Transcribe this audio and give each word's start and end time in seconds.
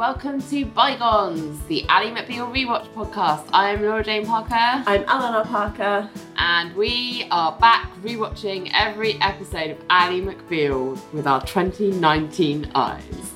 welcome 0.00 0.40
to 0.40 0.64
Bygones, 0.64 1.62
the 1.66 1.84
Ally 1.90 2.10
McBeal 2.10 2.50
rewatch 2.50 2.88
podcast. 2.94 3.44
I'm 3.52 3.82
Laura 3.82 4.02
Jane 4.02 4.24
Parker, 4.24 4.54
I'm 4.54 5.04
Eleanor 5.04 5.44
Parker. 5.44 6.08
and 6.38 6.74
we 6.74 7.26
are 7.30 7.52
back 7.58 7.92
rewatching 8.00 8.70
every 8.72 9.20
episode 9.20 9.72
of 9.72 9.84
Ally 9.90 10.20
McBeal 10.20 10.98
with 11.12 11.26
our 11.26 11.42
2019 11.42 12.72
eyes. 12.74 13.34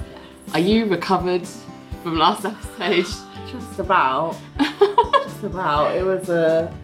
Are 0.54 0.58
you 0.58 0.86
recovered 0.86 1.46
from 2.02 2.16
last 2.16 2.46
episode? 2.46 3.04
Just 3.52 3.78
about. 3.78 4.34
Just 4.58 5.42
about. 5.42 5.94
It 5.94 6.02
was 6.02 6.30
a. 6.30 6.74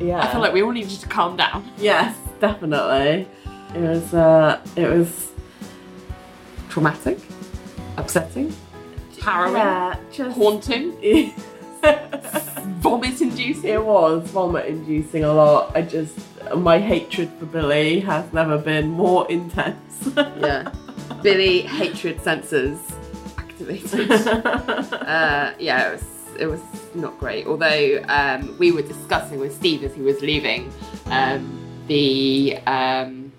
Yeah. 0.00 0.22
I 0.22 0.32
feel 0.32 0.40
like 0.40 0.52
we 0.52 0.62
all 0.64 0.72
needed 0.72 0.98
to 0.98 1.06
calm 1.06 1.36
down. 1.36 1.70
Yes, 1.78 2.18
definitely. 2.40 3.28
It 3.76 3.80
was. 3.80 4.12
Uh, 4.12 4.60
it 4.74 4.88
was. 4.88 5.30
Traumatic, 6.68 7.20
upsetting, 7.96 8.52
harrowing, 9.20 9.56
Yeah, 9.56 9.96
just. 10.12 10.36
haunting, 10.36 10.92
vomit-inducing. 12.80 13.64
It 13.70 13.84
was 13.84 14.28
vomit 14.30 14.66
inducing 14.66 15.24
a 15.24 15.32
lot. 15.32 15.76
I 15.76 15.82
just. 15.82 16.18
My 16.56 16.78
hatred 16.78 17.30
for 17.38 17.46
Billy 17.46 18.00
has 18.00 18.32
never 18.32 18.58
been 18.58 18.88
more 18.88 19.30
intense. 19.30 19.78
Yeah, 20.16 20.72
Billy 21.22 21.60
hatred 21.62 22.18
sensors 22.18 22.78
activated. 23.36 24.10
uh, 24.92 25.52
yeah, 25.58 25.88
it 25.88 25.92
was 25.92 26.04
it 26.38 26.46
was 26.46 26.60
not 26.94 27.18
great. 27.18 27.46
Although 27.46 28.02
um, 28.08 28.56
we 28.58 28.72
were 28.72 28.82
discussing 28.82 29.38
with 29.38 29.54
Steve 29.54 29.84
as 29.84 29.94
he 29.94 30.00
was 30.00 30.20
leaving 30.22 30.72
um, 31.06 31.42
the 31.86 32.58
um, 32.66 33.29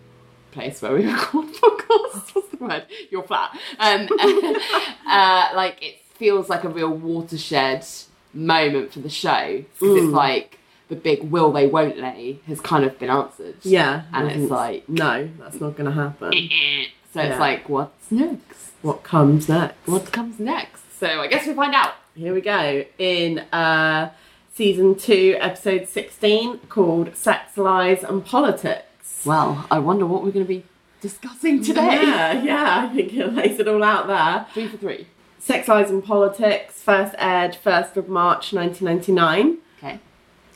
place 0.52 0.82
where 0.82 0.94
we 0.94 1.06
record 1.12 1.48
podcasts. 1.48 2.34
What's 2.36 2.48
the 2.50 2.58
word? 2.60 2.86
Your 3.10 3.24
flat. 3.24 3.58
Um, 3.80 4.08
uh, 5.08 5.50
like 5.56 5.78
it 5.82 5.96
feels 6.16 6.50
like 6.50 6.64
a 6.64 6.70
real 6.70 6.90
watershed 6.92 7.86
moment 8.34 8.94
for 8.94 9.00
the 9.00 9.10
show 9.10 9.58
because 9.80 9.98
it's 9.98 10.06
Mm. 10.08 10.14
like 10.14 10.58
the 10.90 10.96
big 10.96 11.24
will 11.32 11.52
they 11.52 11.68
won't 11.68 11.96
they 11.98 12.40
has 12.48 12.60
kind 12.62 12.84
of 12.86 12.98
been 13.00 13.10
answered. 13.10 13.56
yeah. 13.64 14.04
and 14.14 14.30
it's 14.32 14.52
like 14.52 14.88
No, 14.90 15.30
that's 15.40 15.60
not 15.60 15.76
going 15.76 15.86
to 15.86 15.92
happen. 15.92 16.32
so 17.14 17.22
it's 17.22 17.30
Yeah. 17.30 17.40
like 17.40 17.68
what's 17.70 18.12
next? 18.12 18.72
What 18.82 19.04
comes 19.04 19.48
next? 19.50 19.76
What 19.88 20.12
comes 20.12 20.40
next? 20.40 20.98
So 21.00 21.08
I 21.22 21.28
guess 21.28 21.46
we'll 21.48 21.56
find 21.56 21.74
out. 21.74 21.94
Here 22.16 22.34
we 22.34 22.42
go. 22.42 22.84
In 22.98 23.40
uh, 23.54 24.12
season 24.54 24.96
two, 24.96 25.38
episode 25.40 25.88
16, 25.88 26.58
called 26.68 27.16
Sex, 27.16 27.58
Lies 27.58 28.04
and 28.04 28.24
Politics. 28.26 28.84
Well, 29.26 29.66
I 29.70 29.80
wonder 29.80 30.06
what 30.06 30.24
we're 30.24 30.32
going 30.32 30.46
to 30.46 30.50
be 30.50 30.64
discussing 31.02 31.64
today. 31.64 31.82
Yeah, 32.04 32.42
yeah, 32.44 32.88
I 32.90 32.94
think 32.96 33.14
it 33.14 33.34
lays 33.34 33.60
it 33.60 33.68
all 33.68 33.84
out 33.84 34.08
there. 34.08 34.46
Three 34.54 34.68
for 34.68 34.78
three. 34.78 35.08
Sex, 35.40 35.68
Lies 35.68 35.90
and 35.90 36.04
Politics, 36.04 36.82
first 36.82 37.16
aired 37.18 37.58
1st 37.64 37.98
of 37.98 38.08
March 38.10 38.54
1999. 38.54 39.58
Okay. 39.80 40.00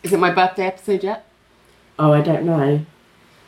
Is 0.03 0.13
it 0.13 0.19
my 0.19 0.31
birthday 0.31 0.65
episode 0.67 1.03
yet? 1.03 1.25
Oh, 1.97 2.11
I 2.11 2.21
don't 2.21 2.45
know. 2.45 2.85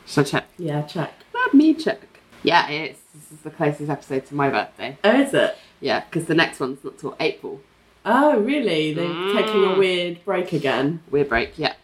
Should 0.06 0.26
I 0.26 0.28
check? 0.28 0.44
Yeah, 0.58 0.82
check. 0.82 1.12
Let 1.34 1.54
me 1.54 1.74
check. 1.74 2.00
Yeah, 2.42 2.68
it 2.68 2.92
is. 2.92 2.98
This 3.14 3.32
is 3.32 3.38
the 3.44 3.50
closest 3.50 3.88
episode 3.90 4.26
to 4.26 4.34
my 4.34 4.48
birthday. 4.50 4.98
Oh, 5.04 5.20
is 5.20 5.32
it? 5.34 5.56
Yeah, 5.80 6.00
because 6.00 6.26
the 6.26 6.34
next 6.34 6.58
one's 6.58 6.82
not 6.82 6.98
till 6.98 7.14
April. 7.20 7.60
Oh, 8.04 8.38
really? 8.40 8.94
They're 8.94 9.06
Mm. 9.06 9.34
taking 9.40 9.64
a 9.64 9.78
weird 9.78 10.24
break 10.24 10.52
again. 10.52 11.02
Weird 11.10 11.28
break, 11.28 11.58
yeah. 11.58 11.74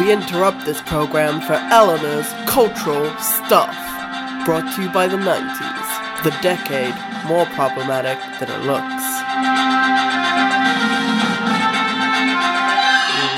We 0.00 0.10
interrupt 0.12 0.64
this 0.64 0.80
program 0.82 1.40
for 1.42 1.54
Eleanor's 1.54 2.26
cultural 2.48 3.04
stuff. 3.18 3.74
Brought 4.46 4.74
to 4.74 4.82
you 4.82 4.88
by 4.90 5.06
the 5.06 5.18
90s, 5.18 6.24
the 6.24 6.30
decade 6.42 6.94
more 7.28 7.44
problematic 7.46 8.18
than 8.40 8.48
it 8.50 8.64
looks. 8.64 9.04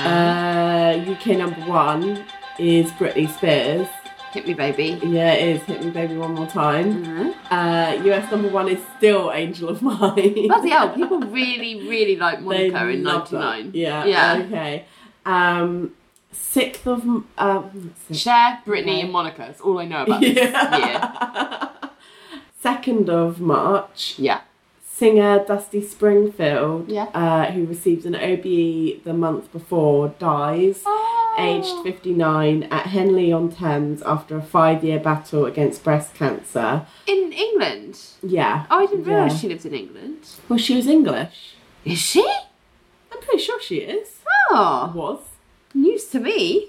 Uh, 0.06 1.04
UK 1.09 1.38
number 1.38 1.60
one 1.69 2.25
is 2.59 2.91
Britney 2.92 3.28
Spears. 3.32 3.88
Hit 4.32 4.47
me, 4.47 4.54
baby. 4.54 4.98
Yeah, 5.04 5.32
it 5.32 5.56
is. 5.56 5.62
Hit 5.65 5.84
me, 5.84 5.91
baby, 5.91 6.16
one 6.16 6.34
more 6.34 6.47
time. 6.47 7.04
Mm-hmm. 7.04 7.53
Uh, 7.54 7.92
US 8.15 8.31
number 8.31 8.48
one 8.48 8.69
is 8.69 8.81
still 8.97 9.31
Angel 9.32 9.69
of 9.69 9.82
Mine. 9.82 10.47
Bloody 10.48 10.71
hell, 10.71 10.88
people 10.94 11.19
really, 11.41 11.88
really 11.88 12.16
like 12.16 12.38
They 12.38 12.71
Monica 12.71 12.88
in 12.88 13.04
love 13.04 13.28
that. 13.31 13.38
99. 13.38 13.71
Yeah. 13.75 14.04
Yeah. 14.06 14.42
Okay. 14.47 14.87
Um, 15.25 15.93
sixth 16.33 16.87
of 16.87 17.05
um, 17.38 17.94
sixth- 18.09 18.22
Cher, 18.22 18.60
Britney, 18.66 19.03
and 19.03 19.12
Monica. 19.12 19.38
That's 19.38 19.60
all 19.60 19.78
I 19.78 19.84
know 19.87 20.03
about 20.05 20.21
this 20.22 20.37
year. 20.37 21.71
Second 22.60 23.10
of 23.10 23.41
March, 23.41 24.15
Yeah. 24.19 24.43
singer 24.84 25.44
Dusty 25.44 25.83
Springfield, 25.83 26.88
Yeah. 26.88 27.05
uh, 27.12 27.50
who 27.50 27.66
received 27.66 28.06
an 28.06 28.15
OBE 28.15 29.03
the 29.05 29.12
month 29.12 29.50
before, 29.53 30.09
dies, 30.21 30.84
aged 31.39 31.75
59, 31.83 32.62
at 32.65 32.87
Henley 32.87 33.33
on 33.33 33.50
Thames 33.50 34.00
after 34.03 34.37
a 34.37 34.43
five-year 34.43 35.00
battle 35.00 35.44
against 35.44 35.83
breast 35.83 36.15
cancer. 36.15 36.87
In 37.09 37.33
England? 37.33 37.99
Yeah. 38.22 38.66
Oh, 38.71 38.78
I 38.78 38.87
didn't 38.87 39.04
realise 39.06 39.33
Yeah. 39.33 39.39
she 39.39 39.49
lived 39.49 39.66
in 39.66 39.75
England. 39.75 40.19
Well, 40.49 40.59
she 40.59 40.77
was 40.77 40.87
English. 40.87 41.54
Is 41.84 41.99
she? 41.99 42.25
I'm 43.12 43.21
pretty 43.21 43.43
sure 43.43 43.60
she 43.60 43.78
is. 43.78 44.21
Oh, 44.50 44.92
Was. 44.94 45.20
news 45.75 46.04
to 46.06 46.20
me. 46.20 46.69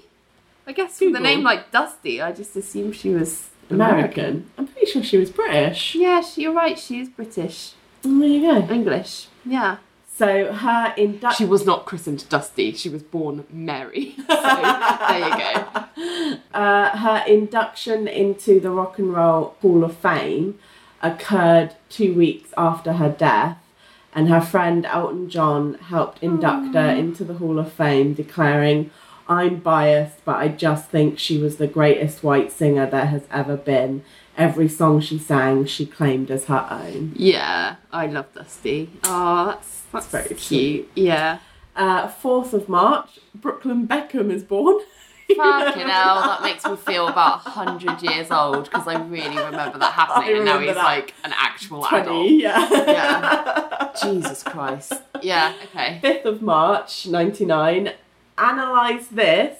I 0.66 0.72
guess 0.72 0.98
with 1.00 1.14
a 1.14 1.20
name 1.20 1.42
like 1.42 1.70
Dusty, 1.70 2.22
I 2.22 2.32
just 2.32 2.56
assumed 2.56 2.96
she 2.96 3.10
was 3.10 3.50
American. 3.68 4.50
I'm 4.56 4.66
pretty 4.66 4.90
sure 4.90 5.02
she 5.02 5.18
was 5.18 5.30
British. 5.30 5.94
Yeah, 5.94 6.22
she, 6.22 6.42
you're 6.42 6.54
right. 6.54 6.78
She 6.78 7.00
is 7.00 7.08
British, 7.10 7.72
Oh, 8.06 8.18
there 8.18 8.28
you 8.28 8.40
go. 8.40 8.72
English. 8.72 9.28
Yeah. 9.44 9.78
So 10.16 10.52
her 10.52 10.94
induction. 10.96 11.36
She 11.46 11.50
was 11.50 11.66
not 11.66 11.84
christened 11.86 12.26
Dusty. 12.28 12.72
She 12.72 12.88
was 12.88 13.02
born 13.02 13.44
Mary. 13.50 14.14
So 14.28 14.34
there 15.08 15.28
you 15.28 15.38
go. 15.38 15.84
Uh, 16.54 16.96
her 16.96 17.24
induction 17.26 18.06
into 18.08 18.60
the 18.60 18.70
Rock 18.70 18.98
and 18.98 19.12
Roll 19.12 19.56
Hall 19.60 19.82
of 19.84 19.96
Fame 19.96 20.58
occurred 21.02 21.74
two 21.88 22.14
weeks 22.14 22.50
after 22.56 22.94
her 22.94 23.10
death, 23.10 23.58
and 24.14 24.28
her 24.28 24.40
friend 24.40 24.86
Elton 24.86 25.28
John 25.28 25.74
helped 25.74 26.22
induct 26.22 26.74
her 26.74 26.90
into 26.90 27.24
the 27.24 27.34
Hall 27.34 27.58
of 27.58 27.72
Fame, 27.72 28.14
declaring, 28.14 28.90
I'm 29.28 29.56
biased, 29.56 30.24
but 30.24 30.36
I 30.36 30.48
just 30.48 30.88
think 30.90 31.18
she 31.18 31.38
was 31.38 31.56
the 31.56 31.66
greatest 31.66 32.22
white 32.22 32.52
singer 32.52 32.86
there 32.86 33.06
has 33.06 33.22
ever 33.30 33.56
been. 33.56 34.04
Every 34.36 34.68
song 34.68 35.00
she 35.00 35.18
sang, 35.18 35.64
she 35.64 35.86
claimed 35.86 36.30
as 36.30 36.46
her 36.46 36.66
own. 36.70 37.12
Yeah, 37.16 37.76
I 37.92 38.06
love 38.06 38.32
Dusty. 38.34 38.90
Oh, 39.04 39.46
that's 39.46 39.82
that's 39.92 40.06
very 40.08 40.24
very 40.28 40.40
sweet. 40.40 40.58
cute. 40.58 40.90
Yeah. 40.94 41.38
Uh, 41.76 42.08
4th 42.08 42.52
of 42.52 42.68
March, 42.68 43.18
Brooklyn 43.34 43.88
Beckham 43.88 44.30
is 44.30 44.44
born. 44.44 44.80
Fucking 45.28 45.88
hell, 45.88 46.16
that 46.22 46.42
makes 46.42 46.64
me 46.66 46.76
feel 46.76 47.08
about 47.08 47.40
hundred 47.40 48.02
years 48.02 48.30
old 48.30 48.64
because 48.64 48.86
I 48.86 49.00
really 49.02 49.36
remember 49.38 49.78
that 49.78 49.92
happening, 49.92 50.34
I 50.34 50.36
and 50.36 50.44
now 50.44 50.58
he's 50.58 50.74
that. 50.74 50.84
like 50.84 51.14
an 51.24 51.32
actual 51.36 51.82
20, 51.82 52.02
adult. 52.04 52.30
yeah. 52.30 52.68
Yeah. 52.70 53.92
Jesus 54.02 54.42
Christ. 54.42 54.92
Yeah. 55.22 55.54
Okay. 55.64 56.00
5th 56.02 56.24
of 56.26 56.42
March, 56.42 57.06
99. 57.06 57.92
Analyze 58.36 59.08
this. 59.08 59.58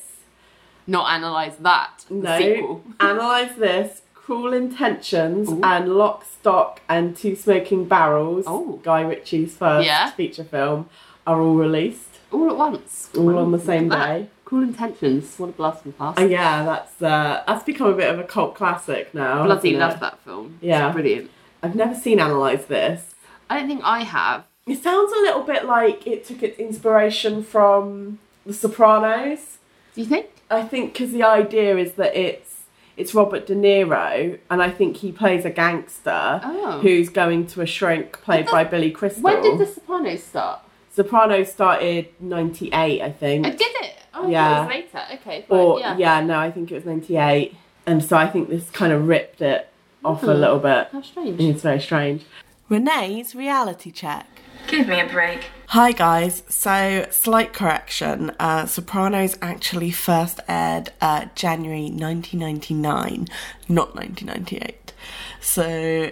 Not 0.86 1.10
analyze 1.10 1.56
that. 1.58 2.04
No. 2.10 2.82
Analyze 3.00 3.56
this. 3.56 4.02
Cruel 4.14 4.52
Intentions 4.52 5.48
Ooh. 5.50 5.60
and 5.62 5.96
Lock, 5.96 6.24
Stock 6.24 6.80
and 6.88 7.16
Two 7.16 7.36
Smoking 7.36 7.86
Barrels, 7.86 8.44
Oh. 8.46 8.80
Guy 8.82 9.00
Ritchie's 9.02 9.56
first 9.56 9.86
Yeah. 9.86 10.10
feature 10.10 10.44
film, 10.44 10.88
are 11.26 11.40
all 11.40 11.54
released. 11.54 12.08
All 12.32 12.48
at 12.50 12.56
once. 12.56 13.10
All 13.16 13.38
on 13.38 13.52
the 13.52 13.58
same 13.58 13.88
Look 13.88 13.98
that. 13.98 14.06
day. 14.06 14.28
Cruel 14.54 14.68
Intentions. 14.68 15.36
What 15.38 15.48
a 15.50 15.52
blast 15.52 15.82
from 15.82 15.90
the 15.90 15.96
past. 15.98 16.18
And 16.18 16.30
yeah, 16.30 16.64
that's 16.64 17.02
uh, 17.02 17.42
that's 17.46 17.64
become 17.64 17.88
a 17.88 17.94
bit 17.96 18.08
of 18.12 18.20
a 18.20 18.24
cult 18.24 18.54
classic 18.54 19.12
now. 19.12 19.44
Bloody 19.44 19.76
love 19.76 19.98
that 20.00 20.20
film. 20.20 20.58
Yeah. 20.60 20.86
It's 20.86 20.94
brilliant. 20.94 21.30
I've 21.62 21.74
never 21.74 21.94
seen 21.94 22.20
Analyze 22.20 22.66
This. 22.66 23.14
I 23.50 23.58
don't 23.58 23.68
think 23.68 23.80
I 23.84 24.00
have. 24.04 24.44
It 24.66 24.80
sounds 24.82 25.12
a 25.12 25.16
little 25.16 25.42
bit 25.42 25.64
like 25.66 26.06
it 26.06 26.24
took 26.24 26.42
its 26.42 26.58
inspiration 26.58 27.42
from 27.42 28.20
The 28.46 28.54
Sopranos. 28.54 29.58
Do 29.94 30.00
you 30.02 30.06
think? 30.06 30.26
I 30.50 30.62
think 30.62 30.92
because 30.92 31.10
the 31.10 31.24
idea 31.24 31.76
is 31.76 31.94
that 31.94 32.14
it's 32.16 32.52
it's 32.96 33.12
Robert 33.12 33.46
De 33.48 33.56
Niro, 33.56 34.38
and 34.50 34.62
I 34.62 34.70
think 34.70 34.98
he 34.98 35.10
plays 35.10 35.44
a 35.44 35.50
gangster 35.50 36.40
Oh. 36.44 36.78
who's 36.80 37.08
going 37.08 37.48
to 37.48 37.60
a 37.60 37.66
shrink 37.66 38.12
played 38.22 38.44
But 38.46 38.52
by 38.52 38.64
Billy 38.64 38.92
Crystal. 38.92 39.22
When 39.24 39.42
did 39.42 39.58
The 39.58 39.66
Sopranos 39.66 40.22
start? 40.22 40.60
Sopranos 40.94 41.50
started 41.50 42.08
ninety 42.20 42.70
eight, 42.72 43.02
I 43.02 43.10
think, 43.10 43.44
I 43.46 43.50
did 43.50 43.74
it. 43.82 43.96
Oh, 44.14 44.28
Yeah. 44.28 44.50
yeah. 44.50 44.56
It 44.56 44.60
was 44.60 44.68
later. 44.94 45.04
Okay. 45.20 45.44
Fine. 45.48 45.58
or 45.58 45.80
yeah. 45.80 45.96
yeah. 45.96 46.20
no, 46.20 46.38
I 46.38 46.50
think 46.50 46.70
it 46.70 46.74
was 46.74 46.84
ninety 46.84 47.16
eight, 47.16 47.56
and 47.86 48.04
so 48.04 48.16
I 48.16 48.26
think 48.28 48.48
this 48.48 48.70
kind 48.70 48.92
of 48.92 49.06
ripped 49.08 49.40
it 49.40 49.68
off 50.04 50.22
a 50.22 50.26
Hmm. 50.34 50.40
little 50.40 50.58
bit. 50.58 50.88
How 50.92 51.02
strange. 51.02 51.40
It's 51.40 51.62
very 51.62 51.80
strange. 51.80 52.24
Renee's 52.68 53.34
reality 53.34 53.90
check. 53.90 54.26
Give 54.66 54.88
me 54.88 54.98
a 55.00 55.06
break. 55.06 55.44
Hi 55.68 55.92
guys, 55.92 56.42
so 56.48 57.06
slight 57.10 57.52
correction. 57.52 58.30
Uh, 58.40 58.64
Sopranos 58.64 59.36
actually 59.42 59.90
first 59.90 60.40
aired 60.48 60.90
uh, 61.02 61.26
January 61.34 61.90
1999, 61.90 63.28
not 63.68 63.94
1998. 63.94 64.92
So, 65.40 66.10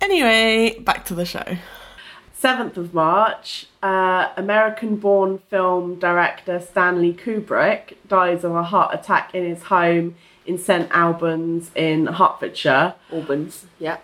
anyway, 0.00 0.78
back 0.80 1.04
to 1.06 1.14
the 1.14 1.24
show. 1.24 1.56
7th 2.40 2.76
of 2.76 2.92
March, 2.92 3.66
uh, 3.86 4.32
American 4.36 4.96
born 4.96 5.38
film 5.50 5.94
director 5.98 6.58
Stanley 6.60 7.12
Kubrick 7.14 7.96
dies 8.08 8.42
of 8.42 8.52
a 8.54 8.64
heart 8.64 8.92
attack 8.92 9.34
in 9.34 9.44
his 9.44 9.64
home 9.64 10.16
in 10.44 10.58
St 10.58 10.88
Albans 10.90 11.70
in 11.74 12.06
Hertfordshire. 12.06 12.94
Albans. 13.12 13.66
Yeah. 13.78 13.98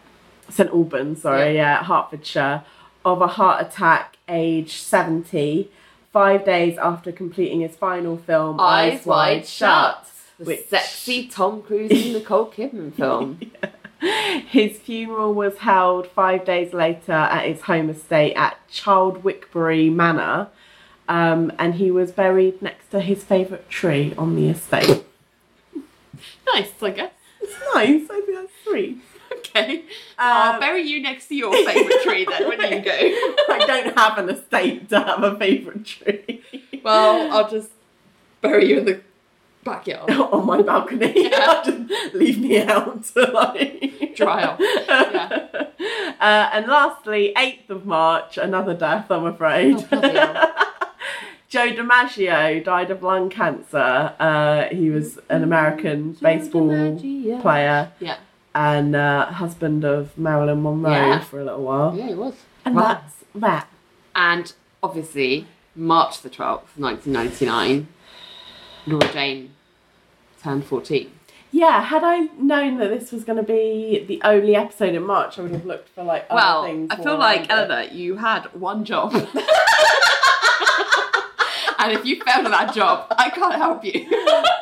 St 0.49 0.71
Albans, 0.71 1.23
sorry, 1.23 1.57
yeah. 1.57 1.83
Hertfordshire, 1.83 2.65
of 3.05 3.23
a 3.23 3.27
heart 3.27 3.67
attack 3.67 4.17
age 4.29 4.75
70, 4.77 5.71
five 6.13 6.45
days 6.45 6.79
after 6.79 7.11
completing 7.11 7.61
his 7.61 7.75
final 7.75 8.17
film, 8.17 8.61
Eyes 8.61 9.05
Wide 9.05 9.47
Shut. 9.47 10.09
The 10.39 10.45
which- 10.45 10.69
sexy 10.69 11.27
Tom 11.27 11.63
Cruise 11.63 11.91
and 11.91 12.13
Nicole 12.15 12.51
Kidman 12.51 12.95
film. 12.95 13.41
His 14.49 14.79
funeral 14.79 15.33
was 15.35 15.59
held 15.59 16.07
five 16.09 16.45
days 16.45 16.73
later 16.73 17.13
at 17.13 17.47
his 17.47 17.63
home 17.63 17.89
estate 17.91 18.35
at 18.35 18.57
Childwickbury 18.71 19.93
Manor, 19.93 20.49
um, 21.09 21.53
and 21.59 21.75
he 21.77 21.91
was 21.91 22.11
buried 22.11 22.61
next 22.61 22.91
to 22.91 23.01
his 23.01 23.23
favourite 23.23 23.69
tree 23.71 24.13
on 24.19 24.35
the 24.35 24.49
estate. 24.49 25.05
nice, 26.53 26.71
I 26.83 26.91
guess. 26.91 27.13
It's 27.41 27.53
nice, 27.75 28.03
I 28.11 28.21
think 28.21 28.35
that's 28.35 28.53
sweet. 28.65 28.99
Okay. 29.39 29.83
I'll 30.19 30.55
Um, 30.55 30.61
bury 30.61 30.83
you 30.83 31.01
next 31.03 31.29
to 31.29 31.35
your 31.35 31.53
favourite 31.53 32.03
tree 32.03 32.25
then 32.29 32.49
when 32.49 32.61
you 32.73 32.81
go. 32.81 32.91
I 33.55 33.65
don't 33.67 33.97
have 33.99 34.19
an 34.19 34.29
estate 34.31 34.89
to 34.91 35.01
have 35.01 35.23
a 35.23 35.37
favourite 35.39 35.85
tree. 35.85 36.43
Well, 36.83 37.33
I'll 37.33 37.49
just 37.51 37.71
bury 38.41 38.69
you 38.71 38.79
in 38.79 38.85
the 38.87 39.01
backyard. 39.65 40.11
on 40.33 40.47
my 40.47 40.63
balcony. 40.63 41.13
Yeah. 41.31 41.63
Just 41.65 42.15
leave 42.15 42.39
me 42.41 42.61
out 42.61 43.05
to 43.05 43.21
like 43.33 44.15
Dry 44.17 44.45
off. 44.45 44.59
Yeah. 44.61 45.67
Uh, 46.21 46.51
and 46.53 46.67
lastly, 46.67 47.33
8th 47.37 47.71
of 47.71 47.87
March, 47.87 48.37
another 48.39 48.75
death, 48.75 49.11
I'm 49.11 49.25
afraid. 49.27 49.77
Oh. 49.91 50.69
Joe 51.49 51.71
DiMaggio 51.71 52.65
died 52.65 52.91
of 52.91 53.03
lung 53.03 53.29
cancer. 53.29 54.15
Uh, 54.19 54.65
he 54.75 54.89
was 54.91 55.19
an 55.29 55.43
American 55.43 56.13
baseball 56.15 56.69
DiMaggio. 56.69 57.43
player 57.43 57.93
Yeah. 58.01 58.17
and 58.55 58.95
uh, 58.97 59.27
husband 59.27 59.85
of 59.85 60.17
Marilyn 60.17 60.63
Monroe 60.63 60.91
Yeah. 60.93 61.21
for 61.21 61.41
a 61.41 61.45
little 61.45 61.63
while. 61.65 61.95
Yeah, 61.97 62.11
it 62.11 62.17
was. 62.17 62.35
And 62.65 62.75
Wow. 62.77 62.83
that's 62.83 63.15
that. 63.35 63.69
And 64.15 64.53
obviously, 64.83 65.47
March 65.75 66.23
the 66.23 66.31
12th, 66.31 66.77
1999, 66.77 67.89
Laura 68.87 69.13
Jane 69.13 69.51
turned 70.43 70.65
14. 70.65 71.11
Yeah, 71.55 71.83
had 71.83 72.03
I 72.03 72.21
known 72.39 72.79
that 72.79 72.89
this 72.89 73.13
was 73.13 73.25
going 73.25 73.37
to 73.37 73.43
be 73.43 74.03
the 74.09 74.23
only 74.25 74.57
episode 74.57 74.95
in 74.95 75.03
March, 75.05 75.39
I 75.39 75.43
would 75.43 75.51
have 75.53 75.67
looked 75.67 75.91
for 75.91 76.03
like 76.03 76.25
other 76.31 76.67
things. 76.67 76.89
Well. 76.89 76.99
I 76.99 77.03
feel 77.05 77.19
like. 77.19 77.51
Eleanor, 77.51 77.83
you 77.93 78.17
had 78.17 78.47
one 78.55 78.87
job. 78.87 79.13
and 79.15 79.27
if 81.93 82.07
you 82.07 82.23
failed 82.23 82.47
at 82.47 82.53
that 82.53 82.73
job, 82.75 83.07
I 83.19 83.29
can't 83.29 83.55
help 83.55 83.85
you. 83.85 84.07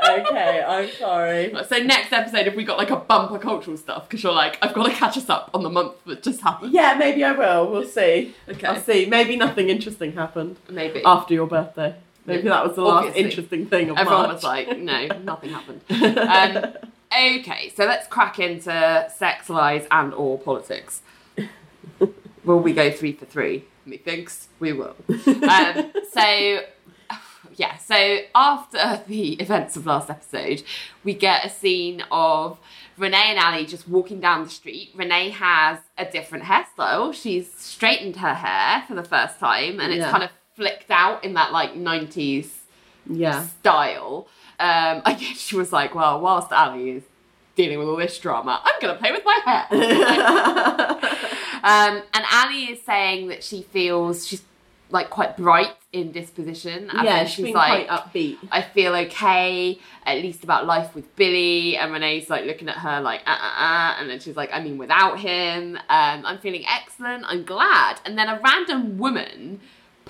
okay, 0.08 0.64
I'm 0.66 0.90
sorry. 0.90 1.54
so 1.68 1.78
next 1.78 2.12
episode, 2.12 2.48
if 2.48 2.56
we 2.56 2.64
got 2.64 2.76
like 2.76 2.90
a 2.90 2.96
bumper 2.96 3.38
cultural 3.38 3.76
stuff, 3.76 4.08
because 4.08 4.24
you're 4.24 4.32
like, 4.32 4.58
I've 4.60 4.74
got 4.74 4.86
to 4.86 4.92
catch 4.92 5.16
us 5.16 5.30
up 5.30 5.48
on 5.54 5.62
the 5.62 5.70
month 5.70 5.94
that 6.06 6.24
just 6.24 6.40
happened. 6.40 6.72
Yeah, 6.72 6.96
maybe 6.98 7.22
I 7.22 7.30
will. 7.30 7.70
We'll 7.70 7.86
see. 7.86 8.34
Okay. 8.48 8.66
I'll 8.66 8.80
see. 8.80 9.06
Maybe 9.06 9.36
nothing 9.36 9.68
interesting 9.68 10.14
happened 10.14 10.56
Maybe. 10.68 11.02
after 11.04 11.34
your 11.34 11.46
birthday. 11.46 11.94
Maybe 12.26 12.48
that 12.48 12.64
was 12.66 12.76
the 12.76 12.82
last 12.82 13.06
obviously. 13.06 13.22
interesting 13.22 13.66
thing 13.66 13.90
of 13.90 13.98
Everyone 13.98 14.22
March. 14.24 14.34
was 14.34 14.44
like, 14.44 14.78
no, 14.78 15.06
nothing 15.24 15.50
happened. 15.50 15.80
Um, 15.90 16.74
okay, 17.12 17.72
so 17.74 17.86
let's 17.86 18.06
crack 18.06 18.38
into 18.38 19.06
sex, 19.16 19.48
lies, 19.48 19.86
and 19.90 20.12
or 20.14 20.38
politics. 20.38 21.02
will 22.44 22.60
we 22.60 22.72
go 22.72 22.90
three 22.90 23.12
for 23.12 23.26
three? 23.26 23.64
Methinks 23.86 24.48
we 24.58 24.72
will. 24.72 24.94
Um, 25.08 25.92
so, 26.12 26.60
yeah, 27.56 27.76
so 27.78 28.18
after 28.34 29.02
the 29.08 29.32
events 29.34 29.76
of 29.76 29.86
last 29.86 30.10
episode, 30.10 30.62
we 31.04 31.14
get 31.14 31.44
a 31.44 31.50
scene 31.50 32.02
of 32.10 32.58
Renee 32.96 33.30
and 33.34 33.38
Ali 33.38 33.64
just 33.66 33.88
walking 33.88 34.20
down 34.20 34.44
the 34.44 34.50
street. 34.50 34.90
Renee 34.94 35.30
has 35.30 35.78
a 35.98 36.04
different 36.04 36.44
hairstyle. 36.44 37.12
She's 37.14 37.52
straightened 37.54 38.16
her 38.16 38.34
hair 38.34 38.84
for 38.86 38.94
the 38.94 39.04
first 39.04 39.38
time, 39.40 39.80
and 39.80 39.92
it's 39.92 40.00
Yeah. 40.00 40.10
kind 40.10 40.22
of 40.24 40.30
flicked 40.60 40.90
out 40.90 41.24
in 41.24 41.32
that 41.32 41.52
like 41.52 41.72
90s 41.72 42.50
yeah. 43.08 43.46
style. 43.46 44.28
Um, 44.58 45.00
I 45.06 45.14
guess 45.18 45.38
she 45.38 45.56
was 45.56 45.72
like, 45.72 45.94
well, 45.94 46.20
whilst 46.20 46.52
Ali 46.52 46.90
is 46.90 47.02
dealing 47.56 47.78
with 47.78 47.88
all 47.88 47.96
this 47.96 48.18
drama, 48.18 48.60
I'm 48.62 48.78
going 48.78 48.94
to 48.94 49.00
play 49.00 49.10
with 49.10 49.24
my 49.24 49.40
hair. 49.46 49.66
um, 51.64 52.02
and 52.12 52.24
Ali 52.30 52.64
is 52.64 52.82
saying 52.82 53.28
that 53.28 53.42
she 53.42 53.62
feels 53.62 54.28
she's 54.28 54.42
like 54.90 55.08
quite 55.08 55.38
bright 55.38 55.72
in 55.94 56.12
disposition. 56.12 56.90
as 56.90 57.04
yeah, 57.04 57.24
she's 57.24 57.54
like, 57.54 57.86
quite 57.86 57.88
upbeat. 57.88 58.36
I 58.52 58.60
feel 58.60 58.94
okay, 58.94 59.78
at 60.04 60.18
least 60.18 60.44
about 60.44 60.66
life 60.66 60.94
with 60.94 61.16
Billy. 61.16 61.78
And 61.78 61.90
Renee's 61.90 62.28
like 62.28 62.44
looking 62.44 62.68
at 62.68 62.76
her 62.76 63.00
like, 63.00 63.22
uh, 63.26 63.30
uh, 63.30 63.62
uh. 63.62 63.94
And 63.98 64.10
then 64.10 64.20
she's 64.20 64.36
like, 64.36 64.50
I 64.52 64.60
mean, 64.62 64.76
without 64.76 65.20
him, 65.20 65.76
um, 65.88 66.26
I'm 66.26 66.36
feeling 66.36 66.64
excellent. 66.68 67.24
I'm 67.26 67.44
glad. 67.44 68.00
And 68.04 68.18
then 68.18 68.28
a 68.28 68.38
random 68.44 68.98
woman 68.98 69.60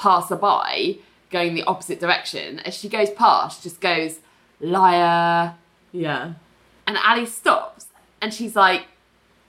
passerby 0.01 1.03
going 1.31 1.55
the 1.55 1.63
opposite 1.65 2.01
direction. 2.01 2.59
As 2.61 2.75
she 2.75 2.89
goes 2.89 3.11
past, 3.11 3.63
just 3.63 3.81
goes, 3.81 4.19
liar. 4.61 5.55
Yeah. 5.93 6.33
And 6.87 6.97
Ali 7.07 7.27
stops 7.27 7.87
and 8.21 8.33
she's 8.33 8.57
like, 8.57 8.87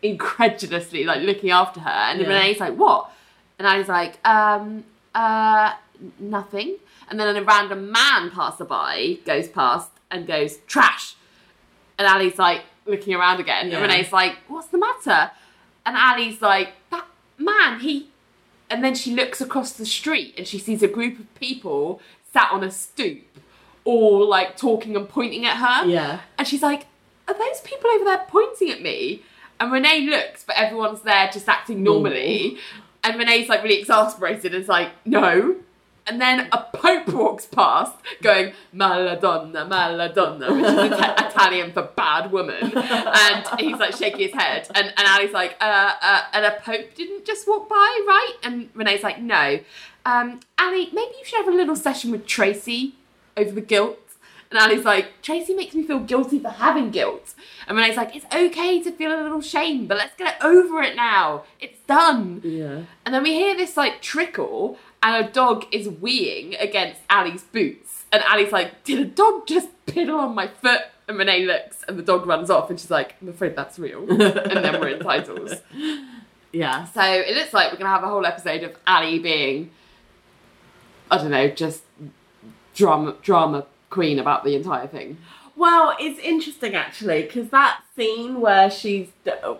incredulously 0.03 1.03
like 1.03 1.21
looking 1.21 1.51
after 1.51 1.79
her. 1.79 1.89
And 1.89 2.21
Yeah. 2.21 2.27
Renee's 2.27 2.59
like, 2.59 2.75
what? 2.75 3.11
And 3.57 3.67
Ali's 3.67 3.87
like, 3.87 4.25
um, 4.27 4.83
uh, 5.15 5.73
nothing. 6.19 6.77
And 7.09 7.19
then 7.19 7.35
a 7.35 7.43
random 7.43 7.91
man 7.91 8.31
passerby 8.31 9.21
goes 9.25 9.47
past 9.47 9.91
and 10.09 10.27
goes, 10.27 10.57
trash. 10.67 11.15
And 11.97 12.07
Ali's 12.07 12.37
like 12.37 12.63
looking 12.85 13.13
around 13.13 13.39
again. 13.39 13.69
Yeah. 13.69 13.77
And 13.77 13.91
Renee's 13.91 14.11
like, 14.11 14.37
what's 14.47 14.67
the 14.67 14.77
matter? 14.77 15.31
And 15.85 15.95
Ali's 15.97 16.41
like, 16.41 16.69
that 16.91 17.05
man, 17.37 17.79
he. 17.79 18.07
And 18.71 18.83
then 18.83 18.95
she 18.95 19.13
looks 19.13 19.41
across 19.41 19.73
the 19.73 19.85
street 19.85 20.33
and 20.37 20.47
she 20.47 20.57
sees 20.57 20.81
a 20.81 20.87
group 20.87 21.19
of 21.19 21.33
people 21.35 22.01
sat 22.31 22.49
on 22.51 22.63
a 22.63 22.71
stoop, 22.71 23.19
all 23.83 24.25
like 24.27 24.55
talking 24.55 24.95
and 24.95 25.07
pointing 25.07 25.45
at 25.45 25.57
her. 25.57 25.87
Yeah. 25.87 26.21
And 26.37 26.47
she's 26.47 26.61
like, 26.63 26.87
Are 27.27 27.37
those 27.37 27.61
people 27.61 27.89
over 27.91 28.05
there 28.05 28.25
pointing 28.27 28.69
at 28.69 28.81
me? 28.81 29.23
And 29.59 29.71
Renee 29.71 30.07
looks, 30.09 30.43
but 30.43 30.55
everyone's 30.55 31.01
there 31.01 31.29
just 31.31 31.47
acting 31.47 31.83
normally. 31.83 32.57
And 33.03 33.19
Renee's 33.19 33.49
like 33.49 33.61
really 33.61 33.79
exasperated 33.79 34.53
and 34.53 34.63
is 34.63 34.69
like, 34.69 34.89
No. 35.05 35.57
And 36.07 36.19
then 36.19 36.47
a 36.51 36.65
pope 36.73 37.07
walks 37.09 37.45
past 37.45 37.95
going, 38.21 38.53
Maladonna, 38.75 39.67
Maladonna, 39.69 40.51
which 40.55 40.65
is 40.65 40.91
Ita- 40.99 41.27
Italian 41.29 41.71
for 41.73 41.83
bad 41.83 42.31
woman. 42.31 42.73
And 42.75 43.47
he's 43.59 43.77
like 43.77 43.95
shaking 43.95 44.19
his 44.21 44.33
head. 44.33 44.67
And, 44.73 44.87
and 44.97 45.07
Ali's 45.07 45.31
like, 45.31 45.55
uh, 45.61 45.93
uh, 46.01 46.21
And 46.33 46.45
a 46.45 46.59
pope 46.59 46.95
didn't 46.95 47.25
just 47.25 47.47
walk 47.47 47.69
by, 47.69 47.75
right? 48.07 48.33
And 48.43 48.69
Renee's 48.73 49.03
like, 49.03 49.21
No. 49.21 49.59
Um, 50.05 50.39
Ali, 50.59 50.89
maybe 50.91 51.13
you 51.19 51.23
should 51.25 51.37
have 51.45 51.53
a 51.53 51.55
little 51.55 51.75
session 51.75 52.11
with 52.11 52.25
Tracy 52.25 52.95
over 53.37 53.51
the 53.51 53.61
guilt. 53.61 53.99
And 54.49 54.59
Ali's 54.59 54.83
like, 54.83 55.21
Tracy 55.21 55.53
makes 55.53 55.73
me 55.75 55.83
feel 55.83 55.99
guilty 55.99 56.39
for 56.39 56.49
having 56.49 56.89
guilt. 56.89 57.35
And 57.67 57.77
Renee's 57.77 57.95
like, 57.95 58.15
it's 58.15 58.25
okay 58.33 58.81
to 58.83 58.91
feel 58.91 59.13
a 59.17 59.21
little 59.21 59.39
shame, 59.39 59.87
but 59.87 59.97
let's 59.97 60.15
get 60.17 60.43
over 60.43 60.81
it 60.81 60.95
now. 60.95 61.43
It's 61.59 61.79
done. 61.87 62.41
Yeah. 62.43 62.81
And 63.05 63.13
then 63.15 63.23
we 63.23 63.33
hear 63.33 63.55
this 63.55 63.77
like 63.77 64.01
trickle, 64.01 64.77
and 65.03 65.25
a 65.25 65.29
dog 65.31 65.65
is 65.71 65.87
weeing 65.87 66.55
against 66.61 66.99
Ali's 67.09 67.43
boots. 67.43 68.05
And 68.11 68.23
Ali's 68.29 68.51
like, 68.51 68.83
did 68.83 68.99
a 68.99 69.05
dog 69.05 69.47
just 69.47 69.69
piddle 69.85 70.19
on 70.19 70.35
my 70.35 70.47
foot? 70.47 70.81
And 71.07 71.17
Renee 71.17 71.45
looks, 71.45 71.83
and 71.87 71.97
the 71.97 72.03
dog 72.03 72.25
runs 72.25 72.49
off, 72.49 72.69
and 72.69 72.79
she's 72.79 72.91
like, 72.91 73.15
I'm 73.21 73.29
afraid 73.29 73.55
that's 73.55 73.79
real. 73.79 74.01
and 74.09 74.19
then 74.63 74.79
we're 74.79 74.89
in 74.89 74.99
titles. 75.03 75.53
Yeah. 76.51 76.85
So 76.85 77.01
it 77.01 77.35
looks 77.35 77.53
like 77.53 77.71
we're 77.71 77.77
gonna 77.79 77.89
have 77.89 78.03
a 78.03 78.07
whole 78.09 78.25
episode 78.25 78.63
of 78.63 78.75
Ali 78.85 79.19
being, 79.19 79.71
I 81.09 81.17
don't 81.17 81.31
know, 81.31 81.49
just 81.49 81.83
drama 82.75 83.15
drama 83.21 83.65
queen 83.89 84.19
about 84.19 84.43
the 84.43 84.55
entire 84.55 84.87
thing. 84.87 85.17
Well, 85.55 85.95
it's 85.99 86.19
interesting 86.19 86.75
actually 86.75 87.23
because 87.23 87.49
that 87.49 87.81
scene 87.95 88.39
where 88.41 88.69
she's, 88.71 89.09
uh, 89.27 89.55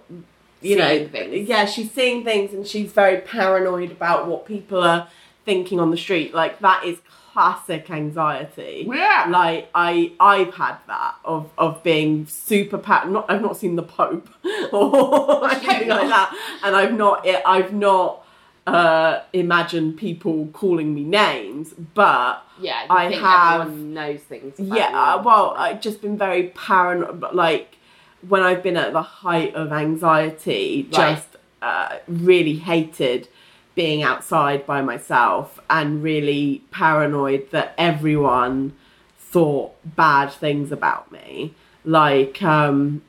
you 0.62 0.76
Seeing 0.76 0.78
know, 0.78 1.08
things. 1.08 1.50
yeah, 1.50 1.66
she's 1.66 1.92
seeing 1.92 2.24
things 2.24 2.54
and 2.54 2.66
she's 2.66 2.92
very 2.92 3.20
paranoid 3.22 3.92
about 3.92 4.28
what 4.28 4.46
people 4.46 4.82
are 4.82 5.08
thinking 5.46 5.80
on 5.80 5.92
the 5.92 5.98
street. 5.98 6.34
Like 6.34 6.60
that 6.60 6.84
is 6.86 7.00
classic 7.34 7.90
anxiety. 7.90 8.86
Yeah. 8.92 9.28
Like 9.30 9.70
I, 9.74 10.12
I've 10.20 10.54
had 10.56 10.78
that 10.88 11.16
of 11.24 11.50
of 11.58 11.82
being 11.84 12.26
super 12.28 12.78
par. 12.78 13.06
Not, 13.08 13.26
I've 13.30 13.42
not 13.42 13.56
seen 13.58 13.76
the 13.76 13.84
Pope 13.84 14.30
or 14.74 15.50
anything 15.50 15.88
like 15.90 16.08
that, 16.10 16.36
and 16.64 16.76
I've 16.76 16.94
not, 16.94 17.26
I've 17.46 17.74
not 17.74 18.26
uh 18.68 19.22
imagined 19.34 19.98
people 19.98 20.48
calling 20.54 20.94
me 20.94 21.04
names, 21.04 21.74
but 21.94 22.44
Yeah, 22.60 22.86
I 22.90 23.06
have- 23.12 23.62
everyone 23.62 23.94
knows 23.96 24.20
things. 24.22 24.60
yeah, 24.60 25.16
you. 25.16 25.22
well, 25.24 25.56
I've 25.58 25.82
just 25.82 26.02
been 26.02 26.18
very 26.18 26.50
paranoid. 26.50 27.34
Like 27.34 27.78
when 28.28 28.44
I've 28.44 28.62
been 28.62 28.78
at 28.78 28.94
the 28.94 29.02
height 29.02 29.56
of 29.56 29.72
anxiety, 29.72 30.88
Right. 30.92 31.16
just 31.16 31.28
uh, 31.64 31.98
really 32.08 32.56
hated 32.58 33.28
being 33.82 34.04
outside 34.04 34.64
by 34.68 34.80
myself 34.80 35.60
and 35.68 36.04
really 36.04 36.62
paranoid 36.70 37.50
that 37.50 37.74
everyone 37.80 38.72
thought 39.18 39.74
bad 39.96 40.30
things 40.30 40.72
about 40.72 41.12
me. 41.12 41.52
Like, 41.84 42.44
um, 42.44 43.02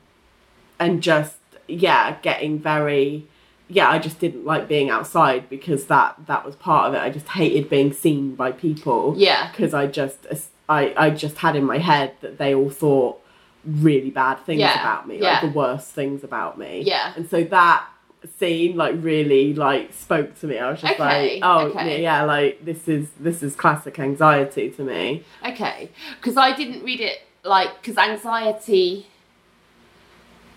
and 0.79 1.03
just, 1.03 1.35
yeah, 1.67 2.17
getting 2.23 2.57
very, 2.57 3.27
yeah, 3.69 3.87
I 3.87 3.99
just 3.99 4.17
didn't 4.17 4.45
like 4.45 4.67
being 4.67 4.89
outside 4.89 5.47
because 5.47 5.85
that, 5.85 6.15
that 6.25 6.43
was 6.43 6.55
part 6.55 6.87
of 6.87 6.95
it. 6.95 7.01
I 7.03 7.11
just 7.11 7.27
hated 7.27 7.69
being 7.69 7.93
seen 7.93 8.33
by 8.33 8.51
people. 8.51 9.13
Yeah. 9.15 9.51
Because 9.51 9.75
I 9.75 9.85
just, 9.85 10.25
I, 10.67 10.91
I 10.97 11.11
just 11.11 11.37
had 11.37 11.55
in 11.55 11.65
my 11.65 11.77
head 11.77 12.15
that 12.21 12.39
they 12.39 12.55
all 12.55 12.71
thought 12.71 13.19
really 13.63 14.09
bad 14.09 14.39
things 14.39 14.61
Yeah, 14.61 14.79
about 14.81 15.07
me, 15.07 15.19
yeah. 15.19 15.33
like 15.33 15.41
the 15.53 15.59
worst 15.59 15.91
things 15.91 16.23
about 16.23 16.57
me. 16.57 16.81
Yeah. 16.83 17.13
And 17.15 17.29
so 17.29 17.43
that 17.43 17.85
scene 18.37 18.75
like 18.77 18.95
really 18.99 19.53
like 19.53 19.93
spoke 19.93 20.39
to 20.39 20.47
me. 20.47 20.57
I 20.57 20.71
was 20.71 20.81
just 20.81 20.93
Okay, 20.93 21.39
like, 21.39 21.39
oh 21.43 21.67
okay. 21.67 22.01
yeah, 22.01 22.23
like 22.23 22.63
this 22.63 22.87
is 22.87 23.09
this 23.19 23.43
is 23.43 23.55
classic 23.55 23.99
anxiety 23.99 24.69
to 24.71 24.83
me. 24.83 25.23
Okay, 25.45 25.89
because 26.19 26.37
I 26.37 26.55
didn't 26.55 26.83
read 26.83 27.01
it 27.01 27.19
like 27.43 27.81
because 27.81 27.97
anxiety. 27.97 29.07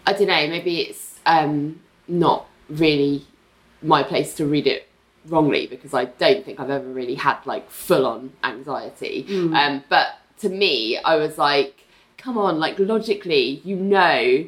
I 0.07 0.13
don't 0.13 0.29
know. 0.29 0.47
Maybe 0.49 0.81
it's 0.83 1.19
um, 1.27 1.81
not 2.07 2.47
really 2.69 3.27
my 3.83 4.03
place 4.03 4.35
to 4.35 4.47
read 4.47 4.67
it 4.67 4.89
wrongly 5.27 5.67
because 5.67 5.93
I 5.93 6.05
don't 6.05 6.45
think 6.45 6.61
I've 6.61 6.71
ever 6.71 6.87
really 6.89 7.17
had 7.17 7.39
like 7.45 7.69
full 7.71 8.07
on 8.07 8.33
anxiety. 8.45 9.27
Um, 9.29 9.83
but 9.89 10.19
to 10.41 10.49
me, 10.49 10.99
I 10.99 11.17
was 11.17 11.39
like, 11.39 11.85
come 12.19 12.39
on, 12.39 12.61
like 12.61 12.79
logically, 12.79 13.61
you 13.65 13.75
know 13.77 14.47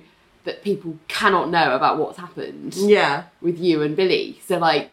that 0.48 0.62
people 0.64 0.96
cannot 1.08 1.50
know 1.50 1.68
about 1.78 1.98
what's 1.98 2.18
happened 2.18 2.72
Yeah. 2.74 3.24
with 3.46 3.58
you 3.66 3.82
and 3.82 3.94
Billy. 3.94 4.40
So 4.48 4.56
like, 4.58 4.90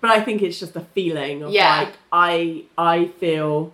But 0.00 0.10
I 0.12 0.20
think 0.20 0.42
it's 0.42 0.60
just 0.64 0.76
a 0.76 0.84
feeling 0.96 1.42
of 1.42 1.50
Yeah. 1.52 1.76
like 1.78 1.94
I 2.12 2.62
I 2.94 3.06
feel 3.22 3.72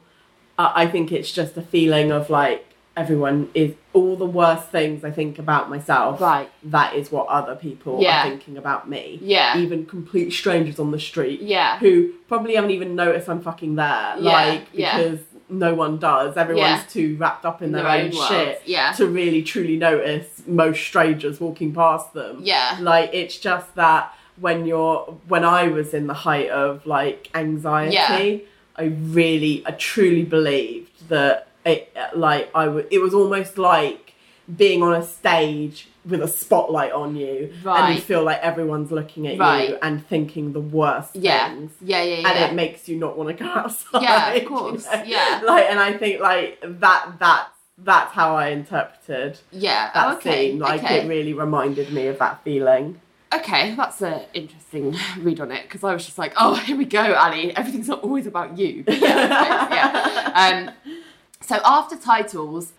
uh, 0.59 0.73
I 0.83 0.87
think 0.87 1.13
it's 1.13 1.31
just 1.41 1.53
a 1.59 1.63
feeling 1.75 2.09
of 2.19 2.31
like 2.31 2.65
everyone 2.97 3.49
is 3.55 3.73
all 3.93 4.15
the 4.17 4.31
worst 4.41 4.67
things 4.71 5.05
I 5.05 5.11
think 5.11 5.39
about 5.39 5.69
myself. 5.69 6.21
Right. 6.21 6.49
That 6.77 6.95
is 6.95 7.11
what 7.15 7.27
other 7.39 7.57
people 7.67 7.99
Yeah. 8.01 8.21
are 8.25 8.29
thinking 8.31 8.57
about 8.57 8.89
me. 8.89 9.19
Yeah. 9.21 9.59
Even 9.59 9.85
complete 9.85 10.31
strangers 10.33 10.79
on 10.79 10.93
the 10.93 11.01
street. 11.11 11.41
Yeah. 11.43 11.79
Who 11.85 12.13
probably 12.29 12.55
haven't 12.55 12.71
even 12.79 12.95
noticed 12.95 13.29
I'm 13.29 13.43
fucking 13.43 13.75
there. 13.75 14.15
Yeah, 14.21 14.33
Like 14.33 14.63
yeah. 14.73 14.97
because 14.97 15.19
no 15.59 15.75
one 15.75 15.99
does. 15.99 16.37
Everyone's 16.37 16.83
Yeah. 16.83 16.85
too 16.91 17.17
wrapped 17.19 17.45
up 17.45 17.63
in 17.63 17.73
their, 17.73 17.83
Their 17.83 17.93
own, 17.93 18.05
own 18.15 18.29
shit 18.29 18.63
Yeah. 18.67 18.93
to 18.93 19.07
really 19.07 19.43
truly 19.43 19.77
notice 19.77 20.43
most 20.47 20.81
strangers 20.83 21.41
walking 21.41 21.73
past 21.75 22.13
them. 22.15 22.39
Yeah. 22.43 22.79
Like 22.81 23.11
it's 23.13 23.39
just 23.39 23.75
that 23.77 24.13
when 24.41 24.67
you're 24.67 25.17
when 25.29 25.45
I 25.45 25.69
was 25.69 25.95
in 25.95 26.07
the 26.07 26.15
height 26.15 26.51
of 26.51 26.85
like 26.87 27.31
anxiety, 27.35 28.45
I 28.77 28.85
really 28.85 29.63
I 29.67 29.71
truly 29.73 30.25
believed 30.25 31.09
that 31.09 31.47
it 31.65 31.95
like 32.15 32.51
I 32.55 32.69
would 32.69 32.87
it 32.91 32.99
was 32.99 33.15
almost 33.15 33.59
like 33.59 34.15
being 34.57 34.83
on 34.83 34.93
a 34.95 35.03
stage 35.03 35.89
with 36.05 36.23
a 36.23 36.29
spotlight 36.29 36.93
on 36.93 37.17
you 37.17 37.53
right. 37.63 37.81
and 37.81 37.95
you 37.95 38.01
feel 38.01 38.23
like 38.23 38.39
everyone's 38.41 38.91
looking 38.91 39.27
at 39.27 39.37
you 39.37 39.79
and 39.83 40.07
thinking 40.07 40.53
the 40.53 40.61
worst 40.61 41.17
yeah, 41.17 41.49
things 41.49 41.73
yeah, 41.81 42.03
yeah, 42.03 42.19
yeah. 42.19 42.29
and 42.29 42.53
it 42.53 42.55
makes 42.55 42.89
you 42.89 42.97
not 42.97 43.17
want 43.17 43.37
to 43.37 43.45
go 43.45 43.51
outside. 43.51 44.03
Yeah, 44.03 44.33
of 44.33 44.43
you 44.43 44.49
course, 44.49 44.85
know? 44.85 45.03
yeah. 45.05 45.43
Like, 45.45 45.65
and 45.71 45.79
I 45.79 45.97
think 45.97 46.21
like 46.21 46.59
that 46.63 47.15
that's 47.19 47.51
that's 47.79 48.13
how 48.13 48.37
I 48.37 48.49
interpreted 48.49 49.39
yeah. 49.51 49.91
that 49.95 50.07
oh, 50.07 50.17
okay. 50.17 50.51
scene. 50.51 50.59
Like, 50.59 50.83
okay. 50.85 51.01
it 51.01 51.09
really 51.09 51.33
reminded 51.33 51.93
me 51.93 52.07
of 52.07 52.19
that 52.19 52.45
feeling. 52.45 53.01
Okay, 53.35 53.75
that's 53.75 54.01
an 54.01 54.23
interesting 54.33 54.97
read 55.19 55.41
on 55.41 55.51
it 55.51 55.65
because 55.65 55.83
I 55.83 55.93
was 55.93 56.05
just 56.05 56.19
like, 56.19 56.35
oh, 56.37 56.55
here 56.67 56.77
we 56.77 56.85
go, 56.85 57.15
Ali. 57.15 57.57
Everything's 57.57 57.89
not 57.89 58.03
always 58.03 58.27
about 58.27 58.59
you. 58.59 58.85
Yeah, 58.87 59.69
yeah. 59.75 60.69
Um, 60.69 60.95
so 61.41 61.61
after 61.65 61.97
titles, 61.97 62.73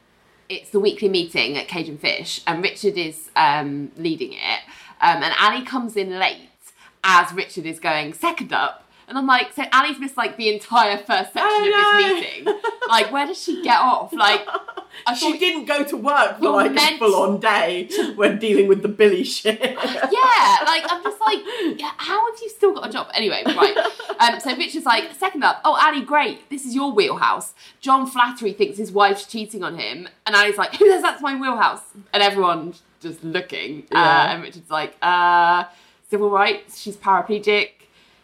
it's 0.50 0.70
the 0.70 0.80
weekly 0.80 1.10
meeting 1.10 1.58
at 1.58 1.68
Cage 1.68 1.90
and 1.90 2.00
Fish, 2.00 2.42
and 2.48 2.64
Richard 2.64 2.98
is 2.98 3.30
um, 3.36 3.92
leading 3.98 4.34
it. 4.34 4.60
Um, 5.02 5.24
and 5.24 5.34
Ali 5.40 5.66
comes 5.66 5.96
in 5.96 6.20
late 6.20 6.50
as 7.04 7.34
Richard 7.34 7.66
is 7.66 7.80
going 7.80 8.14
second 8.14 8.54
up. 8.54 8.85
And 9.07 9.17
I'm 9.17 9.27
like, 9.27 9.53
so 9.53 9.63
Ali's 9.71 10.00
missed 10.00 10.17
like 10.17 10.35
the 10.38 10.51
entire 10.53 10.97
first 10.97 11.33
section 11.33 11.67
of 11.67 11.74
this 11.74 12.43
meeting. 12.43 12.55
Like, 12.89 13.12
where 13.12 13.27
does 13.27 13.41
she 13.41 13.62
get 13.63 13.79
off? 13.79 14.12
Like, 14.13 14.41
I 15.05 15.13
she 15.13 15.38
didn't 15.38 15.65
go 15.65 15.83
to 15.83 15.97
work 15.97 16.39
for 16.39 16.50
like 16.51 16.75
a 16.75 16.97
full 16.97 17.15
on 17.15 17.39
day 17.39 17.89
when 18.15 18.39
dealing 18.39 18.67
with 18.67 18.81
the 18.81 18.88
Billy 18.88 19.24
shit. 19.24 19.59
yeah, 19.62 20.57
like 20.65 20.83
I'm 20.89 21.03
just 21.03 21.19
like, 21.21 21.39
yeah, 21.79 21.91
how 21.97 22.31
have 22.31 22.39
you 22.41 22.50
still 22.50 22.74
got 22.74 22.88
a 22.89 22.91
job? 22.91 23.07
Anyway, 23.13 23.43
right. 23.45 23.77
Um, 24.19 24.39
so 24.39 24.55
Richard's 24.55 24.85
like, 24.85 25.13
second 25.15 25.43
up, 25.43 25.62
oh 25.65 25.77
Ali, 25.79 26.01
great, 26.01 26.50
this 26.50 26.65
is 26.65 26.74
your 26.74 26.91
wheelhouse. 26.93 27.53
John 27.81 28.07
Flattery 28.07 28.53
thinks 28.53 28.77
his 28.77 28.91
wife's 28.91 29.25
cheating 29.25 29.63
on 29.63 29.77
him, 29.77 30.07
and 30.25 30.35
Ali's 30.35 30.57
like, 30.57 30.74
who 30.77 30.89
says 30.89 31.01
that's 31.01 31.21
my 31.21 31.35
wheelhouse? 31.39 31.81
And 32.13 32.24
everyone's 32.24 32.81
just 33.01 33.24
looking, 33.24 33.83
uh, 33.91 33.95
Yeah. 34.00 34.33
and 34.33 34.41
Richard's 34.43 34.69
like, 34.71 34.95
uh, 35.01 35.65
civil 36.09 36.29
rights. 36.29 36.79
She's 36.79 36.95
paraplegic. 36.95 37.71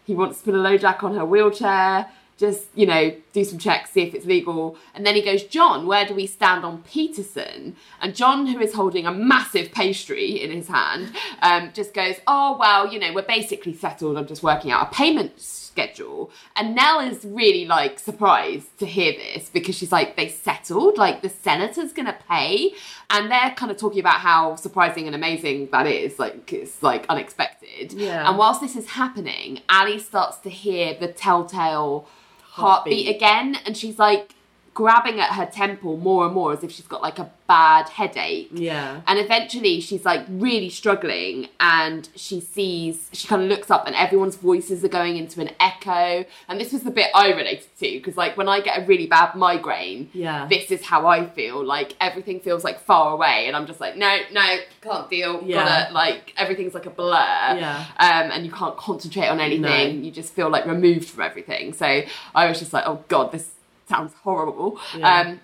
He 0.06 0.16
wants 0.16 0.40
to 0.40 0.46
put 0.46 0.56
a 0.56 0.58
LoJack 0.58 1.04
on 1.04 1.16
her 1.16 1.26
wheelchair. 1.26 2.08
Just 2.38 2.66
you 2.74 2.88
know, 2.88 3.16
do 3.34 3.44
some 3.44 3.60
checks, 3.60 3.92
see 3.92 4.02
if 4.02 4.16
it's 4.16 4.26
legal. 4.26 4.76
And 4.96 5.06
then 5.06 5.14
he 5.14 5.22
goes, 5.22 5.44
John, 5.44 5.86
where 5.86 6.08
do 6.08 6.16
we 6.16 6.26
stand 6.26 6.66
on 6.66 6.82
Peterson? 6.82 7.76
And 8.02 8.16
John, 8.16 8.48
who 8.48 8.60
is 8.60 8.74
holding 8.74 9.06
a 9.06 9.12
massive 9.12 9.72
pastry 9.72 10.42
in 10.42 10.50
his 10.50 10.68
hand, 10.68 11.16
um, 11.44 11.70
just 11.76 11.94
goes, 11.94 12.16
oh 12.26 12.58
well, 12.60 12.92
you 12.92 12.98
know, 12.98 13.14
we're 13.14 13.22
basically 13.22 13.76
settled. 13.76 14.18
I'm 14.18 14.26
just 14.26 14.42
working 14.42 14.72
out 14.72 14.88
a 14.88 14.96
payment 14.96 15.40
schedule. 15.72 16.30
And 16.56 16.76
Nell 16.76 17.00
is 17.00 17.24
really 17.26 17.66
like 17.66 17.98
surprised 18.00 18.78
to 18.80 18.86
hear 18.86 19.14
this 19.14 19.50
because 19.50 19.76
she's 19.76 19.92
like, 19.92 20.16
they 20.16 20.28
settled, 20.28 20.98
like 20.98 21.22
the 21.22 21.30
senator's 21.30 21.94
gonna 21.94 22.18
pay. 22.30 22.74
And 23.10 23.32
they're 23.32 23.52
kind 23.56 23.72
of 23.72 23.78
talking 23.78 24.00
about 24.00 24.20
how 24.20 24.56
surprising 24.56 25.08
and 25.08 25.16
amazing 25.16 25.70
that 25.72 25.88
is. 25.88 26.20
Like 26.20 26.52
it's 26.54 26.82
like 26.84 27.06
unexpected. 27.10 27.94
Yeah. 27.94 28.28
And 28.28 28.38
whilst 28.38 28.62
this 28.62 28.76
is 28.76 28.88
happening, 28.90 29.62
Ali 29.70 30.00
starts 30.00 30.38
to 30.40 30.50
hear 30.50 30.94
the 31.00 31.08
telltale 31.08 32.08
heartbeat, 32.42 33.06
Heartbeat. 33.08 33.16
again, 33.16 33.58
and 33.66 33.78
she's 33.78 33.98
like 33.98 34.36
grabbing 34.74 35.20
at 35.20 35.32
her 35.34 35.46
temple 35.46 35.98
more 35.98 36.26
and 36.26 36.34
more 36.34 36.54
as 36.54 36.64
if 36.64 36.72
she's 36.72 36.88
got 36.88 37.02
like 37.02 37.20
a 37.20 37.30
bad 37.48 37.90
headache. 37.90 38.48
Yeah. 38.54 39.02
And 39.06 39.20
eventually 39.20 39.82
she's 39.82 40.06
like 40.06 40.26
really 40.30 40.70
struggling 40.70 41.50
and 41.60 42.08
she 42.16 42.40
sees, 42.40 43.10
she 43.12 43.28
kind 43.28 43.42
of 43.44 43.50
looks 43.50 43.70
up 43.70 43.86
and 43.86 43.94
everyone's 43.96 44.38
voices 44.38 44.84
are 44.86 44.88
going 44.88 45.18
into 45.18 45.42
an 45.42 45.50
echo. 45.60 46.24
And 46.48 46.58
this 46.60 46.72
was 46.72 46.84
the 46.84 46.92
bit 46.92 47.12
I 47.14 47.32
related 47.34 47.68
to 47.80 47.92
because, 47.92 48.16
like, 48.16 48.38
when 48.38 48.48
I 48.48 48.62
get 48.62 48.82
a 48.82 48.86
really 48.86 49.08
bad 49.08 49.36
migraine, 49.36 50.10
Yeah. 50.14 50.48
this 50.50 50.72
is 50.72 50.86
how 50.86 51.06
I 51.06 51.26
feel. 51.28 51.64
Like, 51.66 51.96
everything 52.00 52.40
feels 52.40 52.64
like 52.64 52.80
far 52.80 53.12
away. 53.14 53.48
And 53.48 53.58
I'm 53.58 53.66
just 53.68 53.82
like, 53.82 53.98
no, 53.98 54.20
no, 54.32 54.58
can't 54.82 55.10
deal. 55.10 55.44
Yeah. 55.46 55.66
Gotta, 55.66 55.94
like, 55.94 56.34
everything's 56.38 56.74
like 56.74 56.86
a 56.86 56.90
blur. 56.92 57.12
Yeah. 57.18 57.86
Um, 58.00 58.32
and 58.32 58.46
you 58.46 58.52
can't 58.54 58.78
concentrate 58.78 59.28
on 59.28 59.42
anything. 59.42 59.62
No. 60.00 60.06
You 60.06 60.12
just 60.12 60.32
feel 60.34 60.50
like 60.50 60.66
removed 60.66 61.10
from 61.10 61.24
everything. 61.24 61.74
So 61.74 62.04
I 62.34 62.48
was 62.48 62.60
just 62.60 62.72
like, 62.72 62.86
oh 62.88 63.04
God, 63.10 63.34
this 63.34 63.50
sounds 63.92 64.14
horrible. 64.24 64.80
Yeah. 64.98 65.20
Um, 65.22 65.40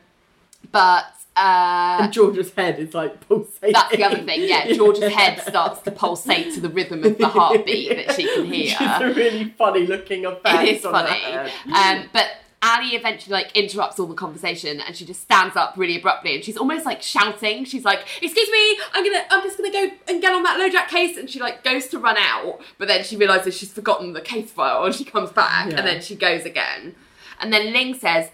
but. 0.72 1.06
Uh, 1.36 1.98
And 2.02 2.12
George's 2.14 2.52
head 2.54 2.80
is 2.80 2.96
like 2.96 3.14
pulsating. 3.28 3.74
that's 3.74 3.96
the 3.96 4.04
other 4.04 4.24
thing, 4.24 4.42
yeah. 4.54 4.72
George's 4.74 5.14
head 5.14 5.40
starts 5.48 5.82
to 5.84 5.92
pulsate 5.92 6.52
to 6.56 6.60
the 6.60 6.70
rhythm 6.70 7.04
of 7.04 7.16
the 7.20 7.28
heartbeat 7.28 7.90
that 8.08 8.16
she 8.16 8.24
can 8.34 8.46
hear. 8.54 8.76
is 8.76 9.02
a 9.02 9.14
really 9.14 9.44
funny 9.56 9.86
looking 9.86 10.26
effect. 10.26 10.64
It 10.68 10.78
is 10.78 10.86
on 10.86 11.06
her 11.06 11.50
funny. 11.66 12.02
Um, 12.02 12.10
but 12.12 12.26
Ali 12.64 12.96
eventually 12.96 13.34
like 13.34 13.56
interrupts 13.56 14.00
all 14.00 14.08
the 14.08 14.16
conversation 14.16 14.82
and 14.82 14.96
she 14.98 15.06
just 15.06 15.22
stands 15.22 15.56
up 15.56 15.76
really 15.78 15.98
abruptly 16.00 16.34
and 16.34 16.44
she's 16.44 16.58
almost 16.58 16.88
like 16.88 17.04
shouting. 17.04 17.66
She's 17.66 17.86
like, 17.86 18.00
"Excuse 18.20 18.50
me, 18.50 18.80
I'm 18.94 19.04
gonna, 19.04 19.24
I'm 19.30 19.44
just 19.44 19.58
gonna 19.60 19.72
go 19.72 19.92
and 20.08 20.20
get 20.20 20.34
on 20.34 20.42
that 20.42 20.58
LoJack 20.60 20.88
case." 20.88 21.18
And 21.18 21.30
she 21.30 21.40
like 21.40 21.64
goes 21.64 21.86
to 21.90 22.00
run 22.00 22.18
out, 22.18 22.60
but 22.80 22.88
then 22.88 23.04
she 23.04 23.16
realizes 23.16 23.56
she's 23.56 23.72
forgotten 23.72 24.14
the 24.14 24.22
case 24.22 24.50
file 24.50 24.86
and 24.86 24.96
she 24.96 25.04
comes 25.06 25.30
back 25.30 25.70
Yeah. 25.70 25.78
and 25.78 25.86
then 25.88 26.02
she 26.02 26.16
goes 26.16 26.46
again. 26.46 26.96
And 27.40 27.52
then 27.54 27.74
Ling 27.74 27.94
says, 27.96 28.30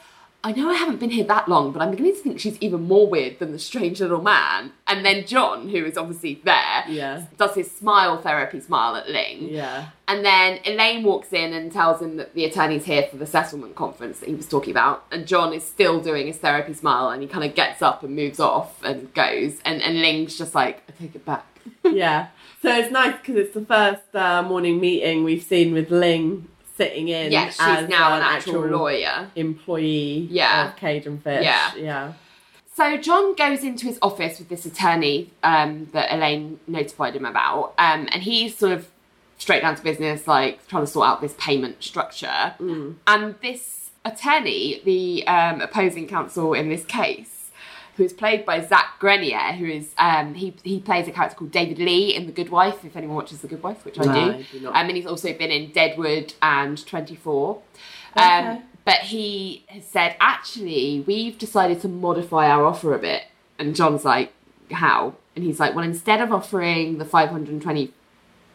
I 0.46 0.52
know 0.52 0.70
I 0.70 0.74
haven't 0.74 1.00
been 1.00 1.12
here 1.12 1.24
that 1.24 1.48
long, 1.48 1.72
but 1.72 1.82
I'm 1.82 1.92
beginning 1.92 2.16
to 2.16 2.20
think 2.20 2.38
she's 2.38 2.58
even 2.60 2.82
more 2.84 3.08
weird 3.08 3.40
than 3.40 3.54
the 3.54 3.60
strange 3.60 4.02
little 4.02 4.22
man. 4.22 4.74
And 4.88 5.06
then 5.06 5.26
John, 5.26 5.70
who 5.70 5.86
is 5.86 5.98
obviously 5.98 6.42
there, 6.44 6.84
Yeah. 6.90 7.22
does 7.38 7.56
his 7.56 7.72
smile 7.72 8.18
therapy 8.22 8.60
smile 8.60 8.98
at 8.98 9.10
Ling. 9.10 9.48
Yeah. 9.48 9.86
And 10.06 10.26
then 10.26 10.60
Elaine 10.66 11.04
walks 11.04 11.32
in 11.32 11.54
and 11.54 11.72
tells 11.72 12.02
him 12.02 12.18
that 12.18 12.34
the 12.34 12.44
attorney's 12.44 12.84
here 12.84 13.04
for 13.04 13.16
the 13.16 13.26
settlement 13.26 13.76
conference 13.76 14.20
that 14.20 14.28
he 14.28 14.36
was 14.36 14.46
talking 14.46 14.72
about. 14.72 15.06
And 15.14 15.26
John 15.26 15.54
is 15.54 15.64
still 15.64 16.02
doing 16.02 16.28
his 16.28 16.38
therapy 16.40 16.74
smile 16.74 17.08
and 17.10 17.22
he 17.22 17.28
kind 17.30 17.46
of 17.46 17.56
gets 17.56 17.82
up 17.82 18.04
and 18.04 18.14
moves 18.14 18.42
off 18.42 18.84
and 18.84 19.14
goes. 19.14 19.62
And, 19.64 19.82
and 19.82 20.02
Ling's 20.02 20.38
just 20.38 20.54
like, 20.54 20.84
I 20.90 20.92
take 21.02 21.16
it 21.16 21.24
back. 21.26 21.46
yeah. 21.86 22.28
So 22.62 22.70
it's 22.70 22.92
nice 22.92 23.16
because 23.18 23.38
it's 23.38 23.54
the 23.54 23.66
first 23.66 24.14
uh, 24.14 24.44
morning 24.44 24.82
meeting 24.82 25.24
we've 25.24 25.44
seen 25.44 25.74
with 25.74 25.90
Ling 25.90 26.50
sitting 26.78 27.08
in. 27.10 27.32
yeah, 27.32 27.50
she's 27.50 27.90
now 27.90 28.14
an 28.16 28.22
an 28.22 28.24
actual 28.24 28.66
lawyer. 28.66 29.30
employee 29.36 30.28
Yeah. 30.32 30.70
of 30.70 30.76
Cage 30.78 31.06
and 31.06 31.22
Fish. 31.24 31.44
Yeah. 31.44 31.76
Yeah. 31.76 32.14
So 32.76 32.98
John 32.98 33.36
goes 33.36 33.64
into 33.64 33.86
his 33.86 34.00
office 34.02 34.40
with 34.40 34.50
this 34.50 34.66
attorney 34.66 35.30
um, 35.44 35.90
that 35.94 36.12
Elaine 36.12 36.60
notified 36.68 37.16
him 37.16 37.26
about, 37.26 37.74
um, 37.78 38.08
and 38.12 38.24
he's 38.24 38.58
sort 38.58 38.72
of 38.72 38.88
straight 39.38 39.62
down 39.62 39.76
to 39.76 39.84
business, 39.84 40.26
like 40.28 40.66
trying 40.68 40.84
to 40.84 40.88
sort 40.88 41.08
out 41.08 41.22
this 41.22 41.36
payment 41.38 41.84
structure. 41.84 42.56
And 43.06 43.36
this 43.42 43.92
attorney, 44.06 44.82
the 44.86 45.28
um, 45.28 45.62
opposing 45.62 46.08
counsel 46.08 46.54
in 46.56 46.70
this 46.70 46.84
case, 46.86 47.33
who 47.96 48.04
is 48.04 48.14
played 48.14 48.46
by 48.46 48.60
Zach 48.60 49.00
Grenier, 49.00 49.54
who 49.54 49.66
is 49.66 49.94
um, 49.98 50.34
he 50.34 50.56
he 50.64 50.80
plays 50.80 51.08
a 51.08 51.12
character 51.12 51.38
called 51.38 51.52
David 51.52 51.80
Lee 51.80 52.16
in 52.16 52.26
The 52.26 52.32
Good 52.32 52.50
Wife. 52.50 52.84
If 52.84 52.96
anyone 52.96 53.16
watches 53.16 53.42
The 53.42 53.48
Good 53.48 53.64
Wife, 53.64 53.86
which 53.86 54.00
I 54.00 54.04
do, 54.04 54.10
I 54.10 54.46
do. 54.52 54.68
Um, 54.68 54.74
and 54.76 54.98
he's 54.98 55.06
also 55.06 55.34
been 55.34 55.52
in 55.52 55.72
Deadwood 55.72 56.34
and 56.42 56.86
Twenty 56.86 57.16
Four. 57.16 57.62
Okay. 58.16 58.26
Um, 58.26 58.64
but 58.86 59.00
he 59.00 59.64
has 59.68 59.86
said, 59.86 60.16
actually, 60.20 61.04
we've 61.08 61.38
decided 61.38 61.82
to 61.82 61.88
modify 61.88 62.50
our 62.50 62.66
offer 62.66 62.94
a 62.94 63.00
bit. 63.00 63.24
And 63.58 63.76
John's 63.76 64.04
like, 64.04 64.34
how? 64.72 65.16
And 65.36 65.46
he's 65.46 65.60
like, 65.60 65.74
well, 65.74 65.86
instead 65.86 66.20
of 66.20 66.32
offering 66.32 66.98
the 66.98 67.06
520 67.06 67.94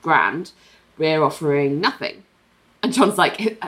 grand, 0.02 0.52
we're 0.98 1.22
offering 1.22 1.80
nothing. 1.80 2.24
And 2.82 2.92
John's 2.92 3.16
like, 3.16 3.58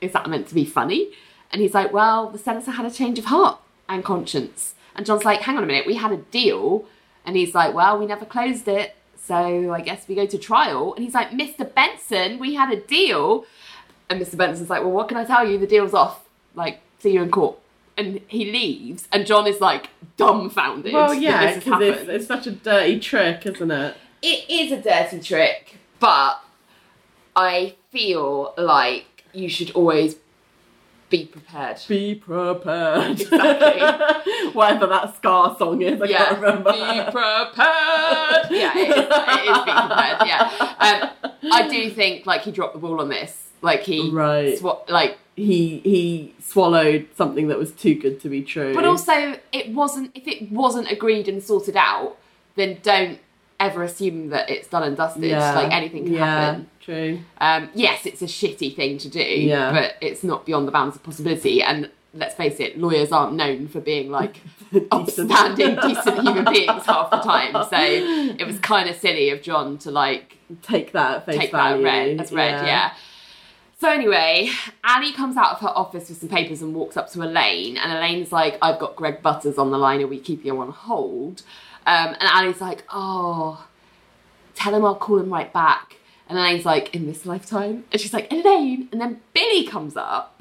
is 0.00 0.12
that 0.12 0.28
meant 0.28 0.48
to 0.48 0.54
be 0.54 0.64
funny? 0.64 1.10
And 1.52 1.62
he's 1.62 1.74
like, 1.74 1.92
well, 1.92 2.28
the 2.28 2.38
senator 2.38 2.72
had 2.72 2.86
a 2.86 2.90
change 2.90 3.18
of 3.18 3.26
heart 3.26 3.58
and 3.88 4.04
conscience. 4.04 4.74
And 4.94 5.06
John's 5.06 5.24
like, 5.24 5.40
hang 5.40 5.56
on 5.56 5.64
a 5.64 5.66
minute, 5.66 5.86
we 5.86 5.94
had 5.94 6.12
a 6.12 6.16
deal. 6.16 6.84
And 7.24 7.36
he's 7.36 7.54
like, 7.54 7.74
well, 7.74 7.98
we 7.98 8.06
never 8.06 8.24
closed 8.24 8.68
it. 8.68 8.96
So 9.22 9.72
I 9.72 9.80
guess 9.80 10.08
we 10.08 10.14
go 10.14 10.26
to 10.26 10.38
trial. 10.38 10.94
And 10.94 11.04
he's 11.04 11.14
like, 11.14 11.30
Mr. 11.30 11.72
Benson, 11.72 12.38
we 12.38 12.54
had 12.54 12.72
a 12.72 12.80
deal. 12.80 13.44
And 14.08 14.20
Mr. 14.20 14.36
Benson's 14.36 14.70
like, 14.70 14.82
well, 14.82 14.90
what 14.90 15.08
can 15.08 15.16
I 15.16 15.24
tell 15.24 15.46
you? 15.48 15.58
The 15.58 15.66
deal's 15.66 15.94
off. 15.94 16.24
Like, 16.54 16.80
see 16.98 17.12
you 17.12 17.22
in 17.22 17.30
court. 17.30 17.58
And 17.96 18.20
he 18.26 18.50
leaves. 18.50 19.06
And 19.12 19.26
John 19.26 19.46
is 19.46 19.60
like 19.60 19.90
dumbfounded. 20.16 20.92
Well, 20.92 21.14
yeah, 21.14 21.54
this 21.54 21.54
has 21.54 21.64
because 21.64 21.82
it's, 21.82 22.08
it's 22.08 22.26
such 22.26 22.46
a 22.46 22.52
dirty 22.52 22.98
trick, 22.98 23.46
isn't 23.46 23.70
it? 23.70 23.96
It 24.22 24.50
is 24.50 24.72
a 24.72 24.80
dirty 24.80 25.20
trick, 25.20 25.78
but 25.98 26.42
I 27.36 27.76
feel 27.90 28.54
like 28.56 29.24
you 29.32 29.48
should 29.48 29.70
always 29.72 30.16
be 31.10 31.26
prepared. 31.26 31.78
Be 31.88 32.14
prepared. 32.14 33.20
Exactly. 33.20 34.50
Whatever 34.52 34.86
that 34.86 35.16
Scar 35.16 35.56
song 35.58 35.82
is, 35.82 36.00
I 36.00 36.04
yeah, 36.06 36.24
can't 36.26 36.40
remember. 36.40 36.72
be 36.72 36.78
prepared. 36.78 38.46
Yeah, 38.50 38.72
it 38.76 38.88
is, 38.88 38.96
it 38.96 39.50
is 39.50 39.58
be 39.64 39.72
prepared. 39.72 40.26
Yeah, 40.26 40.76
um, 40.78 41.30
I 41.52 41.68
do 41.68 41.90
think 41.90 42.26
like 42.26 42.42
he 42.42 42.50
dropped 42.52 42.74
the 42.74 42.80
ball 42.80 43.00
on 43.00 43.08
this. 43.08 43.48
Like 43.62 43.82
he, 43.82 44.08
Right. 44.10 44.58
swa- 44.58 44.88
like, 44.88 45.18
he 45.36 45.78
he 45.80 46.34
swallowed 46.40 47.08
something 47.16 47.48
that 47.48 47.58
was 47.58 47.72
too 47.72 47.94
good 47.94 48.20
to 48.22 48.28
be 48.28 48.42
true. 48.42 48.74
but 48.74 48.84
also 48.84 49.36
it 49.52 49.70
wasn't. 49.72 50.10
If 50.14 50.26
it 50.28 50.50
wasn't 50.50 50.90
agreed 50.90 51.28
and 51.28 51.42
sorted 51.42 51.76
out, 51.76 52.16
then 52.56 52.78
don't 52.82 53.18
ever 53.58 53.82
assume 53.82 54.28
that 54.30 54.48
it's 54.48 54.68
done 54.68 54.82
and 54.82 54.96
dusted. 54.96 55.30
Like 55.32 55.72
anything 55.72 56.04
can 56.04 56.14
yeah, 56.14 56.24
happen. 56.40 56.69
True. 56.80 57.20
Um, 57.40 57.68
yes, 57.74 58.06
it's 58.06 58.22
a 58.22 58.26
shitty 58.26 58.74
thing 58.74 58.98
to 58.98 59.08
do, 59.08 59.20
Yeah. 59.22 59.70
but 59.72 59.94
it's 60.00 60.24
not 60.24 60.46
beyond 60.46 60.66
the 60.66 60.72
bounds 60.72 60.96
of 60.96 61.02
possibility. 61.02 61.62
And 61.62 61.90
let's 62.14 62.34
face 62.34 62.58
it, 62.58 62.78
lawyers 62.78 63.12
aren't 63.12 63.34
known 63.34 63.68
for 63.68 63.80
being 63.80 64.10
like 64.10 64.40
upstanding, 64.90 65.76
decent 65.76 66.20
human 66.20 66.44
beings 66.52 66.86
half 66.86 67.10
the 67.10 67.18
time. 67.18 67.52
So 67.52 67.76
it 68.38 68.46
was 68.46 68.58
kind 68.60 68.88
of 68.88 68.96
silly 68.96 69.30
of 69.30 69.42
John 69.42 69.78
to 69.78 69.90
like 69.90 70.36
Take 70.62 70.90
that 70.92 71.26
take 71.26 71.52
that 71.52 71.78
value. 71.80 71.86
as 71.86 71.92
read, 71.92 72.20
as 72.22 72.32
read, 72.32 72.66
yeah. 72.66 72.92
So 73.78 73.88
anyway, 73.88 74.50
Ali 74.84 75.12
comes 75.12 75.36
out 75.36 75.52
of 75.52 75.60
her 75.60 75.68
office 75.68 76.08
with 76.08 76.18
some 76.18 76.28
papers 76.28 76.60
and 76.60 76.74
walks 76.74 76.96
up 76.96 77.08
to 77.12 77.22
Elaine, 77.22 77.76
and 77.76 77.92
Elaine's 77.92 78.32
like, 78.32 78.58
"I've 78.60 78.80
got 78.80 78.96
Greg 78.96 79.22
Butters 79.22 79.58
on 79.58 79.70
the 79.70 79.78
line. 79.78 80.02
Are 80.02 80.08
we 80.08 80.18
keeping 80.18 80.48
him 80.50 80.58
on 80.58 80.70
hold?" 80.70 81.42
Um, 81.86 82.16
and 82.18 82.28
Ali's 82.34 82.60
like, 82.60 82.82
"Oh, 82.92 83.64
tell 84.56 84.74
him 84.74 84.84
I'll 84.84 84.96
call 84.96 85.18
him 85.20 85.30
right 85.32 85.52
back." 85.52 85.96
And 86.30 86.38
Elaine's 86.38 86.64
like, 86.64 86.94
"In 86.94 87.06
this 87.06 87.26
lifetime?" 87.26 87.84
And 87.92 88.00
she's 88.00 88.14
like, 88.14 88.32
"Elaine." 88.32 88.88
And 88.92 89.00
then 89.00 89.20
Billy 89.34 89.66
comes 89.66 89.96
up, 89.96 90.40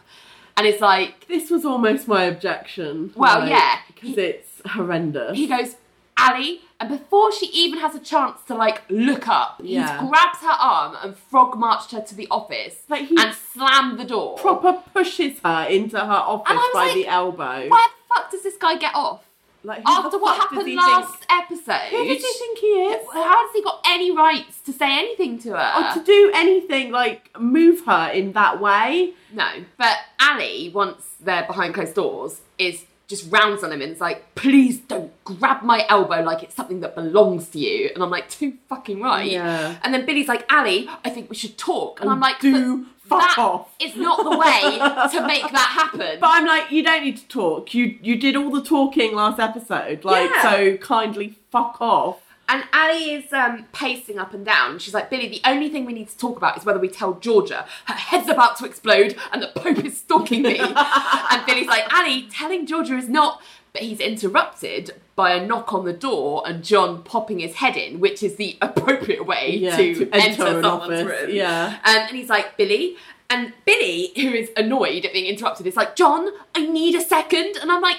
and 0.55 0.65
it's 0.67 0.79
like, 0.81 1.27
This 1.27 1.49
was 1.49 1.65
almost 1.65 2.07
my 2.07 2.23
objection. 2.25 3.11
Well, 3.15 3.47
yeah. 3.47 3.79
because 3.87 4.17
it's 4.17 4.61
horrendous. 4.67 5.35
he 5.35 5.47
goes, 5.47 5.75
Ali, 6.17 6.61
and 6.81 6.89
before 6.89 7.31
she 7.31 7.45
even 7.47 7.79
has 7.79 7.95
a 7.95 7.99
chance 7.99 8.41
to 8.47 8.53
like 8.55 8.81
look 8.89 9.27
up, 9.27 9.61
Yeah. 9.63 9.99
he's 10.01 10.09
grabbed 10.09 10.37
her 10.41 10.49
arm 10.59 10.97
and 11.01 11.15
frog 11.17 11.57
marched 11.57 11.91
her 11.91 12.01
to 12.01 12.13
the 12.15 12.27
office 12.29 12.75
Like, 12.89 13.07
he- 13.07 13.15
and 13.17 13.33
slammed 13.33 13.97
the 13.99 14.03
door. 14.05 14.37
Proper 14.37 14.73
pushes 14.93 15.39
her 15.45 15.63
into 15.69 15.97
her 15.97 16.11
office 16.11 16.45
And 16.49 16.59
I 16.59 16.61
was 16.61 16.73
by 16.73 16.85
like, 16.87 16.93
the 16.95 17.07
elbow. 17.07 17.69
Where 17.69 17.87
the 17.87 18.13
fuck 18.13 18.31
does 18.31 18.43
this 18.43 18.57
guy 18.57 18.75
get 18.77 18.93
off? 18.95 19.23
Like, 19.63 19.81
After 19.85 20.17
what 20.17 20.37
happened 20.37 20.73
last 20.75 21.25
Think, 21.25 21.43
episode, 21.43 21.89
who 21.91 22.05
does 22.07 22.17
he 22.23 22.33
think 22.39 22.57
he 22.59 22.67
is? 22.67 23.05
how 23.13 23.45
has 23.45 23.51
he 23.53 23.61
got 23.61 23.83
any 23.87 24.15
rights 24.15 24.61
to 24.61 24.71
say 24.73 24.97
anything 24.99 25.37
to 25.39 25.49
her? 25.57 25.73
Or 25.89 25.93
to 25.99 26.03
do 26.05 26.31
anything 26.33 26.91
like 26.91 27.37
move 27.39 27.85
her 27.85 28.09
in 28.09 28.31
that 28.33 28.61
way? 28.61 29.13
No, 29.33 29.47
but 29.77 29.97
Ali, 30.21 30.69
once 30.73 31.15
they're 31.19 31.45
behind 31.45 31.73
closed 31.73 31.95
doors, 31.95 32.41
is 32.57 32.85
just 33.09 33.29
rounds 33.31 33.63
on 33.63 33.71
him 33.71 33.81
and 33.81 33.91
is 33.91 33.99
like, 33.99 34.35
please 34.35 34.77
don't 34.81 35.11
grab 35.23 35.63
my 35.63 35.83
elbow 35.89 36.21
like 36.21 36.43
it's 36.43 36.53
something 36.55 36.79
that 36.81 36.93
belongs 36.93 37.49
to 37.49 37.57
you. 37.57 37.89
And 37.93 38.03
I'm 38.03 38.11
like, 38.11 38.29
too 38.29 38.53
fucking 38.69 39.01
right. 39.01 39.29
Yeah. 39.31 39.77
And 39.83 39.93
then 39.93 40.05
Billy's 40.05 40.27
like, 40.27 40.45
Ali, 40.53 40.87
I 41.03 41.09
think 41.09 41.29
we 41.29 41.35
should 41.35 41.57
talk. 41.57 42.01
And 42.01 42.09
I'm 42.09 42.19
like, 42.19 42.39
do 42.39 42.77
"But 42.83 42.85
fuck 43.09 43.35
that 43.35 43.37
off." 43.37 43.69
is 43.79 43.95
not 43.95 44.23
the 44.23 44.37
way 44.37 44.77
to 45.19 45.27
make 45.27 45.43
that 45.51 45.71
happen. 45.91 46.19
But 46.19 46.29
I'm 46.29 46.45
like, 46.45 46.71
you 46.71 46.83
don't 46.83 47.03
need 47.03 47.17
to 47.17 47.27
talk. 47.27 47.73
You 47.73 47.97
you 48.01 48.15
did 48.15 48.35
all 48.35 48.51
the 48.51 48.63
talking 48.63 49.15
last 49.15 49.39
episode. 49.39 50.03
Like, 50.05 50.29
Yeah. 50.35 50.41
so 50.41 50.77
kindly 50.77 51.35
fuck 51.51 51.77
off. 51.81 52.21
And 52.51 52.63
Ali 52.73 53.13
is 53.13 53.31
um, 53.31 53.65
pacing 53.73 54.17
up 54.17 54.33
and 54.33 54.43
down. 54.43 54.79
She's 54.79 54.93
like, 54.95 55.11
Billy, 55.11 55.27
the 55.27 55.39
only 55.45 55.69
thing 55.69 55.85
we 55.85 55.93
need 55.93 56.09
to 56.09 56.17
talk 56.17 56.35
about 56.35 56.57
is 56.57 56.65
whether 56.65 56.79
we 56.79 56.87
tell 56.89 57.13
Georgia 57.13 57.63
her 57.85 57.93
head's 57.93 58.27
about 58.27 58.57
to 58.57 58.65
explode 58.65 59.15
and 59.31 59.43
the 59.43 59.49
Pope 59.55 59.85
is 59.85 59.99
stalking 59.99 60.41
me. 60.41 60.57
and 60.59 61.45
Billy's 61.45 61.67
like, 61.67 61.83
Ali, 61.93 62.23
telling 62.31 62.65
Georgia 62.65 62.97
is 62.97 63.07
not. 63.07 63.39
But 63.73 63.83
he's 63.83 63.99
interrupted 63.99 64.91
by 65.15 65.33
a 65.33 65.45
knock 65.45 65.73
on 65.73 65.85
the 65.85 65.93
door 65.93 66.43
and 66.47 66.63
John 66.63 67.03
popping 67.03 67.39
his 67.39 67.55
head 67.55 67.77
in, 67.77 67.99
which 67.99 68.23
is 68.23 68.35
the 68.37 68.57
appropriate 68.61 69.25
way 69.25 69.57
Yeah, 69.57 69.75
to, 69.77 69.93
to 69.95 70.09
enter, 70.11 70.17
enter 70.27 70.61
someone's 70.61 70.65
office, 70.65 71.05
room. 71.05 71.29
yeah. 71.29 71.77
Um, 71.85 71.97
and 72.07 72.17
he's 72.17 72.29
like, 72.29 72.57
Billy. 72.57 72.95
And 73.29 73.53
Billy, 73.63 74.11
who 74.15 74.29
is 74.29 74.49
annoyed 74.57 75.05
at 75.05 75.13
being 75.13 75.27
interrupted, 75.27 75.67
is 75.67 75.75
like, 75.75 75.95
John, 75.95 76.29
I 76.55 76.65
need 76.65 76.95
a 76.95 77.01
second. 77.01 77.57
And 77.61 77.71
I'm 77.71 77.81
like, 77.81 77.97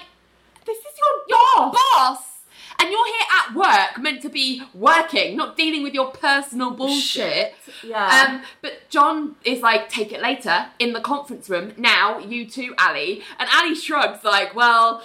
this 0.67 0.79
is 0.79 0.85
your, 1.29 1.39
your 1.39 1.71
boss. 1.73 2.19
And 2.81 2.91
you're 2.91 3.07
here 3.07 3.27
at 3.47 3.55
work, 3.55 4.03
meant 4.03 4.23
to 4.23 4.29
be 4.31 4.63
working, 4.75 5.37
not 5.37 5.55
dealing 5.57 5.83
with 5.83 5.93
your 5.95 6.11
personal 6.13 6.71
bullshit. 6.71 7.55
Yeah. 7.87 8.27
Um, 8.29 8.43
but 8.63 8.89
John 8.89 9.37
is 9.45 9.61
like, 9.61 9.89
take 9.91 10.13
it 10.13 10.21
later 10.23 10.67
in 10.79 10.95
the 10.95 11.01
conference 11.01 11.49
room. 11.51 11.75
Now, 11.77 12.19
you 12.19 12.47
too, 12.49 12.75
Ali. 12.79 13.23
And 13.39 13.49
Ali 13.55 13.75
shrugs, 13.75 14.25
like, 14.25 14.55
well, 14.57 15.03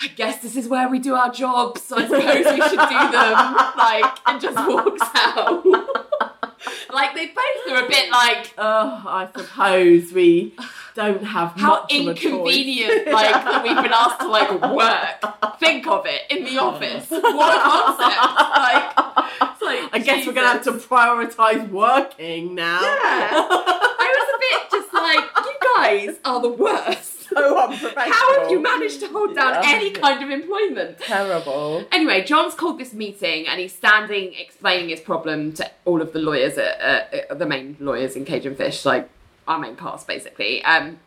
I 0.00 0.08
guess 0.08 0.42
this 0.42 0.56
is 0.56 0.68
where 0.68 0.88
we 0.88 0.98
do 0.98 1.14
our 1.14 1.30
jobs. 1.32 1.82
So 1.82 1.96
I 1.96 2.02
suppose 2.02 2.44
we 2.44 2.60
should 2.68 2.88
do 2.88 3.10
them. 3.12 3.56
Like, 3.76 4.18
and 4.26 4.40
just 4.40 4.56
walks 4.56 5.08
out. 5.14 5.64
like, 6.92 7.14
they 7.14 7.26
both 7.28 7.72
are 7.72 7.84
a 7.84 7.88
bit 7.88 8.10
like, 8.10 8.52
Oh, 8.58 9.02
I 9.06 9.28
suppose 9.34 10.12
we 10.12 10.54
don't 10.96 11.22
have 11.22 11.52
how 11.52 11.82
much 11.82 11.94
of 11.94 12.06
a 12.08 12.14
choice. 12.14 12.24
inconvenient, 12.24 13.06
like, 13.12 13.32
that 13.32 13.62
we've 13.62 13.76
been 13.82 13.92
asked 13.92 14.20
to, 14.20 14.28
like, 14.28 14.50
work. 14.72 15.58
Think 15.60 15.86
of 15.86 16.06
it 16.06 16.22
in 16.30 16.44
the 16.44 16.58
office. 16.58 17.08
What 17.10 17.56
a 17.56 17.60
concept. 17.60 18.16
Like, 18.56 19.52
it's 19.52 19.62
like, 19.62 19.90
I 19.94 19.98
guess 20.02 20.26
we're 20.26 20.32
gonna 20.32 20.48
have 20.48 20.64
to 20.64 20.72
prioritise 20.72 21.68
working 21.70 22.54
now. 22.54 22.80
Yeah. 22.80 23.28
I 23.32 24.08
was 24.18 24.28
a 24.34 24.38
bit 24.40 24.70
just 24.70 24.92
like, 24.94 25.24
you 25.46 25.54
guys 25.76 26.16
are 26.24 26.40
the 26.40 26.48
worst. 26.48 27.12
so 27.36 27.58
unprofessional. 27.58 28.14
How 28.16 28.40
have 28.40 28.50
you 28.50 28.60
managed 28.62 29.00
to 29.00 29.08
hold 29.08 29.34
down 29.34 29.54
Yeah. 29.54 29.62
any 29.66 29.90
kind 29.90 30.22
of 30.22 30.30
employment? 30.30 30.98
Terrible. 31.00 31.84
Anyway, 31.92 32.24
John's 32.24 32.54
called 32.54 32.78
this 32.78 32.94
meeting 32.94 33.46
and 33.48 33.60
he's 33.60 33.74
standing 33.74 34.32
explaining 34.38 34.88
his 34.88 35.00
problem 35.00 35.52
to 35.54 35.70
all 35.84 36.00
of 36.00 36.12
the 36.12 36.20
lawyers, 36.20 36.56
at, 36.56 37.26
uh, 37.30 37.34
the 37.34 37.44
main 37.46 37.76
lawyers 37.80 38.16
in 38.16 38.24
Cage 38.24 38.46
and 38.46 38.56
Fish, 38.56 38.84
like 38.84 39.08
our 39.46 39.58
main 39.58 39.76
cast 39.76 40.06
basically. 40.06 40.62
Um, 40.64 40.98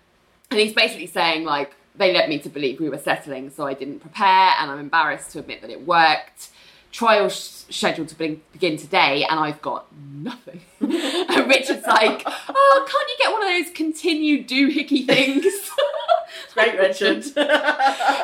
and 0.52 0.60
he's 0.60 0.74
basically 0.74 1.08
saying, 1.08 1.46
like, 1.46 1.76
they 1.96 2.14
led 2.14 2.30
me 2.30 2.40
to 2.40 2.50
believe 2.50 2.80
we 2.80 2.90
were 2.90 2.98
settling, 2.98 3.50
so 3.50 3.68
I 3.68 3.74
didn't 3.74 4.00
prepare, 4.00 4.54
and 4.60 4.72
I'm 4.72 4.80
embarrassed 4.80 5.32
to 5.32 5.40
admit 5.40 5.62
that 5.62 5.70
it 5.70 5.86
worked. 5.86 6.50
Trial 6.92 7.30
scheduled 7.70 8.10
to 8.10 8.16
be- 8.16 8.42
begin 8.52 8.78
today, 8.78 9.26
and 9.30 9.40
I've 9.40 9.62
got 9.62 9.88
nothing. 9.96 10.62
and 10.80 11.48
Richard's 11.48 11.86
like, 11.86 12.24
oh, 12.26 12.88
can't 12.90 13.10
you 13.10 13.16
get 13.20 13.32
one 13.32 13.44
of 13.44 13.50
those 13.50 13.74
continued 13.76 14.48
doohickey 14.48 15.06
things? 15.06 15.46
Great, 16.54 16.78
Richard. 16.78 17.26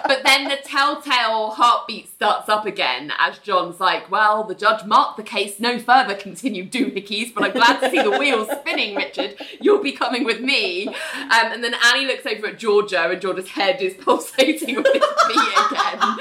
But 0.07 0.23
then 0.23 0.47
the 0.47 0.57
telltale 0.63 1.51
heartbeat 1.51 2.07
starts 2.07 2.47
up 2.47 2.65
again 2.67 3.11
as 3.17 3.39
John's 3.39 3.79
like, 3.79 4.11
Well, 4.11 4.43
the 4.43 4.53
judge 4.53 4.85
marked 4.85 5.17
the 5.17 5.23
case 5.23 5.59
no 5.59 5.79
further, 5.79 6.13
continued 6.13 6.71
doohickeys, 6.71 7.33
but 7.33 7.43
I'm 7.43 7.51
glad 7.53 7.79
to 7.79 7.89
see 7.89 8.01
the 8.01 8.11
wheels 8.11 8.47
spinning, 8.59 8.95
Richard. 8.95 9.35
You'll 9.59 9.81
be 9.81 9.91
coming 9.91 10.25
with 10.25 10.41
me. 10.41 10.87
Um, 10.87 10.93
and 11.31 11.63
then 11.63 11.73
Ali 11.85 12.05
looks 12.05 12.25
over 12.25 12.47
at 12.47 12.59
Georgia, 12.59 13.09
and 13.09 13.19
Georgia's 13.19 13.49
head 13.49 13.81
is 13.81 13.95
pulsating 13.95 14.75
with 14.75 14.85
this 14.85 15.05
beat 15.27 15.71
again. 15.71 16.17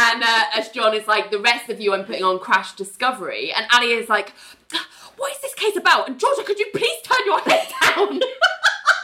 And 0.00 0.22
uh, 0.22 0.44
as 0.54 0.68
John 0.70 0.94
is 0.94 1.06
like, 1.08 1.30
The 1.30 1.40
rest 1.40 1.68
of 1.70 1.80
you, 1.80 1.92
I'm 1.92 2.04
putting 2.04 2.22
on 2.24 2.38
Crash 2.38 2.74
Discovery. 2.76 3.52
And 3.52 3.66
Ali 3.72 3.92
is 3.92 4.08
like, 4.08 4.32
what 5.16 5.32
is 5.32 5.40
this 5.40 5.54
case 5.54 5.76
about? 5.76 6.08
And 6.08 6.18
Georgia, 6.20 6.44
could 6.44 6.58
you 6.58 6.68
please 6.72 7.02
turn 7.02 7.18
your 7.26 7.40
head 7.40 7.66
down? 7.82 8.20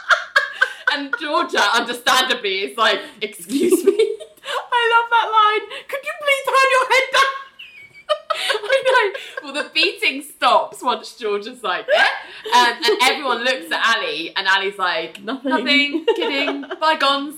and 0.93 1.13
Georgia, 1.19 1.61
understandably, 1.73 2.59
is 2.59 2.77
like, 2.77 3.01
excuse 3.21 3.83
me. 3.83 3.97
I 4.77 4.81
love 4.93 5.09
that 5.11 5.27
line. 5.37 5.83
Could 5.89 5.99
you 6.05 6.13
please 6.23 6.45
turn 6.47 6.69
your 6.71 6.87
head 6.93 7.07
down? 7.13 7.33
I 8.71 8.83
know. 8.87 9.19
Well, 9.43 9.63
the 9.63 9.69
beating 9.73 10.21
stops 10.21 10.81
once 10.81 11.15
Georgia's 11.15 11.63
like, 11.63 11.85
yeah. 11.91 12.07
Um, 12.55 12.73
and 12.85 13.01
everyone 13.03 13.43
looks 13.43 13.71
at 13.71 13.97
Ali, 13.97 14.33
and 14.35 14.47
Ali's 14.47 14.77
like, 14.77 15.21
Nothing. 15.21 15.49
nothing, 15.49 16.05
kidding, 16.15 16.65
bygones, 16.79 17.35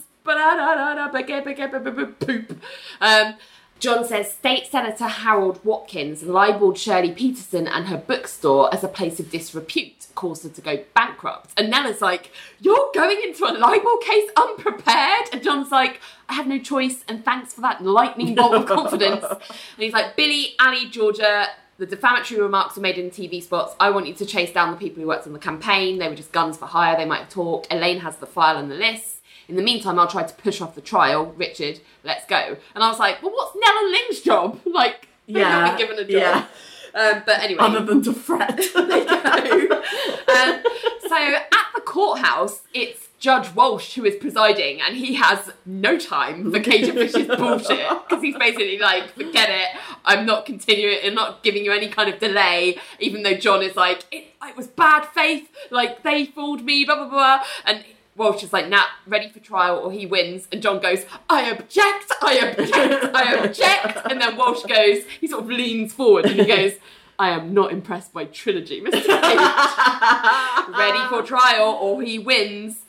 poop. 2.19 2.61
Um, 3.01 3.35
John 3.79 4.05
says 4.05 4.31
State 4.31 4.65
Senator 4.65 5.05
Harold 5.05 5.63
Watkins 5.63 6.23
libelled 6.23 6.79
Shirley 6.79 7.11
Peterson 7.11 7.67
and 7.67 7.87
her 7.87 7.97
bookstore 7.97 8.73
as 8.73 8.83
a 8.83 8.87
place 8.87 9.19
of 9.19 9.29
disrepute, 9.29 10.07
caused 10.15 10.43
her 10.43 10.49
to 10.49 10.61
go 10.61 10.83
bankrupt. 10.95 11.51
And 11.57 11.69
Nella's 11.69 12.01
like, 12.01 12.31
You're 12.59 12.89
going 12.95 13.21
into 13.23 13.45
a 13.45 13.53
libel 13.53 13.97
case 13.97 14.29
unprepared? 14.35 15.29
And 15.31 15.43
John's 15.43 15.71
like, 15.71 16.01
I 16.27 16.33
have 16.33 16.47
no 16.47 16.57
choice, 16.57 17.03
and 17.07 17.23
thanks 17.23 17.53
for 17.53 17.61
that 17.61 17.83
lightning 17.83 18.33
bolt 18.33 18.53
of 18.53 18.65
confidence. 18.65 19.23
and 19.29 19.39
he's 19.77 19.93
like, 19.93 20.15
Billy, 20.15 20.55
Ali, 20.59 20.89
Georgia, 20.89 21.47
the 21.77 21.85
defamatory 21.85 22.41
remarks 22.41 22.75
were 22.75 22.81
made 22.81 22.97
in 22.97 23.11
TV 23.11 23.41
spots. 23.43 23.75
I 23.79 23.91
want 23.91 24.07
you 24.07 24.15
to 24.15 24.25
chase 24.25 24.51
down 24.51 24.71
the 24.71 24.77
people 24.77 25.01
who 25.01 25.07
worked 25.07 25.27
on 25.27 25.33
the 25.33 25.39
campaign. 25.39 25.99
They 25.99 26.09
were 26.09 26.15
just 26.15 26.31
guns 26.31 26.57
for 26.57 26.65
hire. 26.65 26.97
They 26.97 27.05
might 27.05 27.19
have 27.19 27.29
talked. 27.29 27.71
Elaine 27.71 27.99
has 27.99 28.17
the 28.17 28.25
file 28.25 28.57
and 28.57 28.71
the 28.71 28.75
list. 28.75 29.16
In 29.47 29.55
the 29.55 29.61
meantime, 29.61 29.97
I'll 29.97 30.07
try 30.07 30.23
to 30.23 30.33
push 30.35 30.59
off 30.61 30.75
the 30.75 30.81
trial. 30.81 31.33
Richard, 31.37 31.79
let's 32.03 32.25
go. 32.25 32.57
And 32.75 32.83
I 32.83 32.89
was 32.89 32.99
like, 32.99 33.21
well, 33.23 33.31
what's 33.31 33.55
Nella 33.55 33.89
Ling's 33.91 34.21
job? 34.21 34.59
Like, 34.65 35.07
Yeah, 35.25 35.49
not 35.49 35.77
been 35.77 35.87
given 35.87 36.03
a 36.05 36.07
job. 36.07 36.21
yeah. 36.21 36.45
Um, 36.93 37.23
but 37.25 37.39
anyway. 37.39 37.59
Other 37.59 37.83
than 37.85 38.01
to 38.03 38.13
fret. 38.13 38.59
um, 38.75 40.63
so 41.07 41.15
at 41.15 41.67
the 41.75 41.81
courthouse, 41.85 42.61
it's 42.73 43.07
Judge 43.19 43.53
Walsh 43.55 43.95
who 43.95 44.05
is 44.05 44.15
presiding, 44.15 44.81
and 44.81 44.95
he 44.95 45.15
has 45.15 45.51
no 45.65 45.97
time 45.97 46.51
for 46.51 46.59
Cage 46.59 46.87
and 46.89 46.97
Fish's 46.97 47.27
bullshit 47.37 47.87
because 48.07 48.21
he's 48.23 48.37
basically 48.37 48.77
like, 48.77 49.09
"Forget 49.13 49.49
it, 49.49 49.79
I'm 50.05 50.25
not 50.25 50.45
continuing, 50.45 50.97
I'm 51.03 51.15
not 51.15 51.43
giving 51.43 51.65
you 51.65 51.71
any 51.71 51.87
kind 51.87 52.13
of 52.13 52.19
delay." 52.19 52.77
Even 52.99 53.23
though 53.23 53.33
John 53.35 53.63
is 53.63 53.75
like, 53.75 54.03
"It, 54.11 54.25
it 54.43 54.55
was 54.55 54.67
bad 54.67 55.05
faith, 55.05 55.49
like 55.71 56.03
they 56.03 56.25
fooled 56.25 56.63
me," 56.63 56.85
blah 56.85 56.95
blah 56.95 57.09
blah, 57.09 57.43
and. 57.65 57.83
Walsh 58.17 58.43
is 58.43 58.51
like, 58.51 58.67
nah, 58.67 58.83
ready 59.05 59.29
for 59.29 59.39
trial 59.39 59.77
or 59.77 59.91
he 59.91 60.05
wins. 60.05 60.47
And 60.51 60.61
John 60.61 60.79
goes, 60.79 61.05
I 61.29 61.51
object, 61.51 62.11
I 62.21 62.37
object, 62.39 63.15
I 63.15 63.33
object. 63.35 63.97
And 64.09 64.19
then 64.19 64.35
Walsh 64.35 64.63
goes, 64.63 65.03
he 65.21 65.27
sort 65.27 65.43
of 65.43 65.49
leans 65.49 65.93
forward 65.93 66.25
and 66.25 66.39
he 66.39 66.45
goes, 66.55 66.73
I 67.19 67.29
am 67.29 67.53
not 67.53 67.71
impressed 67.71 68.13
by 68.13 68.25
trilogy, 68.25 68.81
Mr. 68.81 68.91
Cage. 68.91 69.05
ready 70.77 71.07
for 71.09 71.21
trial 71.21 71.77
or 71.81 72.01
he 72.01 72.19
wins. 72.19 72.79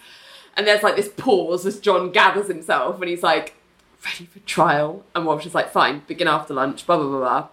And 0.56 0.66
there's 0.66 0.82
like 0.82 0.96
this 0.96 1.08
pause 1.08 1.66
as 1.66 1.78
John 1.78 2.10
gathers 2.10 2.48
himself 2.48 3.00
and 3.00 3.08
he's 3.08 3.22
like, 3.22 3.54
ready 4.04 4.26
for 4.26 4.38
trial. 4.40 5.04
And 5.14 5.26
Walsh 5.26 5.46
is 5.46 5.54
like, 5.54 5.70
fine, 5.70 6.02
begin 6.06 6.26
after 6.26 6.54
lunch, 6.54 6.86
blah, 6.86 6.96
blah, 6.96 7.06
blah, 7.06 7.18
blah. 7.18 7.48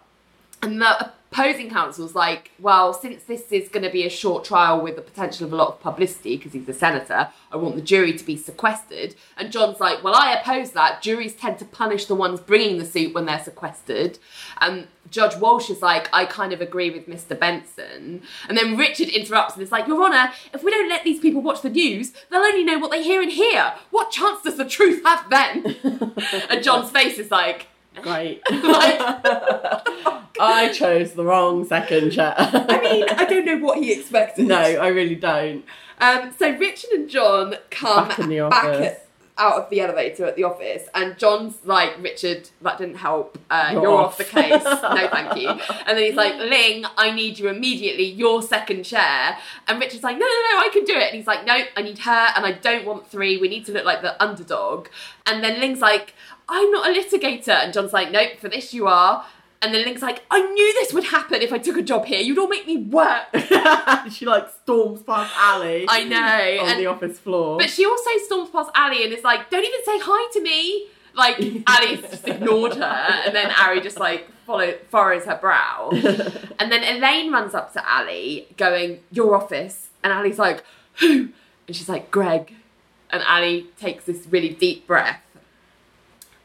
And 0.62 0.82
the 0.82 1.12
opposing 1.36 1.70
counsel's 1.70 2.16
like, 2.16 2.52
well, 2.60 2.94
since 2.94 3.24
this 3.24 3.52
is 3.52 3.68
going 3.68 3.84
to 3.84 3.90
be 3.90 4.06
a 4.06 4.10
short 4.10 4.46
trial 4.46 4.80
with 4.80 4.96
the 4.96 5.02
potential 5.02 5.46
of 5.46 5.52
a 5.52 5.56
lot 5.56 5.68
of 5.68 5.82
publicity 5.82 6.38
because 6.38 6.54
he's 6.54 6.68
a 6.70 6.74
senator, 6.74 7.30
I 7.52 7.58
want 7.58 7.76
the 7.76 7.82
jury 7.82 8.18
to 8.18 8.24
be 8.24 8.38
sequestered. 8.38 9.16
And 9.36 9.52
John's 9.52 9.82
like, 9.82 10.02
well, 10.02 10.16
I 10.16 10.34
oppose 10.34 10.72
that. 10.72 11.02
Juries 11.02 11.34
tend 11.34 11.60
to 11.60 11.66
punish 11.66 12.06
the 12.06 12.16
ones 12.16 12.40
bringing 12.40 12.78
the 12.78 12.86
suit 12.86 13.14
when 13.14 13.26
they're 13.26 13.44
sequestered. 13.44 14.18
And 14.62 14.88
Judge 15.12 15.36
Walsh 15.36 15.70
is 15.70 15.82
like, 15.82 16.10
I 16.14 16.24
kind 16.24 16.54
of 16.54 16.62
agree 16.62 16.90
with 16.90 17.06
Mr. 17.06 17.38
Benson. 17.38 18.22
And 18.48 18.58
then 18.58 18.78
Richard 18.78 19.10
interrupts 19.10 19.56
and 19.56 19.64
is 19.64 19.74
like, 19.74 19.88
Your 19.88 20.02
Honour, 20.02 20.32
if 20.54 20.64
we 20.64 20.72
don't 20.72 20.90
let 20.90 21.04
these 21.04 21.20
people 21.20 21.42
watch 21.42 21.62
the 21.62 21.70
news, 21.70 22.14
they'll 22.32 22.40
only 22.40 22.64
know 22.64 22.80
what 22.80 22.92
they 22.92 23.04
hear 23.04 23.22
and 23.22 23.32
hear. 23.32 23.74
What 23.92 24.10
chance 24.10 24.42
does 24.42 24.56
the 24.56 24.66
truth 24.66 25.04
have 25.04 25.30
then? 25.30 25.76
and 26.50 26.64
John's 26.64 26.92
face 26.92 27.20
is 27.20 27.30
like, 27.30 27.68
Great. 28.02 28.42
like 28.52 29.00
I 30.40 30.72
chose 30.74 31.14
the 31.14 31.24
wrong 31.24 31.66
second 31.66 32.12
chair. 32.12 32.34
I 32.38 32.80
mean, 32.82 33.06
I 33.10 33.26
don't 33.26 33.46
know 33.46 33.58
what 33.58 33.78
he 33.78 33.92
expected. 33.94 34.48
no, 34.48 34.58
I 34.58 34.88
really 34.88 35.16
don't. 35.16 35.64
Um, 36.02 36.34
so 36.38 36.52
Richard 36.58 36.92
and 36.92 37.10
John 37.10 37.56
come 37.70 38.08
Back 38.10 38.20
in 38.20 38.30
the 38.30 38.40
back 38.50 38.64
office. 38.66 38.86
at- 38.88 39.05
out 39.38 39.62
of 39.62 39.70
the 39.70 39.82
elevator 39.82 40.26
at 40.26 40.36
the 40.36 40.44
office, 40.44 40.88
and 40.94 41.18
John's 41.18 41.56
like, 41.66 42.02
Richard, 42.02 42.50
that 42.62 42.78
didn't 42.78 42.96
help. 42.96 43.38
Uh, 43.50 43.70
You're 43.74 43.84
you're, 43.84 43.92
off. 43.92 44.06
off." 44.06 44.18
the 44.18 44.24
case. 44.24 44.64
no, 44.64 45.08
thank 45.10 45.42
you. 45.42 45.50
And 45.50 45.98
then 45.98 46.04
he's 46.06 46.16
like, 46.16 46.36
Ling, 46.36 46.86
I 46.98 47.12
need 47.12 47.38
you 47.38 47.50
immediately. 47.50 48.06
Your 48.06 48.42
second 48.42 48.84
chair. 48.84 49.38
And 49.68 49.80
Richard's 49.80 50.04
like, 50.04 50.18
no, 50.18 50.26
no, 50.26 50.26
no, 50.26 50.60
I 50.60 50.70
can 50.72 50.86
do 50.86 50.94
it. 50.94 51.08
And 51.08 51.16
he's 51.16 51.28
like, 51.28 51.46
no, 51.46 51.64
I 51.76 51.82
need 51.82 52.00
her, 52.00 52.28
and 52.36 52.46
I 52.46 52.54
don't 52.54 52.86
want 52.86 53.08
three. 53.08 53.38
We 53.38 53.48
need 53.48 53.66
to 53.66 53.72
look 53.72 53.86
like 53.86 54.02
the 54.02 54.22
underdog. 54.24 54.88
And 55.26 55.44
then 55.44 55.60
Ling's 55.60 55.82
like, 55.82 56.14
I'm 56.48 56.72
not 56.72 56.90
a 56.90 56.94
litigator. 56.94 57.50
And 57.50 57.74
John's 57.74 57.94
like, 57.94 58.12
nope, 58.12 58.40
for 58.40 58.50
this 58.50 58.74
you 58.74 58.88
are. 58.88 59.26
And 59.62 59.74
then 59.74 59.84
Ling's 59.86 60.02
like, 60.02 60.24
I 60.30 60.42
knew 60.42 60.74
this 60.74 60.94
would 60.94 61.06
happen 61.06 61.42
if 61.42 61.52
I 61.52 61.58
took 61.58 61.78
a 61.78 61.82
job 61.82 62.06
here. 62.06 62.20
You'd 62.20 62.38
all 62.38 62.48
make 62.48 62.68
me 62.68 62.78
work. 62.78 63.24
she 64.12 64.26
like 64.26 64.50
storms 64.64 65.02
past 65.02 65.34
Ali 65.40 65.86
I 65.90 66.04
know. 66.04 66.64
on 66.64 66.70
and- 66.72 66.80
the 66.80 66.86
office 66.86 67.18
floor. 67.18 67.58
But 67.58 67.70
she 67.70 67.86
also 67.86 68.10
storms 68.26 68.50
past 68.52 68.70
Ali 68.76 69.04
and 69.04 69.12
is 69.14 69.24
like, 69.24 69.50
don't 69.50 69.64
even 69.66 69.84
say 69.86 70.00
hi 70.00 70.32
to 70.34 70.42
me. 70.42 70.88
Like, 71.16 71.38
Ali's 71.68 72.02
just 72.02 72.28
ignored 72.28 72.76
her. 72.76 72.84
And 73.26 73.34
then 73.34 73.52
Ali 73.60 73.82
just 73.82 74.00
like 74.00 74.28
follow, 74.46 74.74
furrows 74.92 75.24
her 75.26 75.38
brow. 75.38 75.90
And 76.60 76.72
then 76.72 76.84
Elaine 76.84 77.32
runs 77.32 77.54
up 77.56 77.74
to 77.74 77.92
Ali 77.92 78.48
going, 78.58 79.00
your 79.12 79.36
office. 79.36 79.90
And 80.04 80.14
Ali's 80.14 80.38
like, 80.38 80.64
who? 81.00 81.30
And 81.68 81.76
she's 81.76 81.90
like, 81.90 82.12
Greg. 82.12 82.54
And 83.10 83.24
Ali 83.24 83.68
takes 83.80 84.04
this 84.06 84.28
really 84.30 84.50
deep 84.50 84.86
breath. 84.86 85.22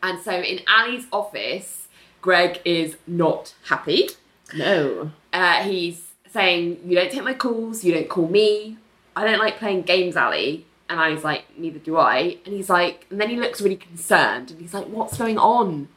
And 0.02 0.20
so 0.22 0.32
in 0.32 0.60
Ali's 0.68 1.06
office, 1.12 1.79
Greg 2.20 2.60
is 2.64 2.96
not 3.06 3.54
happy. 3.68 4.10
no. 4.54 5.12
Uh, 5.32 5.62
he's 5.62 6.08
saying, 6.32 6.80
You 6.84 6.96
don't 6.96 7.10
take 7.10 7.22
my 7.24 7.34
calls, 7.34 7.84
you 7.84 7.92
don't 7.94 8.08
call 8.08 8.28
me. 8.28 8.76
I 9.14 9.24
don't 9.24 9.38
like 9.38 9.58
playing 9.58 9.82
games, 9.82 10.16
Ali. 10.16 10.66
And 10.88 10.98
Ali's 10.98 11.24
like, 11.24 11.44
Neither 11.56 11.78
do 11.78 11.96
I. 11.96 12.38
And 12.44 12.54
he's 12.54 12.68
like, 12.68 13.06
and 13.10 13.20
then 13.20 13.30
he 13.30 13.36
looks 13.36 13.60
really 13.60 13.76
concerned 13.76 14.50
and 14.50 14.60
he's 14.60 14.74
like, 14.74 14.86
What's 14.86 15.16
going 15.18 15.38
on? 15.38 15.88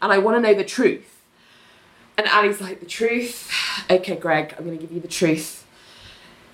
And 0.00 0.12
I 0.12 0.18
want 0.18 0.36
to 0.36 0.40
know 0.40 0.54
the 0.54 0.64
truth. 0.64 1.22
And 2.16 2.26
Ali's 2.28 2.60
like, 2.60 2.80
The 2.80 2.86
truth? 2.86 3.52
Okay, 3.90 4.16
Greg, 4.16 4.54
I'm 4.58 4.64
going 4.64 4.78
to 4.78 4.82
give 4.82 4.92
you 4.92 5.00
the 5.00 5.08
truth. 5.08 5.66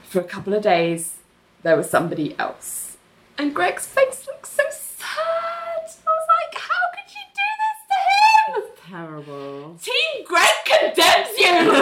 For 0.08 0.20
a 0.20 0.24
couple 0.24 0.54
of 0.54 0.62
days, 0.62 1.16
there 1.62 1.76
was 1.76 1.88
somebody 1.88 2.36
else. 2.38 2.96
And 3.38 3.54
Greg's 3.54 3.86
face 3.86 4.26
looks 4.26 4.43
Terrible. 8.94 9.76
Team 9.82 10.24
Greg 10.24 10.46
condemns 10.64 11.36
you! 11.36 11.46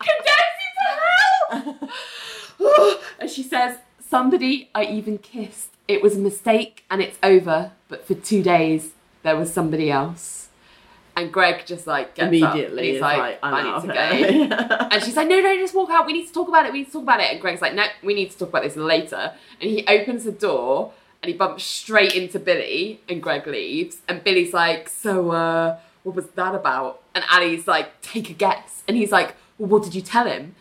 condemns 0.00 0.58
you 0.58 0.70
to 0.80 0.88
hell! 1.54 2.98
and 3.20 3.30
she 3.30 3.44
says, 3.44 3.78
Somebody 4.00 4.70
I 4.74 4.86
even 4.86 5.18
kissed. 5.18 5.70
It 5.86 6.02
was 6.02 6.16
a 6.16 6.18
mistake 6.18 6.84
and 6.90 7.00
it's 7.00 7.16
over, 7.22 7.70
but 7.88 8.04
for 8.08 8.14
two 8.14 8.42
days 8.42 8.90
there 9.22 9.36
was 9.36 9.52
somebody 9.52 9.88
else. 9.88 10.48
And 11.14 11.32
Greg 11.32 11.64
just 11.64 11.86
like 11.86 12.16
gets 12.16 12.26
Immediately, 12.26 12.94
he's 12.94 13.00
like, 13.00 13.18
like, 13.18 13.38
I 13.40 13.62
need 13.62 13.82
to 13.86 13.86
go. 13.86 14.56
and 14.90 15.00
she's 15.00 15.14
like, 15.14 15.28
No, 15.28 15.38
no, 15.38 15.56
just 15.56 15.76
walk 15.76 15.90
out. 15.90 16.06
We 16.06 16.12
need 16.12 16.26
to 16.26 16.32
talk 16.32 16.48
about 16.48 16.66
it. 16.66 16.72
We 16.72 16.80
need 16.80 16.86
to 16.86 16.92
talk 16.92 17.04
about 17.04 17.20
it. 17.20 17.30
And 17.30 17.40
Greg's 17.40 17.62
like, 17.62 17.74
No, 17.74 17.84
we 18.02 18.14
need 18.14 18.32
to 18.32 18.38
talk 18.38 18.48
about 18.48 18.64
this 18.64 18.74
later. 18.74 19.32
And 19.60 19.70
he 19.70 19.86
opens 19.86 20.24
the 20.24 20.32
door 20.32 20.92
and 21.24 21.30
he 21.30 21.38
bumps 21.38 21.64
straight 21.64 22.14
into 22.14 22.38
Billy 22.38 23.00
and 23.08 23.22
Greg 23.22 23.46
leaves. 23.46 24.02
And 24.06 24.22
Billy's 24.22 24.52
like, 24.52 24.90
So, 24.90 25.30
uh, 25.30 25.78
what 26.02 26.14
was 26.14 26.26
that 26.32 26.54
about? 26.54 27.02
And 27.14 27.24
Ali's 27.32 27.66
like, 27.66 27.98
Take 28.02 28.28
a 28.28 28.34
guess. 28.34 28.82
And 28.86 28.94
he's 28.94 29.10
like, 29.10 29.34
Well, 29.56 29.70
what 29.70 29.84
did 29.84 29.94
you 29.94 30.02
tell 30.02 30.26
him? 30.26 30.54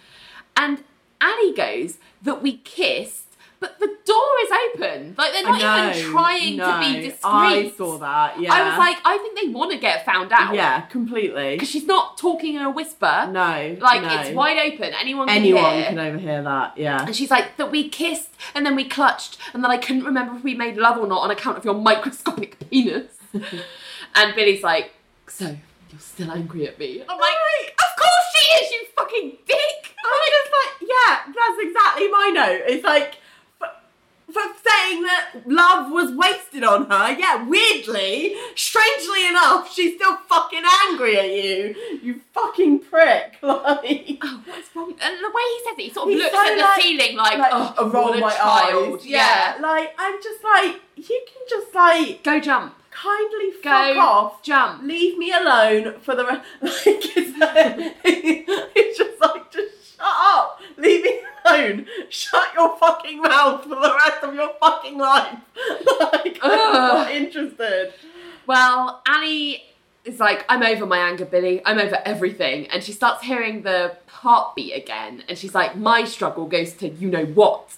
And 0.56 0.86
Ali 1.20 1.54
goes, 1.54 1.98
That 2.22 2.42
we 2.42 2.60
kissed, 2.60 3.23
but 3.64 3.80
the 3.80 3.88
door 4.06 4.30
is 4.44 4.50
open. 4.76 5.16
Like, 5.18 5.32
they're 5.32 5.44
not 5.44 5.62
I 5.62 5.92
even 5.98 6.12
trying 6.12 6.58
no, 6.58 6.66
to 6.66 6.80
be 6.82 7.02
discreet. 7.08 7.24
I 7.24 7.72
saw 7.78 7.98
that. 8.00 8.38
Yeah. 8.42 8.54
I 8.54 8.68
was 8.68 8.78
like, 8.78 8.98
I 9.06 9.18
think 9.20 9.40
they 9.40 9.48
want 9.54 9.72
to 9.72 9.78
get 9.78 10.04
found 10.06 10.34
out. 10.34 10.54
yeah, 10.54 10.82
completely. 10.82 11.56
Because 11.56 11.70
she's 11.70 11.86
not 11.86 12.18
talking 12.18 12.56
in 12.56 12.62
a 12.62 12.70
whisper. 12.70 13.30
No, 13.32 13.78
Like, 13.80 14.02
no. 14.02 14.20
it's 14.20 14.36
wide 14.36 14.58
open. 14.74 14.94
Anyone 15.00 15.30
can 15.30 15.38
Anyone 15.38 15.74
hear. 15.76 15.86
can 15.86 16.00
overhear 16.00 16.44
that. 16.44 16.78
Yeah. 16.78 17.06
And 17.06 17.16
she's 17.16 17.32
like, 17.32 17.56
that 17.56 17.72
we 17.72 17.88
kissed 17.88 18.32
and 18.54 18.66
then 18.66 18.76
we 18.76 18.84
clutched 18.84 19.38
and 19.54 19.64
then 19.64 19.72
I 19.72 19.78
couldn't 19.78 20.04
remember 20.04 20.36
if 20.36 20.44
we 20.44 20.56
made 20.56 20.76
love 20.76 20.98
or 20.98 21.08
not 21.08 21.22
on 21.22 21.32
account 21.32 21.58
of 21.58 21.64
your 21.64 21.76
microscopic 21.76 22.70
penis. 22.70 23.14
and 23.34 24.36
Billy's 24.36 24.62
like, 24.62 24.92
so 25.28 25.46
you're 25.90 26.00
still 26.00 26.32
angry 26.32 26.68
at 26.68 26.78
me? 26.78 27.00
And 27.00 27.10
I'm 27.10 27.18
like, 27.18 27.34
of 27.80 28.02
course 28.02 28.26
she 28.36 28.66
is, 28.66 28.72
you 28.72 28.86
fucking 28.98 29.38
dick! 29.48 29.96
I'm 30.06 30.32
just 30.36 30.52
like, 30.52 30.90
yeah, 30.90 31.34
that's 31.34 31.60
exactly 31.62 32.10
my 32.10 32.30
note. 32.34 32.62
It's 32.68 32.84
like, 32.84 33.16
for 34.34 34.42
saying 34.42 35.04
that 35.04 35.30
love 35.46 35.92
was 35.92 36.12
wasted 36.16 36.64
on 36.64 36.88
her. 36.90 37.12
Yeah, 37.18 37.48
weirdly, 37.48 38.36
strangely 38.56 39.28
enough, 39.28 39.72
she's 39.74 39.96
still 39.96 40.18
fucking 40.28 40.64
angry 40.88 41.18
at 41.18 41.30
you. 41.30 41.76
You 42.02 42.22
fucking 42.34 42.80
prick. 42.80 43.38
Like, 43.44 44.18
oh, 44.22 44.42
What's 44.46 44.76
wrong? 44.76 44.94
And 45.02 45.16
the 45.20 45.30
way 45.30 45.44
he 45.54 45.60
says 45.64 45.78
it, 45.78 45.82
he 45.84 45.94
sort 45.94 46.12
of 46.12 46.18
looks 46.18 46.32
so, 46.36 46.42
at 46.42 46.56
the 46.56 46.62
like- 46.62 46.82
ceiling 46.82 47.16
like, 47.18 47.38
like 47.38 47.52
oh, 47.54 47.74
I 47.78 47.84
roll 47.88 48.14
a 48.14 48.20
my 48.20 48.32
child. 48.34 49.00
eyes. 49.00 49.06
Yeah. 49.06 49.58
like 49.62 49.94
I'm 49.98 50.16
just 50.22 50.44
like 50.44 50.82
you 50.96 51.26
can 51.28 51.44
just 51.50 51.74
like 51.76 52.24
Go 52.24 52.40
jump. 52.40 52.76
kindly 52.92 53.52
Go 53.52 53.70
fuck 53.70 53.98
off. 53.98 54.44
jump. 54.44 54.84
Leave 54.84 55.18
me 55.18 55.32
alone 55.32 56.00
for 56.02 56.16
the 56.16 56.26
rest. 56.26 56.42
Like 56.62 56.86
it's, 56.86 57.94
it's 58.76 58.98
just 58.98 59.22
like 59.22 59.52
just 59.52 59.83
up. 60.04 60.60
Leave 60.78 61.04
me 61.04 61.20
alone. 61.46 61.86
Shut 62.10 62.54
your 62.54 62.78
fucking 62.78 63.22
mouth 63.22 63.64
for 63.64 63.70
the 63.70 64.00
rest 64.06 64.24
of 64.24 64.34
your 64.34 64.52
fucking 64.60 64.98
life. 64.98 65.38
Like 66.00 66.40
I'm 66.42 66.52
Ugh. 66.52 66.74
not 66.74 67.12
interested. 67.12 67.94
Well, 68.46 69.02
Ali 69.08 69.64
is 70.06 70.20
like, 70.20 70.46
I'm 70.50 70.64
over 70.64 70.86
my 70.86 70.98
anger, 70.98 71.26
Billy. 71.26 71.62
I'm 71.66 71.80
over 71.80 72.02
everything. 72.06 72.68
And 72.68 72.84
she 72.84 72.92
starts 72.92 73.24
hearing 73.24 73.64
the 73.64 73.98
heartbeat 74.08 74.76
again. 74.76 75.24
And 75.28 75.38
she's 75.38 75.56
like, 75.56 75.76
my 75.76 76.04
struggle 76.04 76.46
goes 76.46 76.74
to 76.74 76.90
you 76.90 77.10
know 77.10 77.26
what. 77.26 77.78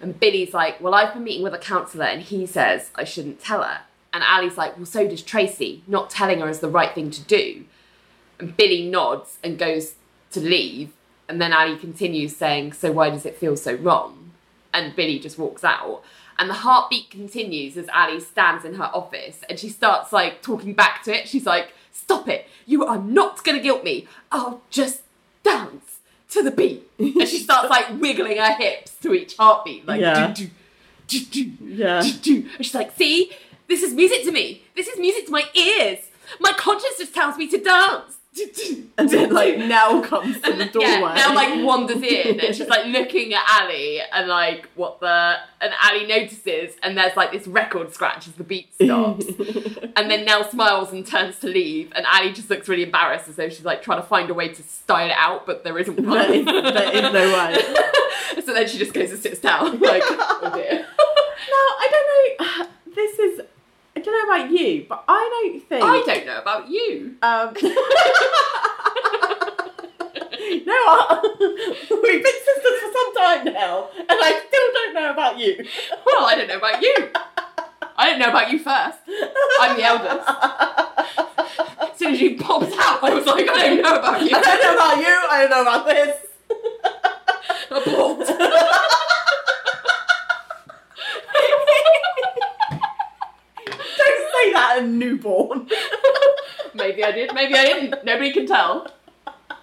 And 0.00 0.18
Billy's 0.18 0.54
like, 0.54 0.80
well, 0.80 0.94
I've 0.94 1.12
been 1.12 1.24
meeting 1.24 1.42
with 1.42 1.54
a 1.54 1.58
counsellor 1.58 2.06
and 2.06 2.22
he 2.22 2.46
says 2.46 2.90
I 2.94 3.04
shouldn't 3.04 3.40
tell 3.40 3.62
her. 3.62 3.80
And 4.12 4.24
Ali's 4.24 4.56
like, 4.56 4.76
well, 4.76 4.86
so 4.86 5.06
does 5.06 5.22
Tracy. 5.22 5.82
Not 5.86 6.10
telling 6.10 6.40
her 6.40 6.48
is 6.48 6.60
the 6.60 6.68
right 6.68 6.94
thing 6.94 7.10
to 7.10 7.22
do. 7.22 7.64
And 8.38 8.56
Billy 8.56 8.88
nods 8.88 9.38
and 9.44 9.58
goes 9.58 9.94
to 10.32 10.40
leave. 10.40 10.92
And 11.30 11.40
then 11.40 11.52
Ali 11.52 11.76
continues 11.76 12.34
saying, 12.36 12.72
so 12.72 12.90
why 12.90 13.08
does 13.08 13.24
it 13.24 13.36
feel 13.36 13.56
so 13.56 13.74
wrong? 13.74 14.32
And 14.74 14.96
Billy 14.96 15.20
just 15.20 15.38
walks 15.38 15.62
out. 15.62 16.02
And 16.40 16.50
the 16.50 16.54
heartbeat 16.54 17.08
continues 17.08 17.76
as 17.76 17.88
Ali 17.94 18.18
stands 18.18 18.64
in 18.64 18.74
her 18.74 18.90
office 18.92 19.40
and 19.48 19.56
she 19.58 19.68
starts 19.68 20.12
like 20.12 20.42
talking 20.42 20.74
back 20.74 21.04
to 21.04 21.16
it. 21.16 21.28
She's 21.28 21.46
like, 21.46 21.72
Stop 21.92 22.28
it. 22.28 22.48
You 22.66 22.84
are 22.84 22.98
not 22.98 23.44
going 23.44 23.56
to 23.58 23.62
guilt 23.62 23.84
me. 23.84 24.08
I'll 24.32 24.62
just 24.70 25.02
dance 25.44 25.98
to 26.30 26.42
the 26.42 26.50
beat. 26.50 26.88
And 26.98 27.28
she 27.28 27.38
starts 27.38 27.68
like 27.70 27.86
wiggling 28.00 28.38
her 28.38 28.54
hips 28.54 28.96
to 29.02 29.12
each 29.14 29.36
heartbeat. 29.36 29.86
Like, 29.86 30.00
Yeah. 30.00 30.32
do, 30.32 30.46
do, 31.06 31.20
do, 31.20 31.44
do, 31.44 31.64
Yeah. 31.64 32.00
do, 32.02 32.12
do. 32.12 32.34
And 32.56 32.64
she's 32.66 32.74
like, 32.74 32.96
See, 32.96 33.32
this 33.68 33.82
is 33.82 33.94
music 33.94 34.24
to 34.24 34.32
me. 34.32 34.64
This 34.74 34.88
is 34.88 34.98
music 34.98 35.26
to 35.26 35.32
my 35.32 35.44
ears. 35.54 35.98
My 36.40 36.52
conscience 36.52 36.94
just 36.98 37.14
tells 37.14 37.36
me 37.36 37.46
to 37.48 37.58
dance. 37.58 38.16
And 38.96 39.08
then 39.10 39.32
like 39.32 39.58
Nell 39.58 40.02
comes 40.02 40.40
to 40.42 40.52
the 40.52 40.64
doorway. 40.72 40.88
yeah, 40.88 41.14
now 41.16 41.34
like 41.34 41.64
wanders 41.64 42.00
in 42.02 42.38
and 42.40 42.54
she's 42.54 42.68
like 42.68 42.86
looking 42.86 43.34
at 43.34 43.42
Ali 43.62 44.00
and 44.12 44.28
like 44.28 44.68
what 44.76 45.00
the 45.00 45.36
and 45.60 45.72
Ali 45.84 46.06
notices 46.06 46.74
and 46.82 46.96
there's 46.96 47.16
like 47.16 47.32
this 47.32 47.46
record 47.48 47.92
scratch 47.92 48.28
as 48.28 48.34
the 48.34 48.44
beat 48.44 48.72
stops 48.80 49.26
and 49.96 50.10
then 50.10 50.24
Nell 50.24 50.48
smiles 50.48 50.92
and 50.92 51.04
turns 51.06 51.38
to 51.40 51.48
leave 51.48 51.92
and 51.96 52.06
Ali 52.06 52.32
just 52.32 52.48
looks 52.50 52.68
really 52.68 52.84
embarrassed 52.84 53.28
as 53.28 53.36
though 53.36 53.48
she's 53.48 53.64
like 53.64 53.82
trying 53.82 54.00
to 54.00 54.06
find 54.06 54.30
a 54.30 54.34
way 54.34 54.48
to 54.48 54.62
style 54.62 55.08
it 55.08 55.16
out 55.16 55.44
but 55.46 55.64
there 55.64 55.76
isn't 55.78 55.98
one. 55.98 56.18
There 56.18 56.32
is- 56.32 56.44
there 56.44 56.94
is 56.94 57.12
no 57.12 57.32
way. 57.34 58.42
so 58.44 58.54
then 58.54 58.68
she 58.68 58.78
just 58.78 58.92
goes 58.94 59.10
and 59.10 59.18
sits 59.20 59.40
down 59.40 59.80
like 59.80 60.02
oh 60.06 60.52
dear. 60.54 60.86
No, 61.48 61.56
I 61.56 61.88
don't 61.90 62.58
know. 62.60 62.66
This 62.94 63.18
is. 63.20 63.40
I 64.00 64.02
don't 64.02 64.14
know 64.14 64.34
about 64.34 64.50
you, 64.50 64.86
but 64.88 65.04
I 65.06 65.28
don't 65.28 65.60
think. 65.68 65.84
I 65.84 66.02
don't 66.06 66.26
know 66.26 66.38
about 66.40 66.70
you. 66.70 67.16
Um, 67.20 67.52
no, 70.64 70.72
I, 70.72 71.20
we've 72.02 72.22
been 72.22 72.32
sisters 72.32 72.80
for 72.80 72.92
some 72.96 73.14
time 73.14 73.44
now, 73.52 73.90
and 73.98 74.08
I 74.08 74.40
still 74.48 74.68
don't 74.72 74.94
know 74.94 75.10
about 75.10 75.38
you. 75.38 75.66
Well, 76.06 76.24
I 76.24 76.34
don't 76.34 76.48
know 76.48 76.56
about 76.56 76.80
you. 76.80 77.10
I 77.98 78.08
don't 78.08 78.18
know 78.20 78.30
about 78.30 78.50
you 78.50 78.58
first. 78.58 79.00
I'm 79.60 79.76
the 79.76 79.84
eldest. 79.84 80.26
As 81.78 81.98
soon 81.98 82.14
as 82.14 82.20
you 82.22 82.38
popped 82.38 82.72
out, 82.78 83.04
I 83.04 83.12
was 83.12 83.26
like, 83.26 83.50
I 83.50 83.58
don't 83.68 83.82
know 83.82 83.98
about 83.98 84.22
you. 84.22 84.34
I 84.34 84.40
don't 84.40 84.62
know 84.62 84.74
about 84.76 84.96
you. 84.96 85.04
I 85.30 85.46
don't 85.46 85.50
know 85.50 85.60
about 85.60 85.84
this. 85.86 86.16
Abort. 87.70 88.26
Don't 93.96 94.29
say 94.42 94.52
that 94.52 94.78
a 94.78 94.82
newborn. 94.86 95.68
maybe 96.74 97.04
I 97.04 97.12
did, 97.12 97.34
maybe 97.34 97.54
I 97.54 97.64
didn't. 97.64 98.04
Nobody 98.04 98.32
can 98.32 98.46
tell. 98.46 98.86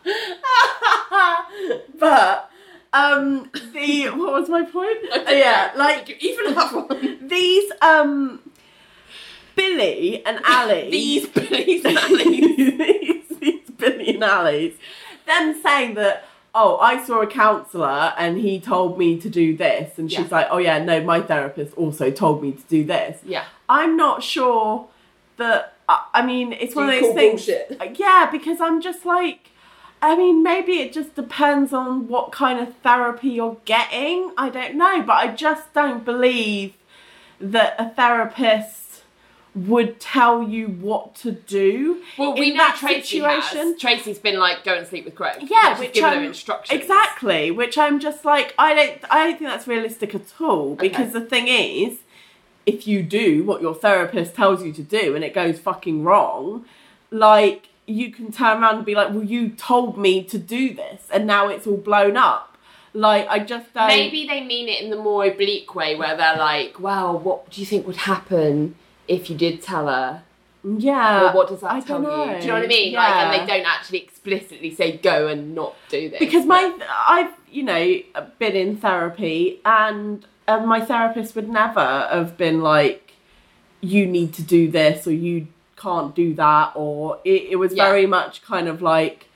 but 1.99 2.49
um, 2.93 3.49
the 3.73 4.05
what 4.09 4.33
was 4.33 4.49
my 4.49 4.63
point? 4.63 4.97
yeah, 5.29 5.71
like 5.75 6.09
you 6.09 6.15
even 6.21 6.53
have 6.53 6.73
one. 6.73 7.27
these 7.27 7.71
um, 7.81 8.39
Billy 9.55 10.25
and 10.25 10.39
Ali. 10.47 10.89
These 10.89 11.27
Billy's 11.29 11.83
and 11.85 11.97
Ali's. 11.97 12.77
these, 12.77 13.39
these 13.39 13.69
Billy 13.77 14.15
and 14.15 14.23
Ali's. 14.23 14.75
Them 15.25 15.59
saying 15.61 15.95
that, 15.95 16.25
oh, 16.55 16.77
I 16.77 17.03
saw 17.03 17.21
a 17.21 17.27
counsellor 17.27 18.13
and 18.17 18.37
he 18.37 18.61
told 18.61 18.97
me 18.97 19.19
to 19.19 19.29
do 19.29 19.57
this. 19.57 19.97
And 19.97 20.09
she's 20.09 20.19
Yeah. 20.21 20.27
like, 20.31 20.47
oh, 20.49 20.57
yeah, 20.57 20.81
no, 20.81 21.01
my 21.03 21.19
therapist 21.21 21.75
also 21.75 22.09
told 22.11 22.41
me 22.41 22.53
to 22.53 22.63
do 22.69 22.85
this. 22.85 23.19
Yeah. 23.25 23.43
I'm 23.69 23.97
not 23.97 24.23
sure 24.23 24.88
that, 25.38 25.73
I, 25.89 26.06
I 26.15 26.25
mean, 26.25 26.53
it's 26.53 26.75
one 26.75 26.88
of 26.89 26.93
those 26.95 27.01
call 27.01 27.13
things. 27.15 27.45
bullshit? 27.45 27.77
Uh, 27.82 27.86
yeah, 27.95 28.30
because 28.32 28.60
I'm 28.62 28.82
just 28.82 29.06
like, 29.06 29.49
I 30.01 30.15
mean, 30.15 30.43
maybe 30.43 30.73
it 30.80 30.93
just 30.93 31.15
depends 31.15 31.73
on 31.73 32.08
what 32.08 32.32
kind 32.32 32.60
of 32.60 32.75
therapy 32.77 33.30
you're 33.30 33.58
getting. 33.65 34.32
I 34.38 34.49
don't 34.49 34.75
know, 34.75 35.01
but 35.01 35.13
I 35.13 35.27
just 35.36 35.73
don't 35.73 36.06
believe 36.06 36.73
that 37.39 37.75
a 37.80 37.89
therapist 37.89 39.03
would 39.56 39.99
tell 39.99 40.43
you 40.43 40.67
what 40.67 41.15
to 41.15 41.32
do. 41.32 42.03
Well, 42.15 42.36
we 42.36 42.51
in 42.51 42.58
know 42.58 42.63
that 42.63 42.77
Tracy 42.80 43.17
situation. 43.17 43.58
has. 43.73 43.80
Tracy's 43.80 44.19
been 44.19 44.38
like, 44.38 44.63
go 44.63 44.75
and 44.75 44.86
sleep 44.86 45.06
with 45.06 45.15
Craig. 45.15 45.47
Yeah, 45.49 45.73
she's 45.73 45.80
which 45.80 45.93
given 45.93 46.10
I'm- 46.12 46.19
him 46.19 46.25
instructions. 46.25 46.80
Exactly, 46.80 47.49
which 47.49 47.75
I'm 47.75 47.99
just 47.99 48.23
like 48.23 48.53
I 48.60 48.75
don't 48.75 48.99
I 49.10 49.23
don't 49.25 49.39
think 49.39 49.49
that's 49.49 49.67
realistic 49.67 50.13
at 50.13 50.32
all 50.39 50.75
because 50.75 51.10
Okay. 51.10 51.19
the 51.19 51.25
thing 51.25 51.47
is 51.47 51.97
if 52.67 52.86
you 52.86 53.01
do 53.01 53.43
what 53.43 53.62
your 53.62 53.73
therapist 53.73 54.36
tells 54.36 54.62
you 54.63 54.71
to 54.73 54.84
do 54.84 55.15
and 55.15 55.23
it 55.23 55.34
goes 55.34 55.58
fucking 55.58 56.03
wrong, 56.03 56.65
like 57.10 57.69
you 57.88 58.12
can 58.12 58.32
turn 58.32 58.62
around 58.62 58.75
and 58.75 58.86
be 58.86 58.93
like, 58.93 59.10
"Well, 59.10 59.23
you 59.23 59.49
told 59.49 59.97
me 59.97 60.21
to 60.25 60.38
do 60.38 60.73
this 60.73 61.08
and 61.12 61.25
now 61.25 61.47
it's 61.47 61.65
all 61.65 61.77
blown 61.77 62.17
up." 62.17 62.58
Like 62.93 63.27
I 63.30 63.39
just 63.39 63.73
don't 63.73 63.88
Maybe 63.88 64.27
they 64.27 64.43
mean 64.43 64.67
it 64.69 64.82
in 64.84 64.89
the 64.89 64.97
more 64.97 65.25
oblique 65.25 65.73
way 65.75 65.95
where 65.95 66.15
they're 66.17 66.38
like, 66.38 66.80
well, 66.80 67.17
what 67.17 67.49
do 67.51 67.62
you 67.62 67.67
think 67.67 67.86
would 67.86 67.97
happen 68.13 68.75
if 69.08 69.30
you 69.30 69.38
did 69.38 69.62
tell 69.62 69.88
her? 69.88 70.23
Yeah. 70.63 71.21
Well, 71.21 71.36
what 71.36 71.47
does 71.49 71.62
that 71.62 71.71
I 71.71 71.80
tell 71.82 72.01
don't 72.01 72.12
you? 72.12 72.25
know. 72.34 72.39
Do 72.39 72.41
you 72.41 72.47
know 72.47 72.53
what 72.56 72.63
I 72.63 72.67
mean? 72.67 72.93
Like, 72.93 73.13
and 73.15 73.34
they 73.34 73.53
don't 73.53 73.67
actually 73.67 73.99
explicitly 73.99 74.73
say 74.73 74.97
go 74.97 75.27
and 75.27 75.53
not 75.53 75.75
do 75.89 76.10
this. 76.10 76.19
because 76.19 76.45
my 76.45 76.75
I've 77.08 77.34
you 77.51 77.63
know 77.63 77.99
been 78.39 78.56
in 78.56 78.77
therapy 78.77 79.62
and 79.63 80.25
uh, 80.47 80.60
my 80.60 80.79
therapist 80.81 81.36
would 81.36 81.49
never 81.49 82.07
have 82.12 82.38
been 82.38 82.62
like 82.62 83.13
you 83.81 84.05
need 84.05 84.33
to 84.33 84.41
do 84.41 84.69
this 84.71 85.05
or 85.05 85.12
you 85.12 85.47
can't 85.75 86.15
do 86.15 86.33
that 86.33 86.71
or 86.75 87.19
it, 87.23 87.43
it 87.51 87.55
was 87.57 87.73
Yeah. 87.73 87.86
very 87.89 88.07
much 88.07 88.41
kind 88.41 88.67
of 88.67 88.81
like 88.81 89.27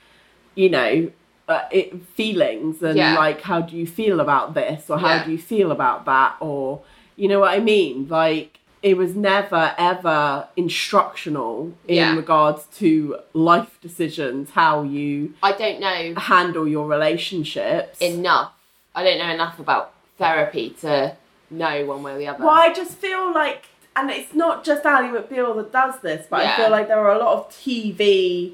you 0.56 0.69
know 0.69 1.12
uh, 1.47 1.63
it, 1.71 2.02
feelings 2.15 2.82
and 2.82 2.97
Yeah. 2.97 3.15
like 3.15 3.41
how 3.41 3.62
do 3.62 3.76
you 3.76 3.86
feel 3.86 4.19
about 4.19 4.54
this 4.54 4.89
or 4.89 4.97
how 5.00 5.15
Yeah. 5.15 5.26
do 5.26 5.32
you 5.32 5.38
feel 5.38 5.71
about 5.71 6.06
that 6.06 6.36
or 6.39 6.82
you 7.15 7.28
know 7.28 7.39
what 7.41 7.52
I 7.52 7.60
mean 7.60 8.08
like 8.08 8.60
it 8.82 8.97
was 8.97 9.15
never 9.15 9.76
ever 9.78 10.47
instructional 10.56 11.74
in 11.88 11.95
Yeah. 11.97 12.15
regards 12.15 12.65
to 12.80 13.17
life 13.34 13.78
decisions 13.82 14.52
how 14.52 14.82
you 14.84 15.34
I 15.43 15.52
don't 15.52 15.80
know 15.80 16.13
handle 16.19 16.67
your 16.67 16.88
relationships. 16.88 18.02
enough. 18.02 18.54
I 18.95 19.04
don't 19.04 19.19
know 19.19 19.30
enough 19.32 19.60
about 19.60 19.93
therapy 20.21 20.69
to 20.81 21.15
know 21.49 21.86
one 21.86 22.01
way 22.03 22.13
or 22.13 22.17
the 22.17 22.27
other. 22.27 22.43
well, 22.45 22.53
I 22.53 22.71
just 22.73 22.93
feel 22.97 23.34
like, 23.34 23.65
and 23.95 24.10
it's 24.10 24.34
not 24.34 24.63
just 24.63 24.86
Ally 24.86 25.10
McBeal 25.10 25.55
that 25.57 25.71
does 25.71 25.99
this, 26.01 26.27
but 26.29 26.43
Yeah. 26.43 26.53
I 26.53 26.55
feel 26.57 26.69
like 26.69 26.88
there 26.88 26.99
are 26.99 27.12
a 27.13 27.19
lot 27.19 27.34
of 27.38 27.49
TV 27.51 28.53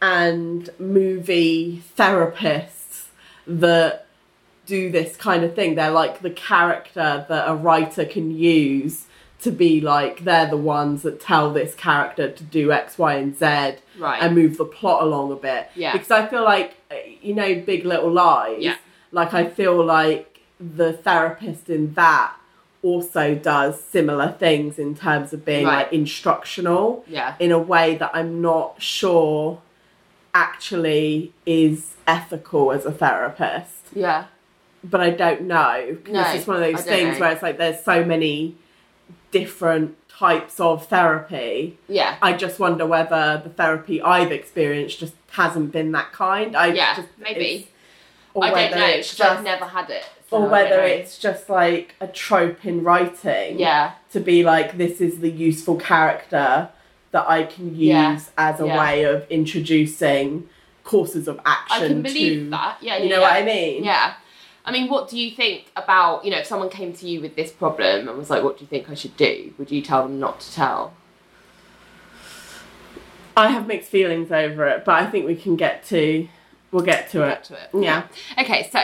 and 0.00 0.70
movie 0.78 1.82
therapists 1.98 3.06
that 3.46 4.06
do 4.66 4.90
this 4.90 5.16
kind 5.16 5.42
of 5.44 5.54
thing. 5.54 5.74
They're 5.74 5.90
like 5.90 6.20
the 6.20 6.30
character 6.30 7.24
that 7.28 7.48
a 7.48 7.54
writer 7.54 8.04
can 8.04 8.30
use 8.36 9.06
to 9.40 9.50
be 9.52 9.80
like 9.80 10.24
they're 10.24 10.46
the 10.48 10.56
ones 10.56 11.02
that 11.02 11.20
tell 11.20 11.52
this 11.52 11.74
character 11.74 12.30
to 12.30 12.44
do 12.44 12.72
X, 12.72 12.98
Y, 12.98 13.14
and 13.14 13.36
Z 13.38 13.76
Right. 13.98 14.20
and 14.22 14.34
move 14.34 14.56
the 14.58 14.64
plot 14.64 15.02
along 15.02 15.32
a 15.32 15.36
bit. 15.36 15.70
Yeah. 15.74 15.92
Because 15.92 16.10
I 16.10 16.26
feel 16.26 16.44
like 16.44 16.74
you 17.22 17.34
know 17.34 17.54
Big 17.60 17.84
Little 17.84 18.10
Lies. 18.12 18.58
Yeah. 18.60 18.76
Like 19.10 19.32
I 19.34 19.48
feel 19.48 19.82
like 19.84 20.27
the 20.60 20.92
therapist 20.92 21.68
in 21.70 21.94
that 21.94 22.34
also 22.82 23.34
does 23.34 23.82
similar 23.82 24.32
things 24.38 24.78
in 24.78 24.94
terms 24.94 25.32
of 25.32 25.44
being 25.44 25.66
Right. 25.66 25.84
like 25.84 25.92
instructional 25.92 27.04
yeah. 27.08 27.34
in 27.38 27.50
a 27.50 27.58
way 27.58 27.96
that 27.96 28.10
I'm 28.14 28.40
not 28.40 28.80
sure 28.80 29.60
actually 30.34 31.32
is 31.46 31.96
ethical 32.06 32.70
as 32.72 32.84
a 32.86 32.92
therapist. 32.92 33.74
Yeah. 33.94 34.24
but 34.84 35.00
I 35.00 35.10
don't 35.10 35.42
know. 35.42 35.98
No, 36.08 36.20
it's 36.20 36.32
just 36.34 36.46
one 36.46 36.62
of 36.62 36.62
those 36.62 36.84
things 36.84 37.14
know. 37.14 37.20
where 37.24 37.32
it's 37.32 37.42
like 37.42 37.58
there's 37.58 37.82
so 37.82 38.04
many 38.04 38.54
different 39.32 39.96
types 40.08 40.60
of 40.60 40.86
therapy. 40.86 41.76
Yeah. 41.88 42.16
I 42.22 42.32
just 42.34 42.60
wonder 42.60 42.86
whether 42.86 43.40
the 43.42 43.50
therapy 43.50 44.00
I've 44.00 44.30
experienced 44.30 45.00
just 45.00 45.14
hasn't 45.30 45.72
been 45.72 45.90
that 45.92 46.12
kind. 46.12 46.56
I 46.56 46.66
Yeah, 46.68 46.94
just, 46.96 47.08
maybe. 47.18 47.68
Or 48.34 48.44
I 48.44 48.50
don't 48.50 48.78
know 48.78 48.86
it's 48.86 49.12
because 49.14 49.38
I've 49.38 49.44
never 49.44 49.64
had 49.64 49.90
it. 49.90 50.04
Or 50.30 50.40
don't 50.42 50.50
whether 50.50 50.76
know. 50.78 50.82
it's 50.84 51.18
just 51.18 51.48
like 51.48 51.94
a 52.00 52.06
trope 52.06 52.64
in 52.66 52.84
writing. 52.84 53.58
yeah, 53.58 53.92
To 54.12 54.20
be 54.20 54.42
like, 54.44 54.76
this 54.76 55.00
is 55.00 55.20
the 55.20 55.30
useful 55.30 55.76
character 55.76 56.68
that 57.12 57.28
I 57.28 57.44
can 57.44 57.68
use 57.70 57.78
Yeah. 57.78 58.20
as 58.36 58.60
a 58.60 58.66
Yeah. 58.66 58.78
way 58.78 59.04
of 59.04 59.26
introducing 59.30 60.48
courses 60.84 61.28
of 61.28 61.40
action. 61.46 61.84
I 61.84 61.88
can 61.88 62.02
believe 62.02 62.44
to, 62.44 62.50
that. 62.50 62.78
Yeah, 62.82 62.98
You 62.98 63.08
know 63.08 63.20
what 63.22 63.32
I 63.32 63.42
mean? 63.42 63.84
Yeah. 63.84 64.14
I 64.64 64.70
mean, 64.72 64.88
what 64.90 65.08
do 65.08 65.18
you 65.18 65.30
think 65.30 65.70
about, 65.76 66.26
you 66.26 66.30
know, 66.30 66.38
if 66.38 66.46
someone 66.46 66.68
came 66.68 66.92
to 66.92 67.08
you 67.08 67.22
with 67.22 67.34
this 67.36 67.50
problem 67.50 68.06
and 68.06 68.18
was 68.18 68.28
like, 68.28 68.42
what 68.42 68.58
do 68.58 68.64
you 68.64 68.68
think 68.68 68.90
I 68.90 68.94
should 68.94 69.16
do? 69.16 69.54
Would 69.56 69.70
you 69.70 69.80
tell 69.80 70.02
them 70.02 70.20
not 70.20 70.40
to 70.40 70.52
tell? 70.52 70.92
I 73.36 73.48
have 73.50 73.66
mixed 73.66 73.88
feelings 73.88 74.30
over 74.32 74.66
it, 74.66 74.84
but 74.84 74.94
I 74.96 75.06
think 75.06 75.26
we 75.26 75.36
can 75.36 75.56
get 75.56 75.84
to. 75.86 76.28
We'll 76.70 76.84
get 76.84 77.10
to 77.12 77.18
Get 77.20 77.28
it. 77.38 77.44
to 77.44 77.54
it. 77.54 77.82
Yeah. 77.82 78.02
Okay, 78.38 78.68
so 78.70 78.80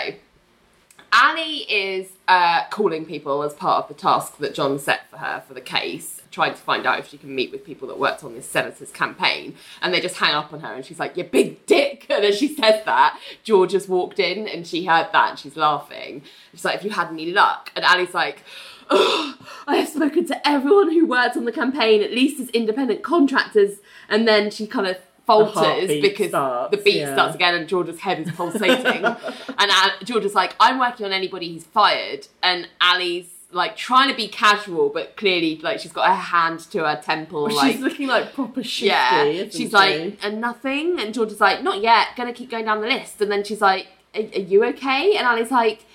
Ali 1.14 1.58
is 1.70 2.08
uh, 2.26 2.64
calling 2.70 3.06
people 3.06 3.44
as 3.44 3.54
part 3.54 3.84
of 3.84 3.88
the 3.88 3.94
task 3.94 4.38
that 4.38 4.52
John 4.52 4.80
set 4.80 5.08
for 5.08 5.18
her 5.18 5.44
for 5.46 5.54
the 5.54 5.60
case, 5.60 6.20
trying 6.32 6.52
to 6.52 6.58
find 6.58 6.86
out 6.86 6.98
if 6.98 7.08
she 7.08 7.18
can 7.18 7.32
meet 7.32 7.52
with 7.52 7.64
people 7.64 7.86
that 7.88 8.00
worked 8.00 8.24
on 8.24 8.34
this 8.34 8.50
senator's 8.50 8.90
campaign. 8.90 9.54
And 9.80 9.94
they 9.94 10.00
just 10.00 10.16
hang 10.16 10.34
up 10.34 10.52
on 10.52 10.60
her 10.60 10.74
and 10.74 10.84
she's 10.84 10.98
like, 10.98 11.16
You 11.16 11.24
big 11.24 11.64
dick. 11.66 12.06
And 12.10 12.24
as 12.24 12.38
she 12.38 12.48
says 12.48 12.84
that, 12.84 13.18
George 13.44 13.72
has 13.72 13.88
walked 13.88 14.18
in 14.18 14.48
and 14.48 14.66
she 14.66 14.86
heard 14.86 15.08
that 15.12 15.30
and 15.30 15.38
she's 15.38 15.56
laughing. 15.56 16.22
She's 16.52 16.64
like, 16.64 16.74
Have 16.74 16.84
you 16.84 16.90
had 16.90 17.08
any 17.08 17.30
luck? 17.32 17.70
And 17.76 17.84
Ali's 17.84 18.14
like, 18.14 18.42
"Ugh, 18.90 19.36
I 19.66 19.76
have 19.76 19.88
spoken 19.88 20.26
to 20.26 20.48
everyone 20.48 20.90
who 20.92 21.06
worked 21.06 21.36
on 21.36 21.44
the 21.44 21.52
campaign, 21.52 22.02
at 22.02 22.10
least 22.10 22.40
as 22.40 22.48
independent 22.50 23.02
contractors. 23.02 23.78
And 24.08 24.26
then 24.26 24.50
she 24.50 24.66
kind 24.66 24.86
of 24.86 24.98
falters 25.26 25.54
heartbeat 25.54 26.02
because 26.02 26.28
starts, 26.28 26.76
the 26.76 26.82
beat 26.82 26.96
yeah. 26.96 27.14
starts 27.14 27.34
again 27.34 27.54
and 27.54 27.68
George's 27.68 28.00
head 28.00 28.20
is 28.20 28.30
pulsating. 28.32 29.04
and 29.04 29.18
uh, 29.58 29.90
George 30.04 30.24
is 30.24 30.34
like, 30.34 30.54
I'm 30.60 30.78
working 30.78 31.06
on 31.06 31.12
anybody 31.12 31.48
he's 31.48 31.64
fired. 31.64 32.26
And 32.42 32.68
Ali's 32.80 33.30
like 33.50 33.76
trying 33.76 34.10
to 34.10 34.16
be 34.16 34.28
casual, 34.28 34.88
but 34.88 35.16
clearly 35.16 35.56
like 35.58 35.80
she's 35.80 35.92
got 35.92 36.08
her 36.08 36.14
hand 36.14 36.60
to 36.60 36.86
her 36.86 37.00
temple. 37.00 37.50
like, 37.50 37.72
she's 37.72 37.80
looking 37.80 38.08
like 38.08 38.34
proper 38.34 38.62
shifty. 38.62 38.86
yeah. 38.86 39.24
She's 39.44 39.54
she? 39.54 39.68
like, 39.68 40.18
and 40.22 40.40
nothing. 40.40 41.00
And 41.00 41.14
George 41.14 41.32
is 41.32 41.40
like, 41.40 41.62
not 41.62 41.80
yet, 41.80 42.08
gonna 42.16 42.32
keep 42.32 42.50
going 42.50 42.66
down 42.66 42.80
the 42.80 42.88
list. 42.88 43.20
And 43.20 43.30
then 43.30 43.44
she's 43.44 43.60
like, 43.60 43.86
are, 44.14 44.22
are 44.22 44.40
you 44.40 44.64
okay? 44.66 45.16
And 45.16 45.26
Ali's 45.26 45.50
like, 45.50 45.86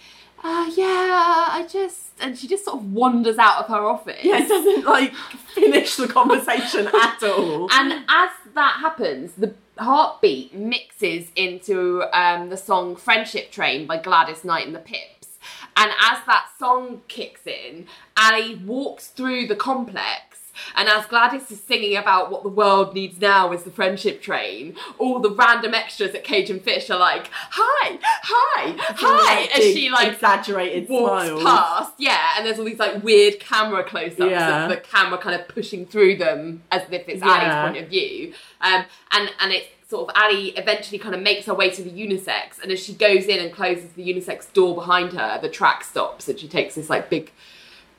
uh, 0.43 0.71
yeah, 0.75 1.47
I 1.51 1.67
just. 1.69 2.07
And 2.21 2.37
she 2.37 2.47
just 2.47 2.65
sort 2.65 2.77
of 2.77 2.91
wanders 2.91 3.37
out 3.37 3.59
of 3.63 3.67
her 3.67 3.85
office. 3.85 4.23
yeah, 4.23 4.37
it 4.43 4.47
doesn't 4.47 4.85
like 4.85 5.13
finish 5.13 5.95
the 5.95 6.07
conversation 6.07 6.87
at 6.93 7.23
all. 7.23 7.71
And 7.71 7.93
as 8.07 8.29
that 8.53 8.77
happens, 8.81 9.33
the 9.33 9.53
heartbeat 9.77 10.53
mixes 10.53 11.31
into 11.35 12.03
um, 12.13 12.49
the 12.49 12.57
song 12.57 12.95
Friendship 12.95 13.51
Train 13.51 13.87
by 13.87 13.97
Gladys 13.97 14.43
Knight 14.43 14.65
and 14.65 14.75
the 14.75 14.79
Pips. 14.79 15.37
And 15.77 15.91
as 16.01 16.19
that 16.25 16.47
song 16.59 17.01
kicks 17.07 17.47
in, 17.47 17.85
Ali 18.17 18.55
walks 18.55 19.07
through 19.07 19.47
the 19.47 19.55
complex. 19.55 20.28
And 20.75 20.87
as 20.89 21.05
Gladys 21.05 21.49
is 21.51 21.61
singing 21.61 21.97
about 21.97 22.31
what 22.31 22.43
the 22.43 22.49
world 22.49 22.93
needs 22.93 23.19
now 23.19 23.51
is 23.51 23.63
the 23.63 23.71
friendship 23.71 24.21
train, 24.21 24.75
all 24.97 25.19
the 25.19 25.29
random 25.31 25.73
extras 25.73 26.13
at 26.15 26.23
Cage 26.23 26.49
and 26.49 26.61
Fish 26.61 26.89
are 26.89 26.99
like, 26.99 27.29
hi, 27.31 27.99
hi, 28.23 28.75
hi. 28.95 29.41
As 29.53 29.57
Big, 29.59 29.75
she 29.75 29.89
like 29.89 30.13
exaggerated 30.13 30.89
walks 30.89 31.25
smiles. 31.27 31.43
past, 31.43 31.93
yeah, 31.97 32.29
and 32.37 32.45
there's 32.45 32.59
all 32.59 32.65
these 32.65 32.79
like 32.79 33.03
weird 33.03 33.39
camera 33.39 33.83
close-ups 33.83 34.19
Yeah. 34.19 34.63
of 34.65 34.69
the 34.69 34.77
camera 34.77 35.17
kind 35.17 35.39
of 35.39 35.47
pushing 35.47 35.85
through 35.85 36.17
them 36.17 36.63
as 36.71 36.83
if 36.91 37.07
it's 37.07 37.21
Yeah. 37.23 37.61
Ali's 37.63 37.71
point 37.73 37.83
of 37.83 37.89
view. 37.89 38.33
Um, 38.61 38.85
and 39.11 39.31
and 39.39 39.51
it's 39.53 39.67
sort 39.89 40.07
of 40.09 40.15
Ali 40.21 40.49
eventually 40.49 40.99
kind 40.99 41.15
of 41.15 41.21
makes 41.21 41.47
her 41.47 41.53
way 41.53 41.69
to 41.71 41.81
the 41.81 41.89
unisex, 41.89 42.61
and 42.61 42.71
as 42.71 42.79
she 42.79 42.93
goes 42.93 43.25
in 43.25 43.39
and 43.39 43.51
closes 43.51 43.91
the 43.93 44.03
unisex 44.07 44.51
door 44.53 44.75
behind 44.75 45.13
her, 45.13 45.39
the 45.41 45.49
track 45.49 45.83
stops, 45.83 46.27
and 46.27 46.37
she 46.39 46.47
takes 46.47 46.75
this 46.75 46.89
like 46.91 47.09
big 47.09 47.31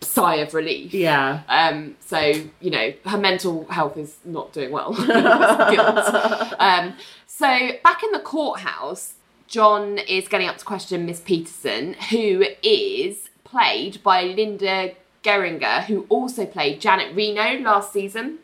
sigh 0.00 0.36
of 0.36 0.54
relief. 0.54 0.94
Yeah. 0.94 1.42
Um, 1.48 1.96
so 2.00 2.18
you 2.18 2.70
know 2.70 2.92
her 3.06 3.18
mental 3.18 3.66
health 3.68 3.96
is 3.96 4.16
not 4.24 4.52
doing 4.52 4.70
well. 4.70 4.94
Um, 6.60 6.94
so 7.26 7.70
back 7.82 8.02
in 8.02 8.12
the 8.12 8.20
courthouse, 8.20 9.14
John 9.46 9.98
is 9.98 10.28
getting 10.28 10.46
up 10.46 10.58
to 10.58 10.64
question 10.64 11.06
Miss 11.06 11.20
Peterson, 11.20 11.94
who 12.10 12.44
is 12.62 13.30
played 13.44 14.02
by 14.02 14.24
Linda 14.24 14.92
Gehringer, 15.22 15.84
who 15.84 16.06
also 16.08 16.44
played 16.44 16.80
Janet 16.80 17.14
Reno 17.14 17.58
last 17.60 17.92
season. 17.92 18.38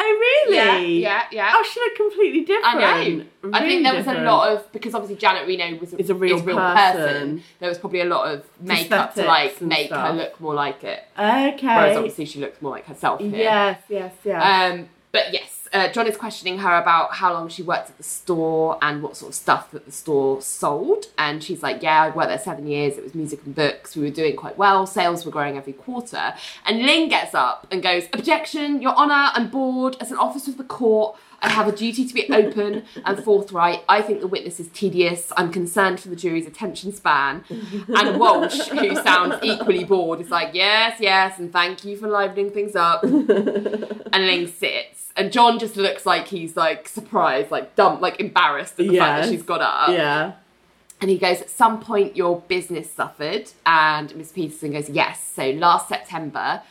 Oh 0.00 0.44
really? 0.46 0.56
Yeah, 0.56 0.78
yeah, 0.78 1.22
yeah. 1.32 1.52
Oh, 1.54 1.64
she 1.70 1.80
looked 1.80 1.96
completely 1.96 2.44
different. 2.44 2.76
I 2.76 2.80
know. 3.02 3.24
Really 3.42 3.54
I 3.54 3.60
think 3.60 3.82
there 3.82 3.94
was 3.94 4.04
different. 4.04 4.26
a 4.26 4.32
lot 4.32 4.52
of 4.52 4.72
because 4.72 4.94
obviously 4.94 5.16
Janet 5.16 5.46
Reno 5.46 5.76
was 5.78 5.92
a, 5.92 5.98
Is 5.98 6.10
a 6.10 6.14
real 6.14 6.36
is 6.36 6.42
person. 6.42 7.42
There 7.58 7.68
was 7.68 7.78
probably 7.78 8.00
a 8.00 8.04
lot 8.04 8.32
of 8.32 8.44
makeup 8.60 9.14
to 9.14 9.24
like 9.24 9.60
make 9.60 9.90
her 9.90 10.12
look 10.12 10.40
more 10.40 10.54
like 10.54 10.84
it. 10.84 11.04
Okay. 11.18 11.66
Whereas 11.66 11.96
obviously 11.96 12.26
she 12.26 12.40
looks 12.40 12.62
more 12.62 12.72
like 12.72 12.86
herself 12.86 13.20
here. 13.20 13.36
Yes, 13.36 13.82
yes, 13.88 14.14
yes. 14.24 14.72
Um, 14.72 14.88
but 15.10 15.32
yes, 15.32 15.57
uh, 15.72 15.88
John 15.88 16.06
is 16.06 16.16
questioning 16.16 16.58
her 16.58 16.76
about 16.76 17.14
how 17.14 17.32
long 17.32 17.48
she 17.48 17.62
worked 17.62 17.90
at 17.90 17.96
the 17.96 18.02
store 18.02 18.78
and 18.82 19.02
what 19.02 19.16
sort 19.16 19.30
of 19.30 19.34
stuff 19.34 19.70
that 19.72 19.84
the 19.84 19.92
store 19.92 20.40
sold. 20.42 21.06
And 21.16 21.42
she's 21.42 21.62
like, 21.62 21.82
Yeah, 21.82 22.02
I 22.02 22.10
worked 22.10 22.28
there 22.28 22.38
seven 22.38 22.66
years. 22.66 22.96
It 22.96 23.04
was 23.04 23.14
music 23.14 23.40
and 23.44 23.54
books. 23.54 23.96
We 23.96 24.02
were 24.02 24.10
doing 24.10 24.36
quite 24.36 24.58
well. 24.58 24.86
Sales 24.86 25.24
were 25.24 25.30
growing 25.30 25.56
every 25.56 25.72
quarter. 25.72 26.34
And 26.66 26.82
Ling 26.82 27.08
gets 27.08 27.34
up 27.34 27.66
and 27.70 27.82
goes, 27.82 28.04
Objection, 28.12 28.82
Your 28.82 28.94
Honour, 28.94 29.30
I'm 29.34 29.48
bored. 29.48 29.96
As 30.00 30.10
an 30.10 30.18
officer 30.18 30.50
of 30.50 30.56
the 30.58 30.64
court, 30.64 31.16
I 31.40 31.50
have 31.50 31.68
a 31.68 31.72
duty 31.72 32.04
to 32.06 32.12
be 32.14 32.28
open 32.32 32.84
and 33.04 33.22
forthright. 33.22 33.82
I 33.88 34.02
think 34.02 34.20
the 34.20 34.26
witness 34.26 34.58
is 34.58 34.68
tedious. 34.68 35.32
I'm 35.36 35.52
concerned 35.52 36.00
for 36.00 36.08
the 36.08 36.16
jury's 36.16 36.46
attention 36.46 36.92
span. 36.92 37.44
And 37.50 38.18
Walsh, 38.18 38.68
who 38.68 38.94
sounds 38.96 39.36
equally 39.42 39.84
bored, 39.84 40.20
is 40.20 40.30
like, 40.30 40.54
Yes, 40.54 40.98
yes, 41.00 41.38
and 41.38 41.52
thank 41.52 41.84
you 41.84 41.96
for 41.96 42.08
livening 42.08 42.50
things 42.50 42.74
up 42.74 43.04
and 43.04 44.26
Ling 44.26 44.46
sits, 44.48 45.12
and 45.16 45.30
John 45.32 45.58
just 45.58 45.76
looks 45.76 46.04
like 46.06 46.28
he's 46.28 46.56
like 46.56 46.88
surprised, 46.88 47.50
like 47.50 47.76
dumb, 47.76 48.00
like 48.00 48.18
embarrassed 48.20 48.78
at 48.80 48.88
the 48.88 48.98
fact 48.98 49.22
that 49.24 49.30
she's 49.30 49.42
got 49.42 49.60
up. 49.60 49.90
yeah. 49.90 50.32
And 51.00 51.08
he 51.08 51.16
goes, 51.18 51.40
At 51.40 51.48
some 51.50 51.78
point, 51.80 52.16
your 52.16 52.40
business 52.48 52.90
suffered. 52.90 53.50
And 53.64 54.14
Miss 54.16 54.32
Peterson 54.32 54.72
goes, 54.72 54.88
Yes. 54.90 55.24
So 55.36 55.50
last 55.50 55.88
September, 55.88 56.62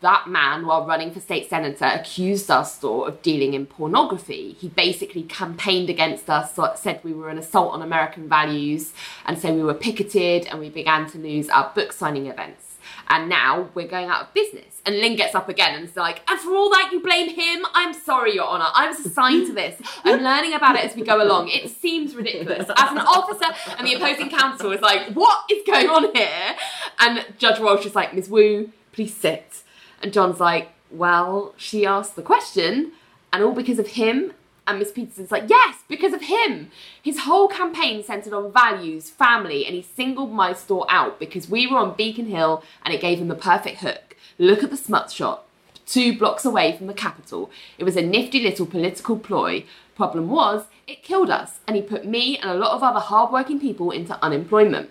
that 0.00 0.28
man, 0.28 0.66
while 0.66 0.86
running 0.86 1.10
for 1.10 1.20
state 1.20 1.50
senator, 1.50 1.84
accused 1.84 2.50
our 2.50 2.64
store 2.64 3.08
of 3.08 3.20
dealing 3.22 3.54
in 3.54 3.66
pornography. 3.66 4.56
He 4.58 4.68
basically 4.68 5.24
campaigned 5.24 5.90
against 5.90 6.30
us, 6.30 6.58
said 6.80 7.00
we 7.04 7.12
were 7.12 7.28
an 7.28 7.38
assault 7.38 7.74
on 7.74 7.82
American 7.82 8.28
values, 8.28 8.92
and 9.26 9.38
so 9.38 9.52
we 9.52 9.62
were 9.62 9.74
picketed 9.74 10.46
and 10.46 10.58
we 10.58 10.70
began 10.70 11.08
to 11.10 11.18
lose 11.18 11.48
our 11.50 11.70
book 11.74 11.92
signing 11.92 12.26
events. 12.26 12.78
And 13.08 13.28
now 13.28 13.68
we're 13.74 13.88
going 13.88 14.08
out 14.08 14.22
of 14.22 14.34
business. 14.34 14.80
And 14.86 14.98
Ling 14.98 15.16
gets 15.16 15.34
up 15.34 15.48
again 15.48 15.74
and 15.74 15.88
is 15.88 15.96
like, 15.96 16.22
and 16.30 16.40
for 16.40 16.54
all 16.54 16.70
that 16.70 16.90
you 16.92 17.00
blame 17.00 17.28
him? 17.28 17.66
I'm 17.74 17.92
sorry, 17.92 18.34
Your 18.34 18.46
Honour. 18.46 18.68
I 18.74 18.88
was 18.88 19.04
assigned 19.04 19.48
to 19.48 19.52
this. 19.52 19.80
I'm 20.04 20.22
learning 20.22 20.54
about 20.54 20.76
it 20.76 20.84
as 20.84 20.96
we 20.96 21.02
go 21.02 21.22
along. 21.22 21.48
It 21.48 21.70
seems 21.70 22.14
ridiculous. 22.14 22.70
As 22.76 22.92
an 22.92 22.98
officer, 22.98 23.46
and 23.76 23.86
the 23.86 23.94
opposing 23.94 24.30
counsel 24.30 24.72
is 24.72 24.80
like, 24.80 25.12
what 25.12 25.44
is 25.50 25.62
going 25.66 25.88
on 25.88 26.14
here? 26.14 26.56
And 27.00 27.26
Judge 27.36 27.60
Walsh 27.60 27.84
is 27.84 27.94
like, 27.94 28.14
Ms. 28.14 28.28
Wu, 28.30 28.72
please 28.92 29.14
sit. 29.14 29.62
And 30.00 30.12
John's 30.12 30.40
like, 30.40 30.70
well, 30.90 31.54
she 31.56 31.86
asked 31.86 32.16
the 32.16 32.22
question, 32.22 32.92
and 33.32 33.42
all 33.42 33.52
because 33.52 33.78
of 33.78 33.88
him. 33.88 34.32
And 34.66 34.78
Miss 34.78 34.92
Peterson's 34.92 35.32
like, 35.32 35.48
yes, 35.48 35.78
because 35.88 36.12
of 36.12 36.22
him. 36.22 36.70
His 37.02 37.20
whole 37.20 37.48
campaign 37.48 38.04
centered 38.04 38.32
on 38.32 38.52
values, 38.52 39.10
family, 39.10 39.66
and 39.66 39.74
he 39.74 39.82
singled 39.82 40.32
my 40.32 40.52
store 40.52 40.86
out 40.88 41.18
because 41.18 41.48
we 41.48 41.66
were 41.66 41.78
on 41.78 41.96
Beacon 41.96 42.26
Hill 42.26 42.62
and 42.84 42.94
it 42.94 43.00
gave 43.00 43.18
him 43.18 43.28
the 43.28 43.34
perfect 43.34 43.80
hook. 43.80 44.16
Look 44.38 44.62
at 44.62 44.70
the 44.70 44.76
smut 44.76 45.10
shot, 45.10 45.44
two 45.86 46.16
blocks 46.16 46.44
away 46.44 46.76
from 46.76 46.86
the 46.86 46.94
Capitol. 46.94 47.50
It 47.78 47.84
was 47.84 47.96
a 47.96 48.02
nifty 48.02 48.42
little 48.44 48.66
political 48.66 49.18
ploy. 49.18 49.64
Problem 49.96 50.30
was, 50.30 50.66
it 50.86 51.02
killed 51.02 51.30
us, 51.30 51.58
and 51.66 51.74
he 51.76 51.82
put 51.82 52.06
me 52.06 52.38
and 52.38 52.50
a 52.50 52.54
lot 52.54 52.74
of 52.74 52.82
other 52.82 53.00
hardworking 53.00 53.58
people 53.58 53.90
into 53.90 54.22
unemployment. 54.22 54.90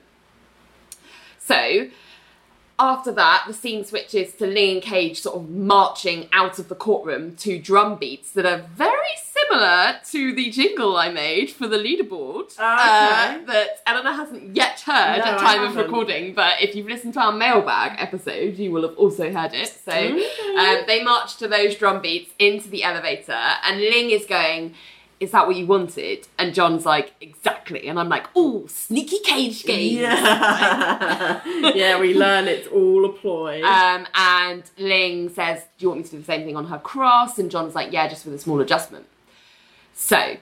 So, 1.40 1.88
after 2.80 3.12
that, 3.12 3.44
the 3.46 3.54
scene 3.54 3.84
switches 3.84 4.34
to 4.36 4.48
Ling 4.48 4.70
and 4.80 4.82
Cage 4.82 5.22
sort 5.22 5.36
of 5.36 5.50
marching 5.50 6.30
out 6.32 6.60
of 6.60 6.70
the 6.70 6.76
courtroom 6.76 7.36
to 7.38 7.60
drum 7.60 7.98
beats 7.98 8.32
that 8.32 8.46
are 8.46 8.66
very 8.76 8.96
similar 9.50 10.00
to 10.12 10.34
the 10.34 10.50
jingle 10.50 10.96
I 10.96 11.12
made 11.12 11.50
for 11.50 11.68
the 11.68 11.78
leaderboard 11.78 12.56
uh, 12.58 13.40
that 13.46 13.82
Eleanor 13.86 14.14
hasn't 14.14 14.56
yet 14.56 14.80
heard 14.82 15.18
No, 15.18 15.24
at 15.26 15.40
time 15.40 15.64
of 15.64 15.76
recording. 15.76 16.34
But 16.34 16.62
if 16.62 16.76
you've 16.76 16.88
listened 16.88 17.14
to 17.16 17.20
our 17.20 17.32
mailbag 17.32 18.00
episode, 18.00 18.56
you 18.58 18.72
will 18.72 18.88
have 18.88 18.98
also 18.98 19.32
heard 19.32 19.54
it. 19.54 19.68
So 19.68 19.92
um, 19.92 20.84
they 20.88 21.04
march 21.04 21.38
to 21.38 21.48
those 21.48 21.76
drum 21.76 22.02
beats 22.02 22.34
into 22.40 22.70
the 22.70 22.84
elevator, 22.84 23.34
and 23.66 23.80
Ling 23.80 24.12
is 24.12 24.26
going. 24.26 24.76
Is 25.20 25.32
that 25.32 25.46
what 25.48 25.56
you 25.58 25.66
wanted? 25.66 26.28
And 26.38 26.54
John's 26.54 26.86
like, 26.86 27.14
exactly. 27.20 27.88
And 27.88 28.00
I'm 28.00 28.08
like, 28.10 28.28
oh, 28.36 28.66
sneaky 28.68 29.20
cage 29.20 29.64
game. 29.66 30.00
Yeah. 30.00 31.42
yeah, 31.76 32.00
we 32.00 32.14
learn 32.14 32.48
it's 32.48 32.68
all 32.68 33.06
a 33.06 33.10
ploy. 33.10 33.62
Um, 33.64 34.08
and 34.16 34.64
Ling 34.78 35.30
says, 35.30 35.62
do 35.78 35.84
you 35.84 35.90
want 35.90 36.00
me 36.02 36.06
to 36.06 36.12
do 36.12 36.18
the 36.20 36.24
same 36.24 36.46
thing 36.46 36.56
on 36.56 36.68
her 36.68 36.80
cross? 36.80 37.38
And 37.38 37.52
John's 37.52 37.76
like, 37.76 37.92
yeah, 37.92 38.08
just 38.08 38.26
with 38.26 38.34
a 38.34 38.40
small 38.40 38.62
adjustment. 38.62 39.08
So, 39.94 40.38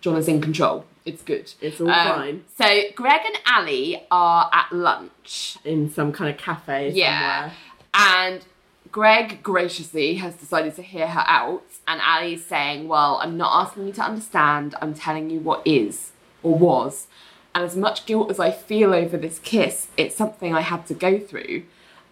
John 0.00 0.16
is 0.16 0.26
in 0.28 0.40
control. 0.40 0.84
It's 1.04 1.22
good. 1.22 1.52
It's 1.60 1.80
all 1.80 1.88
Um, 1.90 2.08
fine. 2.08 2.44
So, 2.58 2.82
Greg 2.94 3.20
and 3.24 3.36
Ali 3.56 4.02
are 4.10 4.50
at 4.52 4.72
lunch. 4.72 5.56
In 5.64 5.90
some 5.90 6.12
kind 6.12 6.30
of 6.34 6.36
cafe 6.40 6.90
Yeah. 6.90 7.50
somewhere. 7.50 7.56
And 7.94 8.44
Greg 8.92 9.42
graciously 9.42 10.14
has 10.16 10.34
decided 10.34 10.74
to 10.76 10.82
hear 10.82 11.06
her 11.06 11.24
out, 11.26 11.64
and 11.86 12.00
Ali's 12.00 12.44
saying, 12.44 12.88
Well, 12.88 13.20
I'm 13.22 13.36
not 13.36 13.66
asking 13.66 13.86
you 13.86 13.92
to 13.94 14.02
understand, 14.02 14.74
I'm 14.80 14.94
telling 14.94 15.30
you 15.30 15.40
what 15.40 15.62
is 15.64 16.10
or 16.42 16.56
was. 16.58 17.06
And 17.54 17.64
as 17.64 17.76
much 17.76 18.06
guilt 18.06 18.30
as 18.30 18.40
I 18.40 18.50
feel 18.50 18.92
over 18.94 19.16
this 19.16 19.38
kiss, 19.38 19.88
it's 19.96 20.16
something 20.16 20.54
I 20.54 20.60
had 20.60 20.86
to 20.86 20.94
go 20.94 21.18
through. 21.18 21.64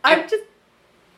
I'm 0.02 0.28
just, 0.28 0.44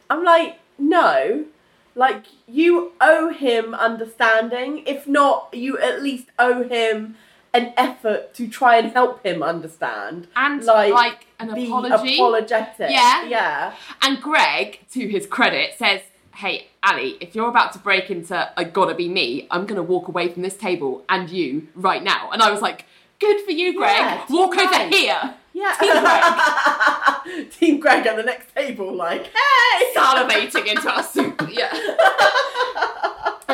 I'm 0.09 0.25
like, 0.25 0.59
no, 0.79 1.47
like 1.95 2.27
you 2.47 2.93
owe 3.01 3.33
him 3.33 3.75
understanding. 3.75 4.83
If 4.87 5.07
not, 5.07 5.53
you 5.53 5.79
at 5.79 6.03
least 6.03 6.29
owe 6.39 6.63
him 6.63 7.17
an 7.53 7.73
effort 7.77 8.33
to 8.35 8.49
try 8.49 8.79
and 8.79 8.93
help 8.93 9.25
him 9.25 9.43
understand. 9.43 10.29
And, 10.37 10.65
like, 10.65 11.27
an 11.39 11.55
be 11.55 11.67
apology. 11.67 12.15
apologetic. 12.15 12.91
Yeah. 12.91 13.27
yeah. 13.27 13.75
And 14.03 14.21
Greg, 14.21 14.81
to 14.93 15.09
his 15.09 15.27
credit, 15.27 15.75
says, 15.79 16.03
Hey, 16.35 16.69
Ali, 16.83 17.17
if 17.21 17.35
you're 17.35 17.49
about 17.49 17.73
to 17.73 17.79
break 17.79 18.11
into 18.11 18.51
I 18.57 18.65
gotta 18.65 18.95
be 18.95 19.09
me, 19.09 19.47
I'm 19.51 19.67
gonna 19.67 19.83
walk 19.83 20.09
away 20.09 20.29
from 20.29 20.43
this 20.43 20.57
table 20.57 21.05
and 21.09 21.29
you 21.29 21.69
right 21.75 22.03
now. 22.03 22.31
And 22.31 22.43
I 22.43 22.51
was 22.51 22.63
like, 22.63 22.87
Good 23.19 23.43
for 23.43 23.51
you, 23.51 23.77
Greg. 23.77 23.99
Yeah, 23.99 24.25
walk 24.31 24.57
over 24.57 24.65
right. 24.65 24.95
here. 24.95 25.35
Yeah. 25.53 25.77
Team 25.81 26.03
Greg. 26.03 27.51
Team 27.51 27.81
Greg 27.81 28.07
at 28.07 28.17
the 28.17 28.23
next 28.23 28.55
table, 28.55 28.95
like, 28.95 29.27
hey! 29.27 29.95
salivating 29.95 30.67
into 30.67 30.91
our 30.91 31.03
soup. 31.03 31.43
Yeah. 31.51 31.71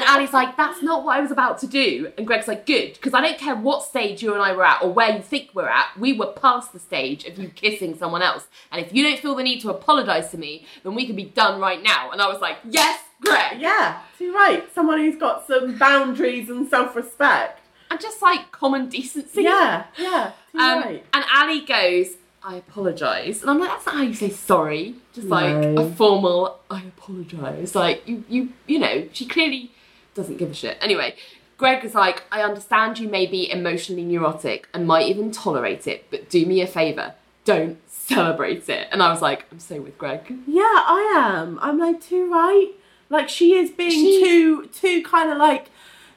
and 0.07 0.17
Ali's 0.17 0.33
like, 0.33 0.57
that's 0.57 0.83
not 0.83 1.05
what 1.05 1.17
I 1.17 1.21
was 1.21 1.31
about 1.31 1.59
to 1.61 1.67
do. 1.67 2.13
And 2.17 2.27
Greg's 2.27 2.47
like, 2.47 2.65
good, 2.65 2.95
because 2.95 3.13
I 3.15 3.21
don't 3.21 3.39
care 3.39 3.57
what 3.57 3.83
stage 3.83 4.23
you 4.23 4.35
and 4.35 4.43
I 4.43 4.53
were 4.53 4.65
at 4.65 4.83
or 4.83 4.93
where 4.93 5.17
you 5.17 5.23
think 5.23 5.51
we're 5.53 5.69
at. 5.69 5.89
We 5.99 6.13
were 6.13 6.29
past 6.29 6.73
the 6.73 6.79
stage 6.79 7.25
of 7.25 7.39
you 7.39 7.49
kissing 7.49 7.97
someone 7.97 8.23
else. 8.23 8.47
And 8.71 8.85
if 8.85 8.93
you 8.93 9.03
don't 9.03 9.19
feel 9.19 9.35
the 9.35 9.43
need 9.43 9.61
to 9.63 9.71
apologise 9.71 10.31
to 10.31 10.39
me, 10.39 10.67
then 10.85 10.95
we 10.95 11.07
can 11.07 11.17
be 11.17 11.25
done 11.25 11.61
right 11.61 11.83
now. 11.83 12.11
And 12.11 12.23
I 12.23 12.29
was 12.29 12.41
like, 12.41 12.59
yes, 12.69 13.01
Greg. 13.21 13.61
Yeah, 13.61 14.01
too 14.19 14.33
right. 14.33 14.73
Someone 14.75 14.99
who's 14.99 15.17
got 15.17 15.47
some 15.47 15.77
boundaries 15.77 16.49
and 16.49 16.69
self-respect. 16.69 17.61
And 17.91 18.01
just 18.01 18.23
like 18.23 18.53
common 18.53 18.89
decency. 18.89 19.43
Yeah, 19.43 19.87
yeah, 19.99 20.33
Um, 20.55 20.83
right. 20.83 21.05
And 21.13 21.25
Ali 21.35 21.61
goes, 21.61 22.17
I 22.43 22.57
apologise. 22.57 23.43
And 23.43 23.51
I'm 23.51 23.59
like, 23.59 23.71
that's 23.71 23.87
not 23.87 23.97
how 23.97 24.03
you 24.03 24.15
say 24.15 24.31
sorry. 24.31 24.95
Just 25.15 25.27
like 25.27 25.53
a 25.55 25.91
formal, 25.93 26.61
I 26.71 26.83
apologise. 26.83 27.75
Like, 27.75 28.07
you, 28.07 28.25
you, 28.29 28.53
you 28.67 28.79
know, 28.79 29.09
she 29.13 29.27
clearly 29.27 29.73
doesn't 30.17 30.39
give 30.39 30.51
a 30.51 30.55
shit. 30.55 30.77
Anyway, 30.81 31.15
Greg 31.59 31.85
is 31.85 31.95
like, 31.95 32.25
I 32.33 32.43
understand 32.43 32.99
you 32.99 33.09
may 33.09 33.27
be 33.27 33.51
emotionally 33.51 34.05
neurotic 34.05 34.69
and 34.75 34.87
might 34.87 35.07
even 35.07 35.31
tolerate 35.31 35.87
it, 35.87 36.07
but 36.11 36.29
do 36.29 36.45
me 36.45 36.61
a 36.61 36.67
favour. 36.67 37.15
Don't 37.45 37.79
celebrate 37.91 38.69
it. 38.69 38.89
And 38.91 39.03
I 39.03 39.11
was 39.11 39.23
like, 39.23 39.47
I'm 39.53 39.61
so 39.61 39.81
with 39.81 39.97
Greg. 39.97 40.21
Yeah, 40.47 40.63
I 40.63 41.15
am. 41.25 41.59
I'm 41.63 41.79
like 41.79 42.01
too 42.01 42.31
right. 42.31 42.73
Like 43.09 43.29
she 43.29 43.55
is 43.55 43.71
being 43.71 43.91
She- 43.91 44.21
too 44.23 44.67
too 44.67 45.03
kind 45.05 45.31
of 45.31 45.39
like, 45.39 45.71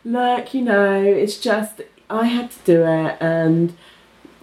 look, 0.04 0.54
you 0.54 0.62
know, 0.62 1.02
it's 1.04 1.38
just 1.38 1.82
I 2.10 2.26
had 2.26 2.50
to 2.52 2.58
do 2.66 2.84
it, 2.84 3.18
and 3.22 3.78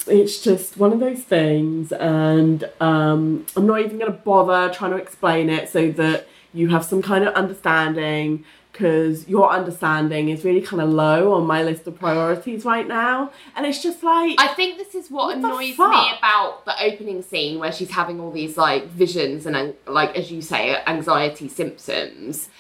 it's 0.07 0.41
just 0.41 0.77
one 0.77 0.93
of 0.93 1.01
those 1.01 1.25
things, 1.25 1.91
and 1.91 2.71
um, 2.81 3.45
I'm 3.57 3.67
not 3.67 3.81
even 3.81 3.99
gonna 3.99 4.13
bother 4.13 4.73
trying 4.73 4.93
to 4.93 4.97
explain 4.99 5.51
it 5.51 5.69
so 5.69 5.91
that 5.93 6.29
you 6.55 6.69
have 6.69 6.85
some 6.85 7.03
kind 7.03 7.25
of 7.27 7.35
understanding. 7.35 8.45
Because 8.77 9.27
your 9.27 9.51
understanding 9.51 10.29
is 10.29 10.45
really 10.45 10.61
kind 10.61 10.83
of 10.83 10.91
low 10.91 11.33
on 11.33 11.47
my 11.47 11.63
list 11.63 11.87
of 11.87 11.99
priorities 11.99 12.67
right 12.67 12.87
now, 12.87 13.31
and 13.57 13.65
it's 13.65 13.83
just 13.83 14.03
like 14.03 14.39
I 14.39 14.49
think 14.49 14.77
this 14.77 14.95
is 14.95 15.11
what, 15.11 15.29
What 15.29 15.39
annoys 15.39 15.79
me 15.79 16.13
about 16.19 16.67
the 16.67 16.75
opening 16.85 17.23
scene 17.23 17.59
where 17.59 17.73
she's 17.73 17.91
having 17.91 18.21
all 18.21 18.31
these 18.31 18.59
like 18.59 18.89
visions 18.89 19.47
and 19.47 19.75
like 19.87 20.15
as 20.15 20.31
you 20.31 20.43
say 20.43 20.77
anxiety 20.87 21.49
symptoms. 21.49 22.51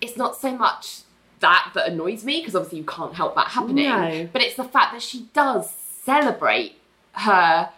It's 0.00 0.16
not 0.16 0.36
so 0.36 0.56
much 0.56 1.02
that 1.38 1.70
that 1.74 1.88
annoys 1.92 2.24
me 2.24 2.40
because 2.40 2.56
obviously 2.56 2.78
you 2.78 2.84
can't 2.84 3.14
help 3.14 3.36
that 3.36 3.48
happening, 3.48 3.88
No. 3.88 4.28
but 4.32 4.42
it's 4.42 4.56
the 4.56 4.64
fact 4.64 4.92
that 4.94 5.02
she 5.02 5.28
does 5.32 5.70
celebrate 5.70 6.74
her 7.12 7.70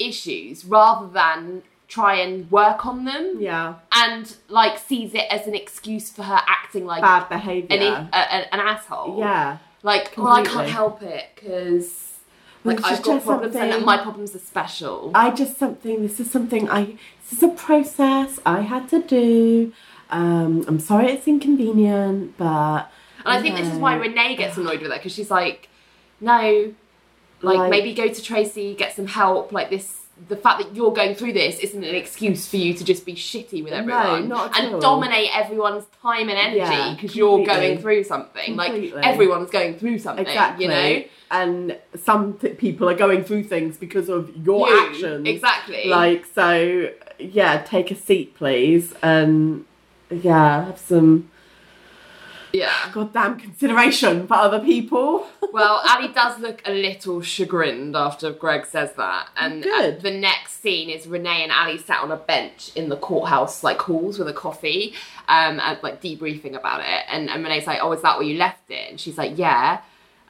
issues 0.00 0.64
rather 0.64 1.06
than 1.06 1.62
try 1.92 2.14
and 2.14 2.50
work 2.50 2.86
on 2.86 3.04
them 3.04 3.36
yeah, 3.38 3.74
and 3.92 4.34
like 4.48 4.78
sees 4.78 5.12
it 5.14 5.26
as 5.30 5.46
an 5.46 5.54
excuse 5.54 6.08
for 6.10 6.22
her 6.22 6.40
acting 6.46 6.86
like 6.86 7.02
bad 7.02 7.28
behavior. 7.28 7.76
an, 7.76 7.82
a, 7.82 8.16
a- 8.16 8.54
an 8.54 8.60
asshole. 8.60 9.18
yeah. 9.18 9.58
Like, 9.82 10.14
well, 10.16 10.28
I 10.28 10.42
can't 10.44 10.68
help 10.68 11.02
it 11.02 11.26
because 11.34 11.88
like 12.64 12.78
I've 12.84 13.02
got 13.02 13.14
just 13.16 13.26
problems 13.26 13.56
and 13.56 13.70
something- 13.72 13.84
my 13.84 13.98
problems 13.98 14.34
are 14.34 14.38
special. 14.38 15.10
I 15.14 15.30
just 15.30 15.58
something. 15.58 16.02
This 16.02 16.18
is 16.20 16.30
something 16.30 16.70
I. 16.70 16.96
This 17.22 17.32
is 17.38 17.42
a 17.42 17.48
process 17.48 18.38
I 18.46 18.60
had 18.62 18.88
to 18.90 19.02
do. 19.02 19.72
Um, 20.10 20.64
I'm 20.68 20.78
sorry 20.78 21.06
it's 21.12 21.26
inconvenient, 21.26 22.36
but 22.38 22.90
and 23.24 23.34
I 23.36 23.42
think 23.42 23.56
this 23.56 23.68
is 23.68 23.78
why. 23.78 23.96
Renee 23.96 24.36
gets 24.36 24.56
annoyed 24.56 24.80
with 24.82 24.90
her 24.92 24.96
because 24.98 25.12
she's 25.12 25.30
like, 25.30 25.68
no, 26.20 26.72
like, 27.42 27.58
Like- 27.58 27.70
maybe 27.70 27.92
go 27.92 28.08
to 28.08 28.22
Tracy, 28.22 28.74
get 28.74 28.94
some 28.94 29.08
help. 29.08 29.50
Like 29.52 29.68
this, 29.68 30.01
the 30.28 30.36
fact 30.36 30.62
that 30.62 30.74
you're 30.76 30.92
going 30.92 31.14
through 31.14 31.32
this 31.32 31.58
isn't 31.58 31.82
an 31.82 31.94
excuse 31.94 32.46
for 32.48 32.56
you 32.56 32.74
to 32.74 32.84
just 32.84 33.04
be 33.06 33.14
shitty 33.14 33.64
with 33.64 33.72
everyone 33.72 34.30
at 34.32 34.58
and 34.60 34.74
all. 34.74 34.80
dominate 34.80 35.30
everyone's 35.36 35.84
time 36.00 36.28
and 36.28 36.38
energy 36.38 36.58
Yeah, 36.58 36.94
because 36.94 37.16
you're 37.16 37.44
going 37.44 37.78
through 37.78 38.04
something. 38.04 38.54
Completely. 38.56 38.92
Like 38.92 39.06
everyone's 39.06 39.50
going 39.50 39.78
through 39.78 39.98
something. 39.98 40.26
exactly. 40.26 40.64
You 40.64 40.70
know, 40.70 41.04
and 41.30 41.78
some 42.04 42.34
th- 42.38 42.58
people 42.58 42.88
are 42.88 42.94
going 42.94 43.24
through 43.24 43.44
things 43.44 43.78
because 43.78 44.08
of 44.08 44.30
your 44.36 44.68
You, 44.68 44.86
actions. 44.88 45.26
exactly. 45.26 45.86
Like 45.86 46.26
so, 46.34 46.90
yeah. 47.18 47.62
Take 47.62 47.90
a 47.90 47.94
seat, 47.94 48.36
please, 48.36 48.92
and 49.02 49.64
yeah, 50.10 50.66
have 50.66 50.78
some 50.78 51.30
yeah. 52.52 52.90
goddamn 52.92 53.38
consideration 53.38 54.26
for 54.26 54.34
other 54.34 54.60
people. 54.60 55.26
Well, 55.52 55.82
Ali 55.86 56.08
does 56.08 56.38
look 56.38 56.62
a 56.64 56.72
little 56.72 57.20
chagrined 57.20 57.94
after 57.94 58.32
Greg 58.32 58.64
says 58.64 58.94
that. 58.94 59.28
And 59.36 59.62
Good. 59.62 59.98
uh, 59.98 60.00
the 60.00 60.10
next 60.10 60.62
scene 60.62 60.88
is 60.88 61.06
Renee 61.06 61.42
and 61.42 61.52
Ali 61.52 61.76
sat 61.76 62.02
on 62.02 62.10
a 62.10 62.16
bench 62.16 62.72
in 62.74 62.88
the 62.88 62.96
courthouse, 62.96 63.62
like 63.62 63.78
halls 63.78 64.18
with 64.18 64.28
a 64.28 64.32
coffee, 64.32 64.94
um, 65.28 65.60
and 65.60 65.78
like 65.82 66.00
debriefing 66.00 66.56
about 66.56 66.80
it. 66.80 67.04
And, 67.06 67.28
and 67.28 67.44
Renee's 67.44 67.66
like, 67.66 67.80
Oh, 67.82 67.92
is 67.92 68.00
that 68.00 68.16
where 68.16 68.26
you 68.26 68.38
left 68.38 68.70
it? 68.70 68.88
And 68.88 68.98
she's 68.98 69.18
like, 69.18 69.36
Yeah. 69.36 69.82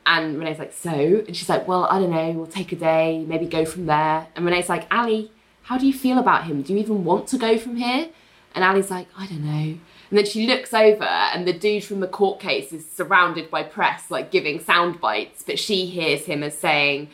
And 0.04 0.40
Renee's 0.40 0.58
like, 0.58 0.72
So? 0.72 0.90
And 0.90 1.36
she's 1.36 1.48
like, 1.48 1.68
Well, 1.68 1.84
I 1.84 2.00
don't 2.00 2.10
know, 2.10 2.32
we'll 2.32 2.46
take 2.48 2.72
a 2.72 2.76
day, 2.76 3.24
maybe 3.24 3.46
go 3.46 3.64
from 3.64 3.86
there. 3.86 4.26
And 4.34 4.44
Renee's 4.44 4.68
like, 4.68 4.92
Ali, 4.92 5.30
how 5.62 5.78
do 5.78 5.86
you 5.86 5.92
feel 5.92 6.18
about 6.18 6.44
him? 6.44 6.62
Do 6.62 6.72
you 6.72 6.80
even 6.80 7.04
want 7.04 7.28
to 7.28 7.38
go 7.38 7.58
from 7.58 7.76
here? 7.76 8.08
And 8.56 8.64
Ali's 8.64 8.90
like, 8.90 9.06
I 9.16 9.26
don't 9.28 9.44
know. 9.44 9.78
And 10.12 10.18
then 10.18 10.26
she 10.26 10.46
looks 10.46 10.74
over, 10.74 11.04
and 11.04 11.48
the 11.48 11.54
dude 11.54 11.84
from 11.84 12.00
the 12.00 12.06
court 12.06 12.38
case 12.38 12.70
is 12.70 12.84
surrounded 12.86 13.50
by 13.50 13.62
press, 13.62 14.10
like 14.10 14.30
giving 14.30 14.60
sound 14.60 15.00
bites. 15.00 15.42
But 15.42 15.58
she 15.58 15.86
hears 15.86 16.26
him 16.26 16.42
as 16.42 16.56
saying, 16.58 17.08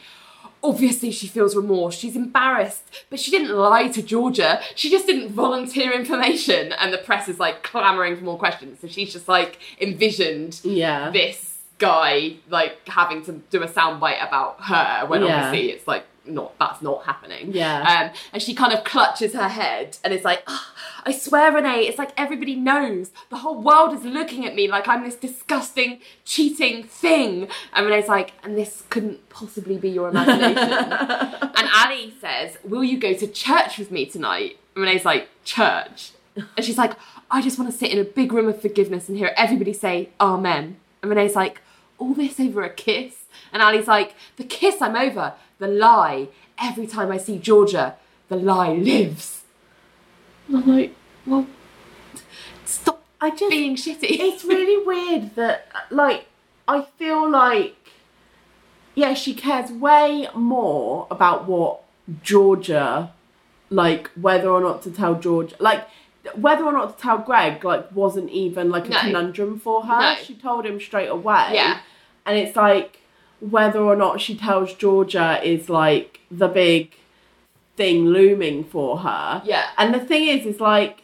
Obviously, 0.65 1.13
she 1.13 1.29
feels 1.29 1.55
remorse. 1.55 1.95
She's 1.97 2.17
embarrassed, 2.17 2.83
but 3.09 3.21
she 3.21 3.31
didn't 3.31 3.57
lie 3.57 3.87
to 3.87 4.03
Georgia. 4.03 4.61
She 4.75 4.91
just 4.91 5.07
didn't 5.07 5.31
volunteer 5.31 5.93
information. 5.93 6.73
And 6.73 6.93
the 6.93 6.99
press 6.99 7.29
is 7.29 7.39
like 7.39 7.63
clamoring 7.63 8.17
for 8.17 8.25
more 8.25 8.37
questions. 8.37 8.81
So 8.81 8.89
she's 8.89 9.13
just 9.13 9.29
like 9.29 9.61
envisioned 9.81 10.61
Yeah. 10.65 11.11
this 11.11 11.59
guy 11.79 12.39
like 12.51 12.77
having 12.89 13.25
to 13.27 13.35
do 13.51 13.63
a 13.63 13.69
soundbite 13.69 14.21
about 14.27 14.57
her 14.65 15.07
when 15.07 15.23
Yeah. 15.23 15.45
obviously 15.47 15.71
it's 15.71 15.87
like 15.87 16.05
not 16.29 16.59
that's 16.59 16.83
not 16.83 17.05
happening. 17.05 17.53
Yeah. 17.53 18.11
Um, 18.11 18.19
and 18.33 18.43
she 18.43 18.55
kind 18.55 18.73
of 18.73 18.85
clutches 18.85 19.35
her 19.35 19.49
head 19.49 19.99
and 20.05 20.13
it's 20.13 20.25
like, 20.25 20.43
"Ah, 20.47 20.73
I 21.09 21.13
swear, 21.13 21.51
Renee, 21.53 21.87
it's 21.87 21.99
like 21.99 22.13
everybody 22.19 22.55
knows. 22.55 23.13
The 23.31 23.39
whole 23.39 23.63
world 23.63 23.95
is 23.95 24.05
looking 24.05 24.45
at 24.45 24.55
me 24.55 24.69
like 24.69 24.87
I'm 24.87 25.05
this 25.05 25.15
disgusting, 25.15 26.01
cheating 26.27 26.83
thing. 26.83 27.49
And 27.73 27.87
Renee's 27.87 28.09
like, 28.09 28.35
and 28.43 28.59
this 28.59 28.83
couldn't 28.91 29.27
possibly 29.31 29.79
be 29.79 29.89
your 29.89 30.11
imagination. 30.11 30.59
and 30.73 31.69
Ali 31.75 32.13
says, 32.21 32.59
Will 32.63 32.85
you 32.85 32.99
go 32.99 33.15
to 33.15 33.27
church 33.27 33.79
with 33.79 33.91
me 33.91 34.05
tonight? 34.05 34.59
And 34.75 34.85
Renee's 34.85 35.07
like, 35.07 35.29
Church? 35.45 36.13
And 36.37 36.65
she's 36.65 36.77
like, 36.77 36.93
I 37.31 37.41
just 37.41 37.59
want 37.59 37.71
to 37.71 37.77
sit 37.77 37.91
in 37.91 37.99
a 37.99 38.05
big 38.05 38.33
room 38.33 38.47
of 38.47 38.61
forgiveness 38.61 39.09
and 39.09 39.17
hear 39.17 39.33
everybody 39.35 39.73
say 39.73 40.11
Amen. 40.21 40.77
And 41.03 41.11
Renee's 41.11 41.35
like, 41.35 41.63
All 41.97 42.13
this 42.13 42.39
over 42.39 42.63
a 42.65 42.71
kiss? 42.71 43.25
And 43.51 43.63
Ali's 43.63 43.89
like, 43.89 44.15
The 44.37 44.45
kiss 44.45 44.83
I'm 44.83 44.95
over, 44.95 45.35
the 45.59 45.69
lie. 45.69 46.29
Every 46.61 46.87
time 46.87 47.11
I 47.13 47.19
see 47.19 47.39
Georgia, 47.39 47.97
the 48.29 48.37
lie 48.37 48.73
lives. 48.75 49.43
And 50.49 50.57
I'm 50.59 50.67
like, 50.77 50.95
Well, 51.27 51.47
stop 52.65 53.03
I 53.21 53.31
just 53.31 53.51
being 53.51 53.77
shitty. 53.77 54.19
it's 54.21 54.45
really 54.45 54.85
weird 54.85 55.35
that 55.37 55.69
like 55.91 56.27
I 56.67 56.83
feel 56.99 57.29
like 57.29 57.75
yeah, 58.95 59.15
she 59.15 59.33
cares 59.35 59.71
way 59.71 60.29
more 60.35 61.07
about 61.11 61.47
what 61.47 61.81
Georgia 62.23 63.13
like 63.71 64.09
whether 64.21 64.49
or 64.49 64.61
not 64.61 64.83
to 64.83 64.91
tell 64.91 65.15
George 65.15 65.55
like 65.61 65.87
whether 66.35 66.65
or 66.65 66.73
not 66.73 66.97
to 66.97 67.03
tell 67.03 67.19
Greg 67.19 67.65
like 67.65 67.91
wasn't 67.95 68.31
even 68.31 68.71
like 68.71 68.87
a 68.87 68.91
No. 68.91 68.99
conundrum 69.01 69.59
for 69.59 69.83
her. 69.85 70.01
No. 70.01 70.15
She 70.23 70.35
told 70.35 70.65
him 70.67 70.81
straight 70.81 71.09
away. 71.09 71.51
Yeah. 71.53 71.81
And 72.27 72.37
it's 72.39 72.57
like 72.57 73.01
whether 73.41 73.81
or 73.81 73.97
not 73.97 74.21
she 74.21 74.37
tells 74.37 74.75
Georgia 74.75 75.41
is 75.43 75.69
like 75.69 76.21
the 76.31 76.49
big 76.49 76.95
thing 77.77 78.07
looming 78.07 78.65
for 78.65 78.99
her. 78.99 79.43
Yeah. 79.45 79.71
And 79.79 79.95
the 79.95 80.01
thing 80.01 80.29
is, 80.29 80.45
is 80.45 80.61
like, 80.61 81.03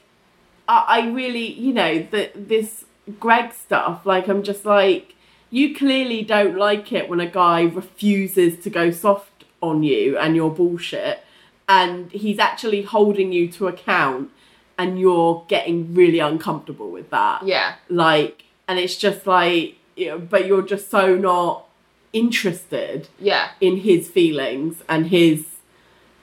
I, 0.69 0.85
I 0.89 1.11
really, 1.11 1.53
you 1.53 1.73
know, 1.73 2.07
the, 2.11 2.31
this 2.35 2.85
Greg 3.21 3.53
stuff, 3.53 4.05
like, 4.05 4.29
I'm 4.29 4.43
just 4.43 4.65
like, 4.65 5.15
you 5.51 5.75
clearly 5.75 6.23
don't 6.23 6.57
like 6.57 6.93
it 6.93 7.09
when 7.09 7.21
a 7.21 7.29
guy 7.29 7.63
refuses 7.63 8.59
to 8.65 8.71
go 8.71 8.91
soft 8.91 9.45
on 9.63 9.85
you 9.85 10.19
and 10.19 10.35
your 10.35 10.51
bullshit, 10.51 11.21
and 11.69 12.11
he's 12.11 12.39
actually 12.39 12.83
holding 12.83 13.33
you 13.33 13.49
to 13.53 13.69
account, 13.69 14.31
and 14.77 14.99
you're 14.99 15.45
getting 15.47 15.95
really 15.95 16.19
uncomfortable 16.19 16.91
with 16.91 17.11
that. 17.11 17.47
Yeah. 17.47 17.77
Like, 17.89 18.45
and 18.67 18.79
it's 18.81 18.97
just 18.97 19.27
like, 19.27 19.77
you 19.97 20.09
know, 20.09 20.19
but 20.19 20.47
you're 20.47 20.63
just 20.63 20.91
so 20.91 21.15
not 21.15 21.69
interested 22.15 23.09
Yeah. 23.21 23.49
in 23.61 23.79
his 23.79 24.09
feelings 24.09 24.83
and 24.89 25.07
his 25.09 25.47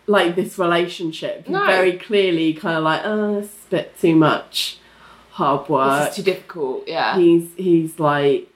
like 0.07 0.35
this 0.35 0.57
relationship. 0.57 1.47
No. 1.47 1.65
very 1.65 1.93
clearly 1.93 2.53
kind 2.53 2.75
of 2.77 2.83
like, 2.83 3.01
oh, 3.05 3.39
it's 3.39 3.53
a 3.67 3.69
bit 3.69 3.99
too 3.99 4.15
much 4.15 4.77
hard 5.31 5.69
work. 5.69 5.99
This 5.99 6.09
is 6.09 6.15
too 6.25 6.31
difficult. 6.31 6.83
Yeah. 6.87 7.17
He's 7.17 7.49
he's 7.55 7.99
like 7.99 8.47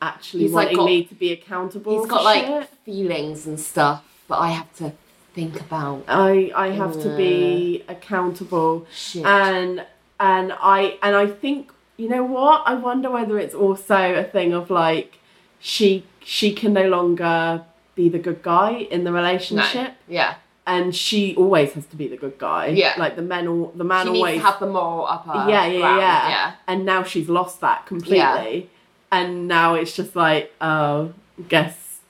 actually 0.00 0.42
He's, 0.44 0.52
like, 0.52 0.66
wanting 0.68 0.76
got- 0.76 0.86
me 0.86 1.04
to 1.04 1.14
be 1.14 1.32
accountable. 1.32 1.92
He's 1.92 2.02
for 2.02 2.08
got 2.08 2.24
like 2.24 2.44
shit. 2.46 2.68
feelings 2.84 3.46
and 3.46 3.58
stuff, 3.58 4.02
but 4.28 4.38
I 4.38 4.50
have 4.50 4.72
to 4.76 4.92
think 5.34 5.60
about 5.60 6.04
I 6.08 6.52
I 6.54 6.68
have 6.68 6.94
to 7.02 7.16
be 7.16 7.82
uh. 7.88 7.92
accountable 7.92 8.86
shit. 8.94 9.24
and 9.26 9.84
and 10.20 10.52
I 10.78 10.96
and 11.02 11.16
I 11.16 11.26
think 11.26 11.72
you 11.96 12.08
know 12.08 12.22
what 12.24 12.62
I 12.66 12.74
wonder 12.74 13.10
whether 13.10 13.36
it's 13.38 13.54
also 13.54 14.14
a 14.14 14.24
thing 14.24 14.52
of 14.52 14.70
like 14.70 15.18
she 15.66 16.04
she 16.22 16.52
can 16.52 16.72
no 16.74 16.86
longer 16.88 17.64
be 17.94 18.08
the 18.10 18.18
good 18.18 18.42
guy 18.42 18.70
in 18.94 19.04
the 19.04 19.10
no. 19.10 19.16
relationship 19.16 19.92
Yeah. 20.08 20.34
and 20.66 20.94
she 20.94 21.34
always 21.36 21.72
has 21.72 21.86
to 21.86 21.96
be 21.96 22.06
the 22.08 22.16
good 22.24 22.36
guy. 22.38 22.66
Yeah. 22.68 22.94
like 22.98 23.16
the 23.16 23.22
men, 23.22 23.48
all 23.48 23.72
the 23.74 23.84
man 23.84 24.04
She 24.06 24.12
always. 24.12 24.40
to 24.40 24.46
have 24.46 24.60
the 24.60 24.66
moral 24.66 25.06
upper. 25.06 25.48
yeah, 25.50 25.64
yeah, 25.66 25.80
ground. 25.80 26.00
yeah, 26.00 26.28
Yeah. 26.28 26.52
And 26.68 26.84
now 26.84 27.02
she's 27.02 27.28
lost 27.28 27.60
that 27.62 27.86
completely, 27.86 28.68
and 29.10 29.48
now 29.48 29.74
it's 29.74 29.94
just 30.00 30.14
like, 30.16 30.52
oh, 30.60 31.12
guess 31.48 32.00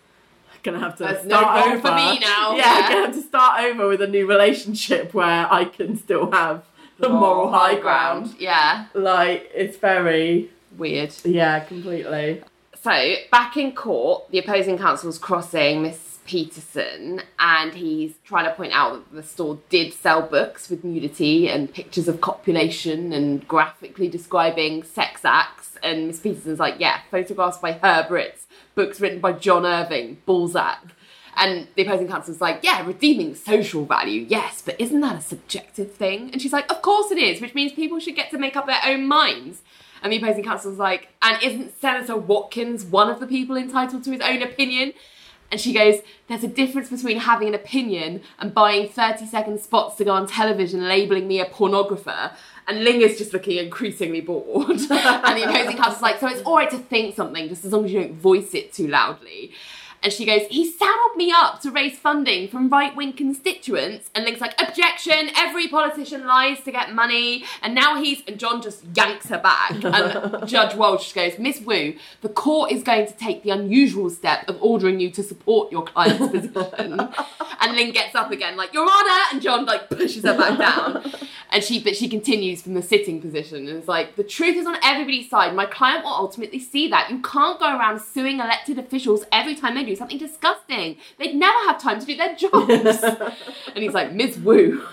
I'm 0.52 0.58
gonna 0.64 0.80
have 0.80 0.96
to 0.98 1.04
There's 1.04 1.24
start 1.26 1.46
role 1.66 1.74
over 1.74 1.80
for 1.88 1.94
me 1.94 2.18
now. 2.18 2.56
Yeah, 2.56 2.56
Yeah. 2.56 2.74
I'm 2.82 2.92
gonna 2.92 3.06
have 3.06 3.14
to 3.14 3.22
start 3.22 3.60
over 3.64 3.86
with 3.88 4.00
a 4.02 4.08
new 4.08 4.26
relationship 4.26 5.14
where 5.14 5.46
I 5.52 5.64
can 5.66 5.96
still 5.96 6.30
have 6.32 6.64
the 6.98 7.08
moral 7.08 7.50
high 7.52 7.78
ground. 7.78 8.34
Yeah. 8.38 8.86
Like 8.94 9.50
it's 9.54 9.76
very, 9.76 10.50
Weird. 10.78 11.12
yeah, 11.24 11.60
completely. 11.60 12.42
So, 12.84 13.14
back 13.30 13.56
in 13.56 13.72
court, 13.72 14.30
the 14.30 14.38
opposing 14.40 14.76
counsel's 14.76 15.18
crossing 15.18 15.80
Miss 15.80 16.18
Peterson 16.26 17.22
and 17.38 17.72
he's 17.72 18.12
trying 18.26 18.44
to 18.44 18.54
point 18.54 18.74
out 18.74 19.10
that 19.10 19.16
the 19.16 19.22
store 19.26 19.58
did 19.70 19.94
sell 19.94 20.20
books 20.20 20.68
with 20.68 20.84
nudity 20.84 21.48
and 21.48 21.72
pictures 21.72 22.08
of 22.08 22.20
copulation 22.20 23.10
and 23.14 23.48
graphically 23.48 24.06
describing 24.06 24.82
sex 24.82 25.24
acts. 25.24 25.78
And 25.82 26.08
Miss 26.08 26.20
Peterson's 26.20 26.58
like, 26.58 26.74
yeah, 26.78 27.00
photographs 27.10 27.56
by 27.56 27.72
Herb 27.72 28.10
Ritts, 28.10 28.48
books 28.74 29.00
written 29.00 29.18
by 29.18 29.32
John 29.32 29.64
Irving, 29.64 30.18
Balzac. 30.26 30.84
And 31.36 31.68
the 31.76 31.86
opposing 31.86 32.08
counsel's 32.08 32.42
like, 32.42 32.60
yeah, 32.62 32.86
redeeming 32.86 33.34
social 33.34 33.86
value, 33.86 34.26
yes, 34.28 34.60
but 34.60 34.78
isn't 34.78 35.00
that 35.00 35.16
a 35.16 35.22
subjective 35.22 35.94
thing? 35.94 36.28
And 36.32 36.42
she's 36.42 36.52
like, 36.52 36.70
of 36.70 36.82
course 36.82 37.10
it 37.10 37.16
is, 37.18 37.40
which 37.40 37.54
means 37.54 37.72
people 37.72 37.98
should 37.98 38.14
get 38.14 38.30
to 38.32 38.38
make 38.38 38.56
up 38.56 38.66
their 38.66 38.82
own 38.84 39.06
minds. 39.08 39.62
And 40.04 40.12
the 40.12 40.18
opposing 40.18 40.44
counsel 40.44 40.70
counsel's 40.70 40.78
like, 40.78 41.08
and 41.22 41.42
isn't 41.42 41.80
Senator 41.80 42.14
Watkins 42.14 42.84
one 42.84 43.08
of 43.08 43.20
the 43.20 43.26
people 43.26 43.56
entitled 43.56 44.04
to 44.04 44.12
his 44.12 44.20
own 44.20 44.42
opinion? 44.42 44.92
And 45.50 45.58
she 45.58 45.72
goes, 45.72 46.00
There's 46.28 46.44
a 46.44 46.48
difference 46.48 46.90
between 46.90 47.20
having 47.20 47.48
an 47.48 47.54
opinion 47.54 48.20
and 48.38 48.52
buying 48.52 48.88
30 48.88 49.26
second 49.26 49.60
spots 49.60 49.96
to 49.96 50.04
go 50.04 50.10
on 50.10 50.26
television 50.26 50.86
labeling 50.86 51.26
me 51.26 51.40
a 51.40 51.46
pornographer. 51.46 52.34
And 52.68 52.84
Ling 52.84 53.00
is 53.00 53.16
just 53.16 53.32
looking 53.32 53.56
increasingly 53.56 54.20
bored. 54.20 54.68
and 54.70 54.78
the 54.78 55.48
opposing 55.48 55.78
counsel's 55.78 56.02
like, 56.02 56.20
So 56.20 56.28
it's 56.28 56.42
alright 56.42 56.70
to 56.70 56.78
think 56.78 57.16
something 57.16 57.48
just 57.48 57.64
as 57.64 57.72
long 57.72 57.86
as 57.86 57.92
you 57.92 58.00
don't 58.00 58.14
voice 58.14 58.52
it 58.52 58.74
too 58.74 58.88
loudly. 58.88 59.52
And 60.04 60.12
she 60.12 60.26
goes, 60.26 60.42
he 60.50 60.70
saddled 60.70 61.16
me 61.16 61.32
up 61.34 61.62
to 61.62 61.70
raise 61.70 61.98
funding 61.98 62.46
from 62.48 62.68
right 62.68 62.94
wing 62.94 63.14
constituents. 63.14 64.10
And 64.14 64.26
Ling's 64.26 64.40
like, 64.40 64.54
objection, 64.60 65.30
every 65.34 65.66
politician 65.66 66.26
lies 66.26 66.60
to 66.64 66.72
get 66.72 66.92
money. 66.92 67.44
And 67.62 67.74
now 67.74 68.02
he's, 68.02 68.22
and 68.28 68.38
John 68.38 68.60
just 68.60 68.84
yanks 68.94 69.28
her 69.30 69.38
back. 69.38 69.82
And 69.82 70.46
Judge 70.46 70.74
Walsh 70.74 71.14
goes, 71.14 71.38
Miss 71.38 71.62
Wu, 71.62 71.96
the 72.20 72.28
court 72.28 72.70
is 72.70 72.82
going 72.82 73.06
to 73.06 73.14
take 73.14 73.42
the 73.42 73.50
unusual 73.50 74.10
step 74.10 74.46
of 74.46 74.62
ordering 74.62 75.00
you 75.00 75.10
to 75.12 75.22
support 75.22 75.72
your 75.72 75.84
client's 75.84 76.30
position. 76.30 77.00
and 77.60 77.74
Ling 77.74 77.92
gets 77.92 78.14
up 78.14 78.30
again, 78.30 78.58
like, 78.58 78.74
Your 78.74 78.86
Honour! 78.86 79.22
And 79.32 79.40
John, 79.40 79.64
like, 79.64 79.88
pushes 79.88 80.22
her 80.24 80.36
back 80.36 80.58
down. 80.58 81.12
And 81.54 81.62
she, 81.62 81.80
but 81.80 81.94
she 81.94 82.08
continues 82.08 82.62
from 82.62 82.74
the 82.74 82.82
sitting 82.82 83.20
position 83.20 83.68
and 83.68 83.80
is 83.80 83.86
like, 83.86 84.16
the 84.16 84.24
truth 84.24 84.56
is 84.56 84.66
on 84.66 84.76
everybody's 84.82 85.30
side. 85.30 85.54
My 85.54 85.66
client 85.66 86.02
will 86.02 86.10
ultimately 86.10 86.58
see 86.58 86.88
that. 86.88 87.10
You 87.10 87.22
can't 87.22 87.60
go 87.60 87.66
around 87.66 88.00
suing 88.00 88.40
elected 88.40 88.76
officials 88.76 89.24
every 89.30 89.54
time 89.54 89.76
they 89.76 89.84
do 89.84 89.94
something 89.94 90.18
disgusting. 90.18 90.96
They'd 91.16 91.36
never 91.36 91.56
have 91.68 91.80
time 91.80 92.00
to 92.00 92.06
do 92.06 92.16
their 92.16 92.34
jobs. 92.34 92.68
and 93.72 93.76
he's 93.76 93.94
like, 93.94 94.12
Ms. 94.12 94.38
Wu. 94.38 94.84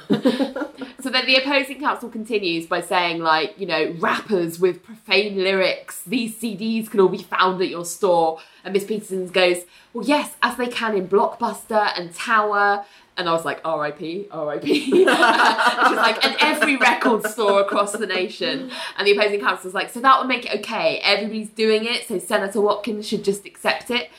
so 0.99 1.09
then 1.09 1.25
the 1.25 1.41
opposing 1.43 1.79
counsel 1.79 2.09
continues 2.09 2.67
by 2.67 2.81
saying, 2.81 3.23
like, 3.23 3.59
you 3.59 3.65
know, 3.65 3.95
rappers 3.97 4.59
with 4.59 4.83
profane 4.83 5.37
lyrics, 5.37 6.03
these 6.03 6.35
CDs 6.35 6.91
can 6.91 6.99
all 6.99 7.09
be 7.09 7.23
found 7.23 7.59
at 7.63 7.69
your 7.69 7.85
store. 7.85 8.39
And 8.63 8.71
Miss 8.71 8.83
Peterson 8.83 9.27
goes, 9.29 9.63
well, 9.93 10.05
yes, 10.05 10.35
as 10.43 10.57
they 10.57 10.67
can 10.67 10.95
in 10.95 11.07
Blockbuster 11.07 11.91
and 11.97 12.13
Tower. 12.13 12.85
And 13.21 13.29
I 13.29 13.33
was 13.33 13.45
like, 13.45 13.61
R.I.P., 13.63 14.29
R.I.P. 14.31 14.73
She's 14.85 15.05
like, 15.05 16.25
and 16.25 16.35
every 16.39 16.75
record 16.75 17.23
store 17.27 17.61
across 17.61 17.91
the 17.91 18.07
nation. 18.07 18.71
And 18.97 19.05
the 19.05 19.11
opposing 19.11 19.39
counsel's 19.39 19.75
like, 19.75 19.91
so 19.91 19.99
that 19.99 20.17
would 20.17 20.27
make 20.27 20.51
it 20.51 20.59
okay. 20.61 20.99
Everybody's 21.03 21.49
doing 21.49 21.85
it, 21.85 22.07
so 22.07 22.17
Senator 22.17 22.59
Watkins 22.59 23.07
should 23.07 23.23
just 23.23 23.45
accept 23.45 23.91
it. 23.91 24.09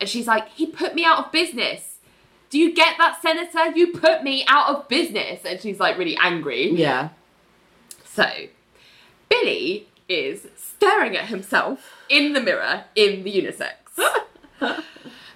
And 0.00 0.08
she's 0.08 0.26
like, 0.26 0.48
he 0.48 0.66
put 0.66 0.94
me 0.94 1.04
out 1.04 1.26
of 1.26 1.32
business. 1.32 1.98
Do 2.48 2.58
you 2.58 2.74
get 2.74 2.96
that, 2.96 3.20
Senator? 3.20 3.76
You 3.76 3.92
put 3.92 4.24
me 4.24 4.46
out 4.48 4.74
of 4.74 4.88
business. 4.88 5.42
And 5.44 5.60
she's 5.60 5.78
like 5.78 5.98
really 5.98 6.16
angry. 6.16 6.70
Yeah. 6.70 7.10
So, 8.06 8.26
Billy 9.28 9.86
is 10.08 10.46
staring 10.56 11.14
at 11.14 11.26
himself 11.26 11.92
in 12.08 12.32
the 12.32 12.40
mirror 12.40 12.84
in 12.94 13.22
the 13.22 13.30
unisex. 13.30 13.74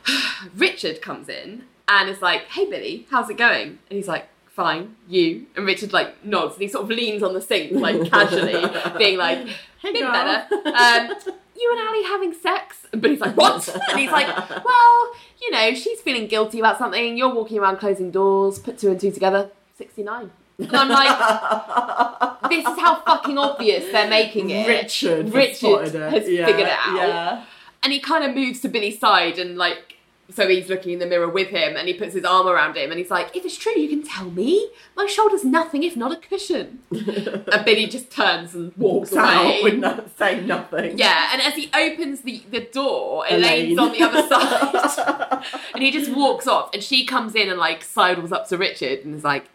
Richard 0.56 1.02
comes 1.02 1.28
in 1.28 1.66
and 1.90 2.08
is 2.08 2.22
like, 2.22 2.42
"Hey 2.44 2.64
Billy, 2.70 3.06
how's 3.10 3.28
it 3.28 3.36
going?" 3.36 3.68
And 3.68 3.96
he's 3.98 4.08
like, 4.08 4.26
"Fine, 4.46 4.96
you." 5.08 5.46
And 5.56 5.66
Richard 5.66 5.92
like 5.92 6.24
nods 6.24 6.54
and 6.54 6.62
he 6.62 6.68
sort 6.68 6.84
of 6.84 6.90
leans 6.90 7.22
on 7.22 7.34
the 7.34 7.40
sink 7.40 7.72
like 7.72 8.10
casually, 8.10 8.64
being 8.98 9.18
like, 9.18 9.38
Hey, 9.82 9.92
"Been 9.92 10.02
girl." 10.02 10.12
better." 10.12 10.54
Um, 10.54 11.34
you 11.56 11.76
and 11.76 11.88
Ali 11.88 12.04
having 12.04 12.32
sex? 12.32 12.86
But 12.92 13.10
he's 13.10 13.20
like, 13.20 13.36
"What?" 13.36 13.68
And 13.90 13.98
he's 13.98 14.10
like, 14.10 14.26
"Well, 14.64 15.10
you 15.42 15.50
know, 15.50 15.74
she's 15.74 16.00
feeling 16.00 16.26
guilty 16.26 16.58
about 16.58 16.78
something. 16.78 17.16
You're 17.18 17.34
walking 17.34 17.58
around 17.58 17.78
closing 17.78 18.10
doors. 18.10 18.58
Put 18.58 18.78
two 18.78 18.90
and 18.90 19.00
two 19.00 19.10
together. 19.10 19.50
Sixty-nine. 19.76 20.30
And 20.58 20.76
I'm 20.76 20.88
like, 20.90 22.50
this 22.50 22.66
is 22.66 22.78
how 22.78 23.00
fucking 23.00 23.38
obvious 23.38 23.90
they're 23.92 24.10
making 24.10 24.50
it. 24.50 24.68
Richard, 24.68 25.32
Richard 25.32 25.56
spotted 25.56 25.94
it. 25.94 26.12
has 26.12 26.28
Yeah, 26.28 26.44
figured 26.46 26.66
it 26.66 26.76
out. 26.78 26.96
Yeah. 26.96 27.44
And 27.82 27.92
he 27.94 27.98
kind 28.00 28.24
of 28.24 28.34
moves 28.34 28.60
to 28.60 28.68
Billy's 28.68 28.98
side 28.98 29.38
and 29.38 29.56
like, 29.56 29.94
so 30.32 30.48
he's 30.48 30.68
looking 30.68 30.92
in 30.92 30.98
the 30.98 31.06
mirror 31.06 31.28
with 31.28 31.48
him 31.48 31.76
and 31.76 31.88
he 31.88 31.94
puts 31.94 32.14
his 32.14 32.24
arm 32.24 32.46
around 32.46 32.76
him 32.76 32.90
and 32.90 32.98
he's 32.98 33.10
like, 33.10 33.34
if 33.36 33.44
it's 33.44 33.56
true, 33.56 33.72
you 33.72 33.88
can 33.88 34.02
tell 34.02 34.30
me. 34.30 34.70
My 34.96 35.06
shoulder's 35.06 35.44
nothing 35.44 35.82
if 35.82 35.96
not 35.96 36.12
a 36.12 36.16
cushion. 36.16 36.80
and 36.90 37.64
Billy 37.64 37.86
just 37.86 38.10
turns 38.10 38.54
and 38.54 38.72
walks 38.76 39.12
Walks 39.12 39.16
out 39.16 39.44
away. 39.44 39.60
with 39.62 39.74
no, 39.74 40.04
saying 40.16 40.46
nothing. 40.46 40.98
Yeah, 40.98 41.30
and 41.32 41.42
as 41.42 41.54
he 41.54 41.70
opens 41.74 42.22
the, 42.22 42.42
the 42.50 42.60
door, 42.60 43.24
Elaine. 43.28 43.76
Elaine's 43.76 43.78
on 43.78 43.92
the 43.92 44.02
other 44.02 44.28
side. 44.28 45.44
and 45.74 45.82
he 45.82 45.90
just 45.90 46.10
walks 46.12 46.46
off 46.46 46.70
and 46.72 46.82
she 46.82 47.04
comes 47.04 47.34
in 47.34 47.48
and 47.48 47.58
like 47.58 47.82
sidles 47.82 48.32
up 48.32 48.48
to 48.48 48.58
Richard 48.58 49.04
and 49.04 49.14
is 49.14 49.24
like, 49.24 49.46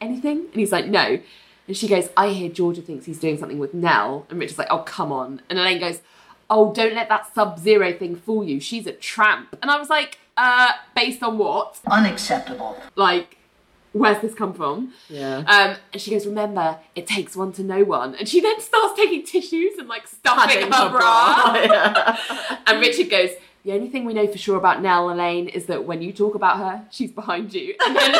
anything? 0.00 0.38
And 0.38 0.54
he's 0.54 0.72
like, 0.72 0.86
no. 0.86 1.20
And 1.66 1.76
she 1.76 1.86
goes, 1.86 2.08
I 2.16 2.28
hear 2.30 2.50
Georgia 2.50 2.82
thinks 2.82 3.06
he's 3.06 3.18
doing 3.20 3.38
something 3.38 3.58
with 3.58 3.74
Nelle. 3.74 4.26
And 4.28 4.40
Richard's 4.40 4.58
like, 4.58 4.68
oh, 4.70 4.78
come 4.80 5.12
on. 5.12 5.40
And 5.48 5.58
Elaine 5.58 5.78
goes, 5.78 6.00
oh, 6.50 6.72
don't 6.72 6.94
let 6.94 7.08
that 7.08 7.32
Sub-Zero 7.34 7.92
thing 7.92 8.16
fool 8.16 8.44
you. 8.44 8.60
She's 8.60 8.86
a 8.86 8.92
tramp. 8.92 9.56
And 9.62 9.70
I 9.70 9.78
was 9.78 9.88
like, 9.88 10.18
uh, 10.36 10.72
based 10.94 11.22
on 11.22 11.38
what? 11.38 11.80
Unacceptable. 11.86 12.76
Like, 12.96 13.38
where's 13.92 14.20
this 14.20 14.34
come 14.34 14.52
from? 14.52 14.92
Yeah. 15.08 15.38
Um, 15.38 15.76
and 15.92 16.02
she 16.02 16.10
goes, 16.10 16.26
remember, 16.26 16.78
it 16.94 17.06
takes 17.06 17.36
one 17.36 17.52
to 17.52 17.62
know 17.62 17.84
one. 17.84 18.14
And 18.16 18.28
she 18.28 18.40
then 18.40 18.60
starts 18.60 18.94
taking 18.96 19.24
tissues 19.24 19.78
and 19.78 19.88
like 19.88 20.06
stuffing 20.08 20.62
her, 20.62 20.68
Padding 20.70 20.90
bra. 20.92 21.54
yeah. 21.54 22.58
and 22.66 22.80
Richard 22.80 23.10
goes, 23.10 23.30
the 23.64 23.72
only 23.72 23.88
thing 23.88 24.04
we 24.04 24.14
know 24.14 24.26
for 24.26 24.38
sure 24.38 24.56
about 24.56 24.80
Nelle, 24.82 25.10
Elaine, 25.10 25.48
is 25.48 25.66
that 25.66 25.84
when 25.84 26.00
you 26.02 26.12
talk 26.12 26.34
about 26.34 26.58
her, 26.58 26.84
she's 26.90 27.10
behind 27.12 27.52
you. 27.54 27.74
And 27.86 27.96
then 27.96 28.12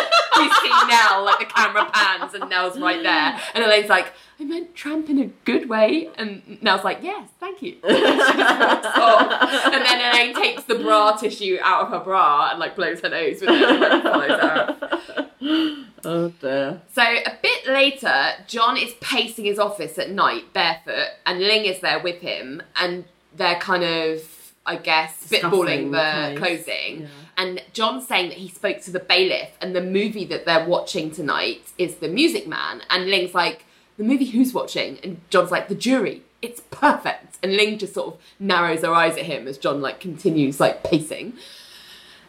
we 0.47 0.49
see 0.55 0.71
Nelle, 0.89 1.25
like 1.25 1.39
the 1.41 1.45
camera 1.55 1.91
pans, 1.93 2.33
and 2.35 2.49
Nelle's 2.49 2.79
right 2.79 3.03
there. 3.03 3.39
And 3.55 3.63
Elaine's 3.65 3.89
like, 3.91 4.13
I 4.39 4.45
meant 4.45 4.75
tramp 4.75 5.11
in 5.11 5.19
a 5.19 5.27
good 5.45 5.69
way. 5.69 6.09
And 6.17 6.59
Nelle's 6.63 6.83
like, 6.85 7.01
yes, 7.03 7.29
thank 7.39 7.61
you. 7.61 7.77
And, 7.85 7.97
she 7.97 8.03
just 8.39 8.61
walks 8.61 8.87
off. 8.99 9.65
and 9.67 9.85
then 9.85 10.01
Elaine 10.13 10.35
takes 10.35 10.65
the 10.65 10.77
bra 10.77 11.15
tissue 11.17 11.59
out 11.63 11.83
of 11.85 11.89
her 11.91 12.01
bra 12.01 12.51
and 12.51 12.59
like 12.59 12.75
blows 12.75 13.01
her 13.01 13.11
nose 13.11 13.41
with 13.43 13.51
it 13.51 13.63
and 13.63 13.81
like, 13.81 14.03
follows 14.03 14.41
her. 14.41 15.77
Oh 16.05 16.29
dear. 16.41 16.81
So 16.95 17.03
a 17.03 17.33
bit 17.43 17.67
later, 17.67 18.33
John 18.47 18.77
is 18.79 18.95
pacing 19.01 19.45
his 19.45 19.59
office 19.59 19.99
at 19.99 20.11
night 20.11 20.53
barefoot, 20.55 21.09
and 21.27 21.41
Ling 21.41 21.65
is 21.67 21.81
there 21.81 21.99
with 21.99 22.21
him, 22.23 22.63
and 22.77 23.05
they're 23.37 23.59
kind 23.61 23.85
of, 23.85 24.23
I 24.71 24.77
guess, 24.77 25.27
spitballing 25.29 25.91
the 25.93 26.35
the 26.35 26.41
closing. 26.41 27.03
Yeah. 27.03 27.07
And 27.37 27.63
John's 27.73 28.07
saying 28.07 28.29
that 28.31 28.39
he 28.39 28.49
spoke 28.49 28.81
to 28.83 28.91
the 28.91 29.01
bailiff, 29.01 29.51
and 29.61 29.75
the 29.75 29.83
movie 29.83 30.25
that 30.27 30.45
they're 30.45 30.67
watching 30.67 31.11
tonight 31.11 31.63
is 31.79 31.97
The 31.97 32.09
Music 32.09 32.47
Man. 32.47 32.83
And 32.91 33.11
Ling's 33.11 33.35
like, 33.35 33.65
the 33.97 34.05
movie 34.05 34.27
who's 34.27 34.53
watching? 34.53 34.99
And 35.03 35.21
John's 35.31 35.51
like, 35.51 35.69
the 35.69 35.75
jury. 35.75 36.23
It's 36.43 36.61
perfect. 36.71 37.39
And 37.43 37.57
Ling 37.57 37.79
just 37.79 37.95
sort 37.95 38.15
of 38.15 38.21
narrows 38.39 38.83
her 38.83 38.93
eyes 38.93 39.17
at 39.17 39.25
him 39.25 39.47
as 39.49 39.59
John 39.59 39.81
like 39.83 40.01
continues 40.01 40.61
like 40.61 40.83
pacing. 40.85 41.35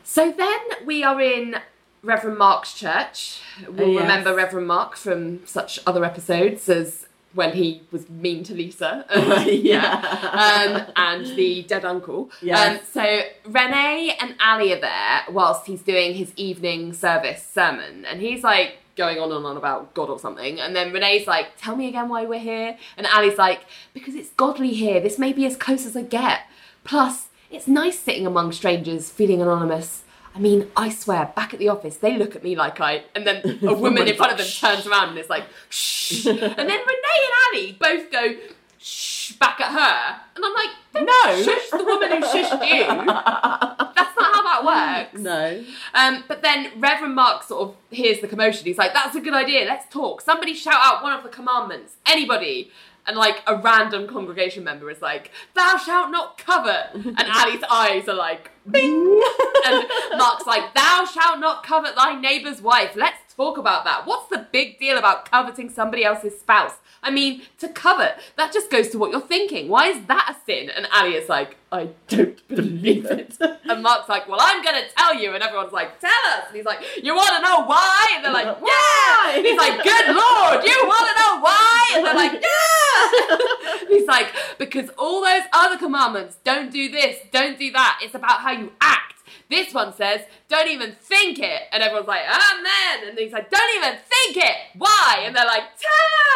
So 0.03 0.31
then 0.31 0.59
we 0.85 1.03
are 1.03 1.19
in 1.21 1.57
Reverend 2.03 2.37
Mark's 2.37 2.73
church. 2.73 3.39
We'll 3.67 3.81
Oh, 3.89 3.91
yes. 3.91 4.01
remember 4.01 4.35
Reverend 4.35 4.67
Mark 4.67 4.95
from 4.97 5.45
such 5.45 5.79
other 5.85 6.03
episodes 6.03 6.67
as 6.67 7.05
when 7.33 7.53
he 7.53 7.81
was 7.91 8.09
mean 8.09 8.43
to 8.45 8.53
Lisa. 8.53 9.05
Yeah. 9.51 9.95
Um, 10.33 10.93
and 10.95 11.25
the 11.35 11.63
dead 11.63 11.85
uncle. 11.85 12.31
Yes. 12.41 12.79
Um, 12.79 12.85
so 12.91 13.21
Renee 13.45 14.15
and 14.19 14.35
Ali 14.43 14.73
are 14.73 14.79
there 14.79 15.21
whilst 15.29 15.67
he's 15.67 15.81
doing 15.81 16.15
his 16.15 16.31
evening 16.35 16.93
service 16.93 17.45
sermon. 17.45 18.05
And 18.05 18.21
he's 18.21 18.43
like 18.43 18.77
going 18.95 19.19
on 19.19 19.31
and 19.31 19.45
on 19.45 19.57
about 19.57 19.93
God 19.93 20.09
or 20.09 20.19
something. 20.19 20.59
And 20.59 20.75
then 20.75 20.91
Renee's 20.91 21.27
like, 21.27 21.57
tell 21.57 21.75
me 21.75 21.87
again 21.87 22.09
why 22.09 22.25
we're 22.25 22.39
here. 22.39 22.77
And 22.97 23.07
Ali's 23.07 23.37
like, 23.37 23.61
because 23.93 24.15
it's 24.15 24.29
godly 24.31 24.73
here. 24.73 24.99
This 24.99 25.17
may 25.19 25.33
be 25.33 25.45
as 25.45 25.55
close 25.55 25.85
as 25.85 25.95
I 25.95 26.03
get. 26.03 26.41
Plus, 26.83 27.27
it's 27.49 27.67
nice 27.67 27.99
sitting 27.99 28.25
among 28.25 28.51
strangers, 28.51 29.09
feeling 29.09 29.41
anonymous. 29.41 30.00
I 30.33 30.39
mean, 30.39 30.67
I 30.77 30.89
swear, 30.89 31.31
back 31.35 31.53
at 31.53 31.59
the 31.59 31.69
office, 31.69 31.97
they 31.97 32.17
look 32.17 32.35
at 32.35 32.43
me 32.43 32.55
like 32.55 32.79
I, 32.79 33.03
and 33.15 33.27
then 33.27 33.59
a 33.63 33.73
woman 33.73 34.07
in 34.07 34.15
front 34.15 34.31
of 34.31 34.37
them 34.37 34.47
turns 34.47 34.87
around 34.87 35.09
and 35.09 35.17
is 35.19 35.29
like, 35.29 35.43
shh. 35.69 36.25
And 36.25 36.37
then 36.39 36.47
Renee 36.47 36.67
and 36.67 37.33
Ali 37.53 37.71
both 37.79 38.11
go, 38.11 38.35
shh, 38.79 39.33
back 39.33 39.59
at 39.59 39.71
her. 39.71 40.21
And 40.35 40.45
I'm 40.45 40.53
like, 40.53 40.69
No. 40.95 41.43
shush 41.43 41.69
the 41.69 41.83
woman 41.83 42.11
who 42.11 42.21
shushed 42.21 42.67
you. 42.67 42.85
That's 42.87 44.17
not 44.17 44.33
how 44.33 44.43
that 44.63 45.07
works. 45.11 45.21
No. 45.21 45.63
Um, 45.93 46.23
but 46.27 46.41
then 46.41 46.71
Reverend 46.79 47.15
Mark 47.15 47.43
sort 47.43 47.69
of 47.69 47.75
hears 47.89 48.21
the 48.21 48.27
commotion. 48.27 48.65
He's 48.65 48.77
like, 48.77 48.93
that's 48.93 49.15
a 49.15 49.21
good 49.21 49.33
idea. 49.33 49.65
Let's 49.65 49.91
talk. 49.93 50.21
Somebody 50.21 50.53
shout 50.53 50.79
out 50.81 51.03
one 51.03 51.13
of 51.13 51.23
the 51.23 51.29
commandments. 51.29 51.95
Anybody. 52.05 52.71
And 53.11 53.17
like 53.17 53.43
a 53.45 53.57
random 53.57 54.07
congregation 54.07 54.63
member 54.63 54.89
is 54.89 55.01
like, 55.01 55.31
thou 55.53 55.75
shalt 55.75 56.11
not 56.11 56.37
covet. 56.37 56.91
And 56.93 57.19
Ali's 57.19 57.61
eyes 57.69 58.07
are 58.07 58.15
like, 58.15 58.51
bing. 58.65 59.21
And 59.65 59.85
Mark's 60.17 60.47
like, 60.47 60.73
thou 60.73 61.03
shalt 61.03 61.41
not 61.41 61.61
covet 61.65 61.97
thy 61.97 62.17
neighbour's 62.17 62.61
wife. 62.61 62.95
Let's 62.95 63.30
talk 63.41 63.57
about 63.57 63.83
that. 63.85 64.05
What's 64.05 64.29
the 64.29 64.45
big 64.51 64.77
deal 64.77 64.97
about 64.97 65.29
coveting 65.29 65.69
somebody 65.69 66.03
else's 66.03 66.39
spouse? 66.39 66.75
I 67.03 67.09
mean, 67.09 67.41
to 67.57 67.67
covet, 67.67 68.19
that 68.37 68.53
just 68.53 68.69
goes 68.69 68.89
to 68.89 68.99
what 68.99 69.09
you're 69.09 69.19
thinking. 69.35 69.67
Why 69.67 69.87
is 69.87 70.05
that 70.05 70.35
a 70.35 70.45
sin? 70.45 70.69
And 70.69 70.87
Ali 70.93 71.15
is 71.15 71.27
like, 71.27 71.57
I 71.71 71.89
don't 72.07 72.47
believe 72.47 73.05
it. 73.05 73.37
And 73.71 73.83
Mark's 73.83 74.09
like, 74.09 74.27
well, 74.27 74.39
I'm 74.41 74.61
going 74.61 74.75
to 74.75 74.93
tell 74.97 75.15
you. 75.15 75.33
And 75.33 75.41
everyone's 75.41 75.71
like, 75.71 75.97
tell 76.01 76.23
us. 76.35 76.47
And 76.47 76.57
he's 76.57 76.65
like, 76.65 76.79
you 77.01 77.15
want 77.15 77.29
to 77.29 77.41
know 77.41 77.63
why? 77.65 78.05
And 78.15 78.25
they're 78.25 78.33
like, 78.33 78.45
yeah. 78.45 78.59
Why? 78.59 79.33
And 79.37 79.45
he's 79.45 79.57
like, 79.57 79.81
good 79.81 80.07
Lord, 80.07 80.65
you 80.65 80.77
want 80.91 81.07
to 81.09 81.15
know 81.21 81.39
why? 81.39 81.91
And 81.95 82.05
they're 82.05 82.13
like, 82.13 82.43
yeah. 82.43 83.87
He's 83.87 84.07
like, 84.07 84.27
because 84.57 84.89
all 84.97 85.21
those 85.21 85.43
other 85.53 85.77
commandments, 85.77 86.35
don't 86.43 86.69
do 86.69 86.91
this, 86.91 87.17
don't 87.31 87.57
do 87.57 87.71
that. 87.71 88.01
It's 88.03 88.13
about 88.13 88.41
how 88.41 88.51
you 88.51 88.73
act. 88.81 89.10
This 89.51 89.73
one 89.73 89.93
says, 89.93 90.21
don't 90.47 90.69
even 90.69 90.95
think 91.01 91.37
it. 91.39 91.63
And 91.73 91.83
everyone's 91.83 92.07
like, 92.07 92.21
amen. 92.21 93.09
And 93.09 93.19
he's 93.19 93.33
like, 93.33 93.51
don't 93.51 93.75
even 93.77 93.99
think 93.99 94.37
it. 94.37 94.55
Why? 94.77 95.23
And 95.25 95.35
they're 95.35 95.45
like, 95.45 95.63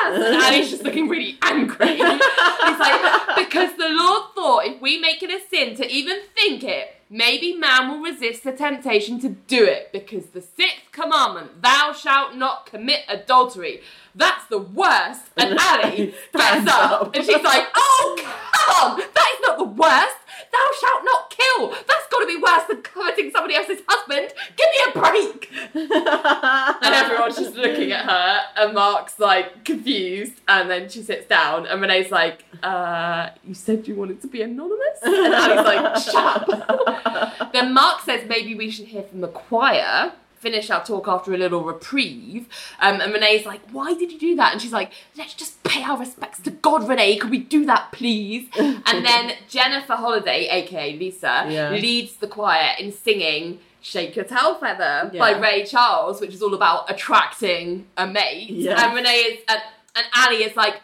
us. 0.06 0.34
And 0.34 0.44
Ali's 0.44 0.70
just 0.70 0.84
looking 0.84 1.08
really 1.08 1.38
angry. 1.42 1.88
he's 1.96 2.00
like, 2.00 3.36
because 3.38 3.76
the 3.78 3.88
Lord 3.90 4.24
thought 4.36 4.66
if 4.66 4.82
we 4.82 5.00
make 5.00 5.24
it 5.24 5.30
a 5.30 5.40
sin 5.48 5.76
to 5.78 5.90
even 5.90 6.18
think 6.36 6.64
it, 6.66 6.94
maybe 7.16 7.54
man 7.54 7.90
will 7.90 8.02
resist 8.02 8.44
the 8.44 8.52
temptation 8.52 9.20
to 9.22 9.30
do 9.30 9.64
it. 9.64 9.92
Because 9.92 10.28
the 10.28 10.42
sixth 10.42 10.92
commandment, 10.92 11.62
thou 11.62 11.94
shalt 11.94 12.36
not 12.36 12.66
commit 12.66 13.02
adultery. 13.08 13.82
That's 14.14 14.46
the 14.48 14.60
worst. 14.60 15.24
And 15.38 15.58
Ali 15.72 16.14
gets 16.34 16.70
up. 16.72 17.16
and 17.16 17.26
she's 17.26 17.44
like, 17.44 17.68
oh, 17.76 18.16
come 18.54 18.92
on. 18.92 18.98
That 19.00 19.30
is 19.34 19.48
not 19.48 19.58
the 19.58 19.64
worst. 19.64 20.16
Thou 20.52 20.68
shalt 20.80 21.04
not 21.04 21.30
kill. 21.30 21.70
That's 21.70 22.08
got 22.12 22.20
to 22.20 22.28
be 22.28 22.38
worse 22.38 22.64
than 22.70 22.82
coveting 22.82 23.32
somebody 23.32 23.56
else's 23.56 23.82
husband. 23.88 24.34
Give 24.56 24.68
me 24.72 24.80
a 24.88 25.00
break. 25.00 25.50
And 25.76 26.96
everyone's 26.96 27.36
just 27.38 27.56
looking 27.56 27.92
at 27.92 28.06
her, 28.06 28.42
and 28.58 28.74
Mark's 28.74 29.20
like 29.20 29.66
confused, 29.66 30.34
and 30.48 30.70
then 30.70 30.88
she 30.90 31.02
sits 31.04 31.28
down, 31.28 31.66
and 31.66 31.82
Renee's 31.82 32.12
like, 32.12 32.46
uh, 32.64 33.30
You 33.44 33.54
said 33.54 33.88
you 33.88 33.96
wanted 33.96 34.22
to 34.22 34.28
be 34.28 34.42
anonymous? 34.42 35.00
And 35.04 35.34
Ali's 35.34 35.66
like, 35.66 35.98
Shut 35.98 36.50
up. 36.70 37.02
then 37.54 37.74
Mark 37.74 38.02
says 38.02 38.28
maybe 38.28 38.56
we 38.56 38.70
should 38.70 38.88
hear 38.88 39.04
from 39.04 39.22
the 39.22 39.28
choir. 39.28 40.14
Finish 40.40 40.70
our 40.70 40.84
talk 40.86 41.08
after 41.08 41.34
a 41.34 41.38
little 41.38 41.64
reprieve. 41.64 42.48
Um, 42.80 43.02
and 43.02 43.12
Renee's 43.12 43.48
like, 43.48 43.62
Why 43.72 43.96
did 43.96 44.12
you 44.12 44.20
do 44.20 44.36
that? 44.36 44.52
And 44.54 44.62
she's 44.62 44.74
like, 44.74 44.92
Let's 45.18 45.34
just 45.34 45.64
pay 45.64 45.82
our 45.84 45.98
respects 45.98 46.40
to 46.42 46.52
God, 46.52 46.88
Renee. 46.88 47.18
Could 47.18 47.32
we 47.32 47.40
do 47.40 47.66
that, 47.66 47.92
please? 47.92 48.48
and 48.60 49.04
then 49.06 49.34
Jennifer 49.48 49.94
Holliday, 49.96 50.48
aka 50.52 50.96
Lisa, 50.98 51.46
Yeah. 51.50 51.72
leads 51.72 52.18
the 52.18 52.28
choir 52.28 52.72
in 52.78 52.92
singing 52.92 53.60
Shake 53.82 54.16
Your 54.16 54.26
Tail 54.26 54.56
Feather 54.56 55.12
by 55.18 55.32
Ray 55.40 55.64
Charles, 55.66 56.20
which 56.22 56.34
is 56.34 56.42
all 56.44 56.54
about 56.54 56.92
attracting 56.92 57.88
a 57.98 58.06
mate. 58.06 58.50
Yeah. 58.50 58.84
And 58.86 58.96
Renee 58.96 59.10
is, 59.10 59.40
and, 59.48 59.62
and 59.96 60.06
Ali 60.16 60.44
is 60.44 60.56
like, 60.56 60.82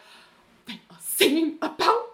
they 0.66 0.80
are 0.90 0.98
singing 1.00 1.58
about. 1.62 2.06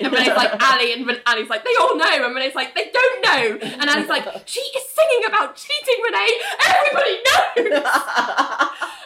And 0.00 0.12
Renee's 0.12 0.28
like, 0.28 0.62
Ali, 0.62 0.92
and 0.92 1.06
Ren- 1.06 1.20
Ali's 1.26 1.48
like, 1.48 1.64
they 1.64 1.74
all 1.80 1.96
know. 1.96 2.26
And 2.26 2.34
Renee's 2.34 2.54
like, 2.54 2.74
they 2.74 2.90
don't 2.92 3.22
know. 3.22 3.58
And 3.62 3.90
Ali's 3.90 4.08
like, 4.08 4.24
she 4.46 4.60
is 4.60 4.84
singing 4.88 5.24
about 5.26 5.56
cheating, 5.56 6.02
Renee. 6.04 6.40
Everybody 6.66 7.14
knows. 7.16 7.82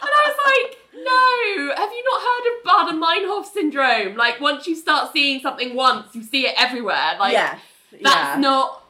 And 0.01 0.11
I 0.13 0.21
was 0.27 0.37
like, 0.45 0.77
no, 0.95 1.75
have 1.75 1.91
you 1.91 2.03
not 2.11 2.21
heard 2.27 2.45
of 2.51 2.55
Baader-Meinhof 2.65 3.45
syndrome? 3.51 4.15
Like, 4.15 4.39
once 4.39 4.67
you 4.67 4.75
start 4.75 5.11
seeing 5.13 5.41
something 5.41 5.75
once, 5.75 6.15
you 6.15 6.23
see 6.23 6.47
it 6.47 6.55
everywhere. 6.57 7.15
Like, 7.19 7.33
yes. 7.33 7.59
that's 7.91 8.03
yeah. 8.03 8.39
not. 8.39 8.81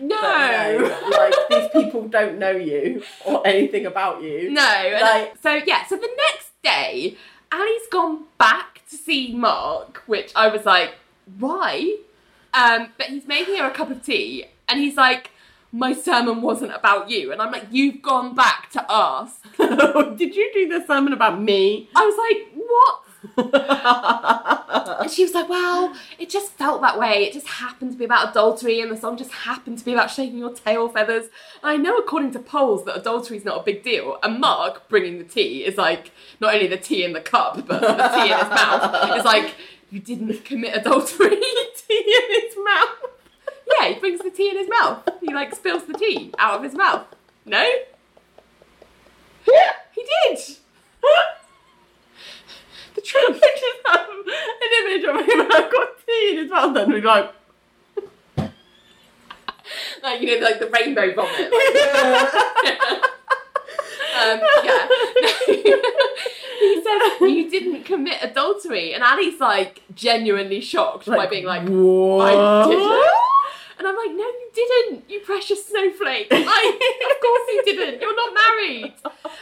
No. 0.00 0.20
No, 0.20 1.00
like 1.10 1.34
these 1.48 1.68
people 1.72 2.08
don't 2.08 2.38
know 2.38 2.50
you 2.50 3.04
or 3.24 3.46
anything 3.46 3.86
about 3.86 4.22
you. 4.22 4.50
No. 4.50 4.98
Like- 5.00 5.34
so 5.40 5.60
yeah, 5.64 5.86
so 5.86 5.96
the 5.96 6.10
next 6.30 6.50
day, 6.62 7.16
Ali's 7.52 7.86
gone 7.90 8.24
back 8.38 8.82
to 8.90 8.96
see 8.96 9.32
Mark, 9.32 10.02
which 10.06 10.32
I 10.34 10.48
was 10.48 10.64
like, 10.64 10.94
why? 11.38 11.96
Um, 12.54 12.88
but 12.98 13.06
he's 13.08 13.26
making 13.26 13.56
her 13.56 13.66
a 13.66 13.70
cup 13.70 13.90
of 13.90 14.02
tea, 14.04 14.46
and 14.68 14.80
he's 14.80 14.96
like, 14.96 15.30
my 15.72 15.94
sermon 15.94 16.42
wasn't 16.42 16.74
about 16.74 17.08
you, 17.08 17.32
and 17.32 17.40
I'm 17.40 17.50
like, 17.50 17.66
you've 17.70 18.02
gone 18.02 18.34
back 18.34 18.70
to 18.72 18.84
ask. 18.90 19.42
Did 19.56 20.36
you 20.36 20.50
do 20.52 20.68
the 20.68 20.84
sermon 20.86 21.14
about 21.14 21.40
me? 21.40 21.88
I 21.96 22.04
was 22.04 22.16
like, 22.18 22.64
what? 22.66 23.02
And 25.02 25.10
she 25.10 25.24
was 25.24 25.34
like, 25.34 25.48
well, 25.48 25.94
it 26.18 26.30
just 26.30 26.52
felt 26.52 26.80
that 26.82 26.98
way. 26.98 27.24
It 27.24 27.32
just 27.32 27.46
happened 27.46 27.90
to 27.92 27.98
be 27.98 28.04
about 28.04 28.30
adultery, 28.30 28.80
and 28.80 28.90
the 28.90 28.96
song 28.96 29.16
just 29.16 29.32
happened 29.32 29.78
to 29.78 29.84
be 29.84 29.92
about 29.92 30.10
shaking 30.10 30.38
your 30.38 30.52
tail 30.52 30.88
feathers. 30.88 31.28
I 31.62 31.76
know, 31.76 31.96
according 31.96 32.32
to 32.32 32.38
polls, 32.38 32.84
that 32.84 32.96
adultery 32.96 33.36
is 33.38 33.44
not 33.44 33.60
a 33.60 33.62
big 33.64 33.82
deal. 33.82 34.18
And 34.22 34.38
Mark, 34.38 34.88
bringing 34.88 35.18
the 35.18 35.24
tea, 35.24 35.64
is 35.64 35.76
like, 35.76 36.12
not 36.40 36.54
only 36.54 36.68
the 36.68 36.76
tea 36.76 37.04
in 37.04 37.14
the 37.14 37.20
cup, 37.20 37.66
but 37.66 37.80
the 37.80 38.08
tea 38.14 38.32
in 38.32 38.38
his 38.38 38.48
mouth. 38.48 39.16
It's 39.16 39.24
like, 39.24 39.54
you 39.92 40.00
didn't 40.00 40.44
commit 40.44 40.74
adultery. 40.74 41.36
tea 41.76 42.18
in 42.30 42.42
his 42.42 42.56
mouth. 42.64 43.12
yeah, 43.78 43.88
he 43.88 44.00
brings 44.00 44.20
the 44.20 44.30
tea 44.30 44.50
in 44.50 44.56
his 44.56 44.68
mouth. 44.68 45.06
He 45.20 45.32
like 45.32 45.54
spills 45.54 45.84
the 45.84 45.94
tea 45.94 46.32
out 46.38 46.56
of 46.56 46.62
his 46.64 46.74
mouth. 46.74 47.06
No? 47.44 47.62
Yeah! 49.46 49.72
He 49.94 50.02
did! 50.02 50.38
the 52.94 53.00
truth. 53.00 53.40
I 53.42 53.56
just 53.58 53.86
um, 53.86 53.94
have 53.94 54.08
an 54.60 54.72
image 54.80 55.04
of 55.04 55.16
him. 55.28 55.40
I've 55.52 55.70
got 55.72 55.88
tea 56.06 56.30
in 56.30 56.36
his 56.38 56.50
mouth, 56.50 56.76
and 56.76 56.92
he's 56.94 57.04
like, 57.04 57.32
like 60.02 60.20
you 60.20 60.40
know, 60.40 60.46
like 60.46 60.58
the 60.58 60.68
rainbow 60.70 61.14
vomit. 61.14 61.52
Like, 61.52 63.04
Um, 64.12 64.40
yeah. 64.64 64.88
he 65.46 66.82
says 66.82 67.20
you 67.20 67.50
didn't 67.50 67.84
commit 67.84 68.18
adultery, 68.22 68.94
and 68.94 69.02
Ali's 69.02 69.40
like 69.40 69.82
genuinely 69.94 70.60
shocked 70.60 71.06
by 71.06 71.26
being 71.26 71.44
like, 71.44 71.68
what? 71.68 72.34
I 72.34 72.68
didn't. 72.68 73.10
And 73.78 73.88
I'm 73.88 73.96
like, 73.96 74.10
no, 74.10 74.24
you 74.24 74.50
didn't, 74.54 75.10
you 75.10 75.20
precious 75.20 75.66
snowflake. 75.66 76.30
Like, 76.30 76.40
of 76.44 77.20
course 77.20 77.48
you 77.48 77.62
didn't. 77.64 78.00
You're 78.00 78.14
not 78.14 78.34
married. 78.34 78.92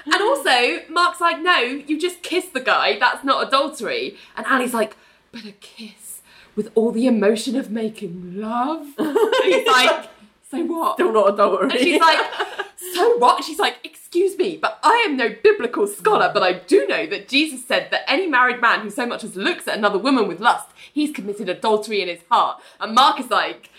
And 0.06 0.22
also, 0.22 0.80
Mark's 0.88 1.20
like, 1.20 1.42
no, 1.42 1.58
you 1.58 2.00
just 2.00 2.22
kissed 2.22 2.54
the 2.54 2.60
guy. 2.60 2.98
That's 2.98 3.22
not 3.22 3.46
adultery. 3.46 4.16
And 4.36 4.46
Ali's 4.46 4.72
like, 4.72 4.96
but 5.30 5.44
a 5.44 5.52
kiss 5.52 6.22
with 6.56 6.70
all 6.74 6.90
the 6.90 7.06
emotion 7.06 7.54
of 7.56 7.70
making 7.70 8.40
love. 8.40 8.86
And 8.98 9.54
he's 9.54 9.66
like, 9.66 10.08
so 10.50 10.64
what? 10.64 10.94
Still 10.94 11.12
not 11.12 11.34
adultery. 11.34 11.70
And 11.70 11.78
she's 11.78 12.00
like, 12.00 12.18
so 12.94 13.16
what? 13.18 13.44
She's 13.44 13.58
like, 13.58 13.76
excuse 13.84 14.36
me, 14.36 14.56
but 14.56 14.80
I 14.82 15.04
am 15.06 15.16
no 15.16 15.34
biblical 15.42 15.86
scholar, 15.86 16.30
but 16.32 16.42
I 16.42 16.54
do 16.54 16.86
know 16.88 17.06
that 17.06 17.28
Jesus 17.28 17.64
said 17.64 17.88
that 17.90 18.10
any 18.10 18.26
married 18.26 18.60
man 18.60 18.80
who 18.80 18.90
so 18.90 19.06
much 19.06 19.22
as 19.22 19.36
looks 19.36 19.68
at 19.68 19.78
another 19.78 19.98
woman 19.98 20.26
with 20.26 20.40
lust, 20.40 20.68
he's 20.92 21.12
committed 21.12 21.48
adultery 21.48 22.02
in 22.02 22.08
his 22.08 22.20
heart. 22.30 22.60
And 22.80 22.94
Mark 22.94 23.20
is 23.20 23.30
like, 23.30 23.70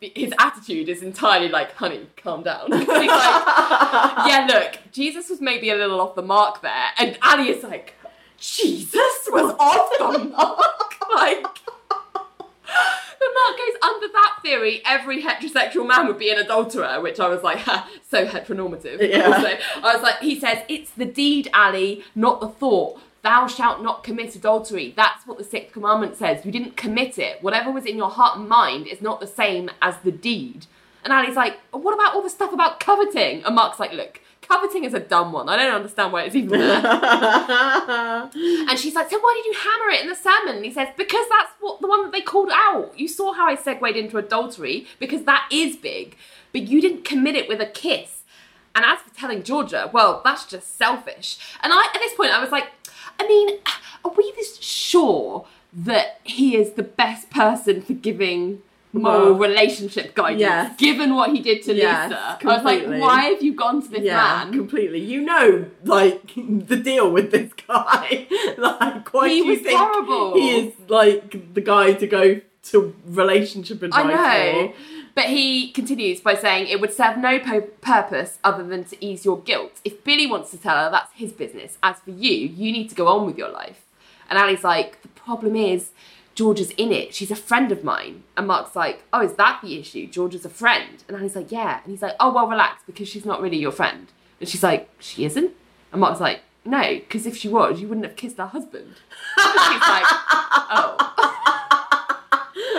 his 0.00 0.32
attitude 0.38 0.88
is 0.88 1.02
entirely 1.02 1.48
like, 1.48 1.74
honey, 1.74 2.06
calm 2.16 2.42
down. 2.42 2.72
He's 2.78 2.88
like, 2.88 3.04
yeah, 3.06 4.46
look, 4.48 4.78
Jesus 4.92 5.28
was 5.28 5.42
maybe 5.42 5.68
a 5.68 5.76
little 5.76 6.00
off 6.00 6.14
the 6.14 6.22
mark 6.22 6.62
there. 6.62 6.86
And 6.96 7.18
Ali 7.22 7.50
is 7.50 7.62
like, 7.62 7.94
Jesus 8.38 9.28
was 9.28 9.54
off 9.58 9.90
the 9.98 10.24
mark? 10.24 10.64
Like, 11.12 11.44
but 13.20 13.28
Mark 13.34 13.58
goes 13.58 13.76
under 13.82 14.08
that 14.08 14.38
theory, 14.42 14.82
every 14.86 15.22
heterosexual 15.22 15.86
man 15.86 16.06
would 16.06 16.18
be 16.18 16.30
an 16.30 16.38
adulterer, 16.38 17.00
which 17.02 17.20
I 17.20 17.28
was 17.28 17.42
like, 17.42 17.58
ha, 17.68 17.88
so 18.08 18.26
heteronormative. 18.26 19.06
Yeah. 19.06 19.20
Also, 19.30 19.58
I 19.82 19.94
was 19.94 20.02
like, 20.02 20.18
he 20.20 20.40
says, 20.40 20.64
it's 20.68 20.90
the 20.90 21.04
deed, 21.04 21.50
Ali, 21.54 22.02
not 22.14 22.40
the 22.40 22.48
thought. 22.48 22.98
Thou 23.22 23.46
shalt 23.46 23.82
not 23.82 24.02
commit 24.02 24.34
adultery. 24.34 24.94
That's 24.96 25.26
what 25.26 25.36
the 25.36 25.44
sixth 25.44 25.74
commandment 25.74 26.16
says. 26.16 26.46
You 26.46 26.50
didn't 26.50 26.78
commit 26.78 27.18
it. 27.18 27.42
Whatever 27.42 27.70
was 27.70 27.84
in 27.84 27.98
your 27.98 28.08
heart 28.08 28.38
and 28.38 28.48
mind 28.48 28.86
is 28.86 29.02
not 29.02 29.20
the 29.20 29.26
same 29.26 29.70
as 29.82 29.96
the 29.98 30.10
deed. 30.10 30.66
And 31.04 31.12
Ali's 31.12 31.36
like, 31.36 31.58
what 31.70 31.92
about 31.92 32.14
all 32.14 32.22
the 32.22 32.30
stuff 32.30 32.52
about 32.52 32.80
coveting? 32.80 33.44
And 33.44 33.54
Mark's 33.54 33.78
like, 33.78 33.92
look, 33.92 34.20
coveting 34.50 34.84
is 34.84 34.94
a 34.94 35.00
dumb 35.00 35.32
one. 35.32 35.48
I 35.48 35.56
don't 35.56 35.74
understand 35.74 36.12
why 36.12 36.22
it's 36.22 36.34
even 36.34 36.58
there. 36.58 36.80
And 38.70 38.78
she's 38.78 38.94
like, 38.94 39.10
so 39.10 39.18
why 39.18 39.34
did 39.36 39.46
you 39.46 39.54
hammer 39.60 39.90
it 39.90 40.02
in 40.02 40.08
the 40.08 40.14
sermon? 40.14 40.56
And 40.56 40.64
he 40.64 40.72
says, 40.72 40.88
because 40.96 41.26
that's 41.28 41.52
what 41.60 41.80
the 41.80 41.86
one 41.86 42.02
that 42.02 42.12
they 42.12 42.20
called 42.20 42.50
out. 42.52 42.98
You 42.98 43.08
saw 43.08 43.32
how 43.32 43.46
I 43.46 43.54
segued 43.54 43.96
into 43.96 44.18
adultery 44.18 44.86
because 44.98 45.24
that 45.24 45.48
is 45.52 45.76
big, 45.76 46.16
but 46.52 46.62
you 46.62 46.80
didn't 46.80 47.04
commit 47.04 47.36
it 47.36 47.48
with 47.48 47.60
a 47.60 47.66
kiss. 47.66 48.22
And 48.74 48.84
as 48.84 49.00
for 49.00 49.14
telling 49.14 49.42
Georgia, 49.42 49.90
well, 49.92 50.20
that's 50.24 50.46
just 50.46 50.76
selfish. 50.76 51.38
And 51.62 51.72
I, 51.72 51.90
at 51.94 52.00
this 52.00 52.14
point, 52.14 52.32
I 52.32 52.40
was 52.40 52.52
like, 52.52 52.68
I 53.18 53.26
mean, 53.26 53.58
are 54.04 54.12
we 54.12 54.32
this 54.36 54.58
sure 54.60 55.46
that 55.72 56.20
he 56.24 56.56
is 56.56 56.72
the 56.72 56.82
best 56.82 57.30
person 57.30 57.82
for 57.82 57.94
giving 57.94 58.62
moral 58.92 59.34
relationship 59.34 60.14
guidance, 60.14 60.40
yes. 60.40 60.76
given 60.76 61.14
what 61.14 61.30
he 61.30 61.40
did 61.40 61.62
to 61.64 61.74
Yes, 61.74 62.10
Lisa? 62.10 62.38
I 62.42 62.56
was 62.56 62.64
like, 62.64 62.86
why 63.00 63.24
have 63.26 63.42
you 63.42 63.54
gone 63.54 63.80
to 63.82 63.88
this 63.88 64.02
yeah, 64.02 64.44
man? 64.44 64.52
completely. 64.52 64.98
You 65.00 65.20
know, 65.20 65.66
like 65.84 66.32
the 66.36 66.76
deal 66.76 67.10
with 67.10 67.30
this 67.30 67.52
guy. 67.52 68.26
like, 68.58 69.12
why 69.14 69.28
He 69.28 69.40
do 69.40 69.44
you 69.46 69.50
was 69.52 69.60
think 69.60 69.78
horrible. 69.78 70.34
he 70.34 70.50
is 70.58 70.74
like 70.88 71.54
the 71.54 71.60
guy 71.60 71.92
to 71.94 72.06
go 72.06 72.40
to 72.64 72.94
relationship 73.06 73.82
advice? 73.82 74.04
I 74.04 74.08
know. 74.58 74.68
for? 74.68 74.74
But 75.14 75.24
he 75.26 75.70
continues 75.72 76.20
by 76.20 76.34
saying 76.34 76.68
it 76.68 76.80
would 76.80 76.92
serve 76.92 77.18
no 77.18 77.38
po- 77.40 77.62
purpose 77.80 78.38
other 78.44 78.64
than 78.66 78.84
to 78.84 79.04
ease 79.04 79.24
your 79.24 79.40
guilt. 79.40 79.80
If 79.84 80.04
Billy 80.04 80.26
wants 80.26 80.50
to 80.52 80.56
tell 80.58 80.76
her, 80.76 80.90
that's 80.90 81.12
his 81.14 81.32
business. 81.32 81.78
As 81.82 81.98
for 81.98 82.10
you, 82.12 82.30
you 82.32 82.70
need 82.72 82.88
to 82.90 82.94
go 82.94 83.08
on 83.08 83.26
with 83.26 83.36
your 83.36 83.50
life. 83.50 83.84
And 84.28 84.38
Ali's 84.38 84.62
like, 84.62 85.02
the 85.02 85.08
problem 85.08 85.56
is, 85.56 85.90
Georgia's 86.40 86.70
in 86.78 86.90
it. 86.90 87.14
She's 87.14 87.30
a 87.30 87.36
friend 87.36 87.70
of 87.70 87.84
mine. 87.84 88.22
And 88.34 88.46
Mark's 88.46 88.74
like, 88.74 89.02
oh, 89.12 89.20
is 89.20 89.34
that 89.34 89.60
the 89.62 89.78
issue? 89.78 90.06
Georgia's 90.06 90.46
a 90.46 90.48
friend. 90.48 91.04
And 91.06 91.14
Ali's 91.14 91.36
like, 91.36 91.52
yeah. 91.52 91.82
And 91.84 91.90
he's 91.90 92.00
like, 92.00 92.14
oh, 92.18 92.32
well, 92.32 92.48
relax, 92.48 92.82
because 92.86 93.08
she's 93.08 93.26
not 93.26 93.42
really 93.42 93.58
your 93.58 93.72
friend. 93.72 94.06
And 94.40 94.48
she's 94.48 94.62
like, 94.62 94.88
she 95.00 95.26
isn't? 95.26 95.52
And 95.92 96.00
Mark's 96.00 96.18
like, 96.18 96.40
no, 96.64 96.80
because 96.94 97.26
if 97.26 97.36
she 97.36 97.46
was, 97.46 97.78
you 97.82 97.88
wouldn't 97.88 98.06
have 98.06 98.16
kissed 98.16 98.38
her 98.38 98.46
husband. 98.46 98.86
And 99.36 99.52
she's 99.52 99.82
like, 99.82 100.04
oh. 100.72 100.96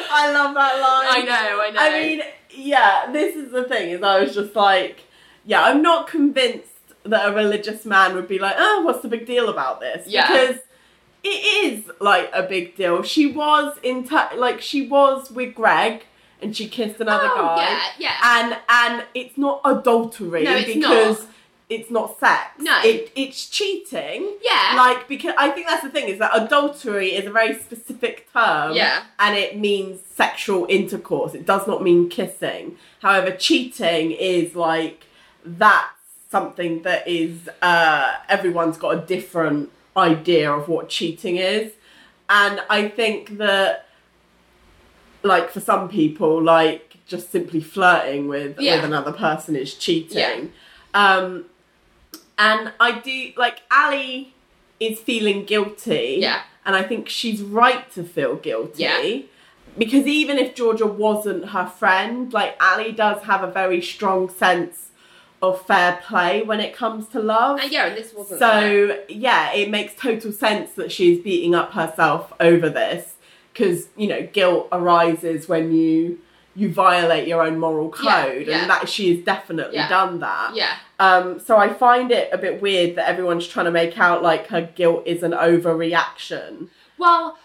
I 0.09 0.31
love 0.33 0.55
that 0.55 0.79
line. 0.81 1.07
I 1.07 1.21
know, 1.23 1.61
I 1.61 1.69
know. 1.69 1.79
I 1.81 2.01
mean, 2.01 2.21
yeah, 2.49 3.11
this 3.11 3.35
is 3.35 3.51
the 3.51 3.65
thing, 3.65 3.91
is 3.91 4.01
I 4.01 4.21
was 4.21 4.33
just 4.33 4.55
like, 4.55 5.01
yeah, 5.45 5.63
I'm 5.65 5.83
not 5.83 6.07
convinced 6.07 6.95
that 7.03 7.29
a 7.29 7.35
religious 7.35 7.85
man 7.85 8.15
would 8.15 8.27
be 8.27 8.39
like, 8.39 8.55
oh, 8.57 8.81
what's 8.81 9.03
the 9.03 9.07
big 9.07 9.27
deal 9.27 9.49
about 9.49 9.81
this? 9.81 10.07
Yeah. 10.07 10.25
Because 10.25 10.61
it 11.23 11.27
is 11.27 11.91
like 11.99 12.29
a 12.33 12.43
big 12.43 12.75
deal. 12.75 13.03
She 13.03 13.27
was 13.31 13.77
in 13.83 14.07
touch, 14.07 14.35
like 14.35 14.61
she 14.61 14.87
was 14.87 15.29
with 15.31 15.55
Greg 15.55 16.03
and 16.41 16.55
she 16.57 16.67
kissed 16.67 16.99
another 16.99 17.29
Oh, 17.31 17.35
guy. 17.55 17.61
yeah, 17.63 17.79
yeah. 17.99 18.15
And 18.23 18.57
and 18.69 19.05
it's 19.13 19.37
not 19.37 19.61
adultery 19.63 20.43
No, 20.43 20.55
it's 20.55 20.73
because 20.73 21.19
not. 21.19 21.27
it's 21.69 21.91
not 21.91 22.19
sex. 22.19 22.41
No. 22.59 22.81
It, 22.83 23.11
it's 23.15 23.47
cheating. 23.47 24.35
Yeah. 24.41 24.73
Like 24.75 25.07
because 25.07 25.35
I 25.37 25.49
think 25.51 25.67
that's 25.67 25.83
the 25.83 25.89
thing 25.91 26.07
is 26.09 26.17
that 26.19 26.31
adultery 26.33 27.09
is 27.13 27.27
a 27.27 27.31
very 27.31 27.53
specific 27.59 28.27
term. 28.33 28.73
Yeah. 28.73 29.03
And 29.19 29.37
it 29.37 29.59
means 29.59 29.99
sexual 30.15 30.65
intercourse. 30.69 31.35
It 31.35 31.45
does 31.45 31.67
not 31.67 31.83
mean 31.83 32.09
kissing. 32.09 32.77
However, 33.03 33.29
cheating 33.31 34.11
is 34.11 34.55
like 34.55 35.05
that's 35.45 35.87
something 36.31 36.81
that 36.83 37.07
is 37.07 37.49
uh 37.61 38.13
everyone's 38.29 38.77
got 38.77 38.95
a 38.95 39.01
different 39.05 39.69
idea 39.97 40.51
of 40.51 40.67
what 40.67 40.89
cheating 40.89 41.37
is. 41.37 41.73
And 42.29 42.61
I 42.69 42.87
think 42.89 43.37
that 43.37 43.87
like 45.23 45.49
for 45.49 45.59
some 45.59 45.89
people, 45.89 46.41
like 46.41 46.97
just 47.07 47.31
simply 47.31 47.59
flirting 47.61 48.27
with 48.27 48.59
Yeah. 48.59 48.77
with 48.77 48.85
another 48.85 49.11
person 49.11 49.55
is 49.55 49.73
cheating. 49.75 50.53
Um 50.93 51.45
and 52.37 52.71
I 52.79 52.99
do 52.99 53.31
like 53.37 53.61
Ali 53.71 54.33
is 54.79 54.99
feeling 54.99 55.45
guilty. 55.45 56.17
Yeah. 56.19 56.41
And 56.65 56.75
I 56.75 56.83
think 56.83 57.09
she's 57.09 57.41
right 57.41 57.91
to 57.93 58.03
feel 58.03 58.35
guilty. 58.35 58.83
Yeah. 58.83 59.21
Because 59.77 60.05
even 60.05 60.37
if 60.37 60.53
Georgia 60.55 60.85
wasn't 60.87 61.49
her 61.49 61.65
friend, 61.65 62.31
like 62.33 62.55
Ali 62.61 62.91
does 62.91 63.23
have 63.23 63.43
a 63.43 63.51
very 63.51 63.81
strong 63.81 64.29
sense 64.29 64.89
of 65.41 65.61
fair 65.65 65.99
play 66.05 66.43
when 66.43 66.59
it 66.59 66.75
comes 66.75 67.07
to 67.09 67.19
love. 67.19 67.59
Uh, 67.59 67.67
yeah, 67.69 67.87
and 67.87 67.97
this 67.97 68.13
wasn't. 68.13 68.39
fair. 68.39 68.87
So 68.89 68.99
yeah, 69.09 69.51
it 69.53 69.69
makes 69.69 69.95
total 69.95 70.31
sense 70.31 70.71
that 70.73 70.91
she's 70.91 71.19
beating 71.19 71.55
up 71.55 71.71
herself 71.73 72.31
over 72.39 72.69
this 72.69 73.15
because 73.53 73.87
you 73.97 74.07
know 74.07 74.27
guilt 74.33 74.67
arises 74.71 75.47
when 75.49 75.71
you 75.73 76.19
you 76.53 76.71
violate 76.71 77.27
your 77.29 77.41
own 77.41 77.57
moral 77.57 77.93
Yeah, 78.03 78.25
code, 78.25 78.47
yeah. 78.47 78.57
and 78.61 78.69
that 78.69 78.89
she 78.89 79.15
has 79.15 79.23
definitely 79.23 79.77
Yeah. 79.77 79.87
done 79.87 80.19
that. 80.19 80.53
yeah, 80.53 80.75
Um, 80.99 81.39
so 81.39 81.55
I 81.57 81.69
find 81.73 82.11
it 82.11 82.29
a 82.33 82.37
bit 82.37 82.61
weird 82.61 82.97
that 82.97 83.07
everyone's 83.07 83.47
trying 83.47 83.65
to 83.67 83.71
make 83.71 83.97
out 83.97 84.21
like 84.21 84.47
her 84.47 84.61
guilt 84.75 85.03
is 85.07 85.23
an 85.23 85.31
overreaction. 85.31 86.67
Well, 86.97 87.37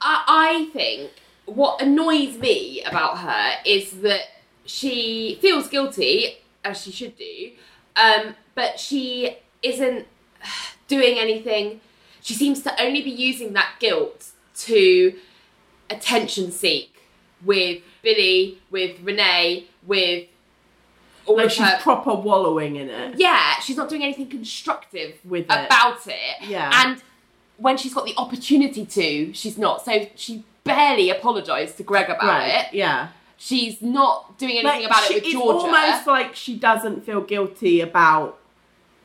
I, 0.00 0.24
I 0.28 0.70
think 0.72 1.10
what 1.46 1.82
annoys 1.82 2.38
me 2.38 2.82
about 2.84 3.18
her 3.18 3.54
is 3.64 4.00
that 4.02 4.22
she 4.64 5.38
feels 5.40 5.68
guilty, 5.68 6.36
as 6.64 6.80
she 6.82 6.90
should 6.92 7.16
do, 7.16 7.50
um, 7.96 8.34
but 8.54 8.78
she 8.78 9.36
isn't 9.62 10.06
doing 10.88 11.18
anything. 11.18 11.80
She 12.22 12.34
seems 12.34 12.62
to 12.62 12.82
only 12.82 13.02
be 13.02 13.10
using 13.10 13.52
that 13.54 13.74
guilt 13.80 14.28
to 14.58 15.14
attention 15.90 16.50
seek 16.52 16.94
with 17.44 17.82
Billy, 18.02 18.58
with 18.70 19.00
Renee, 19.02 19.66
with 19.86 20.28
all 21.26 21.36
Like 21.36 21.50
she's 21.50 21.64
her. 21.66 21.78
proper 21.80 22.14
wallowing 22.14 22.76
in 22.76 22.88
it. 22.88 23.18
yeah, 23.18 23.58
she's 23.60 23.76
not 23.76 23.88
doing 23.88 24.02
anything 24.02 24.28
constructive 24.28 25.14
With 25.24 25.44
it. 25.44 25.66
about 25.66 26.06
it. 26.06 26.48
Yeah. 26.48 26.70
And 26.86 27.02
when 27.56 27.76
she's 27.76 27.94
got 27.94 28.04
the 28.04 28.14
opportunity 28.16 28.84
to, 28.86 29.32
she's 29.34 29.58
not. 29.58 29.84
So 29.84 30.08
she 30.16 30.44
barely 30.64 31.10
apologised 31.10 31.76
to 31.78 31.82
Greg 31.82 32.08
about 32.08 32.22
Right. 32.22 32.66
it. 32.66 32.74
Yeah. 32.74 33.08
She's 33.44 33.82
not 33.82 34.38
doing 34.38 34.58
anything 34.58 34.82
Like, 34.82 34.86
about 34.86 35.02
she- 35.04 35.14
it 35.14 35.24
with 35.24 35.32
Georgia. 35.32 35.66
it's 35.66 35.74
almost 35.76 36.06
like 36.06 36.36
she 36.36 36.54
doesn't 36.56 37.04
feel 37.04 37.20
guilty 37.22 37.80
about 37.80 38.38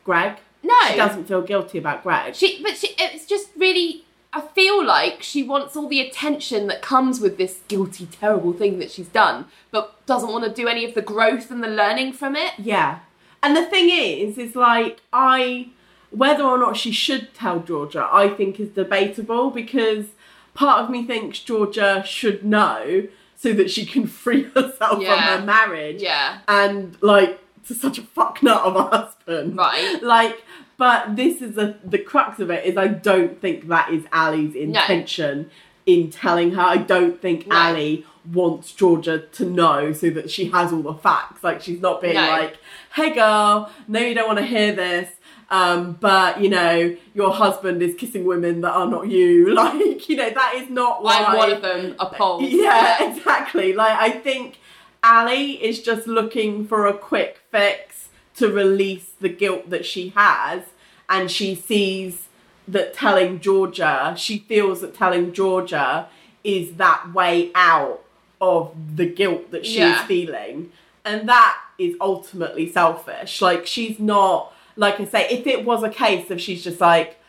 Greg. 0.06 0.38
no, 0.62 0.76
She 0.92 0.96
doesn't 0.96 1.28
feel 1.28 1.42
guilty 1.42 1.80
about 1.80 2.04
Greg. 2.04 2.36
She, 2.36 2.62
but 2.62 2.78
she, 2.78 2.90
it's 3.00 3.26
just 3.26 3.50
really. 3.58 4.04
I 4.34 4.42
feel 4.42 4.86
like 4.86 5.24
she 5.24 5.42
wants 5.42 5.76
all 5.76 5.88
the 5.88 6.02
attention 6.02 6.68
that 6.68 6.84
comes 6.84 7.20
with 7.20 7.38
this 7.40 7.62
guilty, 7.68 8.06
terrible 8.06 8.54
thing 8.54 8.78
that 8.78 8.92
she's 8.92 9.08
done, 9.08 9.46
but 9.72 10.06
doesn't 10.06 10.32
want 10.32 10.44
to 10.46 10.52
do 10.54 10.68
any 10.68 10.86
of 10.86 10.94
the 10.94 11.02
growth 11.02 11.50
and 11.50 11.64
the 11.64 11.68
learning 11.68 12.14
from 12.14 12.36
it. 12.36 12.54
Yeah. 12.60 13.00
And 13.42 13.56
the 13.58 13.66
thing 13.66 13.90
is, 13.90 14.38
is 14.38 14.56
like, 14.56 15.00
I, 15.12 15.70
whether 16.12 16.44
or 16.44 16.60
not 16.60 16.78
she 16.78 16.92
should 16.92 17.34
tell 17.34 17.60
Georgia, 17.62 18.08
I 18.12 18.28
think 18.30 18.60
is 18.60 18.70
debatable 18.70 19.50
because 19.50 20.08
part 20.54 20.84
of 20.84 20.90
me 20.92 21.06
thinks 21.06 21.40
Georgia 21.40 22.04
should 22.06 22.46
know 22.46 23.08
so 23.38 23.54
that 23.54 23.70
she 23.72 23.86
can 23.86 24.06
free 24.08 24.44
herself 24.56 25.02
Yeah. 25.02 25.16
from 25.16 25.40
her 25.40 25.46
marriage 25.46 26.02
Yeah. 26.02 26.40
and, 26.48 26.98
like, 27.02 27.40
to 27.68 27.74
such 27.76 27.98
a 27.98 28.02
fuck 28.02 28.42
nut 28.44 28.62
of 28.64 28.76
a 28.76 28.84
husband. 28.84 29.56
Right. 29.58 30.02
Like, 30.16 30.44
But 30.78 31.16
this 31.16 31.42
is 31.42 31.56
the 31.56 31.78
the 31.84 31.98
crux 31.98 32.40
of 32.40 32.50
it 32.52 32.64
is 32.66 32.78
I 32.78 32.88
don't 32.88 33.42
think 33.42 33.68
that 33.70 33.92
is 33.92 34.04
Ali's 34.14 34.56
intention 34.56 35.50
in 35.88 36.10
telling 36.12 36.52
her. 36.52 36.62
I 36.62 36.78
don't 36.78 37.20
think 37.22 37.48
No. 37.48 37.56
Ali 37.56 38.06
wants 38.34 38.74
Georgia 38.74 39.20
to 39.20 39.46
know 39.46 39.92
so 39.94 40.10
that 40.12 40.30
she 40.30 40.50
has 40.50 40.72
all 40.74 40.82
the 40.84 40.94
facts. 40.94 41.44
Like 41.44 41.62
she's 41.62 41.82
not 41.82 42.02
being 42.02 42.14
No. 42.16 42.30
like, 42.30 42.58
"Hey 42.94 43.10
girl, 43.14 43.72
no, 43.88 44.00
you 44.00 44.14
don't 44.14 44.28
want 44.28 44.38
to 44.40 44.46
hear 44.46 44.72
this." 44.74 45.10
Um, 45.50 45.94
but 46.00 46.42
you 46.42 46.50
know, 46.50 46.96
your 47.16 47.32
husband 47.32 47.82
is 47.82 47.96
kissing 47.96 48.26
women 48.26 48.62
that 48.62 48.72
are 48.72 48.88
not 48.88 49.08
you. 49.08 49.54
Like, 49.54 50.10
you 50.10 50.16
know, 50.18 50.30
that 50.30 50.54
is 50.56 50.70
not 50.70 51.04
why 51.04 51.18
I'm 51.24 51.38
one 51.38 51.52
of 51.52 51.62
them. 51.62 51.96
Appalled. 52.00 52.44
yeah, 52.44 53.04
exactly. 53.10 53.74
Like 53.74 53.98
I 53.98 54.12
think 54.12 54.58
Ali 55.04 55.52
is 55.64 55.82
just 55.82 56.06
looking 56.08 56.68
for 56.68 56.86
a 56.86 56.94
quick 56.94 57.40
fix 57.52 58.10
to 58.36 58.50
release 58.52 59.12
the 59.20 59.30
guilt 59.30 59.70
that 59.70 59.86
she 59.86 60.10
has, 60.10 60.64
and 61.10 61.32
she 61.32 61.56
sees 61.56 62.28
that 62.68 62.94
telling 62.94 63.40
Georgia, 63.40 64.14
she 64.18 64.40
feels 64.40 64.82
that 64.82 64.94
telling 64.94 65.32
Georgia 65.34 66.10
is 66.44 66.74
that 66.74 67.14
way 67.14 67.52
out 67.56 68.02
of 68.42 68.76
the 68.98 69.06
guilt 69.06 69.50
that 69.52 69.66
she's 69.66 69.78
Yeah. 69.78 70.06
feeling, 70.06 70.72
and 71.06 71.28
that 71.30 71.58
is 71.80 71.96
ultimately 72.02 72.70
selfish. 72.70 73.42
Like 73.42 73.66
she's 73.66 73.98
not. 73.98 74.54
Like 74.78 75.00
I 75.00 75.06
say, 75.06 75.28
if 75.30 75.46
it 75.48 75.66
was 75.66 75.84
a 75.84 75.90
case 75.90 76.30
of 76.32 76.40
she's 76.40 76.64
just 76.64 76.80
like, 76.80 77.20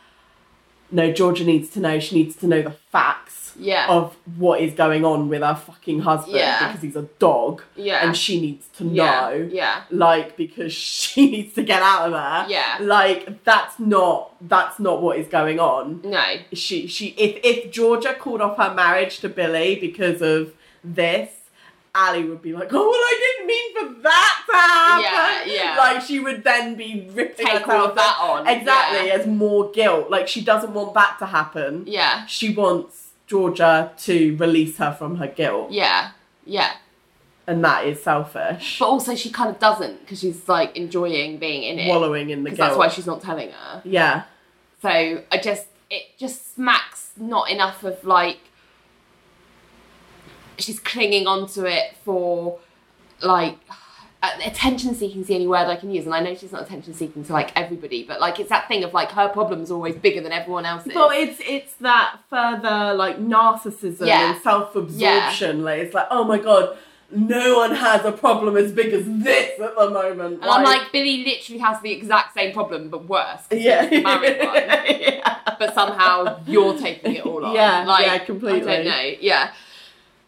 no, 0.91 1.11
Georgia 1.11 1.43
needs 1.43 1.69
to 1.71 1.79
know. 1.79 1.99
She 1.99 2.15
needs 2.15 2.35
to 2.37 2.47
know 2.47 2.61
the 2.63 2.71
facts 2.91 3.53
Yeah. 3.59 3.87
of 3.89 4.15
what 4.37 4.61
is 4.61 4.73
going 4.73 5.03
on 5.05 5.29
with 5.29 5.41
her 5.41 5.53
fucking 5.55 5.99
husband 6.01 6.37
Yeah. 6.37 6.67
because 6.67 6.81
he's 6.81 6.95
a 6.95 7.07
dog 7.19 7.61
Yeah. 7.75 8.05
and 8.05 8.15
she 8.15 8.39
needs 8.41 8.67
to 8.77 8.85
yeah. 8.85 9.05
know 9.21 9.49
Yeah. 9.51 9.81
like 9.91 10.37
because 10.37 10.71
she 11.01 11.29
needs 11.29 11.53
to 11.55 11.63
get 11.63 11.81
out 11.81 12.05
of 12.07 12.11
there 12.13 12.45
Yeah. 12.55 12.77
like 12.79 13.43
that's 13.43 13.77
not 13.79 14.35
that's 14.41 14.79
not 14.79 15.01
what 15.01 15.17
is 15.19 15.27
going 15.27 15.59
on 15.59 16.01
No. 16.03 16.23
she 16.53 16.87
she 16.87 17.07
if 17.17 17.39
if 17.43 17.71
georgia 17.71 18.13
called 18.13 18.39
off 18.41 18.57
her 18.57 18.73
marriage 18.73 19.19
to 19.19 19.29
billy 19.29 19.75
because 19.75 20.21
of 20.21 20.53
this 20.83 21.29
Ali 21.95 22.23
would 22.23 22.41
be 22.41 22.53
like, 22.53 22.69
oh 22.71 22.77
well, 22.77 22.93
I 22.93 23.15
didn't 23.19 23.47
mean 23.47 23.73
for 23.95 24.01
that 24.03 24.43
to 24.47 24.55
happen. 24.55 25.51
Yeah, 25.51 25.63
yeah. 25.63 25.77
Like 25.77 26.01
she 26.01 26.19
would 26.19 26.43
then 26.43 26.75
be 26.75 27.09
ripping 27.11 27.45
Take 27.45 27.67
all 27.67 27.85
of 27.87 27.95
that 27.95 28.17
on. 28.21 28.47
exactly 28.47 29.07
Yeah. 29.07 29.15
as 29.15 29.27
more 29.27 29.71
guilt. 29.71 30.09
Like 30.09 30.27
she 30.27 30.41
doesn't 30.41 30.73
want 30.73 30.93
that 30.93 31.17
to 31.19 31.25
happen 31.25 31.83
Yeah. 31.87 32.25
she 32.27 32.53
wants 32.53 33.07
Georgia 33.27 33.91
to 33.99 34.35
release 34.37 34.77
her 34.77 34.91
from 34.97 35.17
her 35.17 35.27
guilt, 35.27 35.71
Yeah. 35.71 36.11
Yeah. 36.45 36.73
and 37.47 37.63
that 37.63 37.85
is 37.85 38.01
selfish. 38.03 38.77
But 38.79 38.85
also, 38.87 39.15
she 39.15 39.29
kind 39.31 39.49
of 39.49 39.59
doesn't 39.59 40.01
because 40.01 40.19
she's 40.19 40.47
like 40.49 40.75
enjoying 40.77 41.37
being 41.37 41.63
in 41.63 41.79
it. 41.79 41.87
Wallowing 41.89 42.29
in 42.29 42.43
the 42.43 42.49
guilt. 42.51 42.59
that's 42.59 42.77
why 42.77 42.87
she's 42.87 43.07
not 43.07 43.21
telling 43.21 43.51
her. 43.51 43.81
yeah, 43.83 44.23
So 44.81 44.89
I 44.89 45.37
just, 45.41 45.67
it 45.89 46.03
just 46.17 46.53
smacks 46.55 47.11
not 47.17 47.49
enough 47.49 47.83
of 47.83 48.03
like, 48.03 48.39
she's 50.61 50.79
clinging 50.79 51.27
onto 51.27 51.65
it 51.65 51.95
for 52.03 52.59
like, 53.21 53.57
uh, 54.21 54.29
attention 54.45 54.93
seeking 54.93 55.21
is 55.21 55.27
the 55.27 55.35
only 55.35 55.47
word 55.47 55.67
I 55.67 55.75
can 55.77 55.91
use. 55.91 56.05
And 56.05 56.13
I 56.13 56.19
know 56.19 56.35
she's 56.35 56.51
not 56.51 56.63
attention 56.63 56.93
seeking 56.93 57.23
to 57.23 57.31
like 57.33 57.57
everybody, 57.57 58.03
but 58.03 58.19
like 58.19 58.39
it's 58.39 58.49
that 58.49 58.67
thing 58.67 58.83
of 58.83 58.93
like 58.93 59.11
her 59.11 59.29
problem's 59.29 59.71
always 59.71 59.95
bigger 59.95 60.19
than 60.21 60.31
everyone 60.33 60.65
else's. 60.65 60.93
Well, 60.93 61.09
it's 61.13 61.39
it's 61.45 61.73
that 61.75 62.17
further 62.29 62.93
like 62.93 63.17
narcissism 63.19 64.05
Yeah. 64.07 64.33
and 64.33 64.41
self 64.41 64.75
absorption. 64.75 65.63
Like 65.63 65.79
it's 65.79 65.93
like, 65.93 66.07
oh 66.11 66.25
my 66.25 66.37
god, 66.37 66.77
no 67.11 67.57
one 67.59 67.71
has 67.71 68.03
a 68.03 68.11
problem 68.11 68.57
as 68.57 68.71
big 68.73 68.93
as 68.93 69.05
this 69.05 69.59
at 69.59 69.75
the 69.77 69.89
moment. 69.89 70.41
and 70.41 70.45
I'm 70.45 70.63
like, 70.65 70.91
Billy 70.91 71.23
literally 71.23 71.59
has 71.59 71.81
the 71.81 71.91
exact 71.91 72.33
same 72.33 72.53
problem, 72.53 72.89
but 72.89 73.05
worse. 73.07 73.43
yeah, 73.51 73.83
married 74.01 74.37
one. 74.45 75.01
yeah. 75.01 75.39
but 75.57 75.73
somehow 75.73 76.39
you're 76.45 76.77
taking 76.77 77.15
it 77.15 77.25
all 77.25 77.45
on. 77.45 77.55
Yeah, 77.55 77.85
like, 77.85 78.05
yeah, 78.05 78.17
completely. 78.19 78.69
I 78.69 78.75
don't 78.75 78.85
know. 78.85 79.11
Yeah. 79.21 79.53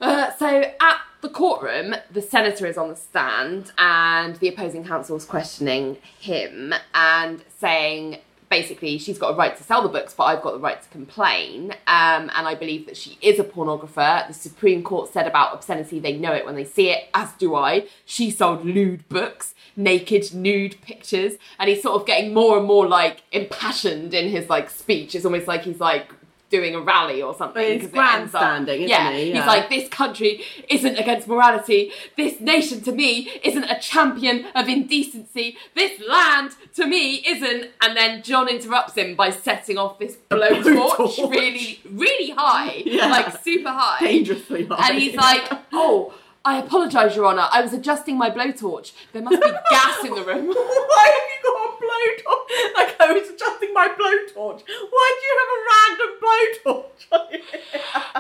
Uh, 0.02 0.32
so 0.38 0.64
at 0.80 0.98
the 1.22 1.30
courtroom, 1.30 1.96
the 2.12 2.22
senator 2.22 2.66
is 2.66 2.78
on 2.78 2.90
the 2.90 2.96
stand, 2.96 3.72
and 3.78 4.36
the 4.38 4.48
opposing 4.48 4.84
counsel 4.84 5.16
is 5.16 5.26
questioning 5.26 5.98
him 6.20 6.74
and 6.94 7.44
saying. 7.58 8.18
Basically, 8.50 8.98
she's 8.98 9.18
got 9.18 9.30
a 9.30 9.38
right 9.38 9.56
to 9.56 9.64
sell 9.64 9.82
the 9.82 9.88
books, 9.88 10.14
but 10.14 10.26
I've 10.26 10.42
got 10.42 10.52
the 10.52 10.60
right 10.60 10.82
to 10.82 10.90
complain. 10.90 11.72
Um, 11.88 12.30
and 12.36 12.46
I 12.46 12.54
believe 12.54 12.86
that 12.88 12.98
she 12.98 13.18
is 13.22 13.40
a 13.40 13.46
pornographer. 13.46 14.28
The 14.28 14.34
Supreme 14.34 14.84
Court 14.84 15.10
said 15.10 15.26
about 15.26 15.54
obscenity, 15.54 16.02
they 16.02 16.18
know 16.18 16.34
it 16.34 16.46
when 16.46 16.56
they 16.56 16.66
see 16.66 16.90
it, 16.90 17.08
as 17.14 17.32
do 17.32 17.56
I. 17.56 17.88
She 18.04 18.30
sold 18.30 18.66
lewd 18.66 19.08
books, 19.08 19.56
naked, 19.78 20.34
nude 20.34 20.82
pictures, 20.82 21.36
and 21.60 21.70
he's 21.70 21.82
sort 21.82 22.02
of 22.02 22.06
getting 22.06 22.34
more 22.34 22.58
and 22.58 22.68
more 22.68 22.86
like 22.86 23.24
impassioned 23.32 24.14
in 24.14 24.30
his 24.30 24.50
like 24.50 24.70
speech. 24.70 25.16
It's 25.16 25.24
almost 25.24 25.48
like 25.48 25.64
he's 25.64 25.80
like 25.80 26.12
doing 26.52 26.76
a 26.76 26.82
rally 26.82 27.22
or 27.22 27.34
something. 27.34 27.54
But 27.56 27.64
it 27.64 27.82
ends 27.82 27.92
grandstanding, 27.94 28.82
isn't 28.82 28.90
yeah, 28.90 29.12
he? 29.12 29.32
He's 29.32 29.46
like, 29.46 29.70
this 29.70 29.90
country 29.90 30.44
isn't 30.70 30.98
against 30.98 31.28
morality. 31.28 31.92
This 32.18 32.40
nation 32.40 32.82
to 32.82 32.92
me 32.92 33.32
isn't 33.44 33.64
a 33.64 33.80
champion 33.80 34.46
of 34.54 34.68
indecency. 34.68 35.58
This 35.76 36.00
land 36.08 36.52
to 36.76 36.86
me 36.86 37.24
isn't. 37.26 37.72
And 37.82 37.98
then 37.98 38.22
John 38.22 38.48
interrupts 38.48 38.96
him 38.96 39.16
by 39.16 39.32
setting 39.32 39.78
off 39.78 39.98
this 39.98 40.18
blowtorch 40.30 40.64
blowtorch. 40.64 41.32
really, 41.32 41.80
really 41.90 42.32
high, 42.32 42.84
Yeah. 42.86 43.08
like 43.08 43.36
super 43.42 43.70
high. 43.70 44.00
dangerously 44.06 44.66
high. 44.66 44.90
And 44.90 45.00
he's 45.00 45.16
like, 45.16 45.50
oh, 45.72 46.14
I 46.44 46.58
apologise, 46.60 47.16
Your 47.16 47.28
Honour. 47.28 47.48
I 47.52 47.62
was 47.62 47.72
adjusting 47.74 48.18
my 48.18 48.30
blowtorch. 48.32 48.94
There 49.14 49.22
must 49.22 49.42
be 49.42 49.48
gas 49.70 50.04
in 50.04 50.16
the 50.16 50.24
room. 50.24 50.48
Why 50.48 51.12
have 51.16 51.28
you 51.30 51.40
got 51.44 51.68
a 51.68 51.72
blowtorch? 51.78 52.76
Like 52.76 53.00
I 53.00 53.14
was 53.14 53.30
adjusting 53.30 53.74
my 53.74 53.88
blowtorch. 53.88 54.64
Why 54.90 55.16
do 55.18 55.24
you 55.28 55.34
have 55.40 55.50
a 55.56 55.60
random 55.72 56.12
blowtorch? 56.24 56.88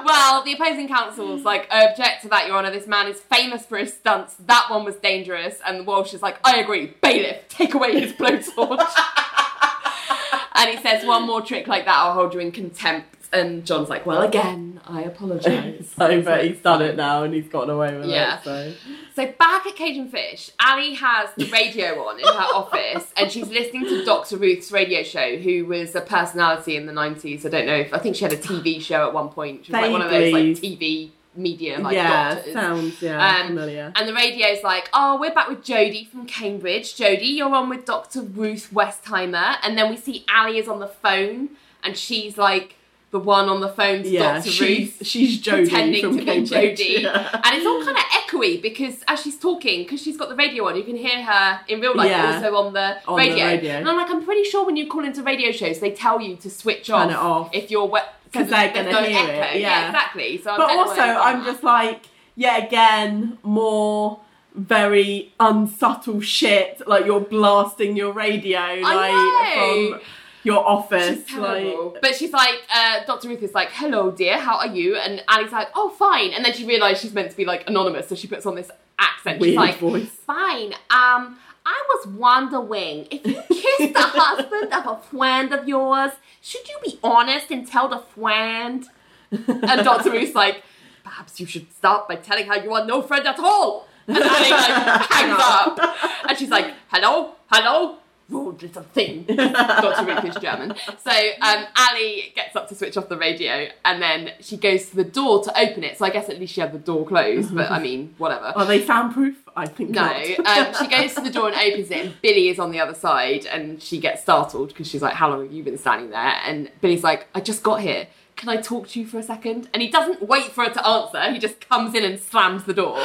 Well, 0.03 0.43
the 0.43 0.53
opposing 0.53 0.87
counsel's 0.87 1.43
like, 1.43 1.67
I 1.71 1.83
object 1.85 2.23
to 2.23 2.29
that, 2.29 2.47
Your 2.47 2.57
Honour. 2.57 2.71
This 2.71 2.87
man 2.87 3.07
is 3.07 3.19
famous 3.19 3.65
for 3.65 3.77
his 3.77 3.93
stunts. 3.93 4.35
That 4.45 4.67
one 4.69 4.83
was 4.83 4.95
dangerous. 4.95 5.59
And 5.65 5.85
Walsh 5.85 6.13
is 6.13 6.21
like, 6.21 6.37
I 6.43 6.57
agree. 6.59 6.93
Bailiff, 7.01 7.47
take 7.47 7.73
away 7.73 7.99
his 7.99 8.11
blowtorch. 8.13 8.79
and 10.55 10.69
he 10.69 10.77
says, 10.81 11.05
one 11.05 11.23
more 11.27 11.41
trick 11.41 11.67
like 11.67 11.85
that, 11.85 11.95
I'll 11.95 12.13
hold 12.13 12.33
you 12.33 12.39
in 12.39 12.51
contempt. 12.51 13.20
And 13.33 13.65
John's 13.65 13.87
like, 13.87 14.05
well, 14.05 14.21
again, 14.21 14.81
I 14.85 15.03
apologise. 15.03 15.89
so, 15.97 16.21
but 16.23 16.43
he's 16.43 16.59
done 16.59 16.81
it 16.81 16.97
now 16.97 17.23
and 17.23 17.33
he's 17.33 17.47
gotten 17.47 17.69
away 17.69 17.95
with 17.97 18.07
Yeah. 18.09 18.39
it. 18.39 18.43
So 18.43 18.73
So 19.15 19.25
back 19.39 19.65
at 19.65 19.75
Cage 19.75 19.97
and 19.97 20.11
Fish, 20.11 20.51
Ali 20.65 20.95
has 20.95 21.29
the 21.37 21.49
radio 21.49 22.03
on 22.07 22.19
in 22.19 22.25
her 22.25 22.47
office, 22.53 23.11
and 23.15 23.31
she's 23.31 23.47
listening 23.47 23.85
to 23.85 24.03
Dr. 24.03 24.35
Ruth's 24.37 24.69
radio 24.71 25.01
show, 25.03 25.37
who 25.37 25.65
was 25.65 25.95
a 25.95 26.01
personality 26.01 26.75
in 26.75 26.87
the 26.87 26.91
nineties. 26.93 27.45
I 27.45 27.49
don't 27.49 27.65
know 27.67 27.75
if 27.75 27.93
I 27.93 27.99
think 27.99 28.17
she 28.17 28.25
had 28.25 28.33
a 28.33 28.37
TV 28.37 28.81
show 28.81 29.07
at 29.07 29.13
one 29.13 29.29
point. 29.29 29.65
She 29.65 29.71
was 29.71 29.81
like 29.81 29.91
one 29.91 30.01
of 30.01 30.11
those 30.11 30.33
like 30.33 30.43
TV 30.57 31.11
media 31.33 31.79
like 31.79 31.95
yeah, 31.95 32.35
doctors. 32.35 32.53
sounds 32.53 33.01
yeah 33.01 33.37
Um, 33.43 33.47
familiar. 33.47 33.93
And 33.95 34.05
the 34.09 34.13
radio's 34.13 34.61
like, 34.63 34.89
oh, 34.91 35.17
we're 35.17 35.33
back 35.33 35.47
with 35.47 35.63
Jodie 35.63 36.05
from 36.09 36.25
Cambridge. 36.25 36.93
Jodie, 36.95 37.37
you're 37.37 37.55
on 37.55 37.69
with 37.69 37.85
Dr. 37.85 38.21
Ruth 38.21 38.69
Westheimer. 38.73 39.55
And 39.63 39.77
then 39.77 39.89
we 39.89 39.95
see 39.95 40.25
Ali 40.29 40.57
is 40.57 40.67
on 40.67 40.79
the 40.81 40.87
phone, 40.89 41.51
and 41.81 41.95
she's 41.95 42.37
like 42.37 42.75
the 43.11 43.19
one 43.19 43.49
on 43.49 43.59
the 43.61 43.67
phone 43.69 44.03
to 44.03 44.09
Yeah, 44.09 44.35
Dr. 44.37 44.49
she's 44.49 44.61
Ruth 44.99 45.05
she's 45.07 45.41
Jodie 45.41 45.63
pretending 45.67 46.01
from 46.03 46.17
to 46.17 46.23
Cambridge. 46.25 46.77
be 46.77 46.83
Jodie. 46.83 47.01
Yeah. 47.03 47.41
And 47.43 47.55
it's 47.57 47.65
all 47.65 47.83
kind 47.83 47.97
of 47.97 48.03
echoey 48.03 48.61
because 48.61 48.95
as 49.07 49.21
she's 49.21 49.37
talking, 49.37 49.83
because 49.83 50.01
she's 50.01 50.15
got 50.17 50.29
the 50.29 50.35
radio 50.35 50.67
on, 50.67 50.75
you 50.77 50.83
can 50.83 50.95
hear 50.95 51.21
her 51.21 51.59
in 51.67 51.81
real 51.81 51.95
life 51.95 52.09
Yeah. 52.09 52.35
also 52.35 52.55
on 52.55 52.73
the, 52.73 52.97
On 53.07 53.17
the 53.19 53.27
radio. 53.29 53.45
radio. 53.45 53.71
And 53.73 53.89
I'm 53.89 53.97
like, 53.97 54.09
I'm 54.09 54.23
pretty 54.23 54.45
sure 54.45 54.65
when 54.65 54.77
you 54.77 54.87
call 54.87 55.03
into 55.03 55.23
radio 55.23 55.51
shows, 55.51 55.79
they 55.79 55.91
tell 55.91 56.21
you 56.21 56.37
to 56.37 56.49
switch 56.49 56.87
Turn 56.87 57.09
off, 57.09 57.11
it 57.11 57.15
off. 57.17 57.49
if 57.53 57.69
you're 57.69 57.85
wet. 57.85 58.13
Because 58.31 58.49
they're 58.49 58.73
gonna 58.73 59.01
hear 59.01 59.25
it, 59.29 59.59
yeah. 59.59 59.87
exactly. 59.87 60.41
So 60.41 60.51
I'm 60.51 60.57
But 60.57 60.69
also, 60.71 60.95
where 60.95 61.07
they've 61.07 61.15
got 61.17 61.35
I'm 61.35 61.43
just 61.43 61.63
like, 61.63 62.05
yeah, 62.35 62.65
again, 62.65 63.37
more 63.43 64.21
very 64.55 65.33
unsubtle 65.37 66.21
shit. 66.21 66.81
Like 66.87 67.05
you're 67.05 67.19
blasting 67.19 67.97
your 67.97 68.13
radio, 68.13 68.59
like 68.81 69.11
know. 69.11 69.89
from 69.91 70.01
your 70.43 70.65
office. 70.67 71.27
She's. 71.27 71.37
Like, 71.37 71.75
But 72.01 72.15
she's 72.15 72.31
like, 72.31 72.61
uh, 72.73 73.03
Dr. 73.05 73.29
Ruth 73.29 73.43
is 73.43 73.53
like, 73.53 73.69
hello, 73.71 74.11
dear, 74.11 74.37
how 74.39 74.57
are 74.57 74.67
you? 74.67 74.95
And 74.95 75.23
Ali's 75.27 75.51
like, 75.51 75.69
oh, 75.75 75.89
fine. 75.89 76.31
And 76.31 76.43
then 76.43 76.53
she 76.53 76.65
realised 76.65 77.01
she's 77.01 77.13
meant 77.13 77.31
to 77.31 77.37
be 77.37 77.45
like 77.45 77.67
anonymous, 77.67 78.07
so 78.09 78.15
she 78.15 78.27
puts 78.27 78.45
on 78.45 78.55
this 78.55 78.69
accent. 78.99 79.39
weird 79.39 79.51
she's 79.51 79.57
like, 79.57 79.77
voice. 79.77 80.09
fine. 80.25 80.73
Um, 80.89 81.37
I 81.65 81.83
was 81.89 82.07
wondering 82.07 83.07
if 83.11 83.25
you 83.25 83.41
kissed 83.49 83.93
the 83.93 83.99
husband 84.01 84.73
of 84.73 84.87
a 84.87 85.01
friend 85.03 85.53
of 85.53 85.67
yours, 85.67 86.11
should 86.41 86.67
you 86.67 86.77
be 86.83 86.99
honest 87.03 87.51
and 87.51 87.67
tell 87.67 87.87
the 87.87 87.99
friend? 87.99 88.85
And 89.31 89.85
Dr. 89.85 90.11
Ruth's 90.11 90.35
like, 90.35 90.63
perhaps 91.03 91.39
you 91.39 91.45
should 91.45 91.71
start 91.73 92.07
by 92.07 92.15
telling 92.15 92.47
her 92.47 92.57
you 92.63 92.73
are 92.73 92.85
no 92.85 93.01
friend 93.01 93.25
at 93.27 93.39
all. 93.39 93.87
And 94.07 94.17
Ali 94.17 94.49
like 94.49 94.51
hangs 95.11 95.37
up, 95.39 95.79
and 96.27 96.37
she's 96.37 96.49
like, 96.49 96.73
hello, 96.89 97.35
hello. 97.51 97.97
Rude 98.31 98.61
little 98.63 98.83
thing. 98.83 99.23
Dr. 99.25 100.05
Ruth 100.05 100.25
is 100.25 100.35
German. 100.41 100.73
So 101.03 101.11
um, 101.41 101.65
Ali 101.75 102.31
gets 102.35 102.55
up 102.55 102.67
to 102.69 102.75
switch 102.75 102.97
off 102.97 103.09
the 103.09 103.17
radio 103.17 103.67
and 103.85 104.01
then 104.01 104.31
she 104.39 104.57
goes 104.57 104.89
to 104.89 104.95
the 104.95 105.03
door 105.03 105.43
to 105.43 105.59
open 105.59 105.83
it. 105.83 105.97
So 105.97 106.05
I 106.05 106.09
guess 106.09 106.29
at 106.29 106.39
least 106.39 106.53
she 106.53 106.61
had 106.61 106.71
the 106.71 106.79
door 106.79 107.05
closed, 107.05 107.53
but 107.55 107.69
I 107.71 107.79
mean, 107.79 108.15
whatever. 108.17 108.45
Are 108.55 108.65
they 108.65 108.83
soundproof? 108.85 109.37
I 109.55 109.67
think 109.67 109.89
No, 109.89 110.01
not. 110.03 110.47
um, 110.47 110.73
she 110.79 110.87
goes 110.95 111.13
to 111.15 111.21
the 111.21 111.29
door 111.29 111.47
and 111.49 111.55
opens 111.55 111.91
it, 111.91 112.05
and 112.05 112.21
Billy 112.21 112.47
is 112.47 112.57
on 112.57 112.71
the 112.71 112.79
other 112.79 112.93
side, 112.93 113.45
and 113.45 113.81
she 113.83 113.99
gets 113.99 114.21
startled 114.21 114.69
because 114.69 114.87
she's 114.87 115.01
like, 115.01 115.13
"How 115.15 115.29
long 115.29 115.43
have 115.43 115.51
you 115.51 115.61
been 115.61 115.77
standing 115.77 116.09
there?" 116.09 116.35
And 116.45 116.71
Billy's 116.79 117.03
like, 117.03 117.27
"I 117.35 117.41
just 117.41 117.61
got 117.61 117.81
here. 117.81 118.07
Can 118.37 118.47
I 118.47 118.57
talk 118.61 118.87
to 118.89 118.99
you 119.01 119.05
for 119.05 119.19
a 119.19 119.23
second? 119.23 119.67
And 119.73 119.81
he 119.83 119.89
doesn't 119.91 120.21
wait 120.27 120.45
for 120.45 120.63
her 120.63 120.69
to 120.69 120.87
answer. 120.87 121.31
He 121.33 121.37
just 121.37 121.67
comes 121.67 121.93
in 121.93 122.05
and 122.05 122.17
slams 122.17 122.63
the 122.63 122.73
door, 122.73 122.97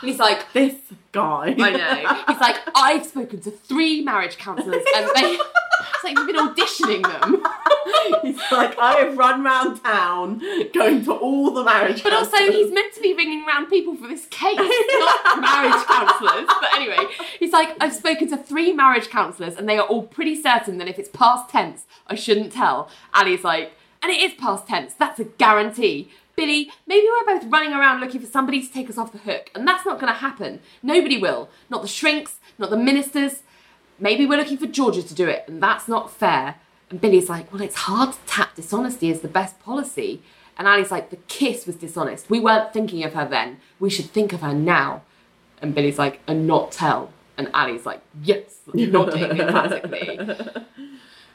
and 0.00 0.10
he's 0.10 0.18
like, 0.18 0.52
this 0.52 0.74
guy. 1.12 1.54
I 1.58 1.70
know. 1.70 2.14
He's 2.28 2.40
like, 2.40 2.56
I've 2.74 3.06
spoken 3.06 3.40
to 3.42 3.50
three 3.50 4.02
marriage 4.02 4.36
counsellors 4.38 4.84
and 4.94 5.10
they. 5.14 5.38
It's 5.78 6.04
like 6.04 6.16
you've 6.16 6.26
been 6.26 6.36
auditioning 6.36 7.02
them. 7.02 7.44
He's 8.22 8.40
like, 8.50 8.78
I 8.78 8.94
have 9.00 9.16
run 9.16 9.44
round 9.44 9.82
town 9.82 10.40
going 10.72 11.04
to 11.04 11.12
all 11.12 11.50
the 11.52 11.62
marriage 11.64 12.02
But 12.02 12.14
also, 12.14 12.30
counsellors." 12.36 12.54
he's 12.54 12.72
meant 12.72 12.94
to 12.94 13.00
be 13.02 13.12
ringing 13.14 13.44
round 13.44 13.68
people 13.68 13.94
for 13.94 14.08
this 14.08 14.26
case, 14.26 14.56
not 14.56 15.40
marriage 15.40 15.84
counsellors. 15.86 16.46
But 16.46 16.74
anyway, 16.74 16.98
he's 17.38 17.52
like, 17.52 17.76
I've 17.80 17.92
spoken 17.94 18.28
to 18.30 18.36
three 18.38 18.72
marriage 18.72 19.10
counsellors 19.10 19.56
and 19.56 19.68
they 19.68 19.78
are 19.78 19.86
all 19.86 20.02
pretty 20.02 20.40
certain 20.40 20.78
that 20.78 20.88
if 20.88 20.98
it's 20.98 21.10
past 21.10 21.50
tense, 21.50 21.84
I 22.06 22.14
shouldn't 22.14 22.52
tell. 22.52 22.88
Ali's 23.14 23.44
like, 23.44 23.72
and 24.02 24.10
it 24.10 24.20
is 24.20 24.32
past 24.34 24.66
tense, 24.66 24.94
that's 24.94 25.20
a 25.20 25.24
guarantee. 25.24 26.10
Billy, 26.36 26.70
maybe 26.86 27.06
we're 27.08 27.38
both 27.38 27.50
running 27.50 27.72
around 27.72 28.00
looking 28.00 28.20
for 28.20 28.26
somebody 28.26 28.60
to 28.64 28.70
take 28.70 28.90
us 28.90 28.98
off 28.98 29.12
the 29.12 29.18
hook, 29.18 29.50
and 29.54 29.66
that's 29.66 29.86
not 29.86 29.98
going 29.98 30.12
to 30.12 30.18
happen. 30.18 30.60
Nobody 30.82 31.16
will. 31.18 31.48
Not 31.70 31.80
the 31.80 31.88
shrinks, 31.88 32.38
not 32.58 32.68
the 32.68 32.76
ministers. 32.76 33.42
Maybe 33.98 34.26
we're 34.26 34.38
looking 34.38 34.58
for 34.58 34.66
Georgia 34.66 35.02
to 35.02 35.14
do 35.14 35.26
it, 35.28 35.44
and 35.48 35.62
that's 35.62 35.88
not 35.88 36.12
fair. 36.12 36.56
And 36.90 37.00
Billy's 37.00 37.30
like, 37.30 37.50
well, 37.52 37.62
it's 37.62 37.76
hard 37.76 38.12
to 38.12 38.18
tap 38.26 38.54
dishonesty 38.54 39.10
as 39.10 39.22
the 39.22 39.28
best 39.28 39.58
policy. 39.60 40.22
And 40.58 40.68
Ali's 40.68 40.90
like, 40.90 41.08
the 41.10 41.16
kiss 41.28 41.66
was 41.66 41.76
dishonest. 41.76 42.28
We 42.28 42.40
weren't 42.40 42.72
thinking 42.72 43.02
of 43.02 43.14
her 43.14 43.26
then. 43.26 43.58
We 43.80 43.88
should 43.88 44.10
think 44.10 44.32
of 44.32 44.42
her 44.42 44.52
now. 44.52 45.02
And 45.62 45.74
Billy's 45.74 45.98
like, 45.98 46.20
and 46.26 46.46
not 46.46 46.70
tell. 46.70 47.12
And 47.38 47.50
Ali's 47.54 47.86
like, 47.86 48.02
yes, 48.22 48.60
nodding 48.74 49.24
emphatically. 49.24 50.20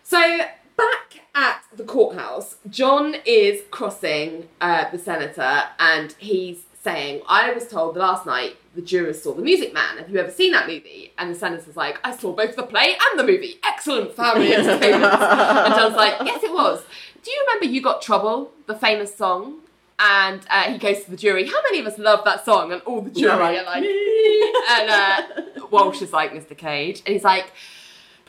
So 0.03 0.41
back 0.81 1.21
at 1.35 1.63
the 1.75 1.83
courthouse, 1.83 2.57
John 2.69 3.15
is 3.25 3.61
crossing 3.71 4.49
uh, 4.59 4.89
the 4.91 4.97
senator 4.97 5.63
and 5.79 6.13
he's 6.17 6.63
saying, 6.83 7.21
I 7.27 7.51
was 7.53 7.67
told 7.67 7.95
last 7.95 8.25
night 8.25 8.57
the 8.75 8.81
jurors 8.81 9.21
saw 9.21 9.33
The 9.33 9.41
Music 9.41 9.73
Man. 9.73 9.97
Have 9.97 10.09
you 10.09 10.17
ever 10.19 10.31
seen 10.31 10.51
that 10.53 10.67
movie? 10.67 11.13
And 11.17 11.33
the 11.33 11.37
senator's 11.37 11.77
like, 11.77 11.99
I 12.03 12.15
saw 12.15 12.33
both 12.33 12.55
the 12.55 12.63
play 12.63 12.95
and 13.09 13.19
the 13.19 13.23
movie. 13.23 13.55
Excellent 13.65 14.13
family 14.13 14.53
entertainment. 14.55 15.13
and 15.13 15.73
John's 15.75 15.95
like, 15.95 16.15
yes, 16.25 16.43
it 16.43 16.51
was. 16.51 16.83
Do 17.23 17.31
you 17.31 17.45
remember 17.47 17.65
You 17.65 17.81
Got 17.81 18.01
Trouble, 18.01 18.51
the 18.67 18.75
famous 18.75 19.15
song? 19.15 19.59
And 19.99 20.41
uh, 20.49 20.71
he 20.71 20.79
goes 20.79 21.03
to 21.03 21.11
the 21.11 21.17
jury, 21.17 21.47
how 21.47 21.61
many 21.63 21.79
of 21.79 21.85
us 21.85 21.99
love 21.99 22.25
that 22.25 22.43
song? 22.43 22.71
And 22.71 22.81
all 22.83 23.01
the 23.01 23.11
jury 23.11 23.37
They're 23.37 23.61
are 23.61 23.65
like, 23.65 23.81
"Me." 23.83 24.53
and 24.71 24.89
uh, 24.89 25.21
Walsh 25.69 26.01
is 26.01 26.11
like, 26.11 26.31
Mr. 26.31 26.57
Cage. 26.57 27.03
And 27.05 27.13
he's 27.13 27.23
like, 27.23 27.51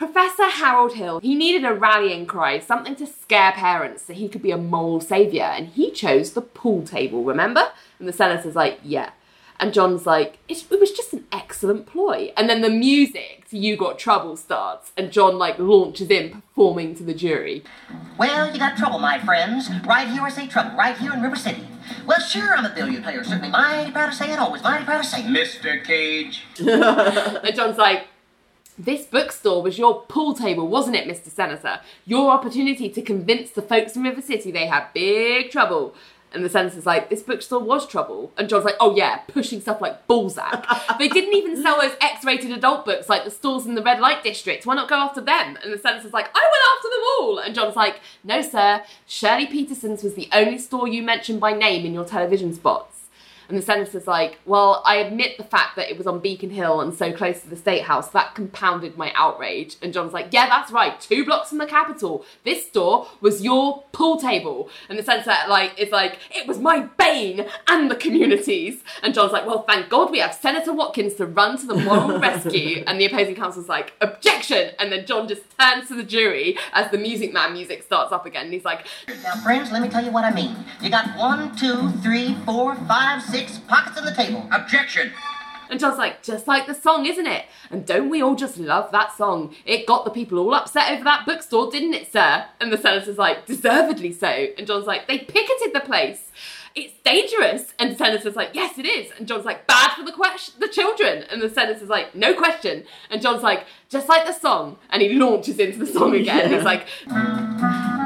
Professor 0.03 0.49
Harold 0.49 0.95
Hill, 0.95 1.21
he 1.21 1.37
needed 1.37 1.65
a 1.65 1.73
rallying 1.73 2.27
cry, 2.27 2.59
something 2.59 2.97
to 2.97 3.07
scare 3.07 3.53
parents 3.53 4.03
so 4.03 4.13
he 4.13 4.29
could 4.29 4.43
be 4.43 4.51
a 4.51 4.57
moral 4.57 5.01
saviour. 5.01 5.45
And 5.45 5.69
he 5.69 5.93
chose 5.93 6.33
the 6.33 6.41
pool 6.41 6.83
table, 6.83 7.23
remember? 7.23 7.71
And 8.01 8.09
the 8.09 8.13
senator's 8.13 8.57
like, 8.57 8.81
yeah. 8.83 9.11
And 9.61 9.73
John's 9.73 10.05
like, 10.05 10.39
it, 10.49 10.65
it 10.73 10.81
was 10.81 10.91
just 10.91 11.13
an 11.13 11.25
excellent 11.31 11.87
ploy. 11.87 12.33
And 12.37 12.51
then 12.51 12.63
the 12.63 12.69
music 12.69 13.47
to 13.51 13.59
You 13.59 13.77
Got 13.77 13.97
Trouble 13.97 14.37
starts, 14.37 14.91
and 14.97 15.13
John 15.13 15.39
like 15.39 15.61
launches 15.61 16.11
in 16.11 16.33
performing 16.33 16.97
to 16.97 17.05
the 17.05 17.15
jury. 17.15 17.63
Well, 18.19 18.53
you 18.53 18.59
got 18.59 18.77
trouble, 18.77 18.99
my 18.99 19.21
friends. 19.21 19.71
Right 19.87 20.09
here 20.09 20.23
I 20.23 20.31
say 20.31 20.49
trouble, 20.49 20.77
right 20.77 20.99
here 20.99 21.13
in 21.13 21.23
River 21.23 21.37
City. 21.37 21.69
Well, 22.07 22.19
sure, 22.19 22.57
I'm 22.57 22.65
a 22.65 22.75
billiard 22.75 23.05
player. 23.05 23.23
Certainly 23.23 23.51
mighty 23.51 23.93
proud 23.93 24.11
to 24.11 24.17
say 24.17 24.33
it, 24.33 24.41
always 24.41 24.65
mighty 24.65 24.85
proud 24.85 25.05
to 25.05 25.09
say 25.09 25.21
it. 25.21 25.27
Mr. 25.27 25.85
Cage. 25.85 26.43
And 26.59 27.55
John's 27.55 27.79
like, 27.79 28.09
this 28.79 29.05
bookstore 29.05 29.63
was 29.63 29.79
your 29.79 30.03
pool 30.03 30.35
table, 30.35 30.67
wasn't 30.67 30.97
it, 30.97 31.07
Mr. 31.07 31.31
Senator? 31.31 31.81
Your 32.07 32.31
opportunity 32.31 32.89
to 32.89 33.03
convince 33.03 33.51
the 33.51 33.63
folks 33.63 33.97
in 33.97 34.03
River 34.03 34.23
City 34.23 34.51
they 34.51 34.67
had 34.67 34.93
big 34.93 35.51
trouble. 35.51 35.95
And 36.35 36.43
the 36.43 36.49
senator's 36.49 36.87
like, 36.87 37.11
this 37.11 37.23
bookstore 37.23 37.61
was 37.61 37.87
trouble. 37.87 38.33
And 38.39 38.49
John's 38.49 38.65
like, 38.65 38.77
oh 38.81 38.97
yeah, 38.97 39.17
pushing 39.29 39.61
stuff 39.61 39.81
like 39.81 40.07
Balzac. 40.07 40.67
they 40.99 41.09
didn't 41.09 41.35
even 41.35 41.63
sell 41.63 41.81
those 41.81 41.95
X-rated 42.01 42.51
adult 42.51 42.87
books 42.87 43.09
like 43.09 43.25
the 43.25 43.31
stores 43.31 43.67
in 43.67 43.75
the 43.75 43.83
red 43.83 44.01
light 44.01 44.23
district. 44.23 44.65
Why 44.65 44.75
not 44.75 44.89
go 44.89 44.97
after 44.97 45.21
them? 45.21 45.59
And 45.63 45.73
the 45.73 45.79
senator's 45.79 46.13
like, 46.13 46.31
I 46.35 46.41
went 46.41 46.77
after 46.77 46.89
them 46.89 47.03
all. 47.19 47.39
And 47.39 47.55
John's 47.55 47.77
like, 47.77 48.01
no 48.25 48.41
sir, 48.41 48.83
Shirley 49.07 49.47
Peterson's 49.47 50.03
was 50.03 50.15
the 50.15 50.29
only 50.33 50.59
store 50.59 50.89
you 50.89 51.03
mentioned 51.03 51.41
by 51.41 51.53
name 51.53 51.85
in 51.85 51.93
your 51.93 52.05
television 52.05 52.55
spots. 52.55 52.92
And 53.53 53.61
the 53.61 53.67
senator's 53.67 54.07
like, 54.07 54.39
Well, 54.47 54.83
I 54.87 54.97
admit 54.97 55.37
the 55.37 55.45
fact 55.45 55.77
that 55.77 55.91
it 55.91 55.99
was 55.99 56.07
on 56.07 56.21
Beacon 56.21 56.49
Hill 56.49 56.81
and 56.81 56.95
so 56.95 57.13
close 57.13 57.43
to 57.43 57.51
the 57.51 57.57
State 57.57 57.83
House. 57.83 58.09
That 58.09 58.35
compounded 58.35 58.97
my 58.97 59.13
outrage. 59.15 59.77
And 59.83 59.93
John's 59.93 60.15
like, 60.15 60.29
Yeah, 60.31 60.49
that's 60.49 60.73
right. 60.73 60.99
Two 60.99 61.27
blocks 61.27 61.51
from 61.51 61.59
the 61.59 61.67
Capitol. 61.67 62.25
This 62.45 62.67
store 62.67 63.09
was 63.21 63.43
your 63.43 63.83
pool 63.93 64.19
table. 64.19 64.71
And 64.89 64.99
the 64.99 65.03
senator 65.03 65.35
like 65.51 65.79
is 65.79 65.91
like, 65.91 66.19
It 66.31 66.49
was 66.49 66.61
my 66.61 66.89
bane 66.97 67.45
and 67.69 67.91
the 67.91 67.95
communities. 67.95 68.83
And 69.03 69.13
John's 69.13 69.33
like, 69.33 69.47
Well, 69.47 69.65
thank 69.65 69.91
God 69.91 70.11
we 70.11 70.21
have 70.21 70.33
Senator 70.33 70.73
Watkins 70.73 71.13
to 71.17 71.27
run 71.27 71.59
to 71.59 71.67
the 71.67 71.77
moral 71.77 72.19
rescue. 72.19 72.83
And 72.87 72.99
the 72.99 73.05
opposing 73.05 73.35
counsel's 73.35 73.69
like, 73.69 73.93
Objection! 74.01 74.71
And 74.79 74.91
then 74.91 75.05
John 75.05 75.29
just 75.29 75.43
turns 75.59 75.89
to 75.89 75.95
the 75.95 76.05
jury 76.05 76.57
as 76.73 76.91
the 76.91 76.97
Music 76.97 77.35
Man 77.35 77.53
music 77.53 77.83
starts 77.83 78.13
up 78.13 78.25
again. 78.25 78.45
And 78.45 78.55
he's 78.55 78.65
like, 78.65 78.87
Now, 79.23 79.35
friends, 79.43 79.71
let 79.71 79.83
me 79.83 79.91
tell 79.91 80.03
you 80.03 80.11
what 80.11 80.25
I 80.25 80.33
mean. 80.33 80.57
You 80.81 80.89
got 80.89 81.19
one, 81.19 81.55
two, 81.55 81.91
three, 82.01 82.35
four, 82.47 82.77
five, 82.87 83.23
six 83.23 83.42
pockets 83.69 83.99
on 83.99 84.05
the 84.05 84.15
table. 84.15 84.49
Objection. 84.51 85.13
And 85.71 85.81
John's 85.81 85.97
like, 85.97 86.23
just 86.23 86.47
like 86.47 86.67
the 86.67 86.75
song, 86.75 87.07
isn't 87.07 87.27
it? 87.27 87.47
And 87.71 87.87
don't 87.87 88.11
we 88.11 88.21
all 88.21 88.35
just 88.35 88.59
love 88.59 88.93
that 88.93 89.17
song? 89.17 89.55
It 89.65 89.87
got 89.87 90.05
the 90.05 90.11
people 90.11 90.39
all 90.39 90.55
upset 90.55 90.93
over 90.93 91.03
that 91.05 91.25
bookstore, 91.25 91.71
didn't 91.71 91.95
it, 91.95 92.13
sir? 92.13 92.45
And 92.61 92.71
the 92.71 92.77
senator's 92.77 93.17
like, 93.17 93.47
deservedly 93.47 94.13
so. 94.13 94.27
And 94.27 94.67
John's 94.67 94.87
like, 94.87 95.09
they 95.09 95.19
picketed 95.19 95.73
the 95.73 95.81
place. 95.81 96.31
It's 96.75 96.93
dangerous. 97.05 97.73
And 97.79 97.93
the 97.93 97.97
senator's 97.97 98.37
like, 98.37 98.51
yes, 98.53 98.79
it 98.79 98.85
is. 98.85 99.13
And 99.19 99.27
John's 99.27 99.47
like, 99.47 99.67
bad 99.67 99.93
for 99.93 100.05
the 100.05 100.13
question, 100.13 100.55
the 100.61 100.69
children. 100.69 101.25
And 101.31 101.41
the 101.41 101.49
senator's 101.49 101.89
like, 101.89 102.15
no 102.15 102.35
question. 102.35 102.85
And 103.09 103.23
John's 103.23 103.43
like, 103.43 103.65
just 103.89 104.11
like 104.11 104.27
the 104.27 104.33
song. 104.33 104.77
And 104.91 105.01
he 105.01 105.15
launches 105.15 105.59
into 105.59 105.79
the 105.79 105.87
song 105.87 106.15
again. 106.15 106.51
Yeah. 106.51 106.57
He's 106.57 106.65
like, 106.65 106.87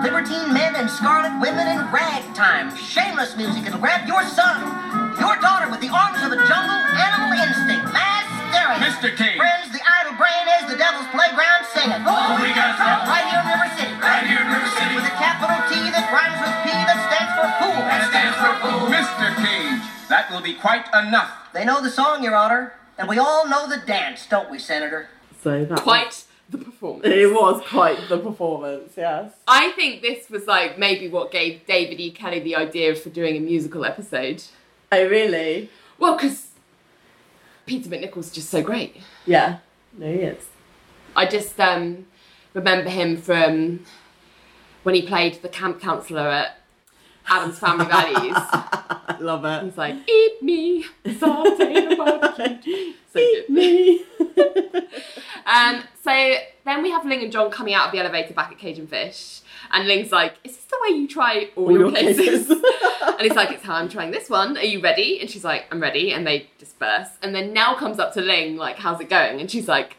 Libertine 0.06 0.54
men 0.54 0.78
and 0.78 0.86
scarlet 0.86 1.34
women 1.42 1.66
in 1.66 1.82
ragtime. 1.90 2.70
Shameless 2.78 3.34
music. 3.34 3.66
It'll 3.66 3.82
grab 3.82 4.06
your 4.06 4.22
son, 4.22 4.62
your 5.18 5.34
daughter 5.42 5.66
with 5.66 5.82
the 5.82 5.90
arms 5.90 6.22
of 6.22 6.30
a 6.30 6.38
jungle 6.46 6.78
animal 6.94 7.34
instinct. 7.34 7.90
Mass 7.90 8.22
hysteria. 8.30 8.86
Mr. 8.86 9.08
Cage. 9.18 9.34
Friends, 9.34 9.66
the 9.74 9.82
idle 9.82 10.14
brain 10.14 10.46
is 10.62 10.70
the 10.70 10.78
devil's 10.78 11.10
playground 11.10 11.66
singing. 11.74 12.06
Oh, 12.06 12.38
we 12.38 12.54
got 12.54 12.78
trouble. 12.78 13.02
Right 13.10 13.26
here 13.26 13.42
in 13.42 13.50
River 13.50 13.66
City. 13.74 13.94
Right 13.98 14.22
here 14.30 14.42
in 14.46 14.46
River 14.46 14.70
City. 14.78 14.94
With 14.94 15.10
a 15.10 15.16
capital 15.18 15.58
T 15.66 15.74
that 15.90 16.06
rhymes 16.14 16.38
with 16.38 16.54
P 16.62 16.70
that 16.70 16.98
stands 17.10 17.32
for 17.34 17.46
pool. 17.58 17.78
That 17.82 18.06
stands 18.06 18.36
for 18.38 18.52
fool. 18.62 18.86
Mr. 18.86 19.26
Cage. 19.42 19.82
That 20.06 20.30
will 20.30 20.38
be 20.38 20.54
quite 20.54 20.86
enough. 20.94 21.50
They 21.50 21.66
know 21.66 21.82
the 21.82 21.90
song, 21.90 22.22
Your 22.22 22.38
Honor. 22.38 22.78
And 22.94 23.10
we 23.10 23.18
all 23.18 23.50
know 23.50 23.68
the 23.68 23.82
dance, 23.82 24.22
don't 24.30 24.54
we, 24.54 24.62
Senator? 24.62 25.10
So 25.42 25.64
that 25.66 25.82
quite 25.82 26.25
the 26.50 26.58
performance. 26.58 27.06
It 27.06 27.32
was 27.32 27.62
quite 27.66 28.08
the 28.08 28.18
performance, 28.18 28.92
yes. 28.96 29.32
I 29.48 29.70
think 29.72 30.02
this 30.02 30.30
was 30.30 30.46
like 30.46 30.78
maybe 30.78 31.08
what 31.08 31.30
gave 31.30 31.66
David 31.66 32.00
E. 32.00 32.10
Kelley 32.10 32.40
the 32.40 32.56
idea 32.56 32.94
for 32.94 33.10
doing 33.10 33.36
a 33.36 33.40
musical 33.40 33.84
episode. 33.84 34.42
Oh, 34.92 35.06
really? 35.08 35.70
Well, 35.98 36.16
because 36.16 36.48
Peter 37.66 37.88
MacNicol's 37.88 38.30
just 38.30 38.50
so 38.50 38.62
great. 38.62 38.96
Yeah. 39.24 39.58
No, 39.92 40.06
he 40.06 40.20
is. 40.20 40.46
I 41.16 41.26
just 41.26 41.58
um, 41.58 42.06
remember 42.54 42.90
him 42.90 43.16
from 43.16 43.84
when 44.82 44.94
he 44.94 45.02
played 45.02 45.42
the 45.42 45.48
camp 45.48 45.80
counselor 45.80 46.28
at 46.28 46.60
Addams 47.28 47.58
Family 47.58 47.86
Values. 47.86 48.36
I 48.36 49.16
love 49.20 49.44
it. 49.44 49.64
He's 49.64 49.76
like, 49.78 49.96
eat 50.08 50.42
me, 50.42 50.84
saute 51.18 51.88
the 51.88 51.96
barbecue. 51.96 52.92
So 53.12 53.18
Eat 53.18 53.46
good. 53.48 53.50
me. 53.54 54.04
Um, 55.46 55.84
so 56.02 56.10
then 56.64 56.82
we 56.82 56.90
have 56.90 57.06
Ling 57.06 57.22
and 57.22 57.30
John 57.30 57.52
coming 57.52 57.72
out 57.72 57.86
of 57.86 57.92
the 57.92 58.00
elevator 58.00 58.34
back 58.34 58.50
at 58.50 58.58
Cage 58.58 58.80
and 58.80 58.90
Fish. 58.90 59.42
And 59.70 59.86
Ling's 59.86 60.10
like, 60.10 60.34
is 60.42 60.56
this 60.56 60.64
the 60.64 60.76
way 60.82 60.96
you 60.98 61.06
try 61.06 61.50
all, 61.54 61.66
All 61.66 61.70
your, 61.72 61.82
your 61.82 61.92
cases? 61.92 62.48
cases. 62.48 62.50
and 63.06 63.20
he's 63.20 63.36
like, 63.36 63.52
it's 63.52 63.62
how 63.62 63.74
I'm 63.76 63.88
trying 63.88 64.10
this 64.10 64.28
one. 64.28 64.56
Are 64.56 64.64
you 64.64 64.80
ready? 64.80 65.20
And 65.20 65.30
she's 65.30 65.44
like, 65.44 65.66
I'm 65.70 65.80
ready. 65.80 66.12
And 66.12 66.26
they 66.26 66.50
disperse. 66.58 67.06
And 67.22 67.32
then 67.32 67.52
Nelle 67.52 67.76
comes 67.76 68.00
up 68.00 68.12
to 68.14 68.20
Ling, 68.20 68.56
like, 68.56 68.74
how's 68.76 69.00
it 69.00 69.08
going? 69.08 69.40
And 69.40 69.48
she's 69.48 69.68
like, 69.68 69.96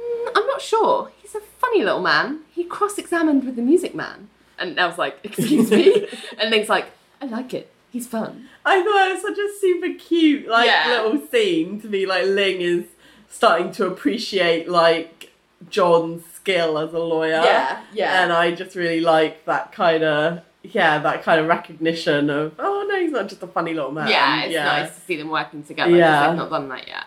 "Mm, 0.00 0.28
I'm 0.34 0.46
not 0.46 0.62
sure. 0.62 1.12
He's 1.20 1.34
a 1.34 1.40
funny 1.40 1.84
little 1.84 2.00
man. 2.00 2.40
He 2.50 2.64
cross-examined 2.64 3.44
with 3.44 3.56
the 3.56 3.62
music 3.62 3.94
man. 3.94 4.30
And 4.60 4.78
I 4.78 4.86
was 4.86 4.98
like, 4.98 5.18
excuse 5.24 5.70
me? 5.70 6.06
and 6.38 6.50
Ling's 6.50 6.68
like, 6.68 6.86
I 7.20 7.26
like 7.26 7.54
it. 7.54 7.72
He's 7.90 8.06
fun. 8.06 8.46
I 8.64 8.82
thought 8.84 9.08
it 9.10 9.14
was 9.14 9.22
such 9.22 9.38
a 9.38 9.48
super 9.60 9.98
cute, 9.98 10.46
like, 10.46 10.66
Yeah. 10.66 11.02
little 11.02 11.26
scene 11.26 11.80
to 11.80 11.88
be 11.88 12.06
like 12.06 12.24
Ling 12.26 12.60
is 12.60 12.84
starting 13.28 13.72
to 13.72 13.86
appreciate 13.86 14.68
like 14.68 15.32
John's 15.68 16.24
skill 16.26 16.78
as 16.78 16.92
a 16.92 16.98
lawyer. 16.98 17.42
Yeah, 17.44 17.80
yeah. 17.92 18.22
And 18.22 18.32
I 18.32 18.52
just 18.52 18.76
really 18.76 19.00
like 19.00 19.44
that 19.46 19.72
kind 19.72 20.04
of 20.04 20.40
yeah, 20.62 20.98
that 20.98 21.22
kind 21.22 21.40
of 21.40 21.46
recognition 21.46 22.28
of 22.30 22.54
oh 22.58 22.86
no, 22.88 23.00
he's 23.00 23.12
not 23.12 23.28
just 23.28 23.42
a 23.42 23.46
funny 23.46 23.72
little 23.74 23.92
man. 23.92 24.08
yeah, 24.08 24.42
it's 24.44 24.54
nice 24.54 24.94
to 24.94 25.00
see 25.02 25.16
them 25.16 25.30
working 25.30 25.62
together 25.62 25.90
Yeah. 25.96 26.28
they've 26.28 26.36
not 26.36 26.50
done 26.50 26.68
that 26.68 26.86
yet. 26.86 27.04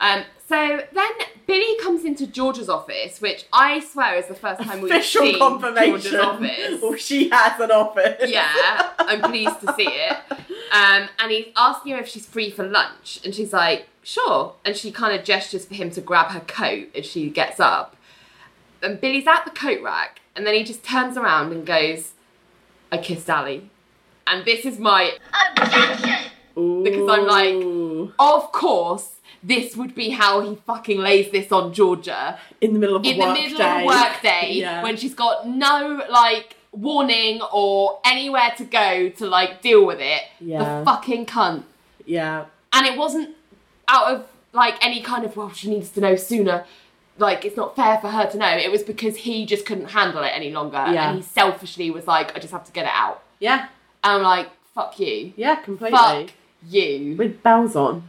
Um, 0.00 0.24
so 0.52 0.82
then 0.92 1.10
Billy 1.46 1.76
comes 1.82 2.04
into 2.04 2.26
George's 2.26 2.68
office, 2.68 3.20
which 3.20 3.46
I 3.52 3.80
swear 3.80 4.16
is 4.16 4.26
the 4.26 4.34
first 4.34 4.60
time 4.62 4.82
we've 4.82 4.92
Official 4.92 5.22
seen 5.22 5.38
confirmation. 5.38 5.90
George's 5.90 6.14
office. 6.14 6.82
Well, 6.82 6.96
she 6.96 7.28
has 7.30 7.58
an 7.60 7.70
office. 7.70 8.30
yeah, 8.30 8.90
I'm 8.98 9.22
pleased 9.22 9.60
to 9.62 9.72
see 9.74 9.88
it. 9.88 10.16
Um, 10.72 11.08
and 11.18 11.30
he's 11.30 11.46
asking 11.56 11.92
her 11.94 12.00
if 12.00 12.08
she's 12.08 12.26
free 12.26 12.50
for 12.50 12.66
lunch, 12.66 13.20
and 13.24 13.34
she's 13.34 13.52
like, 13.52 13.88
sure. 14.02 14.54
And 14.64 14.76
she 14.76 14.92
kind 14.92 15.18
of 15.18 15.24
gestures 15.24 15.64
for 15.64 15.74
him 15.74 15.90
to 15.92 16.00
grab 16.00 16.30
her 16.32 16.40
coat 16.40 16.88
as 16.94 17.06
she 17.06 17.30
gets 17.30 17.58
up. 17.60 17.96
And 18.82 19.00
Billy's 19.00 19.26
at 19.26 19.44
the 19.44 19.50
coat 19.50 19.82
rack, 19.82 20.20
and 20.36 20.46
then 20.46 20.54
he 20.54 20.64
just 20.64 20.82
turns 20.84 21.16
around 21.16 21.52
and 21.52 21.64
goes, 21.64 22.12
I 22.90 22.98
kissed 22.98 23.28
Ali. 23.30 23.70
And 24.26 24.44
this 24.44 24.64
is 24.64 24.78
my, 24.78 25.12
Objection! 25.56 26.30
Because 26.54 27.08
I'm 27.10 27.26
like- 27.26 28.10
of 28.18 28.52
course, 28.52 29.16
this 29.42 29.76
would 29.76 29.94
be 29.94 30.10
how 30.10 30.40
he 30.40 30.54
fucking 30.66 30.98
lays 31.00 31.30
this 31.32 31.50
on 31.52 31.72
Georgia 31.72 32.38
in 32.60 32.72
the 32.74 32.78
middle 32.78 32.96
of 32.96 33.04
a 33.04 33.08
in 33.10 33.18
the 33.18 33.32
middle 33.32 33.58
day. 33.58 33.78
of 33.78 33.82
a 33.82 33.86
work 33.86 34.22
day 34.22 34.50
Yeah. 34.52 34.82
when 34.82 34.96
she's 34.96 35.14
got 35.14 35.48
no 35.48 36.02
like 36.10 36.56
warning 36.72 37.40
or 37.52 37.98
anywhere 38.04 38.52
to 38.56 38.64
go 38.64 39.08
to 39.10 39.26
like 39.26 39.60
deal 39.62 39.84
with 39.84 40.00
it. 40.00 40.22
Yeah. 40.40 40.78
The 40.80 40.84
fucking 40.84 41.26
cunt. 41.26 41.64
yeah. 42.06 42.44
And 42.72 42.86
it 42.86 42.96
wasn't 42.96 43.30
out 43.88 44.06
of 44.14 44.26
like 44.52 44.76
any 44.84 45.00
kind 45.02 45.24
of 45.24 45.36
well, 45.36 45.50
she 45.52 45.68
needs 45.68 45.90
to 45.90 46.00
know 46.00 46.16
sooner. 46.16 46.64
Like 47.18 47.44
it's 47.44 47.56
not 47.56 47.76
fair 47.76 47.98
for 47.98 48.08
her 48.08 48.26
to 48.30 48.38
know. 48.38 48.48
It 48.56 48.70
was 48.70 48.82
because 48.82 49.16
he 49.16 49.44
just 49.44 49.66
couldn't 49.66 49.90
handle 49.90 50.22
it 50.22 50.30
any 50.34 50.50
longer, 50.50 50.78
Yeah. 50.78 51.08
and 51.10 51.16
he 51.18 51.22
selfishly 51.22 51.90
was 51.90 52.06
like, 52.06 52.34
"I 52.34 52.38
just 52.40 52.52
have 52.52 52.64
to 52.64 52.72
get 52.72 52.86
it 52.86 52.92
out." 52.94 53.22
Yeah. 53.38 53.66
And 54.02 54.14
I'm 54.14 54.22
like, 54.22 54.48
"Fuck 54.74 54.98
you, 54.98 55.34
Yeah, 55.36 55.56
completely. 55.56 55.98
fuck 55.98 56.30
you," 56.66 57.16
With 57.18 57.42
bells 57.42 57.76
on. 57.76 58.04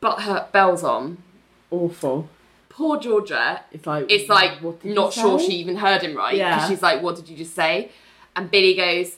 Butthurt 0.00 0.52
bells 0.52 0.82
on. 0.82 1.18
Awful. 1.70 2.28
Poor 2.68 2.98
Georgia 2.98 3.62
It's 3.72 3.86
like 3.86 4.06
it's 4.08 4.28
like 4.28 4.62
not 4.84 5.12
sure 5.12 5.38
say? 5.38 5.46
she 5.46 5.52
even 5.54 5.76
heard 5.76 6.02
him 6.02 6.16
right 6.16 6.32
because 6.32 6.38
Yeah. 6.62 6.68
she's 6.68 6.82
like 6.82 7.02
what 7.02 7.16
did 7.16 7.28
you 7.28 7.36
just 7.36 7.54
say 7.54 7.90
and 8.34 8.50
billy 8.50 8.74
goes 8.74 9.16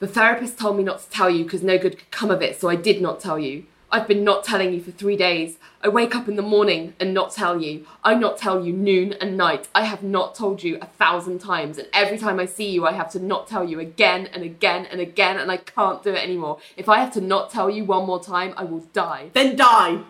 the 0.00 0.06
therapist 0.08 0.58
told 0.58 0.76
me 0.76 0.82
not 0.82 0.98
to 1.00 1.08
tell 1.08 1.30
you 1.30 1.44
because 1.44 1.62
no 1.62 1.78
good 1.78 1.96
could 1.96 2.10
come 2.10 2.30
of 2.30 2.42
it 2.42 2.60
so 2.60 2.68
i 2.68 2.74
did 2.76 3.00
not 3.00 3.20
tell 3.20 3.38
you 3.38 3.64
i've 3.92 4.08
been 4.08 4.24
not 4.24 4.42
telling 4.44 4.72
you 4.72 4.80
for 4.82 4.90
three 4.90 5.16
days 5.16 5.58
i 5.82 5.88
wake 5.88 6.14
up 6.16 6.26
in 6.28 6.36
the 6.36 6.42
morning 6.42 6.94
and 6.98 7.12
not 7.14 7.30
tell 7.32 7.60
you 7.62 7.86
i 8.02 8.14
not 8.14 8.36
tell 8.36 8.64
you 8.64 8.72
noon 8.72 9.12
and 9.20 9.36
night 9.36 9.68
i 9.74 9.84
have 9.84 10.02
not 10.02 10.34
told 10.34 10.62
you 10.62 10.78
a 10.80 10.86
thousand 10.86 11.38
times 11.38 11.78
and 11.78 11.86
every 11.92 12.18
time 12.18 12.40
i 12.40 12.46
see 12.46 12.70
you 12.70 12.84
i 12.86 12.92
have 12.92 13.10
to 13.10 13.20
not 13.20 13.46
tell 13.46 13.64
you 13.68 13.78
again 13.78 14.26
and 14.32 14.42
again 14.42 14.86
and 14.86 15.00
again 15.00 15.38
and 15.38 15.50
i 15.50 15.56
can't 15.56 16.02
do 16.02 16.10
it 16.10 16.22
anymore 16.22 16.58
if 16.76 16.88
i 16.88 16.98
have 16.98 17.12
to 17.12 17.20
not 17.20 17.50
tell 17.50 17.68
you 17.70 17.84
one 17.84 18.06
more 18.06 18.22
time 18.22 18.52
i 18.56 18.64
will 18.64 18.84
die 18.92 19.30
Then 19.34 19.56
die. 19.56 20.00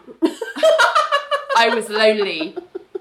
I 1.54 1.68
was 1.74 1.88
lonely. 1.90 2.56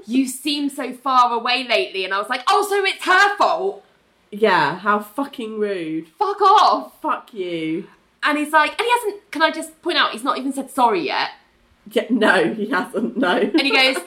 You 0.06 0.28
seem 0.28 0.70
so 0.70 0.94
far 0.94 1.32
away 1.32 1.66
lately, 1.68 2.04
and 2.04 2.14
I 2.14 2.18
was 2.20 2.28
like, 2.30 2.44
oh, 2.48 2.68
so 2.70 2.84
it's 2.84 3.04
her 3.06 3.38
fault. 3.38 3.84
Yeah, 4.30 4.78
how 4.80 5.00
fucking 5.00 5.58
rude. 5.60 6.08
Fuck 6.20 6.42
off. 6.42 7.02
Fuck 7.02 7.34
you. 7.34 7.88
And 8.24 8.38
he's 8.38 8.52
like, 8.52 8.72
and 8.72 8.82
he 8.82 8.92
hasn't. 8.92 9.32
Can 9.32 9.42
I 9.42 9.52
just 9.52 9.82
point 9.82 9.98
out, 9.98 10.12
he's 10.12 10.24
not 10.24 10.38
even 10.38 10.54
said 10.54 10.70
sorry 10.70 11.06
yet. 11.06 11.32
Yeah, 11.90 12.06
no, 12.10 12.54
he 12.54 12.68
hasn't, 12.70 13.18
no. 13.18 13.38
And 13.38 13.62
he 13.62 13.72
goes, 13.72 13.98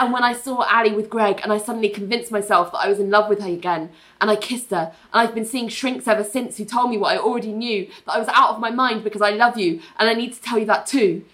and 0.00 0.12
when 0.12 0.24
I 0.24 0.32
saw 0.32 0.62
Ali 0.62 0.92
with 0.92 1.08
Greg, 1.08 1.40
and 1.42 1.52
I 1.52 1.58
suddenly 1.58 1.88
convinced 1.88 2.32
myself 2.32 2.72
that 2.72 2.78
I 2.78 2.88
was 2.88 2.98
in 2.98 3.10
love 3.10 3.28
with 3.28 3.40
her 3.40 3.48
again, 3.48 3.90
and 4.20 4.30
I 4.30 4.36
kissed 4.36 4.70
her, 4.70 4.92
and 5.12 5.28
I've 5.28 5.34
been 5.34 5.46
seeing 5.46 5.68
shrinks 5.68 6.08
ever 6.08 6.24
since 6.24 6.56
who 6.56 6.64
told 6.64 6.90
me 6.90 6.98
what 6.98 7.12
I 7.14 7.18
already 7.18 7.52
knew 7.52 7.86
that 8.06 8.12
I 8.12 8.18
was 8.18 8.28
out 8.28 8.50
of 8.50 8.60
my 8.60 8.70
mind 8.70 9.04
because 9.04 9.22
I 9.22 9.30
love 9.30 9.56
you, 9.56 9.80
and 9.98 10.08
I 10.08 10.14
need 10.14 10.32
to 10.32 10.40
tell 10.40 10.58
you 10.58 10.66
that 10.66 10.86
too. 10.86 11.24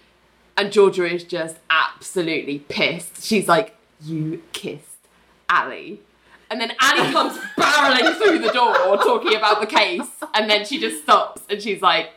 And 0.55 0.71
Georgia 0.71 1.05
is 1.05 1.23
just 1.23 1.57
absolutely 1.69 2.59
pissed. 2.59 3.23
She's 3.23 3.47
like, 3.47 3.75
You 4.01 4.43
kissed 4.53 5.07
Ali. 5.49 6.01
And 6.49 6.61
then 6.61 6.73
Ali 6.81 7.11
comes 7.11 7.37
barreling 7.57 8.15
through 8.17 8.39
the 8.39 8.51
door 8.51 8.97
talking 8.97 9.35
about 9.35 9.61
the 9.61 9.67
case, 9.67 10.07
and 10.33 10.49
then 10.49 10.63
she 10.63 10.79
just 10.79 11.03
stops 11.03 11.41
and 11.49 11.61
she's 11.61 11.81
like, 11.81 12.11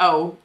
Oh. 0.00 0.36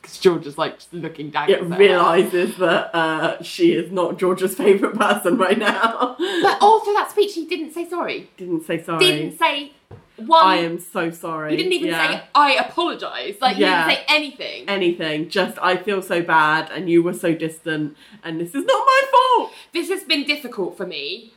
Because 0.00 0.18
George 0.18 0.46
is 0.46 0.56
like 0.56 0.76
just 0.76 0.94
looking 0.94 1.30
down. 1.30 1.50
It 1.50 1.62
realises 1.62 2.56
that 2.56 2.94
uh, 2.94 3.42
she 3.42 3.72
is 3.72 3.92
not 3.92 4.18
George's 4.18 4.54
favourite 4.54 4.96
person 4.96 5.36
right 5.36 5.58
now. 5.58 6.16
But 6.18 6.58
all 6.62 6.80
through 6.80 6.94
that 6.94 7.10
speech, 7.10 7.34
he 7.34 7.44
didn't 7.46 7.72
say 7.72 7.86
sorry. 7.88 8.30
Didn't 8.38 8.64
say 8.64 8.82
sorry. 8.82 9.04
Didn't 9.04 9.38
say 9.38 9.72
one. 10.16 10.42
I 10.44 10.56
am 10.56 10.78
so 10.78 11.10
sorry. 11.10 11.50
He 11.50 11.56
didn't 11.58 11.72
even 11.74 11.88
Yeah. 11.88 12.08
say 12.20 12.22
I 12.34 12.52
apologise. 12.54 13.36
Like 13.42 13.58
Yeah. 13.58 13.84
he 13.84 13.90
didn't 13.90 14.06
say 14.08 14.14
anything. 14.16 14.68
anything. 14.68 15.28
Just 15.28 15.58
I 15.60 15.76
feel 15.76 16.00
so 16.00 16.22
bad, 16.22 16.70
and 16.70 16.88
you 16.88 17.02
were 17.02 17.12
so 17.14 17.34
distant, 17.34 17.94
and 18.24 18.40
this 18.40 18.54
is 18.54 18.64
not 18.64 18.78
my 18.86 19.00
fault. 19.10 19.52
this 19.74 19.88
has 19.90 20.02
been 20.04 20.24
difficult 20.24 20.76
for 20.78 20.86
me. 20.86 21.32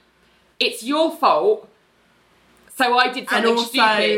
It's 0.60 0.84
your 0.84 1.12
fault. 1.16 1.68
So 2.76 2.98
I 2.98 3.08
did 3.14 3.20
And 3.20 3.30
something 3.30 3.52
also, 3.52 3.64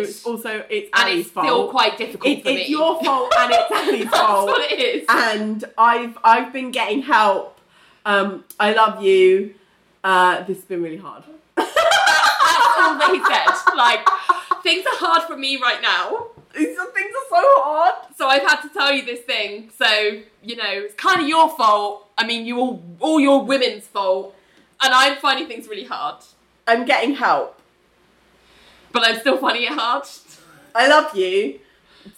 stupid. 0.06 0.16
also 0.26 0.64
it's 0.70 0.90
and 0.94 1.10
Ali's 1.10 1.26
it's 1.26 1.32
fault. 1.32 1.46
still 1.46 1.68
quite 1.70 1.98
difficult 1.98 2.32
It- 2.38 2.44
for 2.44 2.50
me. 2.50 2.62
it's 2.62 2.70
your 2.70 3.04
fault, 3.04 3.34
and 3.38 3.52
it's 3.52 3.72
Ali's 3.76 4.04
That's 4.06 4.18
fault. 4.18 4.48
what 4.48 4.72
it 4.72 4.80
is. 4.80 5.06
and 5.10 5.66
I've 5.78 6.18
I've 6.24 6.54
been 6.54 6.72
getting 6.72 7.02
help. 7.02 7.60
Um, 8.06 8.46
I 8.60 8.72
love 8.74 9.02
you. 9.04 9.56
Uh, 10.04 10.44
this 10.44 10.58
has 10.58 10.66
been 10.66 10.82
really 10.84 10.98
hard. 10.98 11.24
That's 11.56 11.76
all 13.02 13.14
he 13.14 13.24
said. 13.26 13.76
Like, 13.76 14.08
things 14.64 14.86
are 14.86 14.98
hard 14.98 15.24
for 15.24 15.36
me 15.36 15.60
right 15.62 15.82
now. 15.82 16.28
These 16.56 16.68
things 16.68 16.78
are 16.78 17.30
so 17.30 17.42
hard. 17.64 17.96
So 18.16 18.28
I've 18.28 18.44
had 18.44 18.62
to 18.62 18.70
tell 18.70 18.94
you 18.94 19.04
this 19.04 19.22
thing. 19.22 19.72
So, 19.78 19.88
you 20.44 20.56
know, 20.56 20.64
it's 20.70 20.94
kind 20.96 21.20
of 21.22 21.28
your 21.28 21.50
fault. 21.58 22.08
I 22.18 22.26
mean, 22.26 22.46
you 22.46 22.58
all, 22.60 22.84
all 23.00 23.20
your 23.20 23.44
women's 23.44 23.88
fault. 23.88 24.36
And 24.82 24.94
I'm 24.94 25.18
finding 25.18 25.48
things 25.48 25.68
really 25.68 25.86
hard. 25.86 26.24
I'm 26.68 26.86
getting 26.86 27.16
help. 27.16 27.60
But 28.96 29.04
I'm 29.06 29.20
still 29.20 29.38
finding 29.38 29.64
it 29.64 29.74
hard. 29.74 30.06
I 30.74 30.88
love 30.88 31.14
you. 31.16 31.60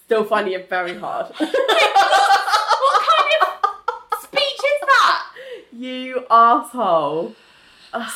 Still 0.06 0.24
finding 0.24 0.54
it 0.54 0.70
very 0.70 0.96
hard. 0.98 1.28
What 1.40 3.02
kind 3.10 3.30
of 3.42 4.20
speech 4.22 4.60
is 4.74 4.82
that? 4.82 5.24
you 5.74 6.24
asshole. 6.30 7.34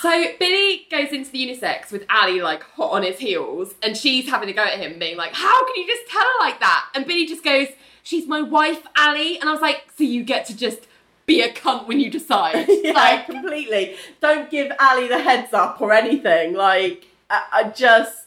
So 0.01 0.25
Billy 0.39 0.85
goes 0.91 1.11
into 1.11 1.31
the 1.31 1.39
unisex 1.47 1.91
with 1.91 2.05
Ali 2.09 2.39
like 2.41 2.61
hot 2.61 2.91
on 2.91 3.01
his 3.03 3.17
heels, 3.17 3.73
and 3.81 3.97
she's 3.97 4.29
having 4.29 4.47
a 4.49 4.53
go 4.53 4.63
at 4.63 4.77
him, 4.77 4.99
being 4.99 5.17
like, 5.17 5.33
"How 5.33 5.65
can 5.65 5.75
you 5.81 5.87
just 5.87 6.07
tell 6.11 6.21
her 6.21 6.39
like 6.45 6.59
that?" 6.59 6.85
And 6.93 7.07
Billy 7.07 7.25
just 7.25 7.43
goes, 7.43 7.67
"She's 8.03 8.27
my 8.27 8.41
wife, 8.43 8.83
Ali," 8.95 9.39
and 9.39 9.49
I 9.49 9.53
was 9.53 9.61
like, 9.61 9.85
"So 9.97 10.03
you 10.03 10.23
get 10.23 10.45
to 10.47 10.55
just 10.55 10.81
be 11.25 11.41
a 11.41 11.51
cunt 11.51 11.87
when 11.87 11.99
you 11.99 12.11
decide?" 12.19 12.67
yeah, 12.69 12.91
Like, 12.93 13.25
completely. 13.25 13.95
Don't 14.19 14.51
give 14.51 14.71
Ali 14.79 15.07
the 15.07 15.17
heads 15.19 15.51
up 15.53 15.81
or 15.81 15.93
anything. 15.93 16.53
Like, 16.53 17.07
I, 17.29 17.41
I 17.51 17.63
just. 17.69 18.20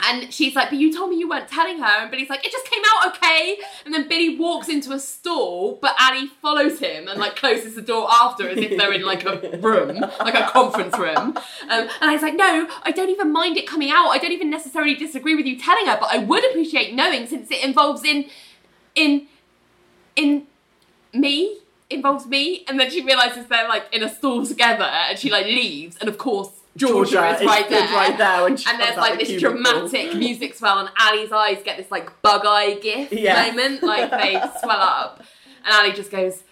And 0.00 0.32
she's 0.32 0.54
like, 0.54 0.70
"But 0.70 0.78
you 0.78 0.92
told 0.92 1.10
me 1.10 1.16
you 1.16 1.28
weren't 1.28 1.48
telling 1.48 1.78
her," 1.78 2.02
and 2.02 2.10
Billy's 2.10 2.28
like, 2.28 2.44
"It 2.44 2.52
just 2.52 2.66
came 2.70 2.82
out 2.86 3.16
okay." 3.16 3.58
And 3.84 3.94
then 3.94 4.08
Billy 4.08 4.36
walks 4.36 4.68
into 4.68 4.92
a 4.92 4.98
stall, 4.98 5.78
but 5.80 5.94
Ali 6.00 6.26
follows 6.42 6.78
him 6.78 7.08
and 7.08 7.18
like 7.18 7.36
closes 7.36 7.74
the 7.74 7.82
door 7.82 8.06
after, 8.10 8.48
as 8.48 8.58
if 8.58 8.76
they're 8.76 8.92
in 8.92 9.02
like 9.02 9.24
a 9.24 9.56
room, 9.60 10.00
like 10.20 10.34
a 10.34 10.46
conference 10.48 10.98
room. 10.98 11.16
Um, 11.16 11.36
and 11.68 11.90
I 12.00 12.12
was 12.12 12.22
like, 12.22 12.34
"No, 12.34 12.68
I 12.82 12.90
don't 12.90 13.08
even 13.08 13.32
mind 13.32 13.56
it 13.56 13.66
coming 13.66 13.90
out. 13.90 14.08
I 14.08 14.18
don't 14.18 14.32
even 14.32 14.50
necessarily 14.50 14.94
disagree 14.94 15.34
with 15.34 15.46
you 15.46 15.58
telling 15.58 15.86
her, 15.86 15.96
but 15.98 16.12
I 16.12 16.18
would 16.18 16.44
appreciate 16.50 16.94
knowing 16.94 17.26
since 17.26 17.50
it 17.50 17.64
involves 17.64 18.04
in, 18.04 18.26
in, 18.94 19.26
in 20.14 20.46
me." 21.12 21.58
Involves 21.88 22.26
me, 22.26 22.64
and 22.66 22.80
then 22.80 22.90
she 22.90 23.00
realizes 23.04 23.46
they're 23.46 23.68
like 23.68 23.84
in 23.92 24.02
a 24.02 24.08
stall 24.08 24.44
together, 24.44 24.82
and 24.82 25.16
she 25.16 25.30
like 25.30 25.46
leaves, 25.46 25.96
and 25.98 26.08
of 26.08 26.18
course 26.18 26.50
Georgia, 26.76 27.10
Georgia 27.12 27.38
is 27.40 27.46
right 27.46 27.68
there, 27.68 27.88
right 27.88 28.18
there 28.18 28.46
and 28.46 28.58
there's 28.58 28.96
like 28.96 29.12
the 29.18 29.18
this 29.24 29.28
cubicle. 29.38 29.50
dramatic 29.62 30.14
music 30.14 30.54
swell, 30.54 30.78
and 30.78 30.88
Ali's 31.00 31.32
eyes 31.32 31.58
get 31.64 31.76
this 31.78 31.90
like 31.90 32.20
bug 32.22 32.42
eye 32.46 32.74
gift 32.74 33.12
Yeah. 33.12 33.46
moment, 33.46 33.82
like 33.82 34.10
they 34.10 34.32
swell 34.62 34.80
up, 34.80 35.22
and 35.64 35.74
Ali 35.74 35.92
just 35.92 36.10
goes, 36.10 36.42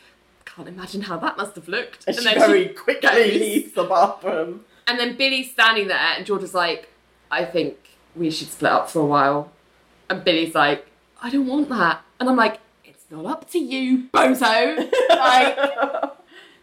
"Can't 0.45 0.69
imagine 0.69 1.03
how 1.03 1.19
that 1.19 1.37
must 1.37 1.55
have 1.57 1.69
looked." 1.69 2.05
And 2.07 2.17
she 2.17 2.25
then 2.25 2.39
very 2.39 2.69
quickly 2.69 3.09
goes. 3.09 3.33
leaves 3.41 3.73
the 3.73 3.85
bathroom. 3.85 4.65
And 4.87 4.99
then 4.99 5.17
Billy's 5.17 5.51
standing 5.51 5.89
there, 5.89 5.97
and 6.17 6.25
Georgia's 6.27 6.55
like, 6.55 6.89
"I 7.31 7.45
think 7.45 7.77
we 8.17 8.31
should 8.31 8.49
split 8.49 8.73
up 8.73 8.91
for 8.91 9.01
a 9.01 9.07
while," 9.07 9.51
and 10.11 10.25
Billy's 10.25 10.55
like, 10.55 10.87
"I 11.23 11.31
don't 11.31 11.47
want 11.47 11.69
that," 11.71 12.03
and 12.21 12.29
I'm 12.29 12.37
like, 12.37 12.61
"It's 12.85 13.05
not 13.11 13.27
up 13.27 13.51
to 13.51 13.59
you, 13.59 14.09
bozo." 14.13 14.91
like, 15.11 15.57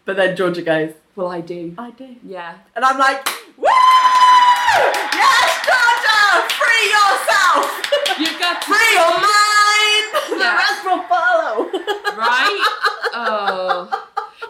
but 0.04 0.16
then 0.16 0.36
Georgia 0.36 0.62
goes, 0.62 0.92
well, 1.14 1.28
I 1.28 1.42
do. 1.42 1.74
I 1.76 1.90
do. 1.90 2.16
Yeah. 2.24 2.56
And 2.74 2.84
I'm 2.84 2.98
like, 2.98 3.26
woo! 3.58 3.68
Yes, 3.68 5.50
Georgia! 5.68 6.48
Free 6.56 6.84
yourself! 6.88 7.68
You've 8.18 8.40
got 8.40 8.64
free 8.64 8.92
your 8.96 9.12
mind! 9.20 10.06
The 10.40 10.48
rest 10.56 10.80
will 10.88 11.04
follow. 11.04 11.68
Right? 12.16 12.64
Oh. 13.12 13.92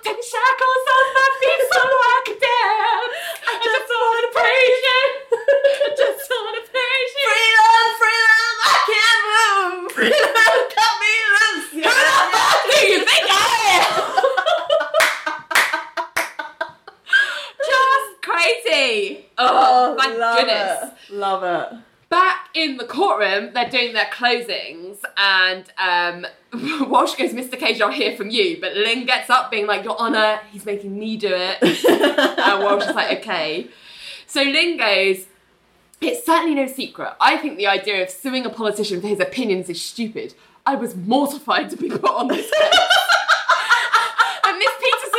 Ten 0.06 0.18
shackles 0.22 0.84
on 0.94 1.06
my 1.18 1.28
feet, 1.42 1.62
so 1.66 1.82
I 1.82 2.22
can 2.26 2.38
dance. 2.38 3.14
I 3.42 3.54
just 3.58 3.88
want 3.90 4.22
just 5.98 6.30
want. 6.30 6.62
Freedom, 6.72 7.86
freedom, 7.98 8.54
I 8.62 8.76
can't 8.86 9.22
move. 9.34 9.92
Freedom, 9.92 10.58
cut 10.74 10.94
me 11.02 11.14
loose. 11.34 11.70
Who 11.74 11.90
the 11.90 12.18
fuck 12.32 12.58
do 12.70 12.78
you 12.86 12.98
think 13.04 13.26
I 13.30 13.51
Thank 19.98 20.18
Love 20.18 20.38
goodness. 20.38 20.92
it. 21.08 21.14
Love 21.14 21.42
it. 21.44 21.78
Back 22.08 22.48
in 22.54 22.76
the 22.76 22.84
courtroom, 22.84 23.54
they're 23.54 23.70
doing 23.70 23.94
their 23.94 24.06
closings, 24.06 24.98
and 25.16 25.64
um, 25.78 26.26
Walsh 26.90 27.14
goes, 27.14 27.32
Mr. 27.32 27.58
Cage, 27.58 27.80
I'll 27.80 27.90
hear 27.90 28.14
from 28.16 28.28
you. 28.28 28.58
But 28.60 28.74
Ling 28.76 29.06
gets 29.06 29.30
up, 29.30 29.50
being 29.50 29.66
like, 29.66 29.82
Your 29.84 29.98
Honour, 29.98 30.40
he's 30.50 30.66
making 30.66 30.98
me 30.98 31.16
do 31.16 31.30
it. 31.32 31.62
and 31.88 32.62
Walsh 32.62 32.86
is 32.86 32.94
like, 32.94 33.18
Okay. 33.20 33.68
So 34.26 34.42
Ling 34.42 34.76
goes, 34.76 35.26
It's 36.02 36.26
certainly 36.26 36.54
no 36.54 36.66
secret. 36.66 37.14
I 37.18 37.38
think 37.38 37.56
the 37.56 37.66
idea 37.66 38.02
of 38.02 38.10
suing 38.10 38.44
a 38.44 38.50
politician 38.50 39.00
for 39.00 39.06
his 39.06 39.20
opinions 39.20 39.70
is 39.70 39.80
stupid. 39.80 40.34
I 40.66 40.74
was 40.74 40.94
mortified 40.94 41.70
to 41.70 41.76
be 41.76 41.88
put 41.88 42.04
on 42.04 42.28
this 42.28 42.50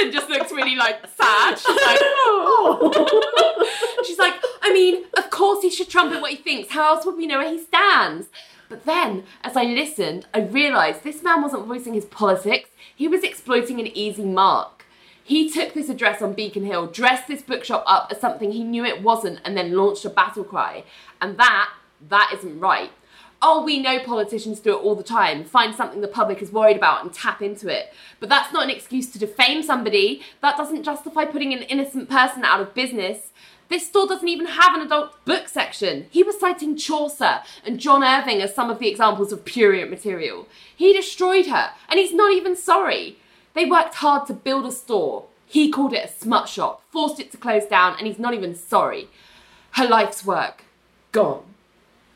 Peterson 0.04 0.12
just 0.12 0.30
looks 0.30 0.52
really 0.52 0.76
like 0.76 1.06
sad. 1.08 1.58
She's 1.58 1.86
like, 1.86 2.00
She's 4.06 4.18
like, 4.18 4.36
I 4.62 4.72
mean, 4.74 5.06
of 5.18 5.30
course 5.30 5.62
he 5.62 5.70
should 5.70 5.90
trumpet 5.90 6.22
what 6.22 6.32
he 6.32 6.38
thinks. 6.38 6.72
How 6.72 6.96
else 6.96 7.06
would 7.06 7.18
we 7.18 7.28
know 7.28 7.38
where 7.38 7.52
he 7.52 7.60
stands? 7.60 8.28
But 8.70 8.86
then, 8.86 9.24
as 9.44 9.56
I 9.56 9.64
listened, 9.64 10.26
I 10.34 10.42
realised 10.42 11.04
this 11.04 11.24
man 11.24 11.42
wasn't 11.42 11.68
voicing 11.68 11.94
his 11.94 12.06
politics, 12.06 12.70
he 12.96 13.08
was 13.08 13.24
exploiting 13.24 13.80
an 13.80 13.88
easy 13.88 14.26
mark. 14.26 14.86
He 15.24 15.50
took 15.50 15.74
this 15.74 15.90
address 15.90 16.22
on 16.22 16.34
Beacon 16.34 16.66
Hill, 16.66 16.88
dressed 16.88 17.28
this 17.28 17.42
bookshop 17.42 17.84
up 17.88 18.10
as 18.12 18.20
something 18.20 18.52
he 18.52 18.64
knew 18.64 18.84
it 18.84 19.02
wasn't, 19.02 19.40
and 19.46 19.56
then 19.56 19.74
launched 19.74 20.06
a 20.06 20.10
battle 20.10 20.44
cry. 20.44 20.84
And 21.22 21.38
that, 21.38 21.70
that 22.10 22.32
isn't 22.34 22.60
right. 22.60 22.92
Oh, 23.46 23.62
we 23.62 23.82
know 23.82 24.00
politicians 24.00 24.62
do 24.62 24.72
it 24.72 24.82
all 24.82 24.96
the 24.96 25.04
time. 25.04 25.44
Find 25.44 25.76
something 25.76 26.00
the 26.00 26.08
public 26.08 26.42
is 26.42 26.54
worried 26.54 26.78
about 26.78 27.04
and 27.04 27.14
tap 27.14 27.42
into 27.42 27.68
it. 27.68 27.94
But 28.22 28.30
that's 28.30 28.54
not 28.54 28.64
an 28.64 28.70
excuse 28.70 29.12
to 29.12 29.20
defame 29.20 29.62
somebody. 29.64 30.22
That 30.42 30.56
doesn't 30.56 30.84
justify 30.84 31.26
putting 31.26 31.52
an 31.52 31.64
innocent 31.64 32.10
person 32.10 32.46
out 32.46 32.62
of 32.62 32.74
business. 32.74 33.34
This 33.68 33.88
store 33.88 34.08
doesn't 34.08 34.30
even 34.30 34.46
have 34.46 34.76
an 34.76 34.82
adult 34.82 35.26
book 35.26 35.50
section. 35.50 36.06
He 36.10 36.24
was 36.24 36.40
citing 36.40 36.78
Chaucer 36.78 37.42
and 37.66 37.82
John 37.82 38.02
Irving 38.02 38.42
as 38.42 38.56
some 38.56 38.70
of 38.70 38.80
the 38.80 38.88
examples 38.88 39.34
of 39.34 39.44
prurient 39.44 39.90
material. 39.90 40.48
He 40.74 40.94
destroyed 40.94 41.48
her, 41.48 41.72
and 41.90 42.00
he's 42.00 42.14
not 42.14 42.32
even 42.32 42.56
sorry. 42.56 43.18
They 43.56 43.66
worked 43.66 43.96
hard 43.96 44.26
to 44.28 44.34
build 44.34 44.66
a 44.66 44.72
store. 44.72 45.26
He 45.46 45.70
called 45.70 45.92
it 45.92 46.06
a 46.06 46.08
smut 46.08 46.48
shop, 46.48 46.82
forced 46.92 47.20
it 47.20 47.30
to 47.32 47.38
close 47.38 47.66
down, 47.66 47.96
and 47.98 48.08
he's 48.08 48.20
not 48.20 48.34
even 48.34 48.56
sorry. 48.56 49.10
Her 49.72 49.86
life's 49.86 50.26
work, 50.26 50.64
gone. 51.12 51.44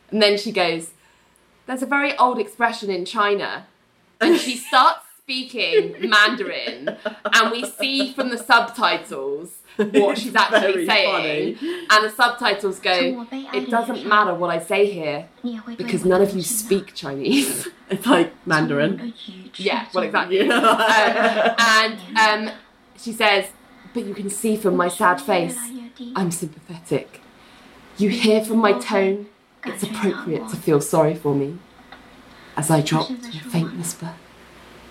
And 0.10 0.22
then 0.22 0.38
she 0.38 0.54
goes, 0.54 0.92
There's 1.68 1.84
a 1.84 1.86
very 1.86 2.18
old 2.18 2.40
expression 2.40 2.90
in 2.90 3.06
China. 3.06 3.68
And 4.20 4.38
she 4.38 4.56
starts 4.70 5.02
speaking 5.20 6.10
Mandarin, 6.10 6.98
and 7.34 7.52
we 7.52 7.66
see 7.66 8.14
from 8.14 8.30
the 8.30 8.38
subtitles 8.38 9.58
what 9.76 10.18
she's 10.18 10.34
actually 10.34 10.88
saying. 10.88 11.56
funny. 11.58 11.86
And 11.90 12.06
the 12.06 12.10
subtitles 12.10 12.80
go, 12.80 13.28
It 13.32 13.70
doesn't 13.70 14.08
matter 14.08 14.34
what 14.34 14.50
I 14.50 14.60
say 14.60 14.90
here 14.90 15.28
because 15.76 16.06
none 16.06 16.22
of 16.22 16.34
you 16.36 16.42
speak 16.42 16.94
Chinese. 16.94 17.68
It's 17.90 18.06
like 18.06 18.34
Mandarin. 18.46 19.14
yeah, 19.56 19.88
well, 19.94 20.04
exactly. 20.04 20.42
Um, 20.42 20.60
and 21.58 22.00
um, 22.50 22.56
she 22.98 23.14
says, 23.14 23.46
But 23.94 24.06
you 24.06 24.14
can 24.14 24.30
see 24.30 24.58
from 24.58 24.76
my 24.76 24.90
sad 24.90 25.22
face, 25.22 25.58
I'm 26.14 26.32
sympathetic. 26.32 27.22
You 27.98 28.10
hear 28.10 28.44
from 28.44 28.58
my 28.58 28.74
tone, 28.74 29.28
it's 29.68 29.84
appropriate 29.84 30.50
to 30.50 30.56
feel 30.58 30.82
sorry 30.82 31.16
for 31.16 31.36
me. 31.36 31.58
As 32.56 32.72
I 32.72 32.82
drop 32.82 33.08
to 33.08 33.14
a 33.14 33.50
faint 33.52 33.76
whisper, 33.78 34.14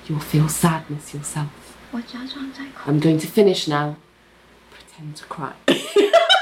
you'll 0.07 0.20
feel 0.20 0.48
sadness 0.48 1.12
yourself. 1.12 1.77
I'm 2.86 3.01
going 3.01 3.19
to 3.19 3.27
finish 3.27 3.66
now. 3.66 3.97
Pretend 4.70 5.16
to 5.16 5.24
cry. 5.24 5.55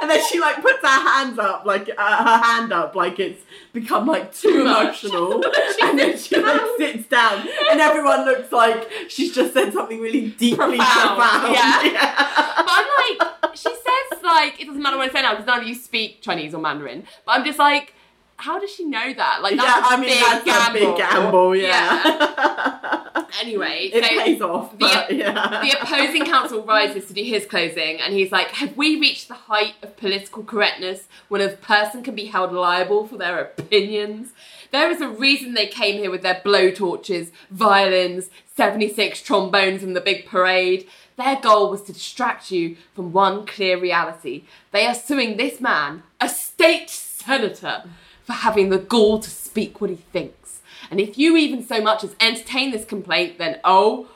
And 0.00 0.10
then 0.10 0.20
she 0.28 0.40
like 0.40 0.60
puts 0.62 0.80
her 0.82 0.88
hands 0.88 1.38
up, 1.38 1.64
like 1.64 1.88
uh, 1.96 2.24
her 2.24 2.44
hand 2.44 2.72
up, 2.72 2.94
like 2.96 3.18
it's 3.20 3.42
become 3.72 4.06
like 4.06 4.34
too 4.34 4.62
emotional. 4.62 5.44
and 5.82 5.98
then 5.98 6.16
she 6.18 6.36
like 6.36 6.60
sits 6.76 7.06
down, 7.08 7.46
and 7.70 7.80
everyone 7.80 8.24
looks 8.24 8.50
like 8.52 8.90
she's 9.08 9.34
just 9.34 9.52
said 9.54 9.72
something 9.72 10.00
really 10.00 10.30
deeply 10.30 10.76
Profound, 10.76 11.18
profound. 11.18 11.54
yeah. 11.54 12.28
But 12.62 12.66
I'm 12.68 13.20
like, 13.42 13.56
she 13.56 13.68
says 13.70 14.22
like 14.22 14.60
it 14.60 14.66
doesn't 14.66 14.82
matter 14.82 14.96
what 14.96 15.08
I 15.10 15.12
say 15.12 15.22
now 15.22 15.32
because 15.32 15.46
none 15.46 15.60
of 15.60 15.66
you 15.68 15.74
speak 15.74 16.22
Chinese 16.22 16.54
or 16.54 16.60
Mandarin. 16.60 17.04
But 17.26 17.32
I'm 17.32 17.44
just 17.44 17.58
like, 17.58 17.94
how 18.42 18.58
does 18.58 18.70
she 18.70 18.84
know 18.84 19.12
that? 19.14 19.40
Like 19.42 19.56
that's 19.56 19.68
Yeah, 19.68 19.90
a 19.90 19.96
I 19.96 19.96
mean 20.00 20.08
big 20.10 20.20
that's 20.20 20.44
gamble. 20.44 20.80
a 20.80 20.92
big 20.92 20.96
gamble, 20.98 21.56
yeah. 21.56 23.08
Anyway, 23.40 23.90
it 23.92 24.04
so 24.04 24.10
pays 24.10 24.42
off, 24.42 24.72
the, 24.72 24.76
but 24.78 25.10
yeah. 25.16 25.62
the 25.62 25.70
opposing 25.80 26.26
counsel 26.26 26.62
rises 26.64 27.06
to 27.06 27.14
do 27.14 27.22
his 27.22 27.46
closing, 27.46 27.98
and 27.98 28.12
he's 28.12 28.30
like, 28.30 28.48
"Have 28.48 28.76
we 28.76 29.00
reached 29.00 29.28
the 29.28 29.34
height 29.34 29.72
of 29.82 29.96
political 29.96 30.44
correctness 30.44 31.04
when 31.28 31.40
a 31.40 31.48
person 31.48 32.02
can 32.02 32.14
be 32.14 32.26
held 32.26 32.52
liable 32.52 33.06
for 33.08 33.16
their 33.16 33.40
opinions?" 33.40 34.32
There 34.70 34.90
is 34.90 35.00
a 35.00 35.08
reason 35.08 35.54
they 35.54 35.66
came 35.66 35.96
here 35.98 36.10
with 36.10 36.22
their 36.22 36.42
blowtorches, 36.44 37.30
violins, 37.50 38.28
76 38.54 39.22
trombones 39.22 39.82
in 39.82 39.94
the 39.94 40.00
big 40.02 40.26
parade. 40.26 40.86
Their 41.16 41.36
goal 41.40 41.70
was 41.70 41.82
to 41.84 41.92
distract 41.94 42.50
you 42.50 42.76
from 42.94 43.12
one 43.12 43.46
clear 43.46 43.78
reality. 43.80 44.44
They 44.72 44.86
are 44.86 44.94
suing 44.94 45.36
this 45.36 45.58
man, 45.60 46.02
a 46.20 46.28
state 46.28 46.90
senator, 46.90 47.84
for 48.24 48.32
having 48.32 48.70
the 48.70 48.78
gall 48.78 49.18
to 49.18 49.30
speak 49.30 49.80
what 49.80 49.90
he 49.90 49.96
thinks. 49.96 50.60
And 50.90 51.00
if 51.00 51.16
you 51.16 51.36
even 51.36 51.64
so 51.64 51.80
much 51.80 52.04
as 52.04 52.14
entertain 52.20 52.70
this 52.70 52.84
complaint, 52.84 53.38
then 53.38 53.60
oh, 53.64 54.08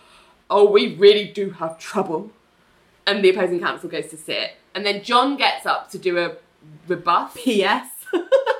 oh, 0.50 0.70
we 0.70 0.94
really 0.94 1.26
do 1.26 1.50
have 1.50 1.78
trouble. 1.78 2.30
And 3.06 3.24
the 3.24 3.30
opposing 3.30 3.60
counsel 3.60 3.88
goes 3.88 4.08
to 4.08 4.16
sit. 4.16 4.56
And 4.74 4.84
then 4.84 5.02
John 5.02 5.36
gets 5.36 5.64
up 5.64 5.90
to 5.90 5.98
do 5.98 6.18
a 6.18 6.36
rebuff. 6.88 7.34
P.S. 7.34 7.88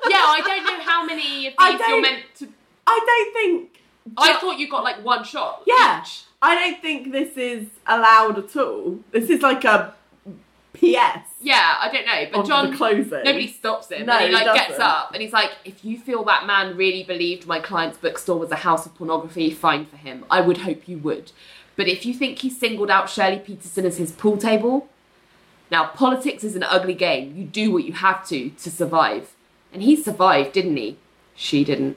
Yeah, 0.09 0.19
I 0.19 0.41
don't 0.41 0.65
know 0.65 0.85
how 0.85 1.05
many 1.05 1.49
of 1.49 1.55
these 1.59 1.89
you're 1.89 2.01
meant 2.01 2.25
to. 2.37 2.49
I 2.87 3.01
don't 3.05 3.33
think. 3.33 3.83
I 4.17 4.39
thought 4.39 4.59
you 4.59 4.71
got 4.71 4.85
like 4.85 5.05
one 5.05 5.25
shot. 5.25 5.63
Yeah. 5.67 6.01
each. 6.01 6.23
I 6.41 6.55
don't 6.55 6.81
think 6.81 7.11
this 7.11 7.37
is 7.37 7.67
allowed 7.87 8.39
at 8.39 8.57
all. 8.57 9.01
This 9.11 9.31
is 9.31 9.43
like 9.43 9.65
a 9.65 9.95
P.S. 10.75 11.26
Yeah, 11.47 11.77
I 11.81 11.93
don't 11.93 12.05
know. 12.05 12.27
But 12.33 12.45
John, 12.45 12.77
closing. 12.77 13.23
nobody 13.23 13.47
stops 13.47 13.93
him. 13.93 14.07
No, 14.07 14.15
and 14.15 14.33
he 14.33 14.37
he 14.37 14.45
like 14.45 14.57
gets 14.57 14.81
up 14.81 15.13
and 15.13 15.23
he's 15.23 15.33
like, 15.33 15.53
if 15.65 15.85
you 15.85 15.97
feel 15.97 16.25
that 16.25 16.45
man 16.45 16.77
really 16.77 17.05
believed 17.05 17.47
my 17.47 17.61
client's 17.61 17.99
bookstore 17.99 18.37
was 18.37 18.51
a 18.51 18.57
house 18.57 18.85
of 18.85 18.97
pornography, 18.97 19.53
fine 19.53 19.87
for 19.87 19.97
him. 19.97 20.25
I 20.29 20.41
would 20.41 20.59
hope 20.59 20.89
you 20.89 20.99
would. 20.99 21.31
But 21.77 21.87
if 21.87 22.05
you 22.05 22.15
think 22.15 22.41
he 22.41 22.51
singled 22.51 22.91
out 22.91 23.09
Shirley 23.09 23.39
Peterson 23.39 23.87
as 23.87 23.97
his 23.97 24.11
pool 24.11 24.37
table, 24.37 24.89
now 25.71 25.87
politics 25.87 26.43
is 26.43 26.57
an 26.57 26.65
ugly 26.65 26.95
game. 26.95 27.37
You 27.37 27.45
do 27.45 27.71
what 27.71 27.85
you 27.85 27.93
have 27.93 28.27
to 28.27 28.51
to 28.51 28.69
survive. 28.69 29.37
And 29.73 29.85
he 29.85 29.95
survived, 29.95 30.53
didn't 30.53 30.77
he? 30.77 30.99
She 31.37 31.63
didn't. 31.63 31.97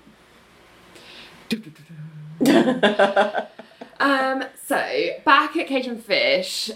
um, 3.99 4.43
so 4.63 5.09
back 5.25 5.57
at 5.57 5.65
Cage 5.65 5.87
and 5.87 6.05
Fish, 6.05 6.69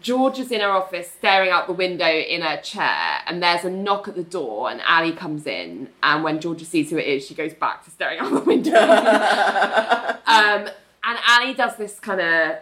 George 0.00 0.38
is 0.38 0.50
in 0.50 0.60
her 0.60 0.70
office 0.70 1.10
staring 1.10 1.50
out 1.50 1.66
the 1.66 1.72
window 1.72 2.08
in 2.08 2.42
her 2.42 2.56
chair, 2.60 3.20
and 3.26 3.42
there's 3.42 3.64
a 3.64 3.70
knock 3.70 4.08
at 4.08 4.14
the 4.14 4.22
door, 4.22 4.70
and 4.70 4.80
Ali 4.86 5.12
comes 5.12 5.46
in. 5.46 5.88
And 6.02 6.24
when 6.24 6.40
Georgia 6.40 6.64
sees 6.64 6.90
who 6.90 6.96
it 6.96 7.06
is, 7.06 7.26
she 7.26 7.34
goes 7.34 7.54
back 7.54 7.84
to 7.84 7.90
staring 7.90 8.18
out 8.18 8.32
the 8.32 8.40
window. 8.40 8.72
um, 10.26 10.68
and 11.04 11.18
Ali 11.28 11.54
does 11.54 11.76
this 11.76 12.00
kind 12.00 12.20
of, 12.20 12.56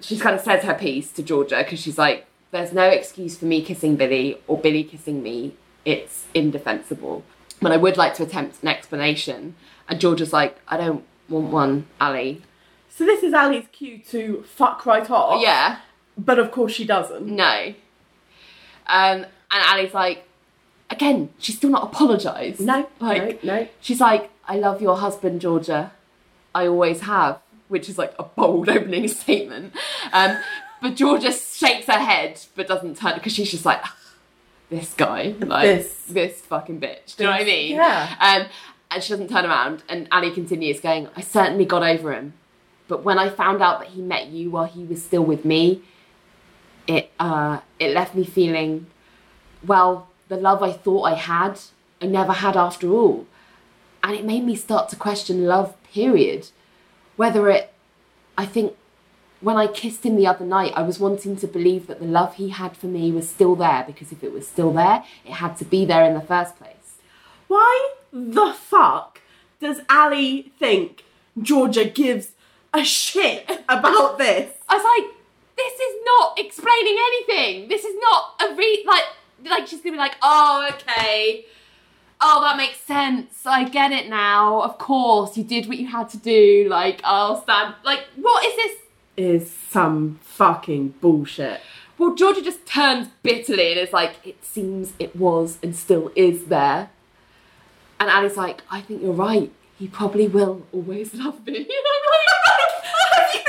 she 0.00 0.18
kind 0.18 0.34
of 0.34 0.40
says 0.40 0.64
her 0.64 0.74
piece 0.74 1.12
to 1.12 1.22
Georgia 1.22 1.58
because 1.58 1.80
she's 1.80 1.98
like, 1.98 2.26
"There's 2.50 2.72
no 2.72 2.86
excuse 2.88 3.36
for 3.36 3.44
me 3.44 3.62
kissing 3.62 3.96
Billy 3.96 4.38
or 4.46 4.58
Billy 4.58 4.84
kissing 4.84 5.22
me. 5.22 5.54
It's 5.84 6.26
indefensible." 6.34 7.22
But 7.62 7.72
I 7.72 7.76
would 7.76 7.96
like 7.96 8.14
to 8.14 8.22
attempt 8.22 8.62
an 8.62 8.68
explanation. 8.68 9.54
And 9.88 10.00
Georgia's 10.00 10.32
like, 10.32 10.58
"I 10.66 10.76
don't 10.76 11.04
want 11.28 11.48
one, 11.48 11.86
Ali." 12.00 12.42
So 12.88 13.04
this 13.04 13.22
is 13.22 13.32
Ali's 13.32 13.66
cue 13.72 13.98
to 14.10 14.42
fuck 14.42 14.84
right 14.84 15.08
off. 15.10 15.40
Yeah. 15.42 15.78
But 16.26 16.38
of 16.38 16.50
course 16.50 16.72
she 16.72 16.84
doesn't. 16.84 17.26
No. 17.26 17.74
Um, 18.86 19.24
and 19.50 19.64
Ali's 19.72 19.94
like, 19.94 20.24
again, 20.90 21.30
she's 21.38 21.56
still 21.56 21.70
not 21.70 21.84
apologised. 21.84 22.60
No, 22.60 22.88
Like, 23.00 23.42
no, 23.44 23.56
no. 23.60 23.68
she's 23.80 24.00
like, 24.00 24.30
I 24.46 24.56
love 24.56 24.82
your 24.82 24.96
husband, 24.98 25.40
Georgia. 25.40 25.92
I 26.54 26.66
always 26.66 27.00
have, 27.02 27.38
which 27.68 27.88
is 27.88 27.96
like 27.98 28.14
a 28.18 28.24
bold 28.24 28.68
opening 28.76 29.06
statement. 29.08 29.72
Um, 30.12 30.36
but 30.82 30.96
Georgia 30.96 31.32
shakes 31.32 31.86
her 31.86 31.92
head, 31.98 32.40
but 32.56 32.66
doesn't 32.66 32.96
turn 32.96 33.14
because 33.14 33.32
she's 33.32 33.50
just 33.50 33.64
like, 33.64 33.82
this 34.70 34.92
guy, 34.94 35.34
like 35.40 35.64
This. 35.64 35.94
this, 36.08 36.40
fucking 36.42 36.80
bitch. 36.80 37.16
Do 37.16 37.24
you 37.24 37.30
know 37.30 37.36
what 37.36 37.42
I 37.42 37.44
mean? 37.44 37.76
Yeah. 37.76 38.16
Um, 38.20 38.46
and 38.92 39.02
she 39.02 39.10
doesn't 39.12 39.28
turn 39.28 39.44
around, 39.44 39.82
and 39.88 40.08
Ali 40.10 40.30
continues 40.32 40.80
going, 40.80 41.08
I 41.16 41.20
certainly 41.20 41.64
got 41.64 41.82
over 41.84 42.12
him, 42.12 42.32
but 42.88 43.04
when 43.04 43.18
I 43.18 43.28
found 43.30 43.62
out 43.62 43.78
that 43.80 43.88
he 43.90 44.00
met 44.02 44.26
you 44.28 44.50
while 44.50 44.64
he 44.64 44.84
was 44.84 45.02
still 45.02 45.22
with 45.24 45.44
me, 45.44 45.82
it 46.90 47.12
uh, 47.20 47.60
it 47.78 47.94
left 47.94 48.14
me 48.14 48.24
feeling, 48.24 48.86
well, 49.64 50.08
the 50.28 50.36
love 50.36 50.62
I 50.62 50.72
thought 50.72 51.02
I 51.04 51.14
had, 51.14 51.60
I 52.02 52.06
never 52.06 52.32
had 52.32 52.56
after 52.56 52.90
all, 52.90 53.26
and 54.02 54.16
it 54.16 54.24
made 54.24 54.44
me 54.44 54.56
start 54.56 54.88
to 54.90 54.96
question 54.96 55.46
love. 55.46 55.76
Period. 55.92 56.48
Whether 57.16 57.50
it, 57.50 57.72
I 58.38 58.46
think, 58.46 58.76
when 59.40 59.56
I 59.56 59.66
kissed 59.66 60.06
him 60.06 60.16
the 60.16 60.26
other 60.26 60.44
night, 60.44 60.72
I 60.76 60.82
was 60.82 61.00
wanting 61.00 61.36
to 61.36 61.46
believe 61.46 61.88
that 61.88 61.98
the 61.98 62.06
love 62.06 62.36
he 62.36 62.50
had 62.50 62.76
for 62.76 62.86
me 62.86 63.10
was 63.10 63.28
still 63.28 63.56
there 63.56 63.84
because 63.86 64.12
if 64.12 64.22
it 64.22 64.32
was 64.32 64.46
still 64.46 64.72
there, 64.72 65.04
it 65.26 65.32
had 65.32 65.56
to 65.58 65.64
be 65.64 65.84
there 65.84 66.04
in 66.04 66.14
the 66.14 66.20
first 66.20 66.56
place. 66.56 66.98
Why 67.48 67.90
the 68.12 68.52
fuck 68.52 69.20
does 69.60 69.80
Ali 69.90 70.52
think 70.58 71.04
Georgia 71.42 71.84
gives 71.84 72.28
a 72.72 72.84
shit 72.84 73.50
about 73.68 74.18
this? 74.24 74.52
I 74.68 74.76
was 74.76 74.84
like, 74.84 75.19
this 75.62 75.80
is 75.80 75.94
not 76.04 76.38
explaining 76.38 76.96
anything. 76.98 77.68
This 77.68 77.84
is 77.84 77.94
not 78.00 78.40
a 78.42 78.54
re 78.54 78.84
like 78.86 79.04
like 79.44 79.66
she's 79.66 79.80
gonna 79.80 79.94
be 79.94 79.98
like, 79.98 80.16
oh 80.22 80.68
okay. 80.74 81.44
Oh, 82.22 82.42
that 82.42 82.58
makes 82.58 82.78
sense. 82.78 83.46
I 83.46 83.64
get 83.64 83.92
it 83.92 84.10
now. 84.10 84.60
Of 84.60 84.76
course, 84.76 85.38
you 85.38 85.44
did 85.44 85.66
what 85.68 85.78
you 85.78 85.86
had 85.86 86.10
to 86.10 86.18
do. 86.18 86.66
Like, 86.68 87.00
I'll 87.02 87.40
stand. 87.40 87.76
Like, 87.82 88.04
what 88.16 88.44
is 88.44 88.56
this? 88.56 88.76
Is 89.16 89.50
some 89.50 90.18
fucking 90.22 90.96
bullshit. 91.00 91.62
Well, 91.96 92.14
Georgia 92.14 92.42
just 92.42 92.64
turns 92.66 93.08
bitterly 93.22 93.72
and 93.72 93.80
is 93.80 93.92
like, 93.92 94.16
it 94.26 94.44
seems 94.44 94.92
it 94.98 95.16
was 95.16 95.58
and 95.62 95.74
still 95.74 96.10
is 96.14 96.46
there. 96.46 96.90
And 97.98 98.08
Ali's 98.10 98.36
like, 98.36 98.62
I 98.70 98.80
think 98.80 99.02
you're 99.02 99.12
right. 99.12 99.52
He 99.78 99.86
probably 99.88 100.26
will 100.26 100.66
always 100.72 101.14
love 101.14 101.46
me. 101.46 101.56
And 101.56 101.66
I'm 101.70 102.04
like, 102.12 102.30
Have 103.12 103.34
you 103.34 103.40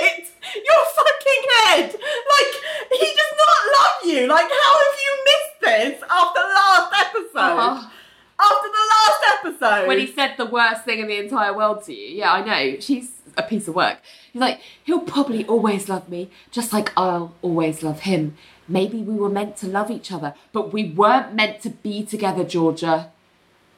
hit 0.00 0.26
your 0.64 0.82
fucking 0.94 1.42
head? 1.56 1.92
Like, 1.92 2.52
he 2.92 3.06
does 3.06 3.32
not 3.36 3.58
love 3.76 3.96
you. 4.04 4.26
Like, 4.26 4.48
how 4.48 4.72
have 4.84 4.98
you 5.04 5.12
missed 5.24 5.60
this 5.60 6.02
after 6.10 6.40
the 6.40 6.54
last 6.54 6.92
episode? 7.06 7.56
Oh. 7.58 7.92
After 8.38 8.68
the 8.68 8.84
last 8.94 9.22
episode. 9.38 9.88
when 9.88 9.98
he 9.98 10.06
said 10.06 10.34
the 10.36 10.46
worst 10.46 10.84
thing 10.84 11.00
in 11.00 11.08
the 11.08 11.18
entire 11.18 11.54
world 11.56 11.84
to 11.84 11.92
you. 11.92 12.16
Yeah, 12.16 12.32
I 12.32 12.44
know. 12.44 12.80
She's 12.80 13.12
a 13.36 13.42
piece 13.42 13.68
of 13.68 13.74
work. 13.74 13.98
He's 14.32 14.40
like, 14.40 14.60
he'll 14.84 15.00
probably 15.00 15.44
always 15.46 15.88
love 15.88 16.08
me, 16.08 16.30
just 16.50 16.72
like 16.72 16.92
I'll 16.96 17.34
always 17.42 17.82
love 17.82 18.00
him. 18.00 18.36
Maybe 18.68 18.98
we 18.98 19.14
were 19.14 19.28
meant 19.28 19.56
to 19.58 19.66
love 19.66 19.90
each 19.90 20.10
other, 20.10 20.34
but 20.52 20.72
we 20.72 20.90
weren't 20.90 21.34
meant 21.34 21.60
to 21.62 21.70
be 21.70 22.04
together, 22.04 22.44
Georgia. 22.44 23.10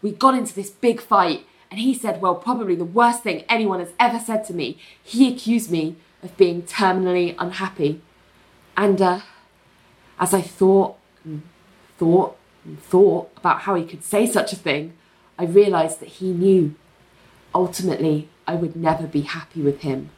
We 0.01 0.13
got 0.13 0.35
into 0.35 0.55
this 0.55 0.71
big 0.71 1.01
fight, 1.01 1.47
and 1.71 1.79
he 1.79 1.93
said, 1.93 2.21
well, 2.21 2.35
probably 2.35 2.75
the 2.75 2.85
worst 2.85 3.23
thing 3.23 3.45
anyone 3.49 3.81
has 3.81 3.93
ever 4.01 4.19
said 4.19 4.45
to 4.47 4.55
me. 4.55 4.79
He 5.03 5.33
accused 5.33 5.71
me 5.71 5.97
of 6.23 6.37
being 6.37 6.63
terminally 6.63 7.35
unhappy. 7.39 8.01
And 8.77 9.01
uh, 9.01 9.21
as 10.19 10.35
I 10.35 10.41
thought 10.41 10.97
and 11.25 11.43
thought 11.99 12.37
and 12.65 12.81
thought 12.83 13.31
about 13.37 13.63
how 13.63 13.75
he 13.75 13.85
could 13.85 14.05
say 14.05 14.27
such 14.27 14.53
a 14.53 14.57
thing, 14.57 14.95
I 15.39 15.45
realised 15.45 16.01
that 16.01 16.09
he 16.09 16.33
knew 16.33 16.75
ultimately 17.55 18.29
I 18.47 18.55
would 18.55 18.77
never 18.77 19.07
be 19.07 19.23
happy 19.23 19.63
with 19.63 19.81
him. 19.81 20.11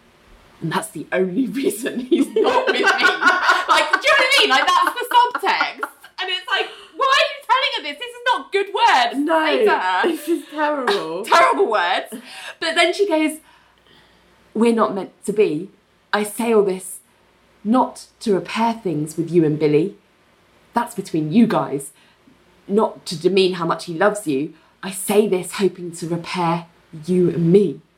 And 0.61 0.73
that's 0.73 0.89
the 0.89 1.07
only 1.13 1.47
reason 1.61 2.01
he's 2.01 2.29
not 2.29 2.67
with 2.67 2.75
me. 2.75 2.83
like, 2.83 2.89
do 2.89 2.99
you 2.99 4.13
know 4.13 4.19
what 4.19 4.21
I 4.21 4.37
mean? 4.41 4.51
Like, 4.51 4.67
that's 4.67 4.99
the 4.99 5.07
subtext. 5.15 5.89
And 6.21 6.29
it's 6.31 6.49
like, 6.49 6.67
why 6.97 7.19
are 7.19 7.29
you 7.33 7.41
telling 7.47 7.73
her 7.77 7.83
this? 7.83 7.99
This 7.99 8.11
is 8.11 8.23
not 8.27 8.53
good 8.53 8.67
words. 8.75 9.19
no, 9.27 10.03
this 10.11 10.29
is 10.29 10.45
terrible. 10.51 11.25
terrible 11.25 11.71
words. 11.71 12.15
But 12.61 12.75
then 12.75 12.93
she 12.93 13.09
goes, 13.09 13.39
We're 14.55 14.75
not 14.75 14.95
meant 14.95 15.13
to 15.25 15.33
be. 15.33 15.71
I 16.13 16.23
say 16.25 16.53
all 16.53 16.63
this 16.65 16.99
not 17.63 18.07
to 18.21 18.35
repair 18.35 18.75
things 18.75 19.17
with 19.17 19.31
you 19.31 19.45
and 19.45 19.59
Billy. 19.59 19.97
That's 20.73 20.95
between 20.95 21.33
you 21.33 21.47
guys. 21.47 21.93
Not 22.67 23.05
to 23.07 23.19
demean 23.21 23.55
how 23.55 23.67
much 23.67 23.85
he 23.87 23.95
loves 23.95 24.27
you. 24.27 24.55
I 24.83 24.91
say 24.93 25.29
this 25.29 25.53
hoping 25.53 25.93
to 25.93 26.09
repair 26.09 26.67
you 27.07 27.29
and 27.31 27.53
me. 27.53 27.81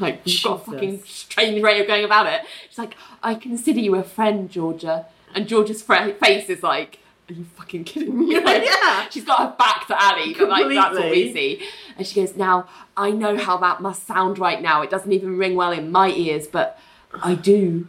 Like, 0.00 0.22
you've 0.24 0.42
got 0.42 0.62
a 0.62 0.64
fucking 0.72 1.02
strange 1.04 1.62
way 1.62 1.80
of 1.80 1.86
going 1.86 2.04
about 2.04 2.26
it. 2.26 2.40
She's 2.68 2.76
like, 2.78 2.96
I 3.22 3.36
consider 3.36 3.78
you 3.78 3.94
a 3.94 4.02
friend, 4.02 4.50
Georgia. 4.50 5.06
And 5.32 5.46
Georgia's 5.46 5.80
face 5.80 6.48
is 6.50 6.64
like, 6.64 6.98
Are 7.30 7.34
you 7.34 7.44
fucking 7.56 7.84
kidding 7.84 8.18
me? 8.18 8.34
Like, 8.40 8.64
Yeah. 8.64 9.08
She's 9.10 9.24
got 9.24 9.38
her 9.38 9.54
back 9.56 9.86
to 9.86 9.96
Ali, 9.96 10.34
but 10.34 10.48
like, 10.48 10.66
that's 10.74 10.98
what 10.98 11.08
we 11.10 11.26
Completely. 11.26 11.32
see. 11.60 11.68
And 11.96 12.04
she 12.04 12.20
goes, 12.20 12.34
Now, 12.34 12.66
I 12.96 13.12
know 13.12 13.36
how 13.38 13.58
that 13.58 13.80
must 13.80 14.08
sound 14.08 14.40
right 14.40 14.60
now. 14.60 14.82
It 14.82 14.90
doesn't 14.90 15.12
even 15.12 15.36
ring 15.38 15.54
well 15.54 15.70
in 15.70 15.92
my 15.92 16.10
ears, 16.10 16.48
but 16.48 16.80
I 17.22 17.34
do. 17.34 17.88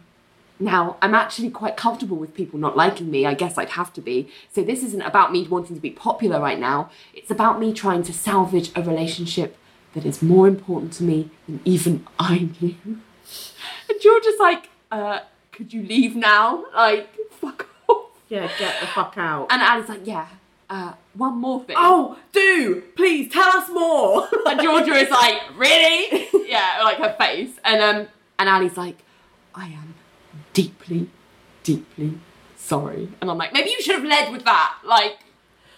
Now, 0.60 0.96
I'm 1.00 1.14
actually 1.14 1.50
quite 1.50 1.76
comfortable 1.76 2.16
with 2.16 2.34
people 2.34 2.58
not 2.58 2.76
liking 2.76 3.10
me. 3.10 3.24
I 3.24 3.34
guess 3.34 3.56
I'd 3.56 3.70
have 3.70 3.92
to 3.92 4.00
be. 4.00 4.28
So, 4.52 4.62
this 4.62 4.82
isn't 4.82 5.02
about 5.02 5.30
me 5.30 5.46
wanting 5.46 5.76
to 5.76 5.80
be 5.80 5.90
popular 5.90 6.40
right 6.40 6.58
now. 6.58 6.90
It's 7.14 7.30
about 7.30 7.60
me 7.60 7.72
trying 7.72 8.02
to 8.04 8.12
salvage 8.12 8.72
a 8.74 8.82
relationship 8.82 9.56
that 9.94 10.04
is 10.04 10.20
more 10.20 10.48
important 10.48 10.92
to 10.94 11.04
me 11.04 11.30
than 11.46 11.60
even 11.64 12.06
I 12.18 12.48
knew. 12.60 12.74
And 12.84 14.00
Georgia's 14.00 14.38
like, 14.40 14.68
uh, 14.90 15.20
Could 15.52 15.72
you 15.72 15.82
leave 15.82 16.16
now? 16.16 16.64
Like, 16.74 17.08
fuck 17.30 17.68
off. 17.88 18.06
Yeah, 18.28 18.50
get 18.58 18.80
the 18.80 18.86
fuck 18.88 19.14
out. 19.16 19.46
And 19.50 19.62
Ali's 19.62 19.88
like, 19.88 20.06
Yeah, 20.06 20.26
uh, 20.68 20.94
one 21.14 21.38
more 21.38 21.62
thing. 21.64 21.76
oh, 21.78 22.18
do 22.32 22.82
please 22.96 23.32
tell 23.32 23.48
us 23.56 23.68
more. 23.70 24.28
And 24.46 24.60
Georgia 24.60 24.92
is 24.92 25.10
like, 25.10 25.40
really? 25.56 26.28
yeah, 26.48 26.80
like 26.82 26.98
her 26.98 27.14
face. 27.18 27.52
And 27.64 27.80
um, 27.80 28.08
and 28.38 28.48
Ali's 28.48 28.76
like, 28.76 28.96
I 29.58 29.66
am 29.66 29.94
deeply, 30.52 31.08
deeply 31.64 32.18
sorry. 32.56 33.08
And 33.20 33.28
I'm 33.30 33.36
like, 33.38 33.52
maybe 33.52 33.70
you 33.70 33.82
should 33.82 33.96
have 33.96 34.04
led 34.04 34.30
with 34.32 34.44
that. 34.44 34.78
Like, 34.84 35.18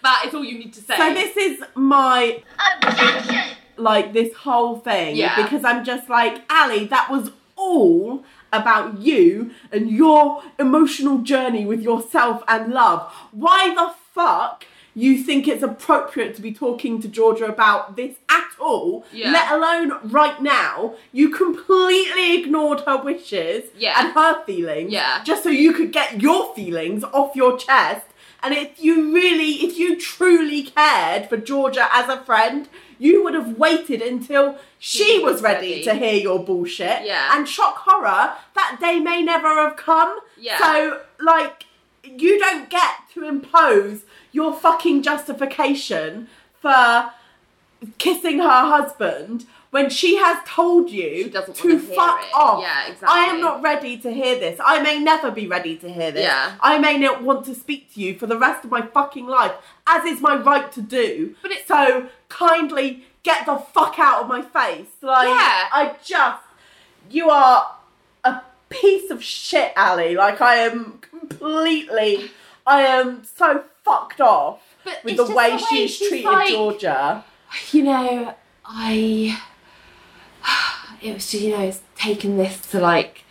that 0.02 0.24
is 0.27 0.35
all 0.35 0.44
you 0.44 0.59
need 0.59 0.74
to 0.74 0.81
say. 0.82 0.97
So 0.97 1.15
this 1.15 1.36
is 1.36 1.62
my 1.74 2.43
Objection! 2.82 3.57
like 3.77 4.12
this 4.12 4.35
whole 4.35 4.78
thing 4.78 5.16
Yeah. 5.16 5.43
because 5.43 5.65
I'm 5.65 5.82
just 5.85 6.11
like 6.11 6.43
Ali, 6.51 6.85
that 6.86 7.11
was 7.11 7.31
all 7.57 8.23
about 8.52 8.98
you 9.01 9.52
and 9.73 9.90
your 9.90 10.43
emotional 10.59 11.19
journey 11.19 11.65
with 11.65 11.81
yourself 11.81 12.43
and 12.48 12.73
love. 12.73 13.11
Why 13.32 13.74
the 13.74 13.94
fuck 14.15 14.65
you 14.94 15.18
think 15.18 15.46
it's 15.46 15.62
appropriate 15.62 16.34
to 16.36 16.42
be 16.42 16.52
talking 16.52 17.00
to 17.02 17.08
Georgia 17.08 17.46
about 17.46 17.96
this 17.96 18.16
at 18.28 18.48
all, 18.58 19.04
Yeah. 19.12 19.30
let 19.30 19.50
alone 19.52 19.98
right 20.10 20.40
now? 20.42 20.94
You 21.12 21.30
completely 21.30 22.38
ignored 22.40 22.80
her 22.80 22.96
wishes 22.96 23.70
Yeah. 23.76 23.94
and 23.98 24.12
her 24.12 24.44
feelings 24.44 24.92
Yeah. 24.92 25.22
just 25.24 25.42
so 25.44 25.48
you 25.50 25.72
could 25.72 25.92
get 25.92 26.20
your 26.20 26.54
feelings 26.54 27.04
off 27.04 27.36
your 27.36 27.56
chest. 27.56 28.06
And 28.42 28.54
if 28.54 28.82
you 28.82 29.12
really, 29.14 29.52
if 29.66 29.78
you 29.78 29.96
truly 30.00 30.62
cared 30.62 31.28
for 31.28 31.36
Georgia 31.36 31.88
as 31.92 32.08
a 32.08 32.18
friend, 32.24 32.68
you 32.98 33.22
would 33.22 33.34
have 33.34 33.58
waited 33.58 34.00
until 34.02 34.56
she, 34.78 35.04
She 35.04 35.18
was 35.18 35.34
was 35.34 35.42
ready, 35.42 35.70
ready. 35.72 35.82
to 35.84 35.94
hear 35.94 36.14
your 36.14 36.38
bullshit. 36.38 37.04
Yeah. 37.04 37.36
And 37.36 37.46
shock 37.48 37.76
horror, 37.78 38.32
that 38.54 38.78
day 38.80 38.98
may 38.98 39.22
never 39.22 39.48
have 39.48 39.76
come. 39.76 40.18
Yeah. 40.38 40.58
So, 40.58 41.00
like, 41.20 41.64
you 42.02 42.38
don't 42.38 42.68
get 42.70 42.92
to 43.14 43.24
impose 43.28 44.02
your 44.32 44.52
fucking 44.55 45.02
justification 45.02 46.28
for 46.61 47.11
kissing 47.98 48.39
her 48.39 48.48
husband 48.48 49.47
when 49.70 49.89
she 49.89 50.16
has 50.16 50.39
told 50.47 50.90
you 50.90 51.31
to 51.31 51.78
fuck 51.78 52.20
it. 52.23 52.35
off. 52.35 52.61
Yeah, 52.62 52.93
I 53.07 53.27
am 53.27 53.40
not 53.40 53.62
ready 53.62 53.97
to 53.98 54.12
hear 54.12 54.39
this. 54.39 54.61
I 54.65 54.82
may 54.82 54.98
never 54.98 55.31
be 55.31 55.47
ready 55.47 55.77
to 55.77 55.89
hear 55.89 56.11
this. 56.11 56.24
Yeah. 56.24 56.57
I 56.61 56.78
may 56.78 56.98
not 56.98 57.23
want 57.23 57.44
to 57.47 57.55
speak 57.55 57.94
to 57.94 58.01
you 58.01 58.19
for 58.19 58.27
the 58.27 58.36
rest 58.36 58.65
of 58.65 58.70
my 58.70 58.82
fucking 58.82 59.27
life, 59.27 59.52
as 59.86 60.05
is 60.05 60.20
my 60.20 60.36
right 60.36 60.70
to 60.73 60.82
do. 60.82 61.36
But 61.40 61.52
it- 61.52 61.69
so 61.69 62.09
kindly 62.28 63.05
get 63.23 63.47
the 63.47 63.57
fuck 63.59 63.98
out 63.98 64.23
of 64.23 64.28
my 64.28 64.43
face. 64.43 64.89
Like 65.02 65.28
Yeah. 65.28 65.69
I 65.73 65.94
just 66.05 66.43
you 67.09 67.31
are 67.31 67.77
a 68.24 68.40
piece 68.69 69.11
of 69.11 69.23
shit, 69.23 69.73
Ali. 69.77 70.16
Like 70.16 70.40
I 70.40 70.57
am 70.57 70.98
completely 71.01 72.31
I 72.66 72.82
am 72.82 73.24
so 73.24 73.65
fucked 73.85 74.20
off 74.20 74.61
But 74.85 75.01
with 75.05 75.16
the 75.16 75.24
way 75.24 75.51
the 75.51 75.57
way 75.57 75.59
she's 75.59 75.95
she's 75.95 76.09
treated 76.09 76.31
like- 76.31 76.49
Georgia. 76.49 77.24
you 77.73 77.82
know, 77.85 78.35
I 78.65 79.39
it 81.03 81.15
was 81.15 81.31
just, 81.31 81.43
you 81.43 81.51
know, 81.57 81.62
it's 81.62 81.81
taken 81.97 82.37
this 82.37 82.61
to 82.70 82.81
like 82.81 83.24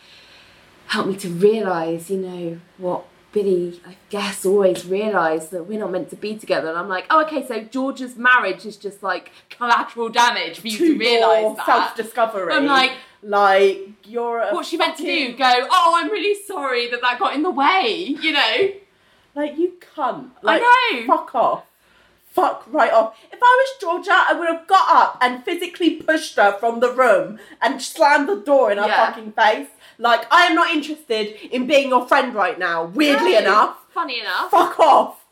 help 0.87 1.07
me 1.07 1.15
to 1.17 1.29
realise, 1.29 2.09
you 2.09 2.17
know, 2.17 2.59
what 2.77 3.05
Billy, 3.31 3.79
I 3.87 3.95
guess, 4.09 4.43
always 4.43 4.85
realised 4.87 5.51
that 5.51 5.65
we're 5.65 5.77
not 5.79 5.91
meant 5.91 6.09
to 6.09 6.15
be 6.15 6.35
together. 6.35 6.69
And 6.69 6.77
I'm 6.79 6.87
like, 6.89 7.05
oh, 7.11 7.21
okay, 7.25 7.45
so 7.45 7.61
Georgia's 7.61 8.15
marriage 8.17 8.65
is 8.65 8.75
just 8.75 9.03
like 9.03 9.31
collateral 9.51 10.09
damage 10.09 10.59
for 10.59 10.67
you 10.67 10.77
to, 10.79 10.97
realise 10.97 11.55
that. 11.57 11.65
self 11.65 11.95
discovery. 11.95 12.51
I'm 12.53 12.65
like- 12.65 12.93
like 13.21 13.79
you're 14.05 14.39
a 14.39 14.53
what 14.53 14.65
she 14.65 14.77
meant 14.77 14.95
to 14.95 15.03
do, 15.03 15.35
go, 15.35 15.51
oh, 15.69 15.93
I'm 15.97 16.09
really 16.09 16.41
sorry 16.43 16.89
that 16.89 17.01
that 17.01 17.19
got 17.19 17.35
in 17.35 17.43
the 17.43 17.49
way, 17.51 18.15
you 18.21 18.31
know? 18.31 18.69
Like 19.39 19.57
you 19.57 19.73
cunt. 19.95 20.31
Like, 20.41 20.61
know. 20.61 21.05
Fuck 21.07 21.33
off. 21.33 21.63
Fuck 22.31 22.65
right 22.67 22.91
off. 22.91 23.15
If 23.31 23.39
I 23.41 23.65
was 23.65 23.79
Georgia, 23.79 24.11
I 24.13 24.33
would 24.33 24.49
have 24.49 24.67
got 24.67 24.85
up 24.89 25.17
and 25.21 25.45
physically 25.45 25.91
pushed 25.95 26.35
her 26.35 26.51
from 26.59 26.81
the 26.81 26.91
room 26.91 27.39
and 27.61 27.81
slammed 27.81 28.27
the 28.27 28.35
door 28.35 28.69
in 28.69 28.77
her 28.77 28.85
Yeah. 28.87 29.05
fucking 29.05 29.31
face. 29.31 29.69
Like 29.97 30.27
I 30.29 30.41
am 30.47 30.55
not 30.55 30.71
interested 30.71 31.37
in 31.55 31.67
being 31.67 31.87
your 31.89 32.05
friend 32.05 32.35
right 32.35 32.59
now. 32.59 32.83
Weirdly 32.83 33.31
No, 33.33 33.39
enough, 33.39 33.77
funny 33.99 34.21
enough. 34.21 34.49
Fuck 34.49 34.79
off. 34.79 35.25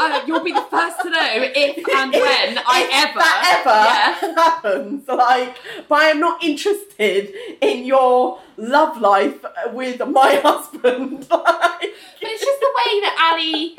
Uh, 0.00 0.22
you'll 0.26 0.44
be 0.44 0.52
the 0.52 0.60
first 0.70 1.00
to 1.02 1.08
know 1.10 1.18
if 1.22 1.76
and 1.96 2.12
when 2.12 2.58
I 2.66 2.78
If 2.90 3.08
ever. 3.08 3.18
that 3.18 4.18
ever 4.20 4.26
Yeah. 4.26 4.34
happens. 4.44 5.08
Like, 5.08 5.56
but 5.88 6.02
I 6.02 6.04
am 6.10 6.20
not 6.20 6.42
interested 6.44 7.32
in 7.62 7.86
your 7.86 8.38
love 8.58 9.00
life 9.00 9.42
with 9.72 10.06
my 10.06 10.34
husband. 10.44 11.26
like, 11.30 11.30
But 11.30 12.28
it's 12.32 12.44
just 12.44 12.60
the 12.60 12.72
way 12.78 13.00
that 13.00 13.32
Ali 13.32 13.76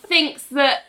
thinks 0.00 0.42
that. 0.44 0.84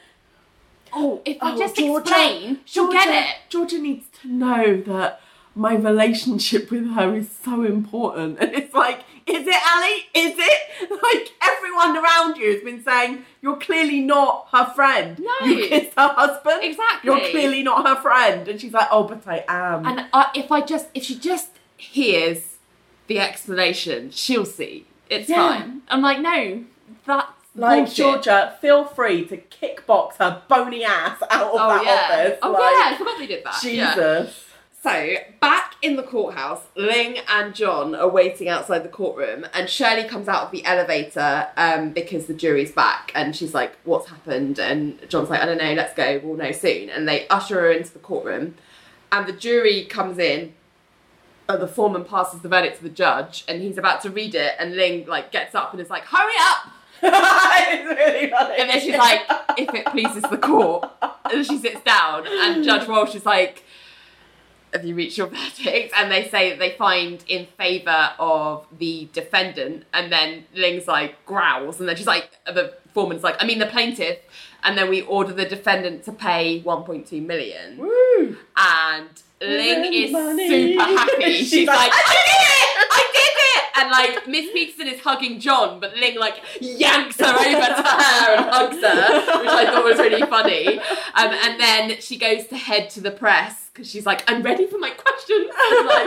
Oh, 0.93 1.21
if 1.23 1.37
I 1.41 1.53
Oh, 1.53 1.57
just 1.57 1.77
Georgia- 1.77 2.01
explain, 2.01 2.59
she'll 2.65 2.91
get 2.91 3.07
it. 3.07 3.35
Georgia 3.47 3.79
needs 3.79 4.05
to 4.21 4.27
know 4.27 4.81
that 4.81 5.20
my 5.55 5.75
relationship 5.75 6.71
with 6.71 6.89
her 6.93 7.15
is 7.15 7.29
so 7.43 7.63
important. 7.63 8.39
And 8.41 8.53
it's 8.53 8.73
like, 8.73 8.99
is 9.27 9.45
it, 9.47 9.61
Ali? 9.75 10.05
Is 10.13 10.35
it? 10.37 10.61
Like, 11.03 11.31
everyone 11.43 11.95
around 11.97 12.37
you 12.37 12.53
has 12.53 12.63
been 12.63 12.83
saying, 12.83 13.23
you're 13.41 13.57
clearly 13.57 14.01
not 14.01 14.47
her 14.51 14.65
friend. 14.73 15.19
No. 15.19 15.45
You 15.47 15.67
kissed 15.67 15.91
her 15.97 16.07
husband. 16.09 16.63
Exactly. 16.63 17.07
You're 17.11 17.29
clearly 17.29 17.63
not 17.63 17.87
her 17.87 18.01
friend. 18.01 18.47
And 18.47 18.59
she's 18.59 18.73
like, 18.73 18.87
oh, 18.91 19.03
but 19.03 19.27
I 19.27 19.43
am. 19.47 19.85
And 19.85 20.05
I, 20.13 20.31
if 20.35 20.51
I 20.51 20.61
just, 20.61 20.87
if 20.95 21.03
she 21.03 21.17
just 21.19 21.49
hears 21.77 22.57
the 23.07 23.19
explanation, 23.19 24.09
she'll 24.11 24.45
see. 24.45 24.85
It's 25.09 25.29
Yeah. 25.29 25.35
fine. 25.59 25.81
I'm 25.89 26.01
like, 26.01 26.19
no, 26.19 26.63
that's 27.05 27.27
like, 27.55 27.85
bullshit. 27.85 27.95
Georgia, 27.95 28.57
feel 28.61 28.85
free 28.85 29.25
to 29.25 29.37
kickbox 29.37 30.15
her 30.17 30.41
bony 30.47 30.83
ass 30.83 31.21
out 31.29 31.47
of 31.53 31.59
Oh 31.61 31.67
that 31.69 31.83
yeah. 31.85 32.23
office. 32.25 32.39
Oh 32.41 32.51
like, 32.51 32.61
yeah, 32.61 32.89
I 32.93 32.95
forgot 32.97 33.17
they 33.19 33.27
did 33.27 33.43
that. 33.43 33.63
Yeah. 33.63 34.25
So, 34.83 35.15
back 35.39 35.75
in 35.83 35.95
the 35.95 36.01
courthouse, 36.01 36.63
Ling 36.75 37.19
and 37.29 37.53
John 37.53 37.93
are 37.93 38.09
waiting 38.09 38.49
outside 38.49 38.83
the 38.83 38.89
courtroom, 38.89 39.45
and 39.53 39.69
Shirley 39.69 40.05
comes 40.05 40.27
out 40.27 40.45
of 40.45 40.51
the 40.51 40.65
elevator 40.65 41.49
um, 41.55 41.91
because 41.91 42.25
the 42.25 42.33
jury's 42.33 42.71
back, 42.71 43.11
and 43.13 43.35
she's 43.35 43.53
like, 43.53 43.75
What's 43.83 44.09
happened? 44.09 44.57
And 44.57 44.97
John's 45.07 45.29
like, 45.29 45.39
I 45.39 45.45
don't 45.45 45.59
know, 45.59 45.73
let's 45.73 45.93
go, 45.93 46.19
we'll 46.23 46.35
know 46.35 46.51
soon. 46.51 46.89
And 46.89 47.07
they 47.07 47.27
usher 47.27 47.61
her 47.61 47.71
into 47.71 47.93
the 47.93 47.99
courtroom, 47.99 48.55
and 49.11 49.27
the 49.27 49.33
jury 49.33 49.85
comes 49.85 50.17
in. 50.17 50.53
And 51.47 51.61
the 51.61 51.67
foreman 51.67 52.05
passes 52.05 52.41
the 52.41 52.49
verdict 52.49 52.77
to 52.77 52.83
the 52.83 52.89
judge, 52.89 53.43
and 53.47 53.61
he's 53.61 53.77
about 53.77 54.01
to 54.01 54.09
read 54.09 54.33
it, 54.33 54.53
and 54.57 54.75
Ling 54.75 55.05
like 55.05 55.31
gets 55.31 55.53
up 55.53 55.73
and 55.73 55.81
is 55.81 55.91
like, 55.91 56.05
"Hurry 56.05 56.33
up!" 56.39 56.71
it's 57.03 57.99
really 57.99 58.29
funny. 58.31 58.55
And 58.57 58.69
then 58.69 58.79
she's 58.79 58.97
like, 58.97 59.21
"If 59.57 59.75
it 59.75 59.85
pleases 59.87 60.23
the 60.23 60.37
court," 60.37 60.89
and 61.31 61.45
she 61.45 61.59
sits 61.59 61.81
down, 61.81 62.25
and 62.25 62.63
Judge 62.63 62.87
Walsh 62.87 63.15
is 63.15 63.25
like, 63.25 63.63
have 64.73 64.85
you 64.85 64.95
reached 64.95 65.17
your 65.17 65.27
verdict? 65.57 65.93
And 65.97 66.11
they 66.11 66.27
say 66.29 66.49
that 66.51 66.59
they 66.59 66.71
find 66.71 67.23
in 67.27 67.47
favour 67.57 68.11
of 68.19 68.65
the 68.77 69.09
defendant, 69.13 69.83
and 69.93 70.11
then 70.11 70.45
Ling's 70.53 70.87
like 70.87 71.23
growls, 71.25 71.79
and 71.79 71.87
then 71.89 71.95
she's 71.95 72.07
like, 72.07 72.29
the 72.45 72.73
foreman's 72.93 73.23
like, 73.23 73.41
I 73.41 73.45
mean 73.45 73.59
the 73.59 73.65
plaintiff, 73.67 74.19
and 74.63 74.77
then 74.77 74.89
we 74.89 75.01
order 75.01 75.33
the 75.33 75.45
defendant 75.45 76.03
to 76.03 76.11
pay 76.11 76.61
1.2 76.61 77.25
million, 77.25 77.77
Woo. 77.77 78.37
and 78.57 79.09
Ling 79.41 79.91
is 79.93 80.11
money. 80.11 80.75
super 80.75 80.83
happy. 80.83 81.31
She's 81.37 81.49
She's, 81.49 81.67
like, 81.67 81.77
like, 81.77 81.91
I 81.93 82.13
did 82.13 82.41
it! 82.43 82.87
I 82.91 83.11
did 83.13 83.21
it! 83.23 83.81
And 83.81 83.89
like 83.89 84.27
Miss 84.27 84.51
Peterson 84.53 84.87
is 84.87 84.99
hugging 85.01 85.39
John, 85.39 85.79
but 85.79 85.95
Ling 85.97 86.19
like 86.19 86.35
yanks 86.61 87.19
her 87.19 87.25
over 87.25 87.41
to 87.41 87.81
her 87.81 88.35
and 88.35 88.45
hugs 88.51 88.75
her, 88.75 89.39
which 89.41 89.49
I 89.49 89.65
thought 89.65 89.83
was 89.83 89.97
really 89.97 90.21
funny. 90.21 90.77
Um, 90.77 91.31
and 91.43 91.59
then 91.59 91.99
she 92.01 92.17
goes 92.17 92.45
to 92.47 92.57
head 92.57 92.91
to 92.91 93.01
the 93.01 93.09
press 93.09 93.60
because 93.73 93.89
she's 93.89 94.05
like, 94.05 94.23
I'm 94.29 94.41
ready 94.41 94.67
for 94.67 94.77
my 94.77 94.89
questions. 94.91 95.49
I'm 95.57 95.85
like, 95.85 96.05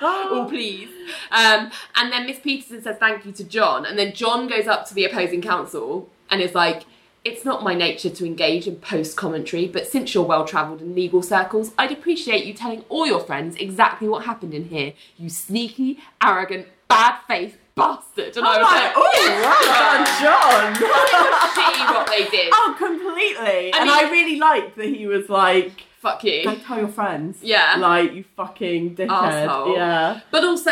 oh 0.00 0.46
please. 0.48 0.88
Um, 1.30 1.70
and 1.96 2.12
then 2.12 2.26
Miss 2.26 2.38
Peterson 2.38 2.82
says 2.82 2.96
thank 2.98 3.24
you 3.26 3.32
to 3.32 3.44
John, 3.44 3.84
and 3.86 3.98
then 3.98 4.12
John 4.12 4.46
goes 4.48 4.66
up 4.66 4.86
to 4.88 4.94
the 4.94 5.04
opposing 5.04 5.42
counsel 5.42 6.10
and 6.30 6.40
is 6.40 6.54
like. 6.54 6.84
It's 7.26 7.42
not 7.42 7.62
my 7.64 7.72
nature 7.72 8.10
to 8.10 8.26
engage 8.26 8.66
in 8.66 8.76
post 8.76 9.16
commentary, 9.16 9.66
but 9.66 9.86
since 9.86 10.12
you're 10.12 10.24
well 10.24 10.44
travelled 10.44 10.82
in 10.82 10.94
legal 10.94 11.22
circles, 11.22 11.72
I'd 11.78 11.90
appreciate 11.90 12.44
you 12.44 12.52
telling 12.52 12.84
all 12.90 13.06
your 13.06 13.20
friends 13.20 13.56
exactly 13.56 14.06
what 14.08 14.26
happened 14.26 14.52
in 14.52 14.68
here, 14.68 14.92
you 15.16 15.30
sneaky, 15.30 16.00
arrogant, 16.22 16.66
bad 16.86 17.20
faith 17.26 17.56
bastard. 17.74 18.36
And 18.36 18.46
I 18.46 18.54
I'm 18.54 18.60
was 18.60 18.72
like, 18.72 18.92
oh, 18.96 19.10
yes! 19.14 19.42
well 19.42 20.74
done, 20.74 20.78
John. 20.84 21.54
shitty 21.54 21.94
what 21.94 22.06
they 22.08 22.28
did. 22.28 22.50
oh, 22.52 22.74
completely. 22.78 23.72
and 23.72 23.84
mean- 23.84 23.90
I 23.90 24.10
really 24.10 24.38
liked 24.38 24.76
that 24.76 24.86
he 24.86 25.06
was 25.06 25.28
like, 25.28 25.84
Fuck 26.04 26.22
you. 26.24 26.44
go 26.44 26.54
tell 26.56 26.78
your 26.78 26.88
friends. 26.88 27.38
Yeah. 27.42 27.76
Like, 27.78 28.12
you 28.12 28.24
fucking 28.36 28.94
dickhead. 28.94 29.08
Arsehole. 29.08 29.74
Yeah. 29.74 30.20
But 30.30 30.44
also, 30.44 30.70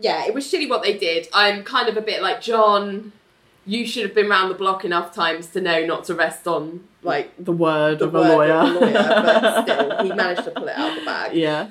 yeah, 0.00 0.26
it 0.26 0.34
was 0.34 0.44
shitty 0.44 0.68
what 0.68 0.82
they 0.82 0.98
did. 0.98 1.28
I'm 1.32 1.62
kind 1.64 1.88
of 1.88 1.96
a 1.96 2.00
bit 2.02 2.20
like 2.20 2.42
John. 2.42 3.12
You 3.64 3.86
should 3.86 4.02
have 4.02 4.14
been 4.14 4.28
round 4.28 4.50
the 4.50 4.56
block 4.56 4.84
enough 4.84 5.14
times 5.14 5.46
to 5.50 5.60
know 5.60 5.86
not 5.86 6.02
to 6.06 6.14
rest 6.16 6.48
on 6.48 6.80
like 7.04 7.30
The 7.38 7.52
word 7.52 8.00
the 8.00 8.06
of 8.08 8.14
a 8.16 8.18
word 8.18 8.28
lawyer. 8.28 8.52
of 8.54 8.68
a 8.76 8.80
lawyer, 8.80 8.92
but 8.92 9.62
still, 9.62 10.02
he 10.04 10.12
managed 10.14 10.44
to 10.44 10.50
pull 10.50 10.66
it 10.66 10.76
out 10.76 10.90
of 10.90 10.98
the 10.98 11.04
bag. 11.04 11.34
yeah. 11.34 11.70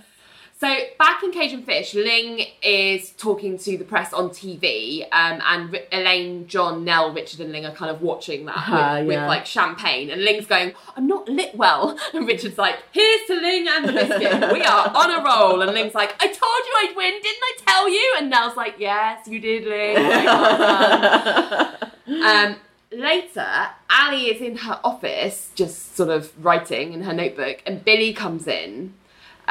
So 0.62 0.72
back 1.00 1.24
in 1.24 1.32
Cage 1.32 1.54
and 1.54 1.66
Fish, 1.66 1.96
Ling 1.96 2.46
is 2.62 3.14
talking 3.18 3.58
to 3.58 3.80
the 3.80 3.84
press 3.84 4.14
on 4.14 4.30
TV, 4.30 5.02
um, 5.12 5.42
and 5.44 5.76
R- 5.76 5.82
Elaine, 5.92 6.46
John, 6.46 6.86
Nelle, 6.86 7.12
Richard, 7.12 7.40
and 7.40 7.52
Ling 7.52 7.66
are 7.66 7.72
kind 7.74 7.90
of 7.90 8.04
watching 8.04 8.46
that 8.46 8.54
Ah, 8.56 8.98
with, 9.00 9.08
with 9.08 9.18
like 9.26 9.48
champagne, 9.48 10.12
and 10.12 10.24
Ling's 10.24 10.46
going, 10.46 10.74
"I'm 10.96 11.08
not 11.08 11.28
lit 11.28 11.56
well," 11.56 11.98
and 12.14 12.28
Richard's 12.28 12.60
like, 12.60 12.76
"Here's 12.92 13.26
to 13.26 13.42
Ling 13.42 13.68
and 13.68 13.90
the 13.90 13.92
biscuit, 13.94 14.54
we 14.54 14.62
are 14.62 14.92
on 14.94 15.10
a 15.10 15.24
roll," 15.26 15.64
and 15.64 15.74
Ling's 15.74 15.96
like, 15.96 16.14
"I 16.22 16.28
told 16.28 16.38
you 16.38 16.74
I'd 16.78 16.94
win, 16.96 17.14
didn't 17.14 17.42
I 17.42 17.54
tell 17.66 17.90
you?" 17.90 18.16
And 18.20 18.30
Nelle's 18.30 18.56
like, 18.56 18.76
"Yes, 18.78 19.28
you 19.28 19.40
did, 19.40 19.66
Ling." 19.66 19.96
Like, 19.96 20.26
well 20.26 21.76
done." 22.06 22.52
Um, 22.52 22.56
later, 22.92 23.48
Ali 23.90 24.26
is 24.26 24.40
in 24.42 24.58
her 24.58 24.80
office, 24.84 25.50
just 25.56 25.96
sort 25.96 26.10
of 26.10 26.32
writing 26.46 26.94
in 26.94 27.02
her 27.02 27.14
notebook, 27.14 27.64
and 27.66 27.84
Billy 27.84 28.14
comes 28.14 28.46
in, 28.46 28.94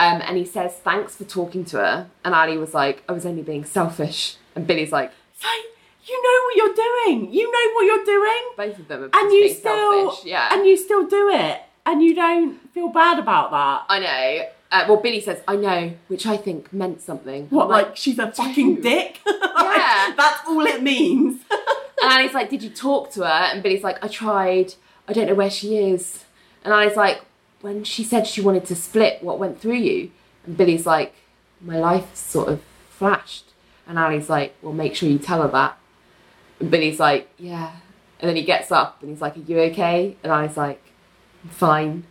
um, 0.01 0.21
and 0.27 0.37
he 0.37 0.45
says, 0.45 0.73
"Thanks 0.83 1.15
for 1.17 1.25
talking 1.25 1.65
to 1.67 1.77
her." 1.77 2.09
And 2.25 2.35
Ali 2.35 2.57
was 2.59 2.73
like, 2.75 3.03
"I 3.09 3.13
was 3.13 3.25
only 3.27 3.43
being 3.43 3.65
selfish," 3.65 4.37
and 4.57 4.67
Billy's 4.67 4.93
like, 4.93 5.13
So, 5.39 5.49
you 6.09 6.17
know 6.27 6.39
what 6.45 6.57
you're 6.57 6.75
doing. 6.87 7.33
You 7.33 7.45
know 7.55 7.75
what 7.75 7.85
you're 7.89 8.05
doing. 8.05 8.43
"Both 8.57 8.79
of 8.81 8.89
them 8.89 9.01
are 9.05 9.11
And 9.21 9.33
you 9.33 9.43
being 9.43 9.55
still, 9.55 9.93
selfish." 10.11 10.25
Yeah, 10.33 10.49
and 10.53 10.67
you 10.67 10.77
still 10.77 11.07
do 11.07 11.29
it. 11.31 11.61
And 11.87 12.03
you 12.03 12.15
don't 12.15 12.59
feel 12.75 12.89
bad 12.89 13.19
about 13.19 13.51
that. 13.53 13.85
I 13.89 13.99
know. 14.01 14.49
Uh, 14.73 14.85
well, 14.89 14.99
Billy 14.99 15.21
says, 15.21 15.41
"I 15.49 15.57
know," 15.57 15.93
which 16.09 16.27
I 16.27 16.37
think 16.37 16.73
meant 16.73 17.01
something. 17.01 17.47
What, 17.51 17.65
I'm 17.65 17.71
like, 17.71 17.97
she's 17.97 18.19
a 18.19 18.31
fucking 18.33 18.77
dude. 18.77 18.83
dick? 18.83 19.21
Yeah. 19.81 20.13
That's 20.17 20.41
all 20.49 20.65
it 20.67 20.83
means. 20.83 21.43
And 22.03 22.11
Ali's 22.13 22.33
like, 22.33 22.49
Did 22.49 22.63
you 22.63 22.71
talk 22.71 23.11
to 23.13 23.21
her? 23.21 23.27
And 23.53 23.63
Billy's 23.63 23.83
like, 23.83 24.03
I 24.03 24.09
tried. 24.09 24.73
I 25.07 25.13
don't 25.13 25.27
know 25.27 25.35
where 25.35 25.51
she 25.51 25.77
is. 25.77 26.25
And 26.65 26.73
Ali's 26.73 26.97
like, 26.97 27.21
When 27.61 27.85
she 27.85 28.05
said 28.05 28.27
she 28.27 28.41
wanted 28.41 28.65
to 28.67 28.77
split, 28.77 29.23
what 29.23 29.39
went 29.39 29.61
through 29.61 29.77
you? 29.77 30.11
And 30.47 30.57
Billy's 30.57 30.87
like, 30.87 31.15
My 31.61 31.79
life 31.79 32.15
sort 32.17 32.49
of 32.49 32.63
flashed. 32.89 33.53
And 33.87 33.99
Ali's 33.99 34.31
like, 34.31 34.55
Well, 34.63 34.73
make 34.73 34.95
sure 34.95 35.09
you 35.09 35.19
tell 35.19 35.43
her 35.43 35.49
that. 35.49 35.79
And 36.59 36.71
Billy's 36.71 37.01
like, 37.01 37.29
Yeah. 37.39 37.73
And 38.19 38.29
then 38.29 38.37
he 38.37 38.45
gets 38.45 38.71
up 38.71 39.01
and 39.01 39.11
he's 39.11 39.21
like, 39.21 39.37
Are 39.37 39.41
you 39.41 39.59
okay? 39.61 40.17
And 40.23 40.33
Ali's 40.33 40.57
like, 40.57 40.83
I'm 41.45 41.51
fine. 41.51 42.05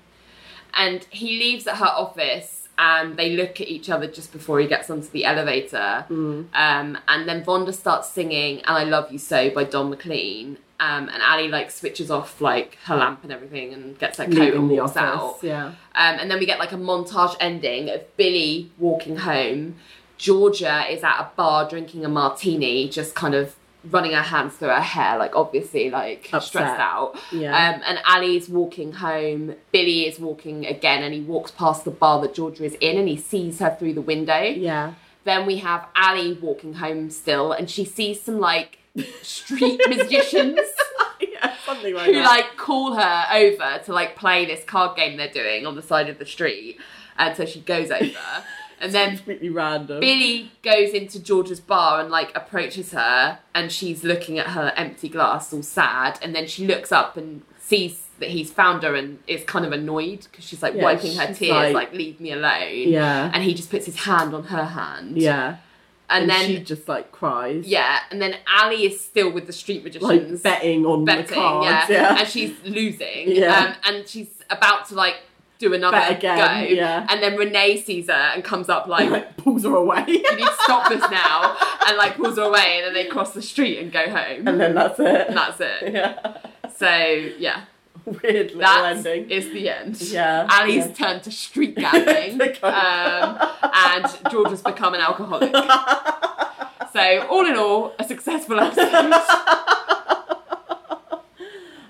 And 0.74 1.06
he 1.10 1.40
leaves 1.40 1.68
at 1.68 1.78
her 1.78 1.86
office 1.86 2.68
and 2.78 3.18
they 3.18 3.36
look 3.36 3.60
at 3.60 3.68
each 3.68 3.90
other 3.90 4.08
just 4.08 4.32
before 4.32 4.60
he 4.60 4.68
gets 4.68 4.90
onto 4.90 5.10
the 5.10 5.26
elevator. 5.26 6.06
Um, 6.54 6.98
and 7.08 7.28
then 7.28 7.44
Vonda 7.44 7.74
starts 7.74 8.10
singing 8.10 8.60
"And 8.60 8.78
I 8.78 8.84
Love 8.86 9.12
You 9.12 9.18
So" 9.20 9.50
by 9.50 9.66
Don 9.66 9.90
McLean. 9.90 10.58
Um, 10.80 11.10
and 11.10 11.22
Ali 11.22 11.50
like 11.50 11.72
switches 11.72 12.10
off 12.10 12.40
like 12.40 12.78
her 12.86 12.96
lamp 12.96 13.24
and 13.24 13.34
everything 13.34 13.74
and 13.74 14.00
gets 14.00 14.18
her 14.18 14.26
coat 14.26 14.34
Leaving 14.36 14.60
and 14.60 14.70
walks 14.70 14.96
out. 14.96 15.40
Yeah. 15.42 15.66
Um, 15.66 15.74
and 15.94 16.32
then 16.32 16.40
we 16.40 16.46
get 16.46 16.58
like 16.58 16.72
a 16.72 16.78
montage 16.78 17.36
ending 17.42 17.90
of 17.90 18.16
Billy 18.16 18.72
walking 18.78 19.18
home. 19.18 19.76
Georgia 20.18 20.86
is 20.90 21.04
at 21.04 21.20
a 21.20 21.30
bar 21.36 21.68
drinking 21.70 22.06
a 22.06 22.10
martini, 22.10 22.88
just 22.88 23.14
kind 23.14 23.36
of 23.36 23.56
running 23.90 24.12
her 24.12 24.22
hands 24.22 24.56
through 24.56 24.70
her 24.70 24.82
hair, 24.82 25.18
like 25.18 25.36
obviously 25.36 25.90
like 25.90 26.30
Upset. 26.34 26.44
stressed 26.44 26.80
out. 26.80 27.18
Yeah. 27.32 27.52
Um, 27.52 27.82
and 27.86 28.00
Ali's 28.06 28.50
walking 28.50 28.94
home. 28.94 29.56
Billy 29.72 30.06
is 30.08 30.20
walking 30.20 30.66
again, 30.66 31.04
and 31.04 31.14
he 31.14 31.22
walks 31.22 31.52
past 31.52 31.86
the 31.86 31.92
bar 31.92 32.22
that 32.22 32.34
Georgia 32.34 32.66
is 32.66 32.76
in, 32.76 32.98
and 32.98 33.08
he 33.08 33.18
sees 33.18 33.60
her 33.60 33.76
through 33.78 33.94
the 33.94 34.02
window. 34.02 34.42
Yeah. 34.42 34.94
Then 35.24 35.46
we 35.46 35.58
have 35.58 35.88
Ali 35.96 36.34
walking 36.34 36.76
home 36.76 37.10
still, 37.10 37.52
and 37.52 37.70
she 37.70 37.86
sees 37.86 38.22
some 38.22 38.40
like 38.40 38.79
street 39.22 39.80
musicians 39.88 40.60
yeah, 41.22 41.56
something 41.66 41.94
like 41.94 42.06
who 42.08 42.14
that. 42.14 42.26
like 42.26 42.58
call 42.58 42.94
her 42.96 43.26
over 43.34 43.80
to 43.86 43.94
like 43.94 44.16
play 44.16 44.46
this 44.46 44.64
card 44.64 44.96
game 44.98 45.18
they're 45.18 45.30
doing 45.32 45.66
on 45.66 45.76
the 45.76 45.82
side 45.82 46.10
of 46.10 46.18
the 46.18 46.26
street. 46.26 46.78
And 47.18 47.36
so 47.36 47.46
she 47.46 47.60
goes 47.60 47.92
over, 47.92 48.18
and 48.80 48.94
then 48.94 49.18
completely 49.18 49.50
random. 49.50 50.00
Billy 50.00 50.52
goes 50.64 50.92
into 50.94 51.20
Georgia's 51.22 51.60
bar 51.60 52.00
and 52.00 52.10
like 52.10 52.36
approaches 52.36 52.92
her, 52.94 53.40
and 53.54 53.72
she's 53.72 54.04
looking 54.06 54.40
at 54.40 54.48
her 54.48 54.72
empty 54.78 55.10
glass, 55.10 55.52
all 55.54 55.62
sad. 55.64 56.18
And 56.22 56.34
then 56.34 56.48
she 56.48 56.66
looks 56.66 56.92
up 56.94 57.18
and 57.18 57.42
sees 57.60 58.06
that 58.20 58.30
he's 58.30 58.52
found 58.52 58.84
her 58.84 58.96
and 58.96 59.20
is 59.28 59.44
kind 59.44 59.66
of 59.66 59.74
annoyed 59.74 60.28
because 60.32 60.46
she's 60.46 60.64
like 60.64 60.76
Yeah, 60.76 60.84
wiping 60.84 61.16
her 61.18 61.34
tears, 61.34 61.50
like- 61.52 61.74
like, 61.74 61.94
"Leave 61.94 62.20
me 62.22 62.32
alone." 62.32 62.88
Yeah. 62.88 63.30
And 63.34 63.44
he 63.44 63.54
just 63.54 63.70
puts 63.70 63.86
his 63.86 63.98
hand 63.98 64.34
on 64.34 64.46
her 64.46 64.64
hand. 64.66 65.18
Yeah. 65.18 65.58
And, 66.10 66.24
and 66.24 66.30
then 66.30 66.46
she 66.48 66.60
just 66.60 66.88
like 66.88 67.12
cries. 67.12 67.66
yeah, 67.66 68.00
and 68.12 68.22
then 68.22 68.36
Ali 68.60 68.86
is 68.86 69.00
still 69.00 69.32
with 69.32 69.48
the 69.48 69.54
street 69.54 69.84
like 70.02 70.42
betting 70.44 70.86
on 70.86 71.06
the 71.06 71.06
betting, 71.06 71.34
cards. 71.36 71.66
yeah, 71.66 71.86
Yeah, 71.90 72.20
and 72.20 72.28
she's 72.28 72.54
losing, 72.64 73.32
Yeah. 73.32 73.56
um, 73.56 73.76
and 73.96 74.08
she's 74.08 74.30
about 74.50 74.88
to 74.90 74.96
like 74.96 75.16
do 75.60 75.74
another 75.74 75.98
Bet 75.98 76.18
again, 76.20 76.38
go, 76.38 76.70
yeah. 76.74 77.06
and 77.10 77.22
then 77.22 77.36
Renee 77.36 77.82
sees 77.82 78.08
her 78.08 78.14
and 78.14 78.44
comes 78.44 78.70
up 78.70 78.88
like. 78.88 79.10
like 79.18 79.36
pulls 79.38 79.64
her 79.64 79.76
away, 79.76 80.04
You 80.08 80.36
need 80.36 80.46
to 80.46 80.58
stop 80.64 80.88
this 80.90 81.02
now, 81.12 81.56
and 81.88 81.98
like 81.98 82.16
pulls 82.16 82.38
her 82.38 82.44
away, 82.44 82.78
and 82.78 82.86
then 82.88 82.94
they 82.94 83.10
cross 83.10 83.34
the 83.34 83.42
street 83.42 83.78
and 83.80 83.92
go 83.92 84.10
home. 84.10 84.48
and 84.48 84.60
then 84.60 84.74
that's 84.74 85.00
it. 85.00 85.28
And 85.28 85.38
that's 85.38 85.60
it. 85.60 85.94
yeah, 85.94 86.38
So 86.78 86.90
yeah, 87.38 87.66
weird 88.24 88.48
little 88.48 88.60
that 88.60 88.96
ending. 88.98 89.30
is 89.30 89.46
the 89.52 89.70
end. 89.70 90.02
Yeah, 90.02 90.48
Ali's 90.50 90.88
yeah. 90.88 90.94
turned 90.94 91.24
to 91.24 91.32
street 91.32 91.76
gambling, 91.76 92.42
um, 92.64 93.50
and 93.74 94.06
George 94.32 94.50
has 94.50 94.62
become 94.62 94.94
an 94.94 95.02
alcoholic. 95.02 95.52
so 96.94 97.28
all 97.30 97.46
in 97.46 97.56
all, 97.56 97.94
a 98.00 98.04
successful 98.04 98.60
episode. 98.60 99.14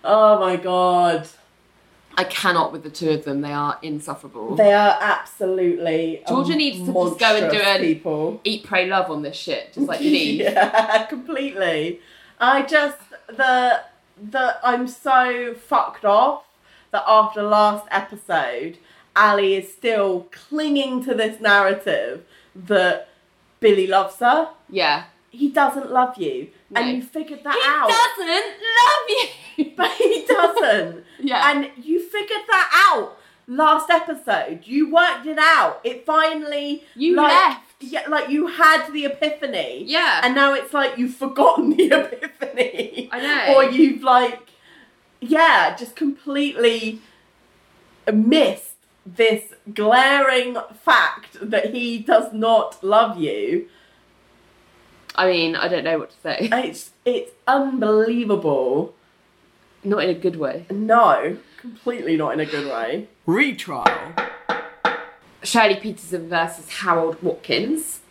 Oh 0.03 0.39
my 0.39 0.55
god. 0.55 1.27
I 2.17 2.25
cannot 2.25 2.73
with 2.73 2.83
the 2.83 2.89
two 2.89 3.11
of 3.11 3.23
them; 3.23 3.39
they 3.39 3.53
are 3.53 3.79
insufferable. 3.81 4.55
They 4.55 4.73
are 4.73 4.97
absolutely 4.99 6.21
Georgia 6.27 6.55
needs 6.55 6.79
to 6.79 6.93
just 6.93 7.17
go 7.17 7.35
and 7.37 7.49
do 7.49 7.57
monstrous 7.57 7.75
a- 7.77 7.79
people. 7.79 8.41
Eat, 8.43 8.65
pray, 8.65 8.87
love 8.87 9.09
on 9.09 9.21
this 9.21 9.37
shit, 9.37 9.71
just 9.71 9.87
like 9.87 9.99
Denise. 9.99 10.41
yeah, 10.41 11.05
completely. 11.05 12.01
I 12.37 12.63
just 12.63 12.97
the 13.27 13.81
the 14.21 14.57
I'm 14.63 14.87
so 14.87 15.53
fucked 15.55 16.05
off 16.05 16.43
that 16.91 17.03
after 17.07 17.41
last 17.43 17.85
episode, 17.91 18.77
Ali 19.15 19.55
is 19.55 19.71
still 19.71 20.27
clinging 20.31 21.03
to 21.05 21.13
this 21.13 21.39
narrative 21.41 22.25
that 22.55 23.09
Billy 23.59 23.87
loves 23.87 24.17
her. 24.19 24.49
Yeah. 24.69 25.05
He 25.31 25.49
doesn't 25.49 25.91
love 25.91 26.17
you, 26.17 26.49
No. 26.71 26.81
and 26.81 26.97
you 26.97 27.03
figured 27.03 27.43
that 27.43 27.53
He 27.53 27.61
out. 27.67 27.89
He 27.91 28.25
doesn't 28.25 28.55
love 28.79 29.05
you. 29.09 29.73
but 29.77 29.91
he 29.91 30.25
doesn't. 30.25 31.05
Yeah. 31.21 31.51
And 31.51 31.69
you 31.85 31.99
figured 32.01 32.43
that 32.49 32.93
out 32.93 33.17
last 33.45 33.89
episode. 33.89 34.61
You 34.65 34.89
worked 34.89 35.25
it 35.25 35.37
out. 35.37 35.81
It 35.83 36.05
finally 36.05 36.83
You 36.95 37.15
like, 37.17 37.27
left. 37.33 37.68
Yeah, 37.81 38.03
like 38.09 38.29
you 38.29 38.47
had 38.47 38.91
the 38.91 39.05
epiphany. 39.05 39.83
Yeah. 39.85 40.21
And 40.23 40.35
now 40.35 40.53
it's 40.53 40.73
like 40.73 40.97
you've 40.97 41.15
forgotten 41.15 41.69
the 41.71 41.91
epiphany. 42.11 43.09
I 43.11 43.19
know. 43.19 43.55
Or 43.55 43.63
you've 43.63 44.03
like 44.03 44.49
yeah, 45.21 45.75
just 45.75 45.95
completely 45.95 47.01
missed 48.11 48.75
this 49.05 49.53
glaring 49.73 50.57
fact 50.81 51.37
that 51.41 51.73
he 51.73 51.99
does 51.99 52.33
not 52.33 52.83
love 52.83 53.17
you. 53.17 53.67
I 55.15 55.27
mean, 55.29 55.55
I 55.55 55.67
don't 55.67 55.83
know 55.83 55.99
what 55.99 56.11
to 56.11 56.17
say. 56.21 56.49
It's 56.53 56.91
it's 57.05 57.31
unbelievable. 57.47 58.93
Not 59.83 60.03
in 60.03 60.09
a 60.09 60.13
good 60.13 60.35
way. 60.35 60.65
No, 60.69 61.37
completely 61.57 62.17
not 62.17 62.33
in 62.33 62.39
a 62.39 62.45
good 62.45 62.67
way. 62.67 63.07
Retrial. 63.25 63.85
Shirley 65.43 65.75
Peterson 65.75 66.29
versus 66.29 66.69
Harold 66.69 67.21
Watkins. 67.23 68.01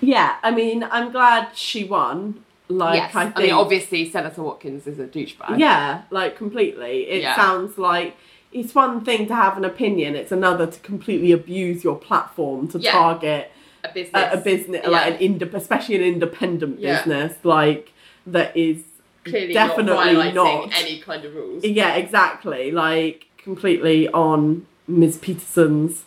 Yeah, 0.00 0.36
I 0.42 0.50
mean, 0.50 0.82
I'm 0.84 1.12
glad 1.12 1.48
she 1.54 1.84
won. 1.84 2.42
Like, 2.68 2.94
yes. 2.96 3.14
I 3.14 3.20
I, 3.22 3.24
think. 3.26 3.36
mean, 3.38 3.52
obviously, 3.52 4.08
Senator 4.08 4.42
Watkins 4.42 4.86
is 4.86 4.98
a 4.98 5.06
douchebag. 5.06 5.58
Yeah, 5.58 6.02
like 6.10 6.36
completely. 6.36 7.02
It 7.08 7.22
Yeah. 7.22 7.36
sounds 7.36 7.76
like 7.78 8.16
it's 8.52 8.74
one 8.74 9.04
thing 9.04 9.26
to 9.26 9.34
have 9.34 9.56
an 9.56 9.64
opinion; 9.64 10.14
it's 10.14 10.32
another 10.32 10.66
to 10.66 10.80
completely 10.80 11.32
abuse 11.32 11.84
your 11.84 11.96
platform 11.96 12.68
to 12.68 12.78
Yeah. 12.78 12.92
target 12.92 13.50
A 13.84 13.88
business. 13.92 14.12
a, 14.34 14.38
a 14.38 14.40
business, 14.40 14.80
Yeah. 14.84 14.90
like 14.90 15.20
an 15.20 15.38
indep- 15.38 15.54
especially 15.54 15.96
an 15.96 16.02
independent 16.02 16.80
business, 16.80 17.34
like 17.44 17.92
that 18.26 18.56
is 18.56 18.84
Clearly 19.24 19.52
definitely 19.52 20.14
not, 20.14 20.34
not. 20.34 20.80
any 20.82 20.98
kind 21.00 21.24
of 21.24 21.34
rules. 21.34 21.64
Yeah, 21.64 21.94
exactly. 21.96 22.70
Like 22.70 23.26
completely 23.36 24.08
on 24.08 24.66
Ms. 24.90 25.16
Peterson's 25.18 26.04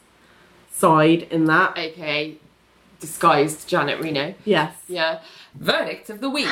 side 0.71 1.23
in 1.31 1.45
that. 1.45 1.77
AKA 1.77 2.37
disguised 2.99 3.67
Janet 3.67 3.99
Reno. 4.01 4.33
Yes. 4.45 4.75
Yeah. 4.87 5.19
Verdict 5.55 6.09
of 6.09 6.21
the 6.21 6.29
week. 6.29 6.47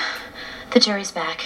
The 0.74 0.80
jury's 0.80 1.12
back. 1.12 1.42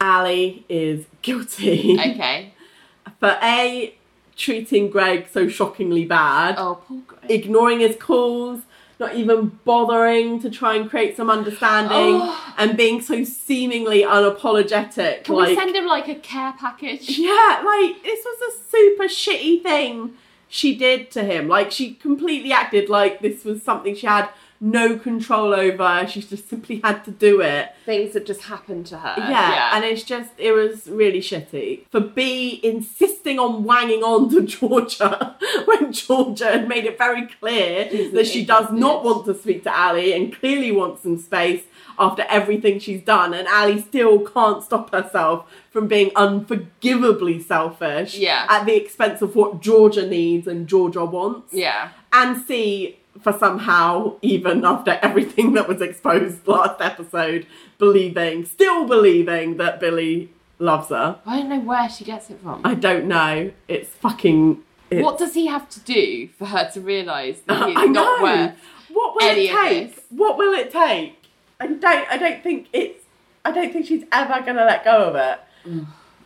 Ali 0.00 0.64
is 0.68 1.06
guilty 1.22 1.94
Okay. 1.98 2.52
for 3.20 3.38
A, 3.42 3.94
treating 4.36 4.90
Greg 4.90 5.28
so 5.32 5.48
shockingly 5.48 6.04
bad, 6.04 6.56
Oh, 6.58 6.80
Paul 6.86 7.02
Gray. 7.06 7.18
ignoring 7.28 7.80
his 7.80 7.96
calls, 7.96 8.62
not 8.98 9.14
even 9.14 9.58
bothering 9.64 10.40
to 10.40 10.50
try 10.50 10.74
and 10.76 10.90
create 10.90 11.16
some 11.16 11.30
understanding, 11.30 12.18
Oh. 12.20 12.54
and 12.58 12.76
being 12.76 13.00
so 13.00 13.24
seemingly 13.24 14.02
unapologetic. 14.02 15.24
Can 15.24 15.36
like, 15.36 15.48
we 15.50 15.54
send 15.56 15.74
him 15.74 15.86
like 15.86 16.08
a 16.08 16.14
care 16.16 16.54
package? 16.58 17.08
yeah, 17.18 17.62
like 17.64 18.02
this 18.02 18.24
was 18.24 18.54
a 18.54 18.70
super 18.70 19.04
shitty 19.04 19.62
thing 19.62 20.14
she 20.54 20.76
did 20.76 21.10
to 21.10 21.24
him. 21.24 21.48
Like 21.48 21.72
she 21.72 21.94
completely 21.94 22.52
acted 22.52 22.88
like 22.88 23.20
this 23.20 23.44
was 23.44 23.60
something 23.60 23.96
she 23.96 24.06
had 24.06 24.28
no 24.60 24.96
control 24.96 25.52
over. 25.52 26.06
She 26.06 26.22
just 26.22 26.48
simply 26.48 26.80
had 26.82 27.04
to 27.06 27.10
do 27.10 27.40
it. 27.40 27.74
Things 27.84 28.12
that 28.12 28.24
just 28.24 28.42
happened 28.42 28.86
to 28.86 28.98
her. 28.98 29.14
Yeah, 29.18 29.74
and 29.74 29.84
it's 29.84 30.04
just 30.04 30.30
it 30.38 30.52
was 30.52 30.86
really 30.86 31.18
shitty. 31.18 31.88
For 31.90 31.98
B 31.98 32.60
insisting 32.62 33.40
on 33.40 33.64
wanging 33.64 34.04
on 34.04 34.30
to 34.30 34.42
Georgia 34.42 35.36
when 35.64 35.92
Georgia 35.92 36.52
had 36.52 36.68
made 36.68 36.84
it 36.84 36.98
very 36.98 37.26
clear 37.26 38.10
that 38.12 38.28
she 38.28 38.44
does 38.44 38.70
not 38.70 39.02
want 39.02 39.26
to 39.26 39.34
speak 39.34 39.64
to 39.64 39.76
Ali 39.76 40.12
and 40.12 40.32
clearly 40.32 40.70
wants 40.70 41.02
some 41.02 41.18
space 41.18 41.64
after 41.98 42.24
everything 42.28 42.78
she's 42.78 43.02
done, 43.02 43.34
and 43.34 43.46
Ali 43.48 43.80
still 43.80 44.20
can't 44.20 44.62
stop 44.62 44.92
herself 44.92 45.46
from 45.70 45.86
being 45.86 46.10
unforgivably 46.16 47.40
selfish 47.40 48.16
Yeah. 48.16 48.46
at 48.48 48.64
the 48.66 48.74
expense 48.76 49.22
of 49.22 49.36
what 49.36 49.60
Georgia 49.60 50.06
needs 50.06 50.46
and 50.46 50.66
Georgia 50.68 51.04
wants 51.04 51.52
yeah. 51.52 51.90
and 52.12 52.44
C 52.44 52.98
for 53.22 53.32
somehow, 53.32 54.16
even 54.22 54.64
after 54.64 54.98
everything 55.02 55.52
that 55.54 55.68
was 55.68 55.80
exposed 55.80 56.46
last 56.48 56.80
episode, 56.80 57.46
believing, 57.78 58.44
still 58.44 58.86
believing 58.86 59.56
that 59.56 59.80
Billy 59.80 60.30
loves 60.58 60.88
her. 60.88 61.18
I 61.26 61.38
don't 61.38 61.48
know 61.48 61.60
where 61.60 61.88
she 61.88 62.04
gets 62.04 62.30
it 62.30 62.40
from. 62.42 62.60
I 62.64 62.74
don't 62.74 63.06
know. 63.06 63.52
It's 63.68 63.88
fucking. 63.90 64.62
It's, 64.90 65.02
what 65.02 65.18
does 65.18 65.34
he 65.34 65.46
have 65.46 65.68
to 65.70 65.80
do 65.80 66.28
for 66.38 66.46
her 66.46 66.70
to 66.72 66.80
realise 66.80 67.40
that 67.46 67.66
he's 67.68 67.74
not 67.74 67.92
know. 67.92 68.22
worth 68.22 68.54
what 68.94 69.14
will 69.16 69.36
it 69.36 69.50
take? 69.50 70.04
What 70.10 70.38
will 70.38 70.52
it 70.54 70.70
take? 70.70 71.18
I 71.64 71.66
don't. 71.68 72.12
I 72.12 72.16
don't 72.18 72.42
think 72.42 72.68
it's. 72.72 73.04
I 73.44 73.50
don't 73.50 73.72
think 73.72 73.86
she's 73.86 74.04
ever 74.12 74.44
gonna 74.44 74.64
let 74.64 74.84
go 74.84 75.04
of 75.04 75.16
it. 75.16 75.84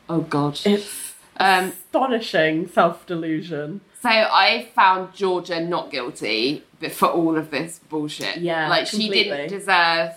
Oh 0.09 0.21
god. 0.23 0.59
It's 0.65 1.15
Um 1.37 1.69
astonishing 1.69 2.69
self 2.69 3.07
delusion. 3.07 3.81
so 4.03 4.09
I 4.09 4.69
found 4.75 5.15
Georgia 5.15 5.61
not 5.61 5.91
guilty 5.91 6.65
but 6.81 6.93
for 6.93 7.07
all 7.07 7.37
of 7.37 7.51
this 7.51 7.81
bullshit. 7.89 8.39
Yeah, 8.39 8.69
Like 8.69 8.87
she 8.87 9.09
didn't 9.09 9.49
deserve 9.49 10.13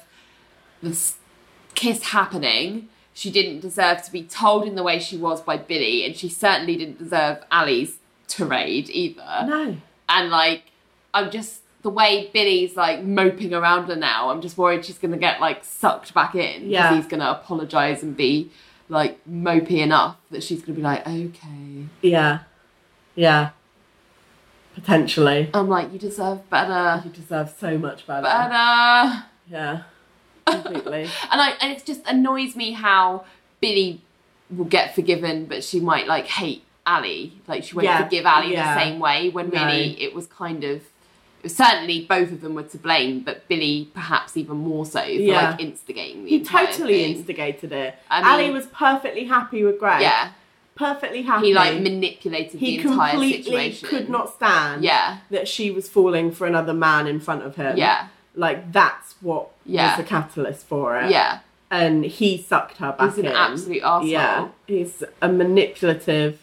this 0.84 1.15
kiss 1.73 2.03
happening. 2.10 2.89
She 3.14 3.30
didn't 3.31 3.60
deserve 3.61 4.03
to 4.03 4.11
be 4.11 4.23
told 4.23 4.65
in 4.65 4.76
the 4.76 4.84
way 4.84 4.99
she 4.99 5.18
was 5.18 5.41
by 5.41 5.57
Billy, 5.57 6.06
and 6.06 6.15
she 6.15 6.30
certainly 6.30 6.76
didn't 6.77 6.99
deserve 6.99 7.39
Ali's 7.52 7.98
tirade 8.27 8.89
either. 8.89 9.43
No. 9.45 9.76
and 10.07 10.30
like 10.30 10.64
I'm 11.14 11.30
just 11.31 11.61
the 11.81 11.89
way 11.89 12.29
Billy's 12.33 12.75
like 12.75 13.03
moping 13.03 13.53
around 13.53 13.87
her 13.87 13.95
now. 13.95 14.29
I'm 14.29 14.41
just 14.41 14.57
worried 14.57 14.85
she's 14.85 14.97
gonna 14.99 15.17
get 15.17 15.39
like 15.41 15.63
sucked 15.63 16.13
back 16.13 16.35
in. 16.35 16.69
Yeah. 16.69 16.95
he's 16.95 17.05
gonna 17.07 17.29
apologize 17.31 18.03
and 18.03 18.15
be 18.15 18.51
like 18.89 19.19
mopey 19.27 19.79
enough 19.79 20.17
that 20.31 20.43
she's 20.43 20.61
gonna 20.61 20.75
be 20.75 20.81
like, 20.81 21.01
okay. 21.07 21.85
Yeah. 22.01 22.39
Yeah. 23.15 23.49
Potentially. 24.75 25.49
I'm 25.53 25.67
like, 25.67 25.91
you 25.91 25.99
deserve 25.99 26.49
better, 26.49 27.01
You 27.05 27.11
deserve 27.11 27.53
so 27.59 27.77
much 27.77 28.07
better. 28.07 28.21
better. 28.23 29.25
Yeah. 29.49 29.83
Completely. 30.47 31.03
And 31.31 31.41
I 31.41 31.51
and 31.61 31.71
it 31.75 31.85
just 31.85 32.01
annoys 32.07 32.55
me 32.55 32.71
how 32.71 33.25
Billy 33.59 34.01
will 34.49 34.65
get 34.65 34.95
forgiven, 34.95 35.45
but 35.45 35.63
she 35.63 35.79
might 35.79 36.07
like 36.07 36.27
hate 36.27 36.63
Ali. 36.85 37.33
Like 37.47 37.63
she 37.63 37.75
won't 37.75 37.85
Yeah, 37.85 38.03
forgive 38.03 38.25
Ali 38.25 38.53
yeah. 38.53 38.73
the 38.75 38.79
same 38.81 38.99
way. 38.99 39.29
When 39.29 39.49
No. 39.49 39.65
really 39.65 40.01
it 40.01 40.13
was 40.15 40.27
kind 40.27 40.63
of. 40.63 40.81
Certainly 41.45 42.05
both 42.05 42.31
of 42.31 42.41
them 42.41 42.53
were 42.55 42.63
to 42.63 42.77
blame, 42.77 43.22
but 43.22 43.47
Billy 43.47 43.89
perhaps 43.93 44.38
even 44.38 44.57
more 44.57 44.85
so 44.85 45.01
for 45.01 45.09
Yeah. 45.09 45.51
like 45.51 45.61
instigating 45.61 46.23
the 46.26 46.30
he 46.30 46.43
totally 46.43 47.03
thing. 47.03 47.15
instigated 47.18 47.72
it. 47.72 47.95
I 48.09 48.31
Ali 48.34 48.51
was 48.51 48.68
perfectly 48.68 49.26
happy 49.26 49.63
with 49.63 49.80
Greg. 49.80 50.01
Yeah, 50.01 50.30
Perfectly 50.76 51.22
happy. 51.23 51.47
he 51.47 51.53
like 51.53 51.80
manipulated 51.81 52.59
he 52.59 52.77
the 52.77 52.84
entire 52.89 53.11
completely 53.11 53.43
situation. 53.43 53.89
could 53.89 54.09
not 54.09 54.34
stand 54.34 54.84
Yeah, 54.84 55.18
that 55.31 55.47
she 55.47 55.72
was 55.72 55.89
falling 55.89 56.31
for 56.31 56.45
another 56.47 56.73
man 56.73 57.07
in 57.07 57.19
front 57.19 57.43
of 57.43 57.55
him. 57.55 57.77
yeah, 57.77 58.07
Like 58.35 58.72
that's 58.72 59.15
what 59.22 59.49
Yeah. 59.65 59.88
was 59.89 59.97
the 59.97 60.09
catalyst 60.09 60.65
for 60.68 60.97
it. 60.97 61.09
yeah. 61.11 61.39
And 61.69 62.03
he 62.05 62.38
sucked 62.38 62.77
her 62.77 62.91
back 62.91 63.09
He's 63.11 63.19
an 63.19 63.26
in. 63.27 63.31
absolute 63.31 63.81
arsehole. 63.81 64.07
Yeah. 64.09 64.47
He's 64.68 65.03
a 65.22 65.30
manipulative, 65.30 66.39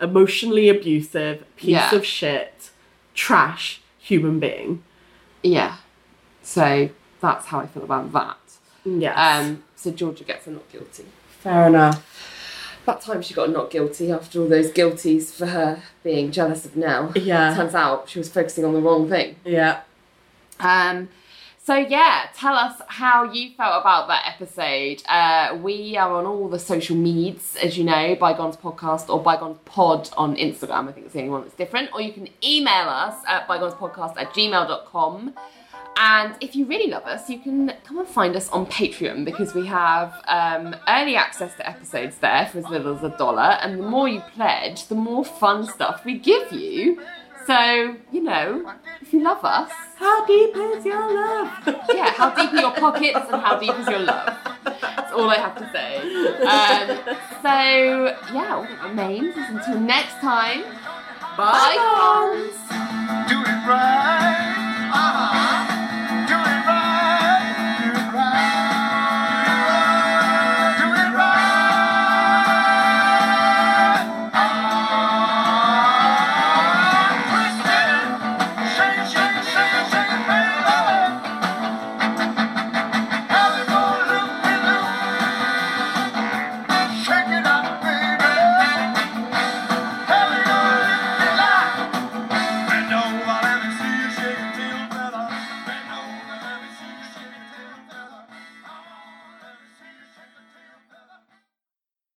emotionally 0.00 0.68
abusive 0.68 1.44
piece 1.56 1.70
Yeah. 1.70 1.94
of 1.94 2.04
shit, 2.04 2.70
trash 3.14 3.80
human 4.06 4.38
being. 4.38 4.82
Yeah. 5.42 5.76
So 6.42 6.90
that's 7.20 7.46
how 7.46 7.60
I 7.60 7.66
feel 7.66 7.84
about 7.84 8.12
that. 8.12 8.38
Yeah. 8.84 9.14
Um, 9.14 9.64
so 9.74 9.90
Georgia 9.90 10.24
gets 10.24 10.46
a 10.46 10.50
not 10.50 10.70
guilty. 10.70 11.06
Fair 11.28 11.66
enough. 11.66 12.82
That 12.86 13.00
time 13.00 13.20
she 13.20 13.34
got 13.34 13.48
a 13.48 13.52
not 13.52 13.70
guilty 13.70 14.12
after 14.12 14.40
all 14.40 14.48
those 14.48 14.70
guilties 14.70 15.32
for 15.34 15.46
her 15.46 15.82
being 16.04 16.30
jealous 16.30 16.64
of 16.64 16.76
Nelle. 16.76 17.12
Yeah. 17.16 17.54
Turns 17.54 17.74
out 17.74 18.08
she 18.08 18.20
was 18.20 18.28
focusing 18.28 18.64
on 18.64 18.74
the 18.74 18.80
wrong 18.80 19.08
thing. 19.08 19.36
Yeah. 19.44 19.80
Um, 20.60 21.08
so 21.66 21.74
yeah, 21.74 22.28
tell 22.32 22.54
us 22.54 22.80
how 22.86 23.24
you 23.24 23.50
felt 23.56 23.80
about 23.80 24.06
that 24.06 24.22
episode. 24.32 25.02
Uh, 25.08 25.58
we 25.60 25.96
are 25.96 26.12
on 26.12 26.24
all 26.24 26.48
the 26.48 26.60
social 26.60 26.94
medias, 26.94 27.56
as 27.60 27.76
you 27.76 27.82
know, 27.82 28.14
Bygones 28.14 28.56
Podcast 28.56 29.08
or 29.08 29.20
Bygones 29.20 29.58
Pod 29.64 30.08
on 30.16 30.36
Instagram. 30.36 30.88
I 30.88 30.92
think 30.92 31.06
it's 31.06 31.14
the 31.14 31.22
only 31.22 31.32
one 31.32 31.42
that's 31.42 31.56
different. 31.56 31.90
Or 31.92 32.00
you 32.00 32.12
can 32.12 32.28
email 32.44 32.88
us 32.88 33.20
at 33.26 33.48
bygonespodcast 33.48 34.14
at 34.16 34.28
gmail.com. 34.28 35.34
And 35.96 36.36
if 36.40 36.54
you 36.54 36.66
really 36.66 36.88
love 36.88 37.02
us, 37.04 37.28
you 37.28 37.40
can 37.40 37.72
come 37.82 37.98
and 37.98 38.06
find 38.06 38.36
us 38.36 38.48
on 38.50 38.66
Patreon 38.66 39.24
because 39.24 39.52
we 39.52 39.66
have 39.66 40.14
um, 40.28 40.76
early 40.86 41.16
access 41.16 41.52
to 41.56 41.68
episodes 41.68 42.18
there 42.18 42.46
for 42.46 42.58
as 42.58 42.68
little 42.68 42.94
as 42.96 43.02
a 43.02 43.16
dollar. 43.16 43.58
And 43.60 43.80
the 43.80 43.88
more 43.88 44.06
you 44.06 44.20
pledge, 44.34 44.86
the 44.86 44.94
more 44.94 45.24
fun 45.24 45.66
stuff 45.66 46.04
we 46.04 46.16
give 46.16 46.52
you. 46.52 47.02
So, 47.46 47.96
you 48.12 48.22
know, 48.22 48.72
if 49.00 49.12
you 49.12 49.22
love 49.22 49.44
us, 49.44 49.70
How 49.98 50.26
deep 50.26 50.54
is 50.56 50.84
your 50.84 51.00
love? 51.14 51.48
yeah, 51.94 52.10
how 52.10 52.30
deep 52.34 52.52
are 52.52 52.60
your 52.60 52.72
pockets 52.72 53.18
and 53.30 53.40
how 53.40 53.56
deep 53.58 53.74
is 53.78 53.86
your 53.86 54.00
love? 54.00 54.36
That's 54.64 55.12
all 55.12 55.30
I 55.30 55.36
have 55.36 55.56
to 55.56 55.70
say. 55.72 55.98
Um, 56.42 57.16
so, 57.42 58.34
yeah, 58.34 58.54
all 58.56 58.62
that 58.64 58.82
remains 58.88 59.36
is 59.36 59.48
until 59.48 59.80
next 59.80 60.14
time. 60.20 60.62
Bye. 61.36 61.76
Bye. 61.78 63.26
Do 63.28 63.40
it 63.40 63.68
right. 63.68 64.52